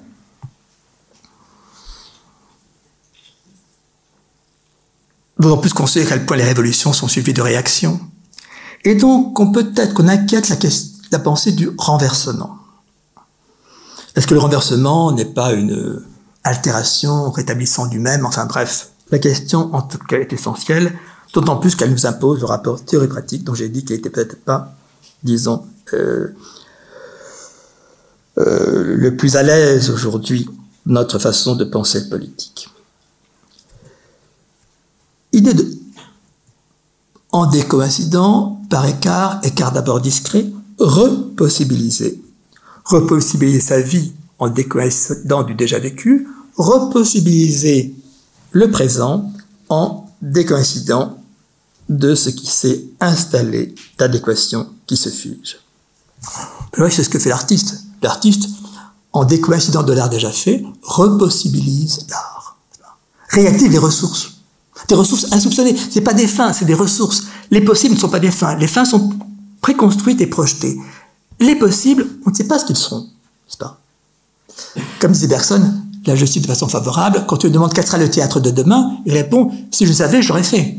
D'autant 5.39 5.57
plus 5.57 5.73
qu'on 5.73 5.87
sait 5.87 6.01
à 6.01 6.05
quel 6.05 6.25
point 6.25 6.37
les 6.37 6.43
révolutions 6.43 6.91
sont 6.91 7.07
suivies 7.07 7.33
de 7.33 7.41
réactions. 7.41 7.99
Et 8.83 8.95
donc, 8.95 9.39
on 9.39 9.51
peut-être 9.51 9.93
qu'on 9.93 10.07
inquiète 10.07 10.49
la, 11.11 11.19
pensée 11.19 11.53
du 11.53 11.69
renversement. 11.77 12.57
Est-ce 14.15 14.27
que 14.27 14.33
le 14.33 14.39
renversement 14.39 15.11
n'est 15.11 15.25
pas 15.25 15.53
une 15.53 16.03
altération 16.43 17.31
rétablissant 17.31 17.87
du 17.87 17.99
même? 17.99 18.25
Enfin 18.25 18.45
bref, 18.45 18.89
la 19.11 19.19
question, 19.19 19.73
en 19.73 19.81
tout 19.81 19.97
cas, 19.97 20.17
est 20.17 20.33
essentielle, 20.33 20.93
d'autant 21.33 21.57
plus 21.57 21.75
qu'elle 21.75 21.91
nous 21.91 22.05
impose 22.05 22.39
le 22.39 22.45
rapport 22.45 22.83
théorie-pratique 22.83 23.43
dont 23.43 23.53
j'ai 23.53 23.69
dit 23.69 23.85
qu'il 23.85 23.95
n'était 23.95 24.09
peut-être 24.09 24.43
pas, 24.43 24.73
disons, 25.23 25.63
euh, 25.93 26.35
euh, 28.37 28.95
le 28.95 29.15
plus 29.15 29.35
à 29.35 29.43
l'aise 29.43 29.89
aujourd'hui 29.89 30.47
notre 30.85 31.19
façon 31.19 31.55
de 31.55 31.65
penser 31.65 32.01
le 32.09 32.19
politique. 35.41 35.49
Idée 35.51 35.53
de 35.53 35.79
en 37.31 37.45
décoïncident, 37.45 38.59
par 38.69 38.85
écart, 38.85 39.39
écart 39.43 39.71
d'abord 39.71 40.01
discret, 40.01 40.47
repossibiliser. 40.79 42.21
Repossibiliser 42.85 43.59
sa 43.59 43.81
vie 43.81 44.13
en 44.39 44.49
décoïncident 44.49 45.43
du 45.43 45.53
déjà 45.53 45.77
vécu, 45.79 46.27
repossibiliser 46.57 47.93
le 48.51 48.71
présent 48.71 49.31
en 49.69 50.09
décoïncident 50.21 51.17
de 51.87 52.15
ce 52.15 52.29
qui 52.29 52.47
s'est 52.47 52.85
installé 52.99 53.75
d'adéquation 53.97 54.67
qui 54.87 54.97
se 54.97 55.09
fige. 55.09 55.59
C'est 56.73 57.03
ce 57.03 57.09
que 57.09 57.19
fait 57.19 57.29
l'artiste. 57.29 57.83
L'artiste, 58.01 58.49
en 59.13 59.25
décoïncident 59.25 59.83
de 59.83 59.93
l'art 59.93 60.09
déjà 60.09 60.31
fait, 60.31 60.63
repossibilise 60.81 62.07
l'art. 62.09 62.57
Réactive 63.29 63.71
les 63.71 63.77
ressources. 63.77 64.38
Des 64.87 64.95
ressources 64.95 65.31
insoupçonnées. 65.31 65.75
C'est 65.89 66.01
pas 66.01 66.13
des 66.13 66.27
fins, 66.27 66.53
c'est 66.53 66.65
des 66.65 66.73
ressources. 66.73 67.23
Les 67.51 67.61
possibles 67.61 67.95
ne 67.95 67.99
sont 67.99 68.09
pas 68.09 68.19
des 68.19 68.31
fins. 68.31 68.55
Les 68.55 68.67
fins 68.67 68.85
sont 68.85 69.11
préconstruites 69.61 70.21
et 70.21 70.27
projetées. 70.27 70.77
Les 71.39 71.55
possibles, 71.55 72.07
on 72.25 72.31
ne 72.31 72.35
sait 72.35 72.45
pas 72.45 72.59
ce 72.59 72.65
qu'ils 72.65 72.77
seront. 72.77 73.07
C'est 73.47 73.59
pas. 73.59 73.79
Comme 74.99 75.11
disait 75.11 75.27
Bergson, 75.27 75.73
je 76.05 76.25
cite 76.25 76.43
de 76.43 76.47
façon 76.47 76.67
favorable. 76.67 77.25
Quand 77.27 77.37
tu 77.37 77.47
lui 77.47 77.53
demandes 77.53 77.73
quel 77.73 77.85
sera 77.85 77.97
le 77.97 78.09
théâtre 78.09 78.39
de 78.39 78.51
demain, 78.51 78.97
il 79.05 79.13
répond 79.13 79.51
Si 79.71 79.85
je 79.85 79.93
savais, 79.93 80.21
j'aurais 80.21 80.43
fait. 80.43 80.77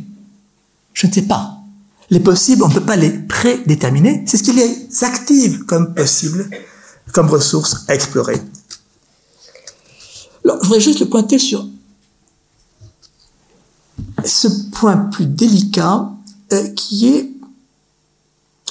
Je 0.92 1.06
ne 1.06 1.12
sais 1.12 1.22
pas. 1.22 1.56
Les 2.10 2.20
possibles, 2.20 2.64
on 2.64 2.68
ne 2.68 2.74
peut 2.74 2.80
pas 2.80 2.96
les 2.96 3.10
prédéterminer. 3.10 4.24
C'est 4.26 4.36
ce 4.36 4.42
qui 4.42 4.52
les 4.52 4.88
active 5.04 5.64
comme 5.64 5.94
possible, 5.94 6.50
comme 7.12 7.28
ressources 7.28 7.84
à 7.88 7.94
explorer. 7.94 8.40
Alors, 10.44 10.58
je 10.60 10.66
voudrais 10.66 10.80
juste 10.80 11.00
le 11.00 11.06
pointer 11.06 11.38
sur 11.38 11.64
ce 14.24 14.48
point 14.72 14.96
plus 14.96 15.26
délicat 15.26 16.10
euh, 16.52 16.68
qui 16.74 17.08
est. 17.08 17.30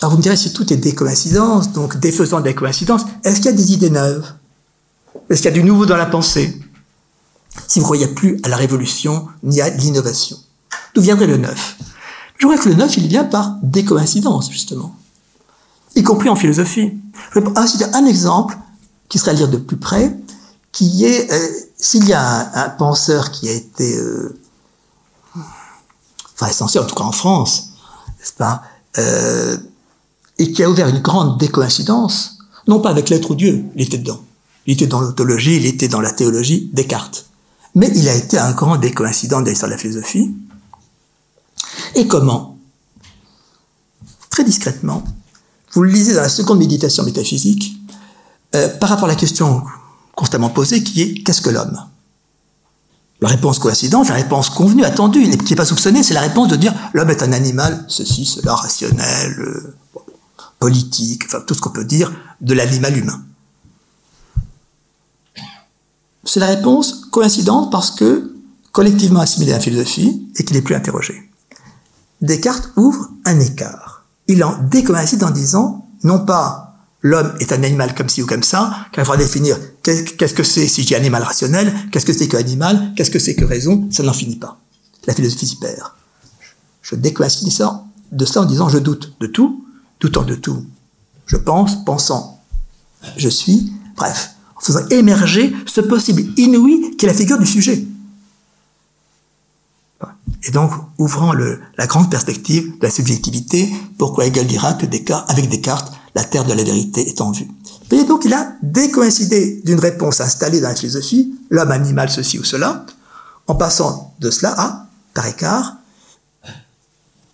Alors, 0.01 0.11
vous 0.11 0.17
me 0.17 0.23
direz 0.23 0.37
si 0.37 0.53
tout 0.53 0.71
est 0.71 0.77
des 0.77 0.95
coïncidences, 0.95 1.71
donc 1.71 1.97
défaisant 1.99 2.39
des 2.39 2.55
coïncidences, 2.55 3.03
est-ce 3.23 3.37
qu'il 3.37 3.45
y 3.45 3.49
a 3.49 3.53
des 3.53 3.73
idées 3.73 3.89
neuves? 3.89 4.33
Est-ce 5.29 5.41
qu'il 5.41 5.51
y 5.51 5.53
a 5.53 5.57
du 5.57 5.63
nouveau 5.63 5.85
dans 5.85 5.97
la 5.97 6.05
pensée? 6.05 6.59
Si 7.67 7.79
vous 7.79 7.83
ne 7.83 7.85
croyez 7.85 8.07
plus 8.07 8.39
à 8.43 8.49
la 8.49 8.55
révolution 8.55 9.27
ni 9.43 9.59
à 9.59 9.69
l'innovation. 9.69 10.37
D'où 10.93 11.01
viendrait 11.01 11.27
le 11.27 11.37
neuf? 11.37 11.77
Je 12.37 12.47
crois 12.47 12.57
que 12.57 12.69
le 12.69 12.75
neuf, 12.75 12.95
il 12.97 13.07
vient 13.07 13.25
par 13.25 13.57
des 13.61 13.83
coïncidences, 13.83 14.49
justement. 14.49 14.95
Y 15.95 16.03
compris 16.03 16.29
en 16.29 16.35
philosophie. 16.35 16.93
Je 17.33 17.39
vais 17.39 17.67
citer 17.67 17.85
un 17.93 18.05
exemple 18.05 18.57
qui 19.09 19.19
serait 19.19 19.31
à 19.31 19.33
lire 19.33 19.49
de 19.49 19.57
plus 19.57 19.77
près, 19.77 20.15
qui 20.71 21.03
est, 21.05 21.31
euh, 21.31 21.47
s'il 21.77 22.07
y 22.07 22.13
a 22.13 22.65
un, 22.65 22.69
penseur 22.69 23.31
qui 23.31 23.49
a 23.49 23.53
été, 23.53 23.97
euh, 23.97 24.38
enfin 26.39 26.49
essentiel 26.49 26.83
en 26.83 26.87
tout 26.87 26.95
cas 26.95 27.03
en 27.03 27.11
France, 27.11 27.71
n'est-ce 28.19 28.33
pas, 28.33 28.61
euh, 28.97 29.57
et 30.37 30.51
qui 30.51 30.63
a 30.63 30.69
ouvert 30.69 30.87
une 30.87 30.99
grande 30.99 31.37
décoïncidence, 31.37 32.37
non 32.67 32.79
pas 32.79 32.89
avec 32.89 33.09
l'être 33.09 33.31
ou 33.31 33.35
Dieu, 33.35 33.65
il 33.75 33.81
était 33.81 33.97
dedans, 33.97 34.21
il 34.65 34.73
était 34.73 34.87
dans 34.87 35.01
l'autologie, 35.01 35.57
il 35.57 35.65
était 35.65 35.87
dans 35.87 36.01
la 36.01 36.11
théologie, 36.11 36.69
Descartes. 36.73 37.25
Mais 37.75 37.91
il 37.95 38.07
a 38.07 38.15
été 38.15 38.37
un 38.37 38.51
grand 38.51 38.77
des 38.77 38.91
coïncidents 38.91 39.41
de 39.41 39.49
l'histoire 39.49 39.69
de 39.69 39.75
la 39.75 39.79
philosophie. 39.79 40.33
Et 41.95 42.07
comment? 42.07 42.57
Très 44.29 44.43
discrètement, 44.43 45.03
vous 45.73 45.83
le 45.83 45.91
lisez 45.91 46.13
dans 46.13 46.21
la 46.21 46.29
seconde 46.29 46.59
méditation 46.59 47.03
métaphysique, 47.03 47.75
euh, 48.55 48.69
par 48.77 48.89
rapport 48.89 49.05
à 49.05 49.09
la 49.09 49.15
question 49.15 49.63
constamment 50.15 50.49
posée 50.49 50.83
qui 50.83 51.01
est 51.01 51.23
qu'est-ce 51.23 51.41
que 51.41 51.49
l'homme? 51.49 51.79
La 53.21 53.27
réponse 53.27 53.59
coïncidente, 53.59 54.07
la 54.07 54.15
réponse 54.15 54.49
convenue, 54.49 54.85
attendue, 54.85 55.29
qui 55.29 55.51
n'est 55.51 55.55
pas 55.55 55.65
soupçonnée, 55.65 56.03
c'est 56.03 56.13
la 56.13 56.21
réponse 56.21 56.47
de 56.47 56.55
dire 56.55 56.73
l'homme 56.93 57.09
est 57.09 57.21
un 57.21 57.33
animal, 57.33 57.83
ceci, 57.87 58.25
cela, 58.25 58.55
rationnel, 58.55 59.35
euh, 59.39 59.75
politique, 60.59 61.23
enfin 61.25 61.41
tout 61.45 61.53
ce 61.53 61.61
qu'on 61.61 61.71
peut 61.71 61.83
dire 61.83 62.11
de 62.39 62.53
l'animal 62.53 62.97
humain. 62.97 63.21
C'est 66.23 66.39
la 66.39 66.47
réponse 66.47 67.05
coïncidente 67.11 67.71
parce 67.71 67.91
que 67.91 68.35
collectivement 68.71 69.19
assimilé 69.19 69.51
à 69.51 69.55
la 69.55 69.61
philosophie 69.61 70.27
et 70.35 70.45
qu'il 70.45 70.55
n'est 70.55 70.61
plus 70.61 70.75
interrogé. 70.75 71.29
Descartes 72.21 72.69
ouvre 72.75 73.09
un 73.25 73.39
écart. 73.39 74.05
Il 74.27 74.43
en 74.43 74.55
décoïncide 74.69 75.23
en 75.23 75.31
disant, 75.31 75.87
non 76.03 76.19
pas 76.25 76.77
l'homme 77.01 77.33
est 77.39 77.51
un 77.51 77.63
animal 77.63 77.95
comme 77.95 78.09
ci 78.09 78.21
ou 78.21 78.25
comme 78.25 78.43
ça, 78.43 78.71
qu'il 78.93 79.03
va 79.03 79.17
définir 79.17 79.57
qu'est-ce 80.17 80.33
que 80.33 80.43
c'est 80.43 80.67
si 80.67 80.83
j'ai 80.83 80.95
animal 80.95 81.23
rationnel, 81.23 81.73
qu'est-ce 81.91 82.05
que 82.05 82.13
c'est 82.13 82.27
que 82.27 82.37
animal, 82.37 82.93
qu'est-ce 82.95 83.11
que 83.11 83.19
c'est 83.19 83.35
que 83.35 83.45
raison, 83.45 83.87
ça 83.91 84.03
n'en 84.03 84.13
finit 84.13 84.35
pas. 84.35 84.59
La 85.07 85.13
philosophie 85.13 85.57
perd. 85.59 85.91
Je 86.81 86.95
décoïncide 86.95 87.47
de 88.11 88.25
ça 88.25 88.41
en 88.41 88.45
disant 88.45 88.69
je 88.69 88.77
doute 88.77 89.13
de 89.19 89.27
tout, 89.27 89.65
doutant 89.99 90.23
de 90.23 90.35
tout. 90.35 90.65
Je 91.25 91.37
pense, 91.37 91.83
pensant. 91.85 92.41
Je 93.17 93.29
suis, 93.29 93.71
bref, 93.95 94.31
en 94.55 94.61
faisant 94.61 94.87
émerger 94.89 95.53
ce 95.65 95.81
possible 95.81 96.23
inouï 96.37 96.95
qui 96.97 97.05
est 97.05 97.09
la 97.09 97.13
figure 97.13 97.37
du 97.37 97.45
sujet. 97.45 97.85
Et 100.43 100.51
donc, 100.51 100.71
ouvrant 100.97 101.33
la 101.33 101.87
grande 101.87 102.09
perspective 102.09 102.77
de 102.79 102.83
la 102.83 102.89
subjectivité, 102.89 103.69
pourquoi 103.97 104.25
Hegel 104.25 104.47
dira 104.47 104.73
que 104.73 104.85
avec 105.27 105.49
Descartes, 105.49 105.93
la 106.15 106.23
terre 106.23 106.45
de 106.45 106.53
la 106.53 106.63
vérité 106.63 107.07
est 107.07 107.21
en 107.21 107.31
vue. 107.31 107.47
Et 107.91 108.03
donc, 108.03 108.25
il 108.25 108.33
a 108.33 108.53
décoïncidé 108.61 109.61
d'une 109.65 109.79
réponse 109.79 110.21
installée 110.21 110.61
dans 110.61 110.69
la 110.69 110.75
philosophie, 110.75 111.33
l'homme 111.49 111.71
animal 111.71 112.09
ceci 112.09 112.37
ou 112.37 112.43
cela, 112.43 112.85
en 113.47 113.55
passant 113.55 114.13
de 114.19 114.29
cela 114.29 114.53
à, 114.57 114.87
par 115.13 115.25
écart, 115.25 115.77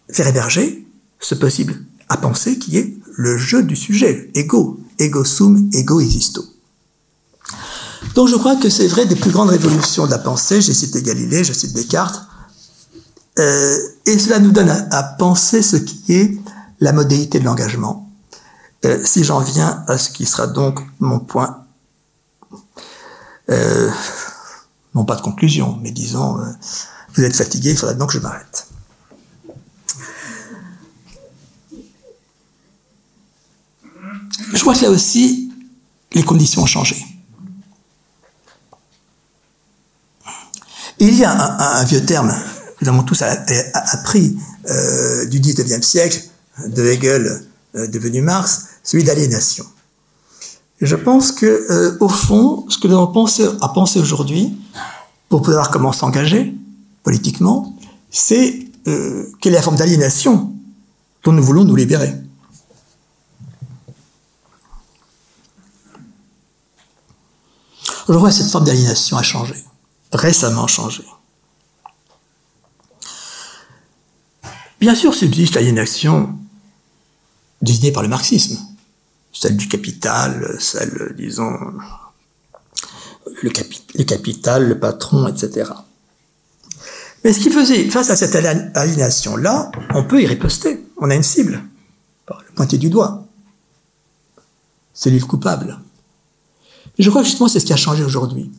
faire 0.10 0.28
héberger 0.28 0.88
ce 1.20 1.36
possible 1.36 1.84
à 2.10 2.18
penser 2.18 2.58
qui 2.60 2.78
est 2.78 2.98
le 3.18 3.38
jeu 3.38 3.64
du 3.64 3.76
sujet, 3.76 4.30
ego, 4.36 4.80
ego 5.00 5.24
sum, 5.24 5.70
ego 5.74 6.00
existo. 6.00 6.44
Donc 8.14 8.28
je 8.28 8.36
crois 8.36 8.56
que 8.56 8.70
c'est 8.70 8.88
vrai 8.88 9.06
des 9.06 9.16
plus 9.16 9.32
grandes 9.32 9.50
révolutions 9.50 10.06
de 10.06 10.12
la 10.12 10.20
pensée, 10.20 10.62
j'ai 10.62 10.74
cité 10.74 11.02
Galilée, 11.02 11.44
je 11.44 11.54
cite 11.54 11.74
Descartes, 11.74 12.28
euh, 13.40 13.78
et 14.06 14.18
cela 14.18 14.40
nous 14.40 14.52
donne 14.52 14.70
à, 14.70 15.04
penser 15.04 15.62
ce 15.62 15.76
qui 15.76 16.14
est 16.14 16.38
la 16.80 16.94
modalité 16.94 17.40
de 17.40 17.46
l'engagement. 17.46 18.05
Euh, 18.86 19.04
si 19.04 19.24
j'en 19.24 19.40
viens 19.40 19.84
à 19.88 19.98
ce 19.98 20.10
qui 20.10 20.28
sera 20.28 20.46
donc 20.46 20.80
mon 21.00 21.20
point, 21.20 21.66
euh, 23.50 23.90
non 24.94 25.06
pas 25.06 25.16
de 25.16 25.22
conclusion, 25.22 25.80
mais 25.82 25.90
disons, 25.90 26.40
euh, 26.40 26.46
vous 27.16 27.24
êtes 27.24 27.36
fatigué, 27.36 27.72
il 27.72 27.78
faudra 27.78 27.96
donc 27.96 28.10
que 28.10 28.14
je 28.14 28.20
m'arrête. 28.20 28.68
Je 34.54 34.64
vois 34.64 34.76
que 34.76 34.82
là 34.82 34.92
aussi, 34.92 35.52
les 36.14 36.24
conditions 36.24 36.62
ont 36.62 36.68
changé. 36.68 37.04
Il 41.00 41.16
y 41.16 41.24
a 41.24 41.32
un, 41.80 41.84
vieux 41.86 42.06
terme 42.06 42.34
nous 42.82 42.90
avons 42.90 43.04
tous 43.04 43.22
appris 43.22 44.38
du 45.28 45.40
19e 45.40 45.82
siècle, 45.82 46.22
de 46.68 46.84
Hegel 46.84 47.46
devenu 47.74 48.22
Marx, 48.22 48.75
celui 48.86 49.04
d'aliénation. 49.04 49.66
je 50.80 50.96
pense 50.96 51.32
que, 51.32 51.46
euh, 51.46 51.98
au 52.00 52.10
fond, 52.10 52.66
ce 52.70 52.78
que 52.78 52.88
nous 52.88 52.96
avons 52.96 53.12
pensé, 53.12 53.46
à 53.62 53.70
penser 53.70 54.00
aujourd'hui, 54.00 54.56
pour 55.28 55.42
pouvoir 55.42 55.72
comment 55.72 55.92
s'engager 55.92 56.54
politiquement, 57.04 57.76
c'est 58.12 58.66
euh, 58.88 59.26
quelle 59.42 59.54
est 59.54 59.58
la 59.58 59.62
forme 59.62 59.78
d'aliénation 59.78 60.54
dont 61.24 61.32
nous 61.32 61.44
voulons 61.44 61.66
nous 61.66 61.76
libérer. 61.76 62.14
Vois 68.08 68.32
cette 68.32 68.50
forme 68.50 68.66
d'aliénation 68.66 69.18
a 69.18 69.24
changé, 69.24 69.56
récemment 70.12 70.68
changé. 70.68 71.04
Bien 74.80 74.94
sûr 74.94 75.14
subsiste 75.16 75.56
l'aliénation 75.56 76.38
désignée 77.62 77.92
par 77.92 78.04
le 78.04 78.10
marxisme, 78.10 78.58
celle 79.36 79.58
du 79.58 79.68
capital, 79.68 80.56
celle, 80.60 81.14
disons, 81.18 81.52
le, 83.44 83.50
capital, 84.04 84.68
le 84.68 84.80
patron, 84.80 85.28
etc. 85.28 85.70
Mais 87.24 87.34
ce 87.34 87.40
qui 87.40 87.50
faisait, 87.50 87.90
face 87.90 88.10
à 88.10 88.16
cette 88.16 88.36
aliénation-là, 88.36 89.72
on 89.94 90.04
peut 90.04 90.22
y 90.22 90.26
riposter. 90.26 90.86
On 90.98 91.10
a 91.10 91.16
une 91.16 91.24
cible, 91.24 91.62
le 92.30 92.56
pointer 92.56 92.78
du 92.78 92.90
doigt. 92.90 93.26
C'est 94.94 95.10
lui 95.10 95.20
le 95.20 95.26
coupable. 95.26 95.80
Je 96.98 97.10
crois 97.10 97.22
que 97.22 97.28
justement 97.28 97.50
c'est 97.50 97.60
ce 97.60 97.66
qui 97.66 97.74
a 97.74 97.78
changé 97.78 98.04
aujourd'hui. 98.04 98.52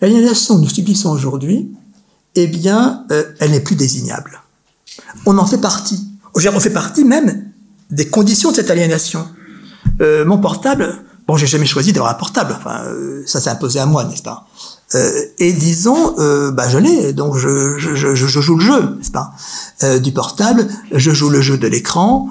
L'aliénation 0.00 0.56
que 0.56 0.60
nous 0.60 0.68
subissons 0.68 1.10
aujourd'hui, 1.10 1.72
eh 2.36 2.46
bien, 2.46 3.04
euh, 3.10 3.24
elle 3.40 3.50
n'est 3.50 3.60
plus 3.60 3.76
désignable 3.76 4.42
on 5.26 5.38
en 5.38 5.46
fait 5.46 5.58
partie. 5.58 6.08
On 6.34 6.60
fait 6.60 6.70
partie 6.70 7.04
même 7.04 7.50
des 7.90 8.08
conditions 8.08 8.50
de 8.50 8.56
cette 8.56 8.70
aliénation. 8.70 9.26
Euh, 10.00 10.24
mon 10.24 10.38
portable, 10.38 11.04
bon, 11.26 11.36
j'ai 11.36 11.46
jamais 11.46 11.66
choisi 11.66 11.92
d'avoir 11.92 12.12
un 12.12 12.14
portable. 12.16 12.54
Enfin, 12.56 12.82
euh, 12.84 13.22
ça 13.26 13.40
s'est 13.40 13.50
imposé 13.50 13.78
à 13.78 13.86
moi, 13.86 14.04
n'est-ce 14.04 14.22
pas? 14.22 14.46
Euh, 14.94 15.10
Et 15.38 15.52
disons, 15.52 16.14
bah, 16.52 16.68
je 16.68 16.78
l'ai, 16.78 17.12
donc 17.12 17.36
je, 17.36 17.78
je, 17.78 18.14
je, 18.14 18.40
joue 18.40 18.56
le 18.56 18.64
jeu, 18.64 18.96
n'est-ce 18.96 19.10
pas? 19.10 19.32
Du 20.00 20.12
portable, 20.12 20.68
je 20.92 21.12
joue 21.12 21.30
le 21.30 21.40
jeu 21.40 21.56
de 21.56 21.66
l'écran, 21.66 22.28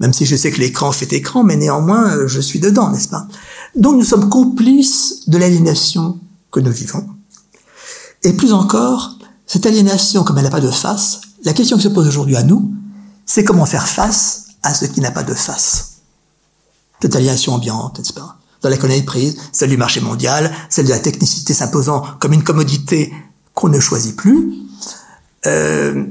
même 0.00 0.12
si 0.12 0.24
je 0.24 0.36
sais 0.36 0.50
que 0.50 0.60
l'écran 0.60 0.92
fait 0.92 1.12
écran, 1.12 1.42
mais 1.42 1.56
néanmoins, 1.56 2.26
je 2.26 2.40
suis 2.40 2.60
dedans, 2.60 2.90
n'est-ce 2.90 3.08
pas? 3.08 3.26
Donc, 3.74 3.96
nous 3.96 4.04
sommes 4.04 4.28
complices 4.28 5.28
de 5.28 5.38
l'aliénation 5.38 6.20
que 6.52 6.60
nous 6.60 6.70
vivons. 6.70 7.04
Et 8.22 8.32
plus 8.32 8.52
encore, 8.52 9.18
cette 9.46 9.66
aliénation, 9.66 10.22
comme 10.24 10.38
elle 10.38 10.44
n'a 10.44 10.50
pas 10.50 10.60
de 10.60 10.70
face, 10.70 11.20
la 11.44 11.52
question 11.52 11.76
qui 11.76 11.82
se 11.82 11.88
pose 11.88 12.08
aujourd'hui 12.08 12.36
à 12.36 12.42
nous, 12.42 12.72
c'est 13.26 13.44
comment 13.44 13.66
faire 13.66 13.86
face 13.86 14.46
à 14.62 14.72
ce 14.72 14.86
qui 14.86 15.00
n'a 15.00 15.10
pas 15.10 15.22
de 15.22 15.34
face? 15.34 15.93
Cette 17.00 17.16
aliénation 17.16 17.54
ambiante, 17.54 17.98
n'est-ce 17.98 18.12
Dans 18.14 18.68
l'économie 18.68 19.02
prise, 19.02 19.36
celle 19.52 19.70
du 19.70 19.76
marché 19.76 20.00
mondial, 20.00 20.54
celle 20.70 20.86
de 20.86 20.90
la 20.90 20.98
technicité 20.98 21.54
s'imposant 21.54 22.04
comme 22.20 22.32
une 22.32 22.44
commodité 22.44 23.12
qu'on 23.52 23.68
ne 23.68 23.80
choisit 23.80 24.16
plus, 24.16 24.52
euh, 25.46 26.04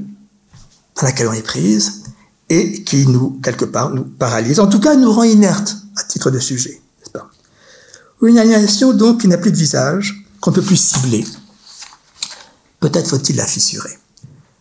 dans 0.96 1.06
laquelle 1.06 1.28
on 1.28 1.32
est 1.32 1.42
prise, 1.42 2.04
et 2.48 2.84
qui 2.84 3.06
nous, 3.06 3.40
quelque 3.42 3.64
part, 3.64 3.90
nous 3.90 4.04
paralyse, 4.04 4.60
en 4.60 4.66
tout 4.66 4.80
cas 4.80 4.94
nous 4.94 5.12
rend 5.12 5.24
inertes 5.24 5.76
à 5.96 6.04
titre 6.04 6.30
de 6.30 6.38
sujet, 6.38 6.80
n'est-ce 7.00 8.26
Une 8.26 8.38
aliénation 8.38 8.92
donc 8.92 9.22
qui 9.22 9.28
n'a 9.28 9.38
plus 9.38 9.50
de 9.50 9.56
visage, 9.56 10.24
qu'on 10.40 10.50
ne 10.50 10.56
peut 10.56 10.62
plus 10.62 10.76
cibler. 10.76 11.24
Peut-être 12.80 13.08
faut-il 13.08 13.36
la 13.36 13.46
fissurer. 13.46 13.98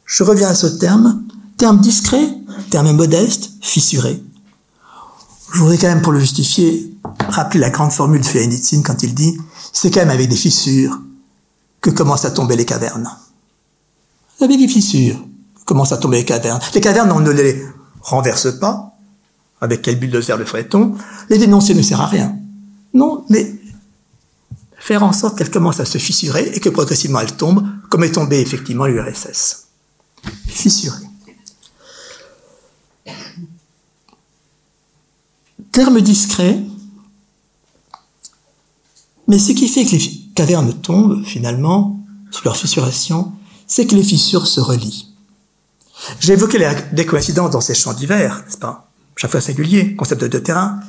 Je 0.05 0.23
reviens 0.23 0.47
à 0.47 0.55
ce 0.55 0.67
terme, 0.67 1.23
terme 1.57 1.81
discret, 1.81 2.25
terme 2.69 2.91
modeste, 2.93 3.49
fissuré. 3.61 4.23
Je 5.53 5.59
voudrais 5.59 5.77
quand 5.77 5.87
même, 5.87 6.01
pour 6.01 6.11
le 6.11 6.19
justifier, 6.19 6.91
rappeler 7.29 7.59
la 7.59 7.69
grande 7.69 7.91
formule 7.91 8.21
de 8.21 8.25
Féanitine 8.25 8.81
quand 8.83 9.03
il 9.03 9.13
dit 9.13 9.37
c'est 9.71 9.91
quand 9.91 10.01
même 10.01 10.09
avec 10.09 10.27
des 10.27 10.35
fissures 10.35 10.99
que 11.79 11.91
commencent 11.91 12.25
à 12.25 12.31
tomber 12.31 12.55
les 12.55 12.65
cavernes. 12.65 13.09
Avec 14.41 14.57
des 14.57 14.67
fissures 14.67 15.23
commencent 15.65 15.91
à 15.91 15.97
tomber 15.97 16.17
les 16.17 16.25
cavernes. 16.25 16.59
Les 16.73 16.81
cavernes, 16.81 17.11
on 17.11 17.19
ne 17.19 17.31
les 17.31 17.63
renverse 18.01 18.59
pas. 18.59 18.97
Avec 19.61 19.81
quel 19.81 19.97
bulldozer 19.97 20.37
le 20.37 20.45
ferait-on? 20.45 20.95
Les 21.29 21.37
dénoncer 21.37 21.73
ne 21.73 21.81
sert 21.81 22.01
à 22.01 22.07
rien. 22.07 22.35
Non, 22.93 23.23
mais 23.29 23.55
faire 24.77 25.03
en 25.03 25.13
sorte 25.13 25.37
qu'elles 25.37 25.51
commencent 25.51 25.79
à 25.79 25.85
se 25.85 25.97
fissurer 25.97 26.51
et 26.53 26.59
que 26.59 26.69
progressivement 26.69 27.21
elles 27.21 27.37
tombent, 27.37 27.65
comme 27.89 28.03
est 28.03 28.11
tombé 28.11 28.41
effectivement 28.41 28.85
l'URSS 28.85 29.67
fissuré. 30.47 30.97
Terme 35.73 35.99
discret, 35.99 36.63
mais 39.27 39.37
ce 39.37 39.51
qui 39.51 39.67
fait 39.67 39.83
que 39.83 39.91
les 39.91 40.21
cavernes 40.33 40.73
tombent, 40.73 41.21
finalement, 41.25 41.99
sous 42.31 42.45
leur 42.45 42.55
fissuration, 42.55 43.33
c'est 43.67 43.85
que 43.85 43.95
les 43.95 44.03
fissures 44.03 44.47
se 44.47 44.61
relient. 44.61 45.13
J'ai 46.21 46.33
évoqué 46.33 46.57
les 46.57 46.73
décoïncidences 46.93 47.51
dans 47.51 47.59
ces 47.59 47.73
champs 47.73 47.93
divers, 47.93 48.43
n'est-ce 48.45 48.57
pas? 48.57 48.89
Chaque 49.17 49.31
fois 49.31 49.41
singulier, 49.41 49.95
concept 49.97 50.23
de 50.23 50.39
terrain. 50.39 50.79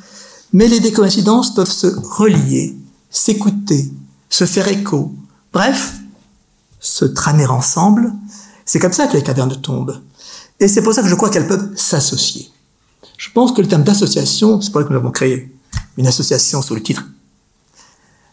Mais 0.52 0.68
les 0.68 0.78
décoïncidences 0.78 1.52
peuvent 1.52 1.70
se 1.70 1.88
relier, 1.88 2.76
s'écouter, 3.10 3.92
se 4.30 4.46
faire 4.46 4.68
écho. 4.68 5.12
Bref, 5.52 5.94
se 6.78 7.04
tramer 7.04 7.46
ensemble 7.46 8.12
c'est 8.64 8.78
comme 8.78 8.92
ça 8.92 9.06
que 9.06 9.16
les 9.16 9.22
cavernes 9.22 9.60
tombent. 9.60 10.00
Et 10.60 10.68
c'est 10.68 10.82
pour 10.82 10.94
ça 10.94 11.02
que 11.02 11.08
je 11.08 11.14
crois 11.14 11.30
qu'elles 11.30 11.46
peuvent 11.46 11.76
s'associer. 11.76 12.50
Je 13.24 13.30
pense 13.30 13.52
que 13.52 13.62
le 13.62 13.68
terme 13.68 13.84
d'association, 13.84 14.60
c'est 14.60 14.70
pour 14.70 14.82
ça 14.82 14.86
que 14.86 14.92
nous 14.92 14.98
avons 14.98 15.10
créé 15.10 15.50
une 15.96 16.06
association 16.06 16.60
sous 16.60 16.74
le 16.74 16.82
titre, 16.82 17.08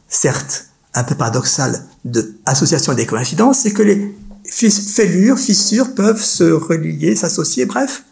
certes 0.10 0.66
un 0.94 1.06
peu 1.06 1.16
paradoxal, 1.16 1.88
de 2.04 2.36
association 2.46 2.94
des 2.94 3.06
coïncidences, 3.06 3.60
c'est 3.60 3.72
que 3.72 3.84
les 3.84 4.14
fêlures, 4.44 5.40
fissures 5.40 5.96
peuvent 5.96 6.22
se 6.22 6.44
relier, 6.44 7.16
s'associer, 7.16 7.66
bref, 7.66 8.04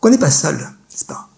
qu'on 0.00 0.10
n'est 0.10 0.18
pas 0.18 0.32
seul, 0.32 0.56
n'est-ce 0.56 1.04
pas? 1.04 1.28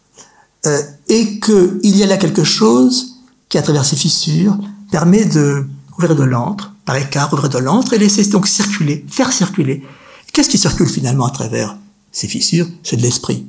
Euh, 0.65 0.81
Et 1.09 1.39
qu'il 1.39 1.95
y 1.95 2.03
a 2.03 2.07
là 2.07 2.17
quelque 2.17 2.45
chose 2.45 3.19
qui, 3.51 3.59
à 3.59 3.63
travers 3.63 3.85
ces 3.85 3.97
fissures, 3.97 4.57
permet 4.91 5.27
de 5.27 5.67
ouvrir 5.99 6.17
de 6.17 6.25
l'antre, 6.25 6.73
par 6.87 6.97
écart, 6.97 7.31
ouvrir 7.31 7.51
de 7.51 7.59
l'antre 7.59 7.93
et 7.93 7.99
laisser 7.99 8.25
donc 8.25 8.47
circuler, 8.47 9.05
faire 9.07 9.33
circuler. 9.35 9.85
Qu'est-ce 10.33 10.49
qui 10.49 10.57
circule 10.57 10.89
finalement 10.89 11.27
à 11.27 11.31
travers 11.31 11.77
ces 12.11 12.27
fissures? 12.27 12.69
C'est 12.83 12.97
de 12.97 13.03
l'esprit. 13.03 13.47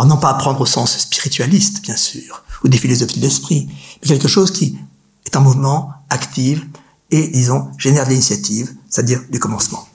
Alors 0.00 0.08
non 0.08 0.16
pas 0.16 0.30
à 0.30 0.34
prendre 0.34 0.58
au 0.62 0.64
sens 0.64 0.96
spiritualiste, 0.96 1.82
bien 1.82 1.94
sûr, 1.94 2.42
ou 2.64 2.68
des 2.68 2.78
philosophies 2.78 3.18
de 3.18 3.24
l'esprit, 3.26 3.68
mais 4.00 4.08
quelque 4.08 4.28
chose 4.28 4.50
qui 4.50 4.78
est 5.26 5.36
en 5.36 5.42
mouvement, 5.42 5.90
active, 6.08 6.64
et, 7.10 7.28
disons, 7.28 7.68
génère 7.76 8.06
de 8.06 8.10
l'initiative, 8.12 8.72
c'est-à-dire 8.88 9.20
du 9.30 9.38
commencement. 9.38 9.86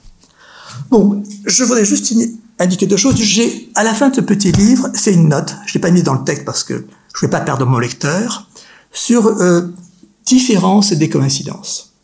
Bon, 0.92 1.24
je 1.44 1.64
voudrais 1.64 1.84
juste 1.84 2.14
indiquer 2.60 2.86
deux 2.86 2.96
choses. 2.96 3.16
J'ai, 3.16 3.68
à 3.74 3.82
la 3.82 3.94
fin 3.94 4.10
de 4.10 4.14
ce 4.14 4.20
petit 4.20 4.52
livre, 4.52 4.90
fait 4.94 5.12
une 5.12 5.28
note, 5.28 5.56
je 5.66 5.74
l'ai 5.74 5.80
pas 5.80 5.90
mis 5.90 6.04
dans 6.04 6.14
le 6.14 6.22
texte 6.22 6.44
parce 6.44 6.62
que 6.62 6.74
je 7.12 7.18
ne 7.18 7.20
vais 7.22 7.28
pas 7.28 7.40
perdre 7.40 7.66
mon 7.66 7.80
lecteur, 7.80 8.48
sur 8.92 9.26
euh, 9.26 9.74
différence 10.24 10.92
des 10.92 11.08
coïncidences. 11.08 11.94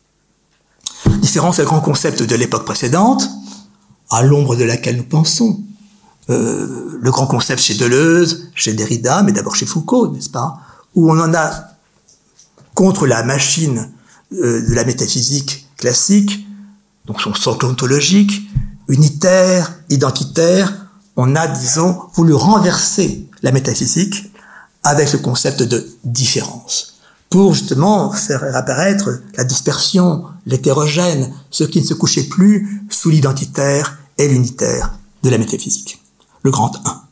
Différence 1.21 1.59
est 1.59 1.61
le 1.61 1.67
grand 1.67 1.79
concept 1.79 2.21
de 2.21 2.35
l'époque 2.35 2.65
précédente, 2.65 3.29
à 4.09 4.23
l'ombre 4.23 4.57
de 4.57 4.65
laquelle 4.65 4.97
nous 4.97 5.05
pensons. 5.05 5.63
Euh, 6.29 6.97
le 7.01 7.11
grand 7.11 7.27
concept 7.27 7.61
chez 7.61 7.75
Deleuze, 7.75 8.49
chez 8.55 8.73
Derrida, 8.73 9.23
mais 9.23 9.31
d'abord 9.31 9.55
chez 9.55 9.65
Foucault, 9.65 10.07
n'est-ce 10.07 10.29
pas 10.29 10.57
Où 10.95 11.11
on 11.11 11.19
en 11.19 11.33
a 11.33 11.51
contre 12.73 13.07
la 13.07 13.23
machine 13.23 13.89
euh, 14.33 14.67
de 14.67 14.73
la 14.73 14.85
métaphysique 14.85 15.67
classique, 15.77 16.47
donc 17.05 17.21
son 17.21 17.33
socle 17.33 17.65
ontologique, 17.65 18.41
unitaire, 18.87 19.73
identitaire, 19.89 20.87
on 21.15 21.35
a, 21.35 21.47
disons, 21.47 21.99
voulu 22.15 22.33
renverser 22.33 23.27
la 23.41 23.51
métaphysique 23.51 24.31
avec 24.83 25.11
le 25.13 25.19
concept 25.19 25.63
de 25.63 25.87
différence, 26.03 26.95
pour 27.29 27.53
justement 27.53 28.11
faire 28.11 28.43
apparaître 28.55 29.21
la 29.37 29.43
dispersion, 29.43 30.25
l'hétérogène, 30.45 31.33
ce 31.51 31.63
qui 31.63 31.81
ne 31.81 31.85
se 31.85 31.93
couchait 31.93 32.23
plus 32.23 32.85
sous 32.89 33.09
l'identitaire 33.09 33.97
et 34.17 34.27
l'unitaire 34.27 34.93
de 35.23 35.29
la 35.29 35.37
métaphysique, 35.37 36.02
le 36.43 36.51
grand 36.51 36.75
1. 36.85 37.03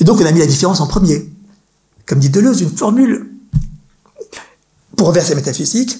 Et 0.00 0.04
donc 0.04 0.20
on 0.20 0.26
a 0.26 0.32
mis 0.32 0.40
la 0.40 0.46
différence 0.46 0.80
en 0.80 0.86
premier. 0.86 1.30
Comme 2.06 2.18
dit 2.18 2.30
Deleuze, 2.30 2.60
une 2.60 2.76
formule 2.76 3.30
pour 4.96 5.08
renverser 5.08 5.30
la 5.30 5.36
métaphysique, 5.36 5.96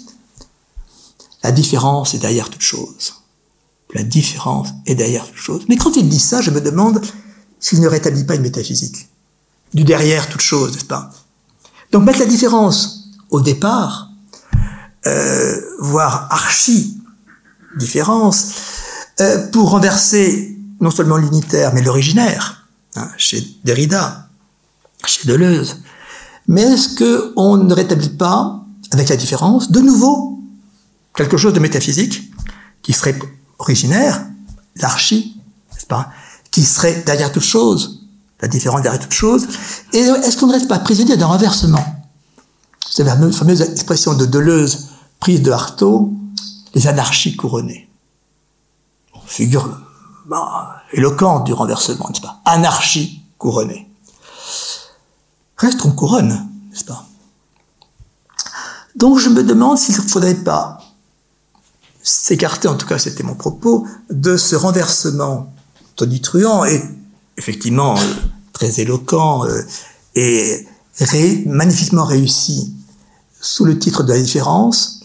la 1.42 1.52
différence 1.52 2.14
est 2.14 2.18
derrière 2.18 2.50
toute 2.50 2.62
chose. 2.62 3.14
La 3.94 4.02
différence 4.02 4.68
est 4.86 4.94
derrière 4.94 5.26
toute 5.26 5.36
chose. 5.36 5.64
Mais 5.68 5.76
quand 5.76 5.96
il 5.96 6.08
dit 6.08 6.20
ça, 6.20 6.40
je 6.40 6.50
me 6.50 6.60
demande 6.60 7.00
s'il 7.58 7.80
ne 7.80 7.88
rétablit 7.88 8.24
pas 8.24 8.34
une 8.34 8.42
métaphysique. 8.42 9.08
Du 9.74 9.84
derrière 9.84 10.28
toute 10.28 10.40
chose, 10.40 10.72
n'est-ce 10.72 10.84
pas? 10.84 11.10
Donc 11.92 12.04
mettre 12.04 12.18
la 12.18 12.26
différence 12.26 13.10
au 13.30 13.40
départ, 13.40 14.10
euh, 15.06 15.60
voire 15.78 16.28
archi 16.30 16.98
différence, 17.78 18.52
euh, 19.20 19.48
pour 19.48 19.70
renverser 19.70 20.58
non 20.80 20.90
seulement 20.90 21.16
l'unitaire, 21.16 21.72
mais 21.74 21.82
l'originaire, 21.82 22.59
hein, 22.96 23.08
chez 23.16 23.46
Derrida, 23.64 24.28
chez 25.06 25.26
Deleuze. 25.28 25.82
Mais 26.46 26.62
est-ce 26.62 26.96
qu'on 27.32 27.56
ne 27.56 27.74
rétablit 27.74 28.10
pas, 28.10 28.64
avec 28.90 29.08
la 29.08 29.16
différence, 29.16 29.70
de 29.70 29.80
nouveau, 29.80 30.42
quelque 31.14 31.36
chose 31.36 31.52
de 31.52 31.60
métaphysique, 31.60 32.30
qui 32.82 32.92
serait 32.92 33.18
originaire, 33.58 34.26
l'archi, 34.76 35.36
n'est-ce 35.72 35.86
pas, 35.86 36.10
qui 36.50 36.64
serait 36.64 37.02
derrière 37.04 37.30
toute 37.32 37.42
chose, 37.42 38.06
la 38.40 38.48
différence 38.48 38.82
derrière 38.82 39.00
toute 39.00 39.12
chose, 39.12 39.46
et 39.92 39.98
est-ce 39.98 40.36
qu'on 40.38 40.46
ne 40.46 40.52
reste 40.52 40.68
pas 40.68 40.78
prisonnier 40.78 41.16
d'un 41.16 41.26
renversement? 41.26 41.84
C'est 42.90 43.04
la 43.04 43.16
fameuse 43.30 43.60
expression 43.60 44.14
de 44.14 44.26
Deleuze, 44.26 44.88
prise 45.20 45.42
de 45.42 45.52
Artaud, 45.52 46.12
les 46.74 46.86
anarchies 46.86 47.36
couronnées. 47.36 47.88
Figure 49.26 49.78
bah, 50.30 50.82
éloquente 50.92 51.44
du 51.44 51.52
renversement, 51.52 52.08
n'est-ce 52.08 52.20
pas? 52.20 52.40
Anarchie 52.44 53.20
couronnée. 53.36 53.90
Reste 55.56 55.80
qu'on 55.80 55.90
couronne, 55.90 56.48
n'est-ce 56.70 56.84
pas? 56.84 57.04
Donc 58.94 59.18
je 59.18 59.28
me 59.28 59.42
demande 59.42 59.76
s'il 59.76 59.96
ne 59.96 60.08
faudrait 60.08 60.36
pas 60.36 60.78
s'écarter, 62.00 62.68
en 62.68 62.76
tout 62.76 62.86
cas 62.86 62.98
c'était 63.00 63.24
mon 63.24 63.34
propos, 63.34 63.88
de 64.08 64.36
ce 64.36 64.54
renversement 64.54 65.52
tonitruant 65.96 66.64
et 66.64 66.80
effectivement 67.36 67.96
euh, 67.98 68.02
très 68.52 68.78
éloquent 68.78 69.44
euh, 69.46 69.62
et 70.14 70.66
magnifiquement 71.46 72.04
réussi 72.04 72.72
sous 73.40 73.64
le 73.64 73.80
titre 73.80 74.04
de 74.04 74.12
la 74.12 74.20
différence, 74.20 75.00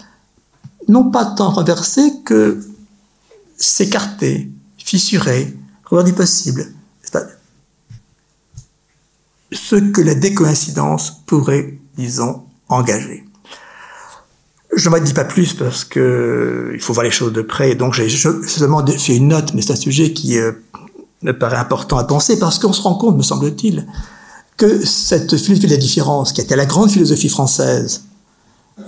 non 0.88 1.10
pas 1.10 1.26
tant 1.26 1.50
renversé 1.50 2.14
que 2.24 2.64
s'écarter, 3.58 4.52
fissurer, 4.86 5.54
revoir 5.86 6.06
du 6.06 6.14
possible. 6.14 6.68
Ce 9.52 9.76
que 9.76 10.02
la 10.02 10.16
décoïncidence 10.16 11.24
pourrait, 11.26 11.80
disons, 11.98 12.44
engager. 12.68 13.24
Je 14.76 14.90
ne 14.90 14.96
m'en 14.96 15.02
dis 15.02 15.14
pas 15.14 15.24
plus 15.24 15.54
parce 15.54 15.86
que 15.86 16.72
il 16.74 16.82
faut 16.82 16.94
voir 16.94 17.06
les 17.06 17.12
choses 17.12 17.32
de 17.32 17.42
près. 17.42 17.76
Donc 17.76 17.94
j'ai 17.94 18.10
seulement 18.10 18.86
fait 18.86 19.16
une 19.16 19.30
note, 19.30 19.54
mais 19.54 19.62
c'est 19.62 19.74
un 19.74 19.78
sujet 19.78 20.12
qui 20.12 20.38
euh, 20.38 20.52
me 21.22 21.32
paraît 21.32 21.58
important 21.58 21.98
à 21.98 22.04
penser 22.04 22.38
parce 22.38 22.60
qu'on 22.60 22.74
se 22.74 22.82
rend 22.82 22.96
compte, 22.96 23.16
me 23.16 23.24
semble-t-il, 23.24 23.88
que 24.58 24.86
cette 24.86 25.36
philosophie 25.38 25.68
de 25.68 25.72
la 25.72 25.78
différence, 25.78 26.34
qui 26.34 26.42
était 26.42 26.56
la 26.56 26.66
grande 26.66 26.92
philosophie 26.92 27.30
française, 27.30 28.04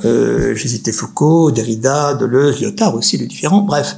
euh, 0.04 0.56
cité 0.58 0.92
Foucault, 0.92 1.52
Derrida, 1.52 2.14
Deleuze, 2.16 2.60
Lyotard 2.62 2.96
aussi, 2.96 3.18
le 3.18 3.26
différent, 3.26 3.62
bref, 3.62 3.96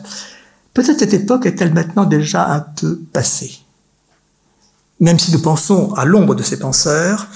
peut-être 0.81 0.99
cette 0.99 1.13
époque 1.13 1.45
est-elle 1.45 1.73
maintenant 1.73 2.05
déjà 2.05 2.47
un 2.47 2.61
peu 2.61 2.99
passée. 3.11 3.59
Même 5.01 5.19
si 5.19 5.31
nous 5.31 5.41
pensons 5.41 5.93
à 5.93 6.05
l'ombre 6.05 6.35
de 6.35 6.43
ces 6.43 6.57
penseurs, 6.57 7.27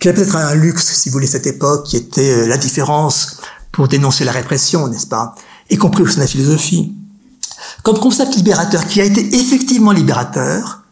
qu'il 0.00 0.10
y 0.10 0.12
a 0.12 0.14
peut-être 0.14 0.36
un 0.36 0.54
luxe, 0.54 0.86
si 0.94 1.08
vous 1.08 1.14
voulez, 1.14 1.26
cette 1.26 1.46
époque, 1.46 1.86
qui 1.86 1.96
était 1.96 2.32
euh, 2.32 2.46
la 2.46 2.56
différence 2.56 3.40
pour 3.72 3.88
dénoncer 3.88 4.24
la 4.24 4.32
répression, 4.32 4.88
n'est-ce 4.88 5.06
pas 5.06 5.34
Y 5.70 5.76
compris 5.76 6.02
au 6.02 6.06
sein 6.06 6.16
de 6.16 6.20
la 6.20 6.26
philosophie. 6.26 6.94
Comme 7.82 7.98
concept 7.98 8.36
libérateur 8.36 8.86
qui 8.86 9.00
a 9.00 9.04
été 9.04 9.36
effectivement 9.36 9.92
libérateur, 9.92 10.82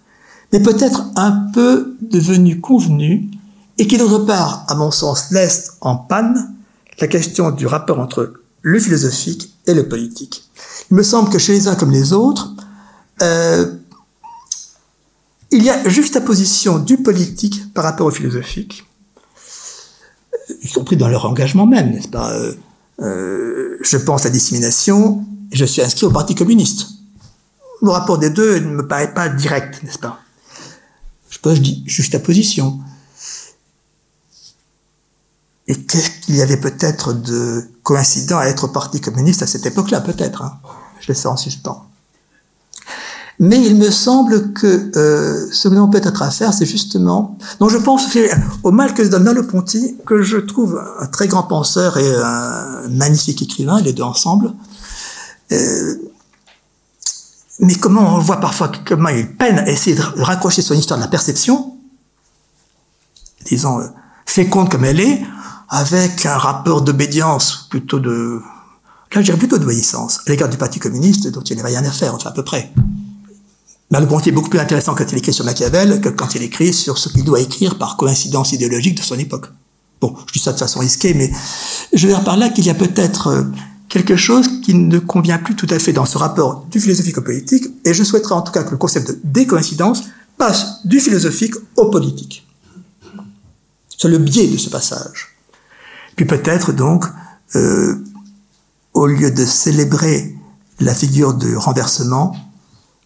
mais 0.52 0.60
peut-être 0.60 1.04
un 1.16 1.32
peu 1.52 1.96
devenu 2.02 2.60
convenu, 2.60 3.30
et 3.78 3.86
qui 3.86 3.96
d'autre 3.96 4.24
part, 4.24 4.64
à 4.68 4.74
mon 4.74 4.90
sens, 4.90 5.30
laisse 5.30 5.72
en 5.80 5.96
panne 5.96 6.54
la 6.98 7.08
question 7.08 7.50
du 7.50 7.66
rapport 7.66 8.00
entre 8.00 8.34
le 8.62 8.80
philosophique 8.80 9.54
et 9.66 9.74
le 9.74 9.88
politique. 9.88 10.45
Il 10.90 10.96
me 10.96 11.02
semble 11.02 11.30
que 11.30 11.38
chez 11.38 11.52
les 11.52 11.68
uns 11.68 11.74
comme 11.74 11.90
les 11.90 12.12
autres, 12.12 12.54
euh, 13.22 13.74
il 15.50 15.62
y 15.62 15.70
a 15.70 15.88
juxtaposition 15.88 16.78
du 16.78 16.98
politique 16.98 17.72
par 17.72 17.84
rapport 17.84 18.06
au 18.06 18.10
philosophique, 18.10 18.84
y 20.62 20.72
compris 20.72 20.96
dans 20.96 21.08
leur 21.08 21.24
engagement 21.24 21.66
même, 21.66 21.92
n'est-ce 21.92 22.08
pas? 22.08 22.32
Euh, 22.32 22.54
euh, 23.00 23.78
je 23.80 23.96
pense 23.96 24.26
à 24.26 24.30
dissémination, 24.30 25.24
et 25.52 25.56
je 25.56 25.64
suis 25.64 25.82
inscrit 25.82 26.06
au 26.06 26.10
Parti 26.10 26.34
communiste. 26.34 26.88
Le 27.82 27.90
rapport 27.90 28.18
des 28.18 28.30
deux 28.30 28.58
ne 28.58 28.70
me 28.70 28.86
paraît 28.86 29.12
pas 29.12 29.28
direct, 29.28 29.82
n'est-ce 29.82 29.98
pas? 29.98 30.20
Je 31.30 31.38
pense, 31.38 31.56
je 31.56 31.60
dis 31.60 31.82
juste 31.86 32.14
à 32.14 32.18
position. 32.18 32.78
Et 35.68 35.74
qu'est-ce 35.82 36.10
qu'il 36.20 36.36
y 36.36 36.42
avait 36.42 36.58
peut-être 36.58 37.12
de 37.12 37.64
coïncident 37.82 38.38
à 38.38 38.46
être 38.46 38.68
Parti 38.68 39.00
communiste 39.00 39.42
à 39.42 39.46
cette 39.46 39.66
époque-là, 39.66 40.00
peut-être 40.00 40.42
hein? 40.42 40.58
Je 41.00 41.08
laisse 41.08 41.20
ça 41.20 41.30
en 41.30 41.36
suspens. 41.36 41.86
Mais 43.38 43.60
il 43.64 43.76
me 43.76 43.90
semble 43.90 44.52
que 44.54 44.90
euh, 44.96 45.50
ce 45.52 45.68
que 45.68 45.74
nous 45.74 45.88
peut-être 45.88 46.22
à 46.22 46.30
faire, 46.30 46.54
c'est 46.54 46.64
justement... 46.64 47.36
Donc 47.60 47.70
je 47.70 47.76
pense 47.76 48.06
au 48.62 48.70
mal 48.70 48.94
que 48.94 49.04
se 49.04 49.10
donne 49.10 49.24
Merleau-Ponty, 49.24 49.98
que 50.06 50.22
je 50.22 50.38
trouve 50.38 50.82
un 51.00 51.06
très 51.06 51.28
grand 51.28 51.42
penseur 51.42 51.98
et 51.98 52.14
un 52.16 52.88
magnifique 52.88 53.42
écrivain, 53.42 53.80
les 53.82 53.92
deux 53.92 54.04
ensemble. 54.04 54.54
Euh, 55.52 55.94
mais 57.60 57.74
comment 57.74 58.16
on 58.16 58.18
voit 58.18 58.40
parfois 58.40 58.70
comment 58.86 59.10
il 59.10 59.30
peine 59.36 59.58
à 59.58 59.68
essayer 59.68 59.96
de 59.96 60.02
raccrocher 60.22 60.62
son 60.62 60.74
histoire 60.74 60.98
de 60.98 61.04
la 61.04 61.10
perception, 61.10 61.76
disons, 63.44 63.80
euh, 63.80 63.86
féconde 64.24 64.70
comme 64.70 64.84
elle 64.84 65.00
est, 65.00 65.22
avec 65.68 66.26
un 66.26 66.36
rapport 66.36 66.82
d'obédience 66.82 67.66
plutôt 67.70 67.98
de... 67.98 68.40
Là, 69.14 69.20
je 69.20 69.26
dirais 69.26 69.38
plutôt 69.38 69.58
d'obéissance, 69.58 70.20
à 70.26 70.30
l'égard 70.30 70.48
du 70.48 70.56
Parti 70.56 70.78
communiste, 70.78 71.28
dont 71.28 71.40
il 71.42 71.54
n'y 71.54 71.62
avait 71.62 71.70
rien 71.70 71.84
à 71.84 71.90
faire, 71.90 72.14
enfin 72.14 72.30
à 72.30 72.32
peu 72.32 72.42
près. 72.42 72.72
Merleau-Ponty 73.90 74.30
est 74.30 74.32
beaucoup 74.32 74.50
plus 74.50 74.58
intéressant 74.58 74.94
quand 74.94 75.10
il 75.10 75.18
écrit 75.18 75.32
sur 75.32 75.44
Machiavel 75.44 76.00
que 76.00 76.08
quand 76.08 76.34
il 76.34 76.42
écrit 76.42 76.74
sur 76.74 76.98
ce 76.98 77.08
qu'il 77.08 77.24
doit 77.24 77.40
écrire 77.40 77.78
par 77.78 77.96
coïncidence 77.96 78.52
idéologique 78.52 78.96
de 78.96 79.02
son 79.02 79.16
époque. 79.16 79.46
Bon, 80.00 80.14
je 80.26 80.32
dis 80.32 80.38
ça 80.40 80.52
de 80.52 80.58
façon 80.58 80.80
risquée, 80.80 81.14
mais 81.14 81.30
je 81.92 82.06
veux 82.06 82.12
dire 82.12 82.24
par 82.24 82.36
là 82.36 82.48
qu'il 82.50 82.66
y 82.66 82.70
a 82.70 82.74
peut-être 82.74 83.28
euh, 83.28 83.44
quelque 83.88 84.16
chose 84.16 84.60
qui 84.62 84.74
ne 84.74 84.98
convient 84.98 85.38
plus 85.38 85.54
tout 85.54 85.68
à 85.70 85.78
fait 85.78 85.92
dans 85.92 86.04
ce 86.04 86.18
rapport 86.18 86.66
du 86.70 86.80
philosophique 86.80 87.16
au 87.18 87.22
politique, 87.22 87.64
et 87.84 87.94
je 87.94 88.02
souhaiterais 88.02 88.34
en 88.34 88.42
tout 88.42 88.52
cas 88.52 88.64
que 88.64 88.72
le 88.72 88.76
concept 88.76 89.08
de 89.08 89.20
décoïncidence 89.22 90.02
passe 90.36 90.84
du 90.84 91.00
philosophique 91.00 91.54
au 91.76 91.86
politique. 91.86 92.46
C'est 93.96 94.08
le 94.08 94.18
biais 94.18 94.48
de 94.48 94.58
ce 94.58 94.68
passage. 94.68 95.35
Puis 96.16 96.24
peut-être 96.24 96.72
donc, 96.72 97.04
euh, 97.54 98.02
au 98.94 99.06
lieu 99.06 99.30
de 99.30 99.44
célébrer 99.44 100.36
la 100.80 100.94
figure 100.94 101.34
du 101.34 101.56
renversement, 101.56 102.34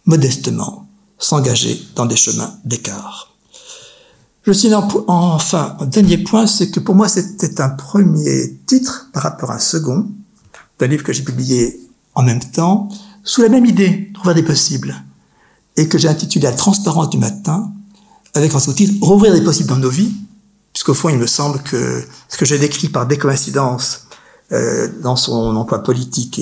modestement, 0.05 0.87
s'engager 1.17 1.81
dans 1.95 2.05
des 2.05 2.15
chemins 2.15 2.53
d'écart. 2.65 3.35
Je 4.43 4.53
signe 4.53 4.73
enfin 5.07 5.75
un 5.79 5.85
dernier 5.85 6.17
point, 6.17 6.47
c'est 6.47 6.71
que 6.71 6.79
pour 6.79 6.95
moi 6.95 7.07
c'était 7.07 7.61
un 7.61 7.69
premier 7.69 8.57
titre 8.65 9.09
par 9.13 9.23
rapport 9.23 9.51
à 9.51 9.55
un 9.55 9.59
second, 9.59 10.09
d'un 10.79 10.87
livre 10.87 11.03
que 11.03 11.13
j'ai 11.13 11.23
publié 11.23 11.79
en 12.15 12.23
même 12.23 12.39
temps, 12.39 12.89
sous 13.23 13.43
la 13.43 13.49
même 13.49 13.65
idée, 13.65 14.09
trouver 14.13 14.33
des 14.33 14.43
possibles. 14.43 14.95
et 15.77 15.87
que 15.87 15.97
j'ai 15.97 16.09
intitulé 16.09 16.43
La 16.43 16.51
transparence 16.51 17.09
du 17.09 17.17
matin, 17.17 17.71
avec 18.33 18.53
en 18.55 18.59
sous-titre 18.59 18.93
Rouvrir 19.05 19.33
les 19.33 19.41
possibles 19.41 19.69
dans 19.69 19.77
nos 19.77 19.89
vies, 19.89 20.13
puisqu'au 20.81 20.95
fond, 20.95 21.09
il 21.09 21.19
me 21.19 21.27
semble 21.27 21.61
que 21.61 22.03
ce 22.27 22.37
que 22.37 22.45
j'ai 22.45 22.57
décrit 22.57 22.89
par 22.89 23.05
des 23.05 23.19
coïncidences 23.19 24.07
euh, 24.51 24.87
dans 25.03 25.15
son 25.15 25.55
emploi 25.55 25.83
politique 25.83 26.41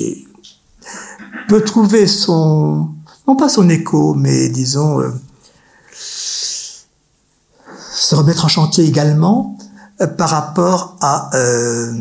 peut 1.46 1.62
trouver 1.62 2.06
son, 2.06 2.88
non 3.28 3.36
pas 3.36 3.50
son 3.50 3.68
écho, 3.68 4.14
mais 4.14 4.48
disons, 4.48 4.98
euh, 4.98 5.10
se 5.92 8.14
remettre 8.14 8.46
en 8.46 8.48
chantier 8.48 8.86
également 8.86 9.58
euh, 10.00 10.06
par 10.06 10.30
rapport 10.30 10.96
à 11.02 11.36
euh, 11.36 11.92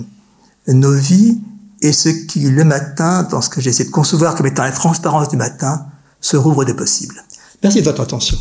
nos 0.68 0.94
vies 0.94 1.42
et 1.82 1.92
ce 1.92 2.08
qui, 2.08 2.50
le 2.50 2.64
matin, 2.64 3.24
dans 3.24 3.42
ce 3.42 3.50
que 3.50 3.60
j'essaie 3.60 3.84
de 3.84 3.92
concevoir 3.92 4.36
comme 4.36 4.48
étant 4.48 4.64
la 4.64 4.72
transparence 4.72 5.28
du 5.28 5.36
matin, 5.36 5.88
se 6.22 6.38
rouvre 6.38 6.64
de 6.64 6.72
possible. 6.72 7.22
Merci 7.62 7.82
de 7.82 7.86
votre 7.86 8.00
attention. 8.00 8.38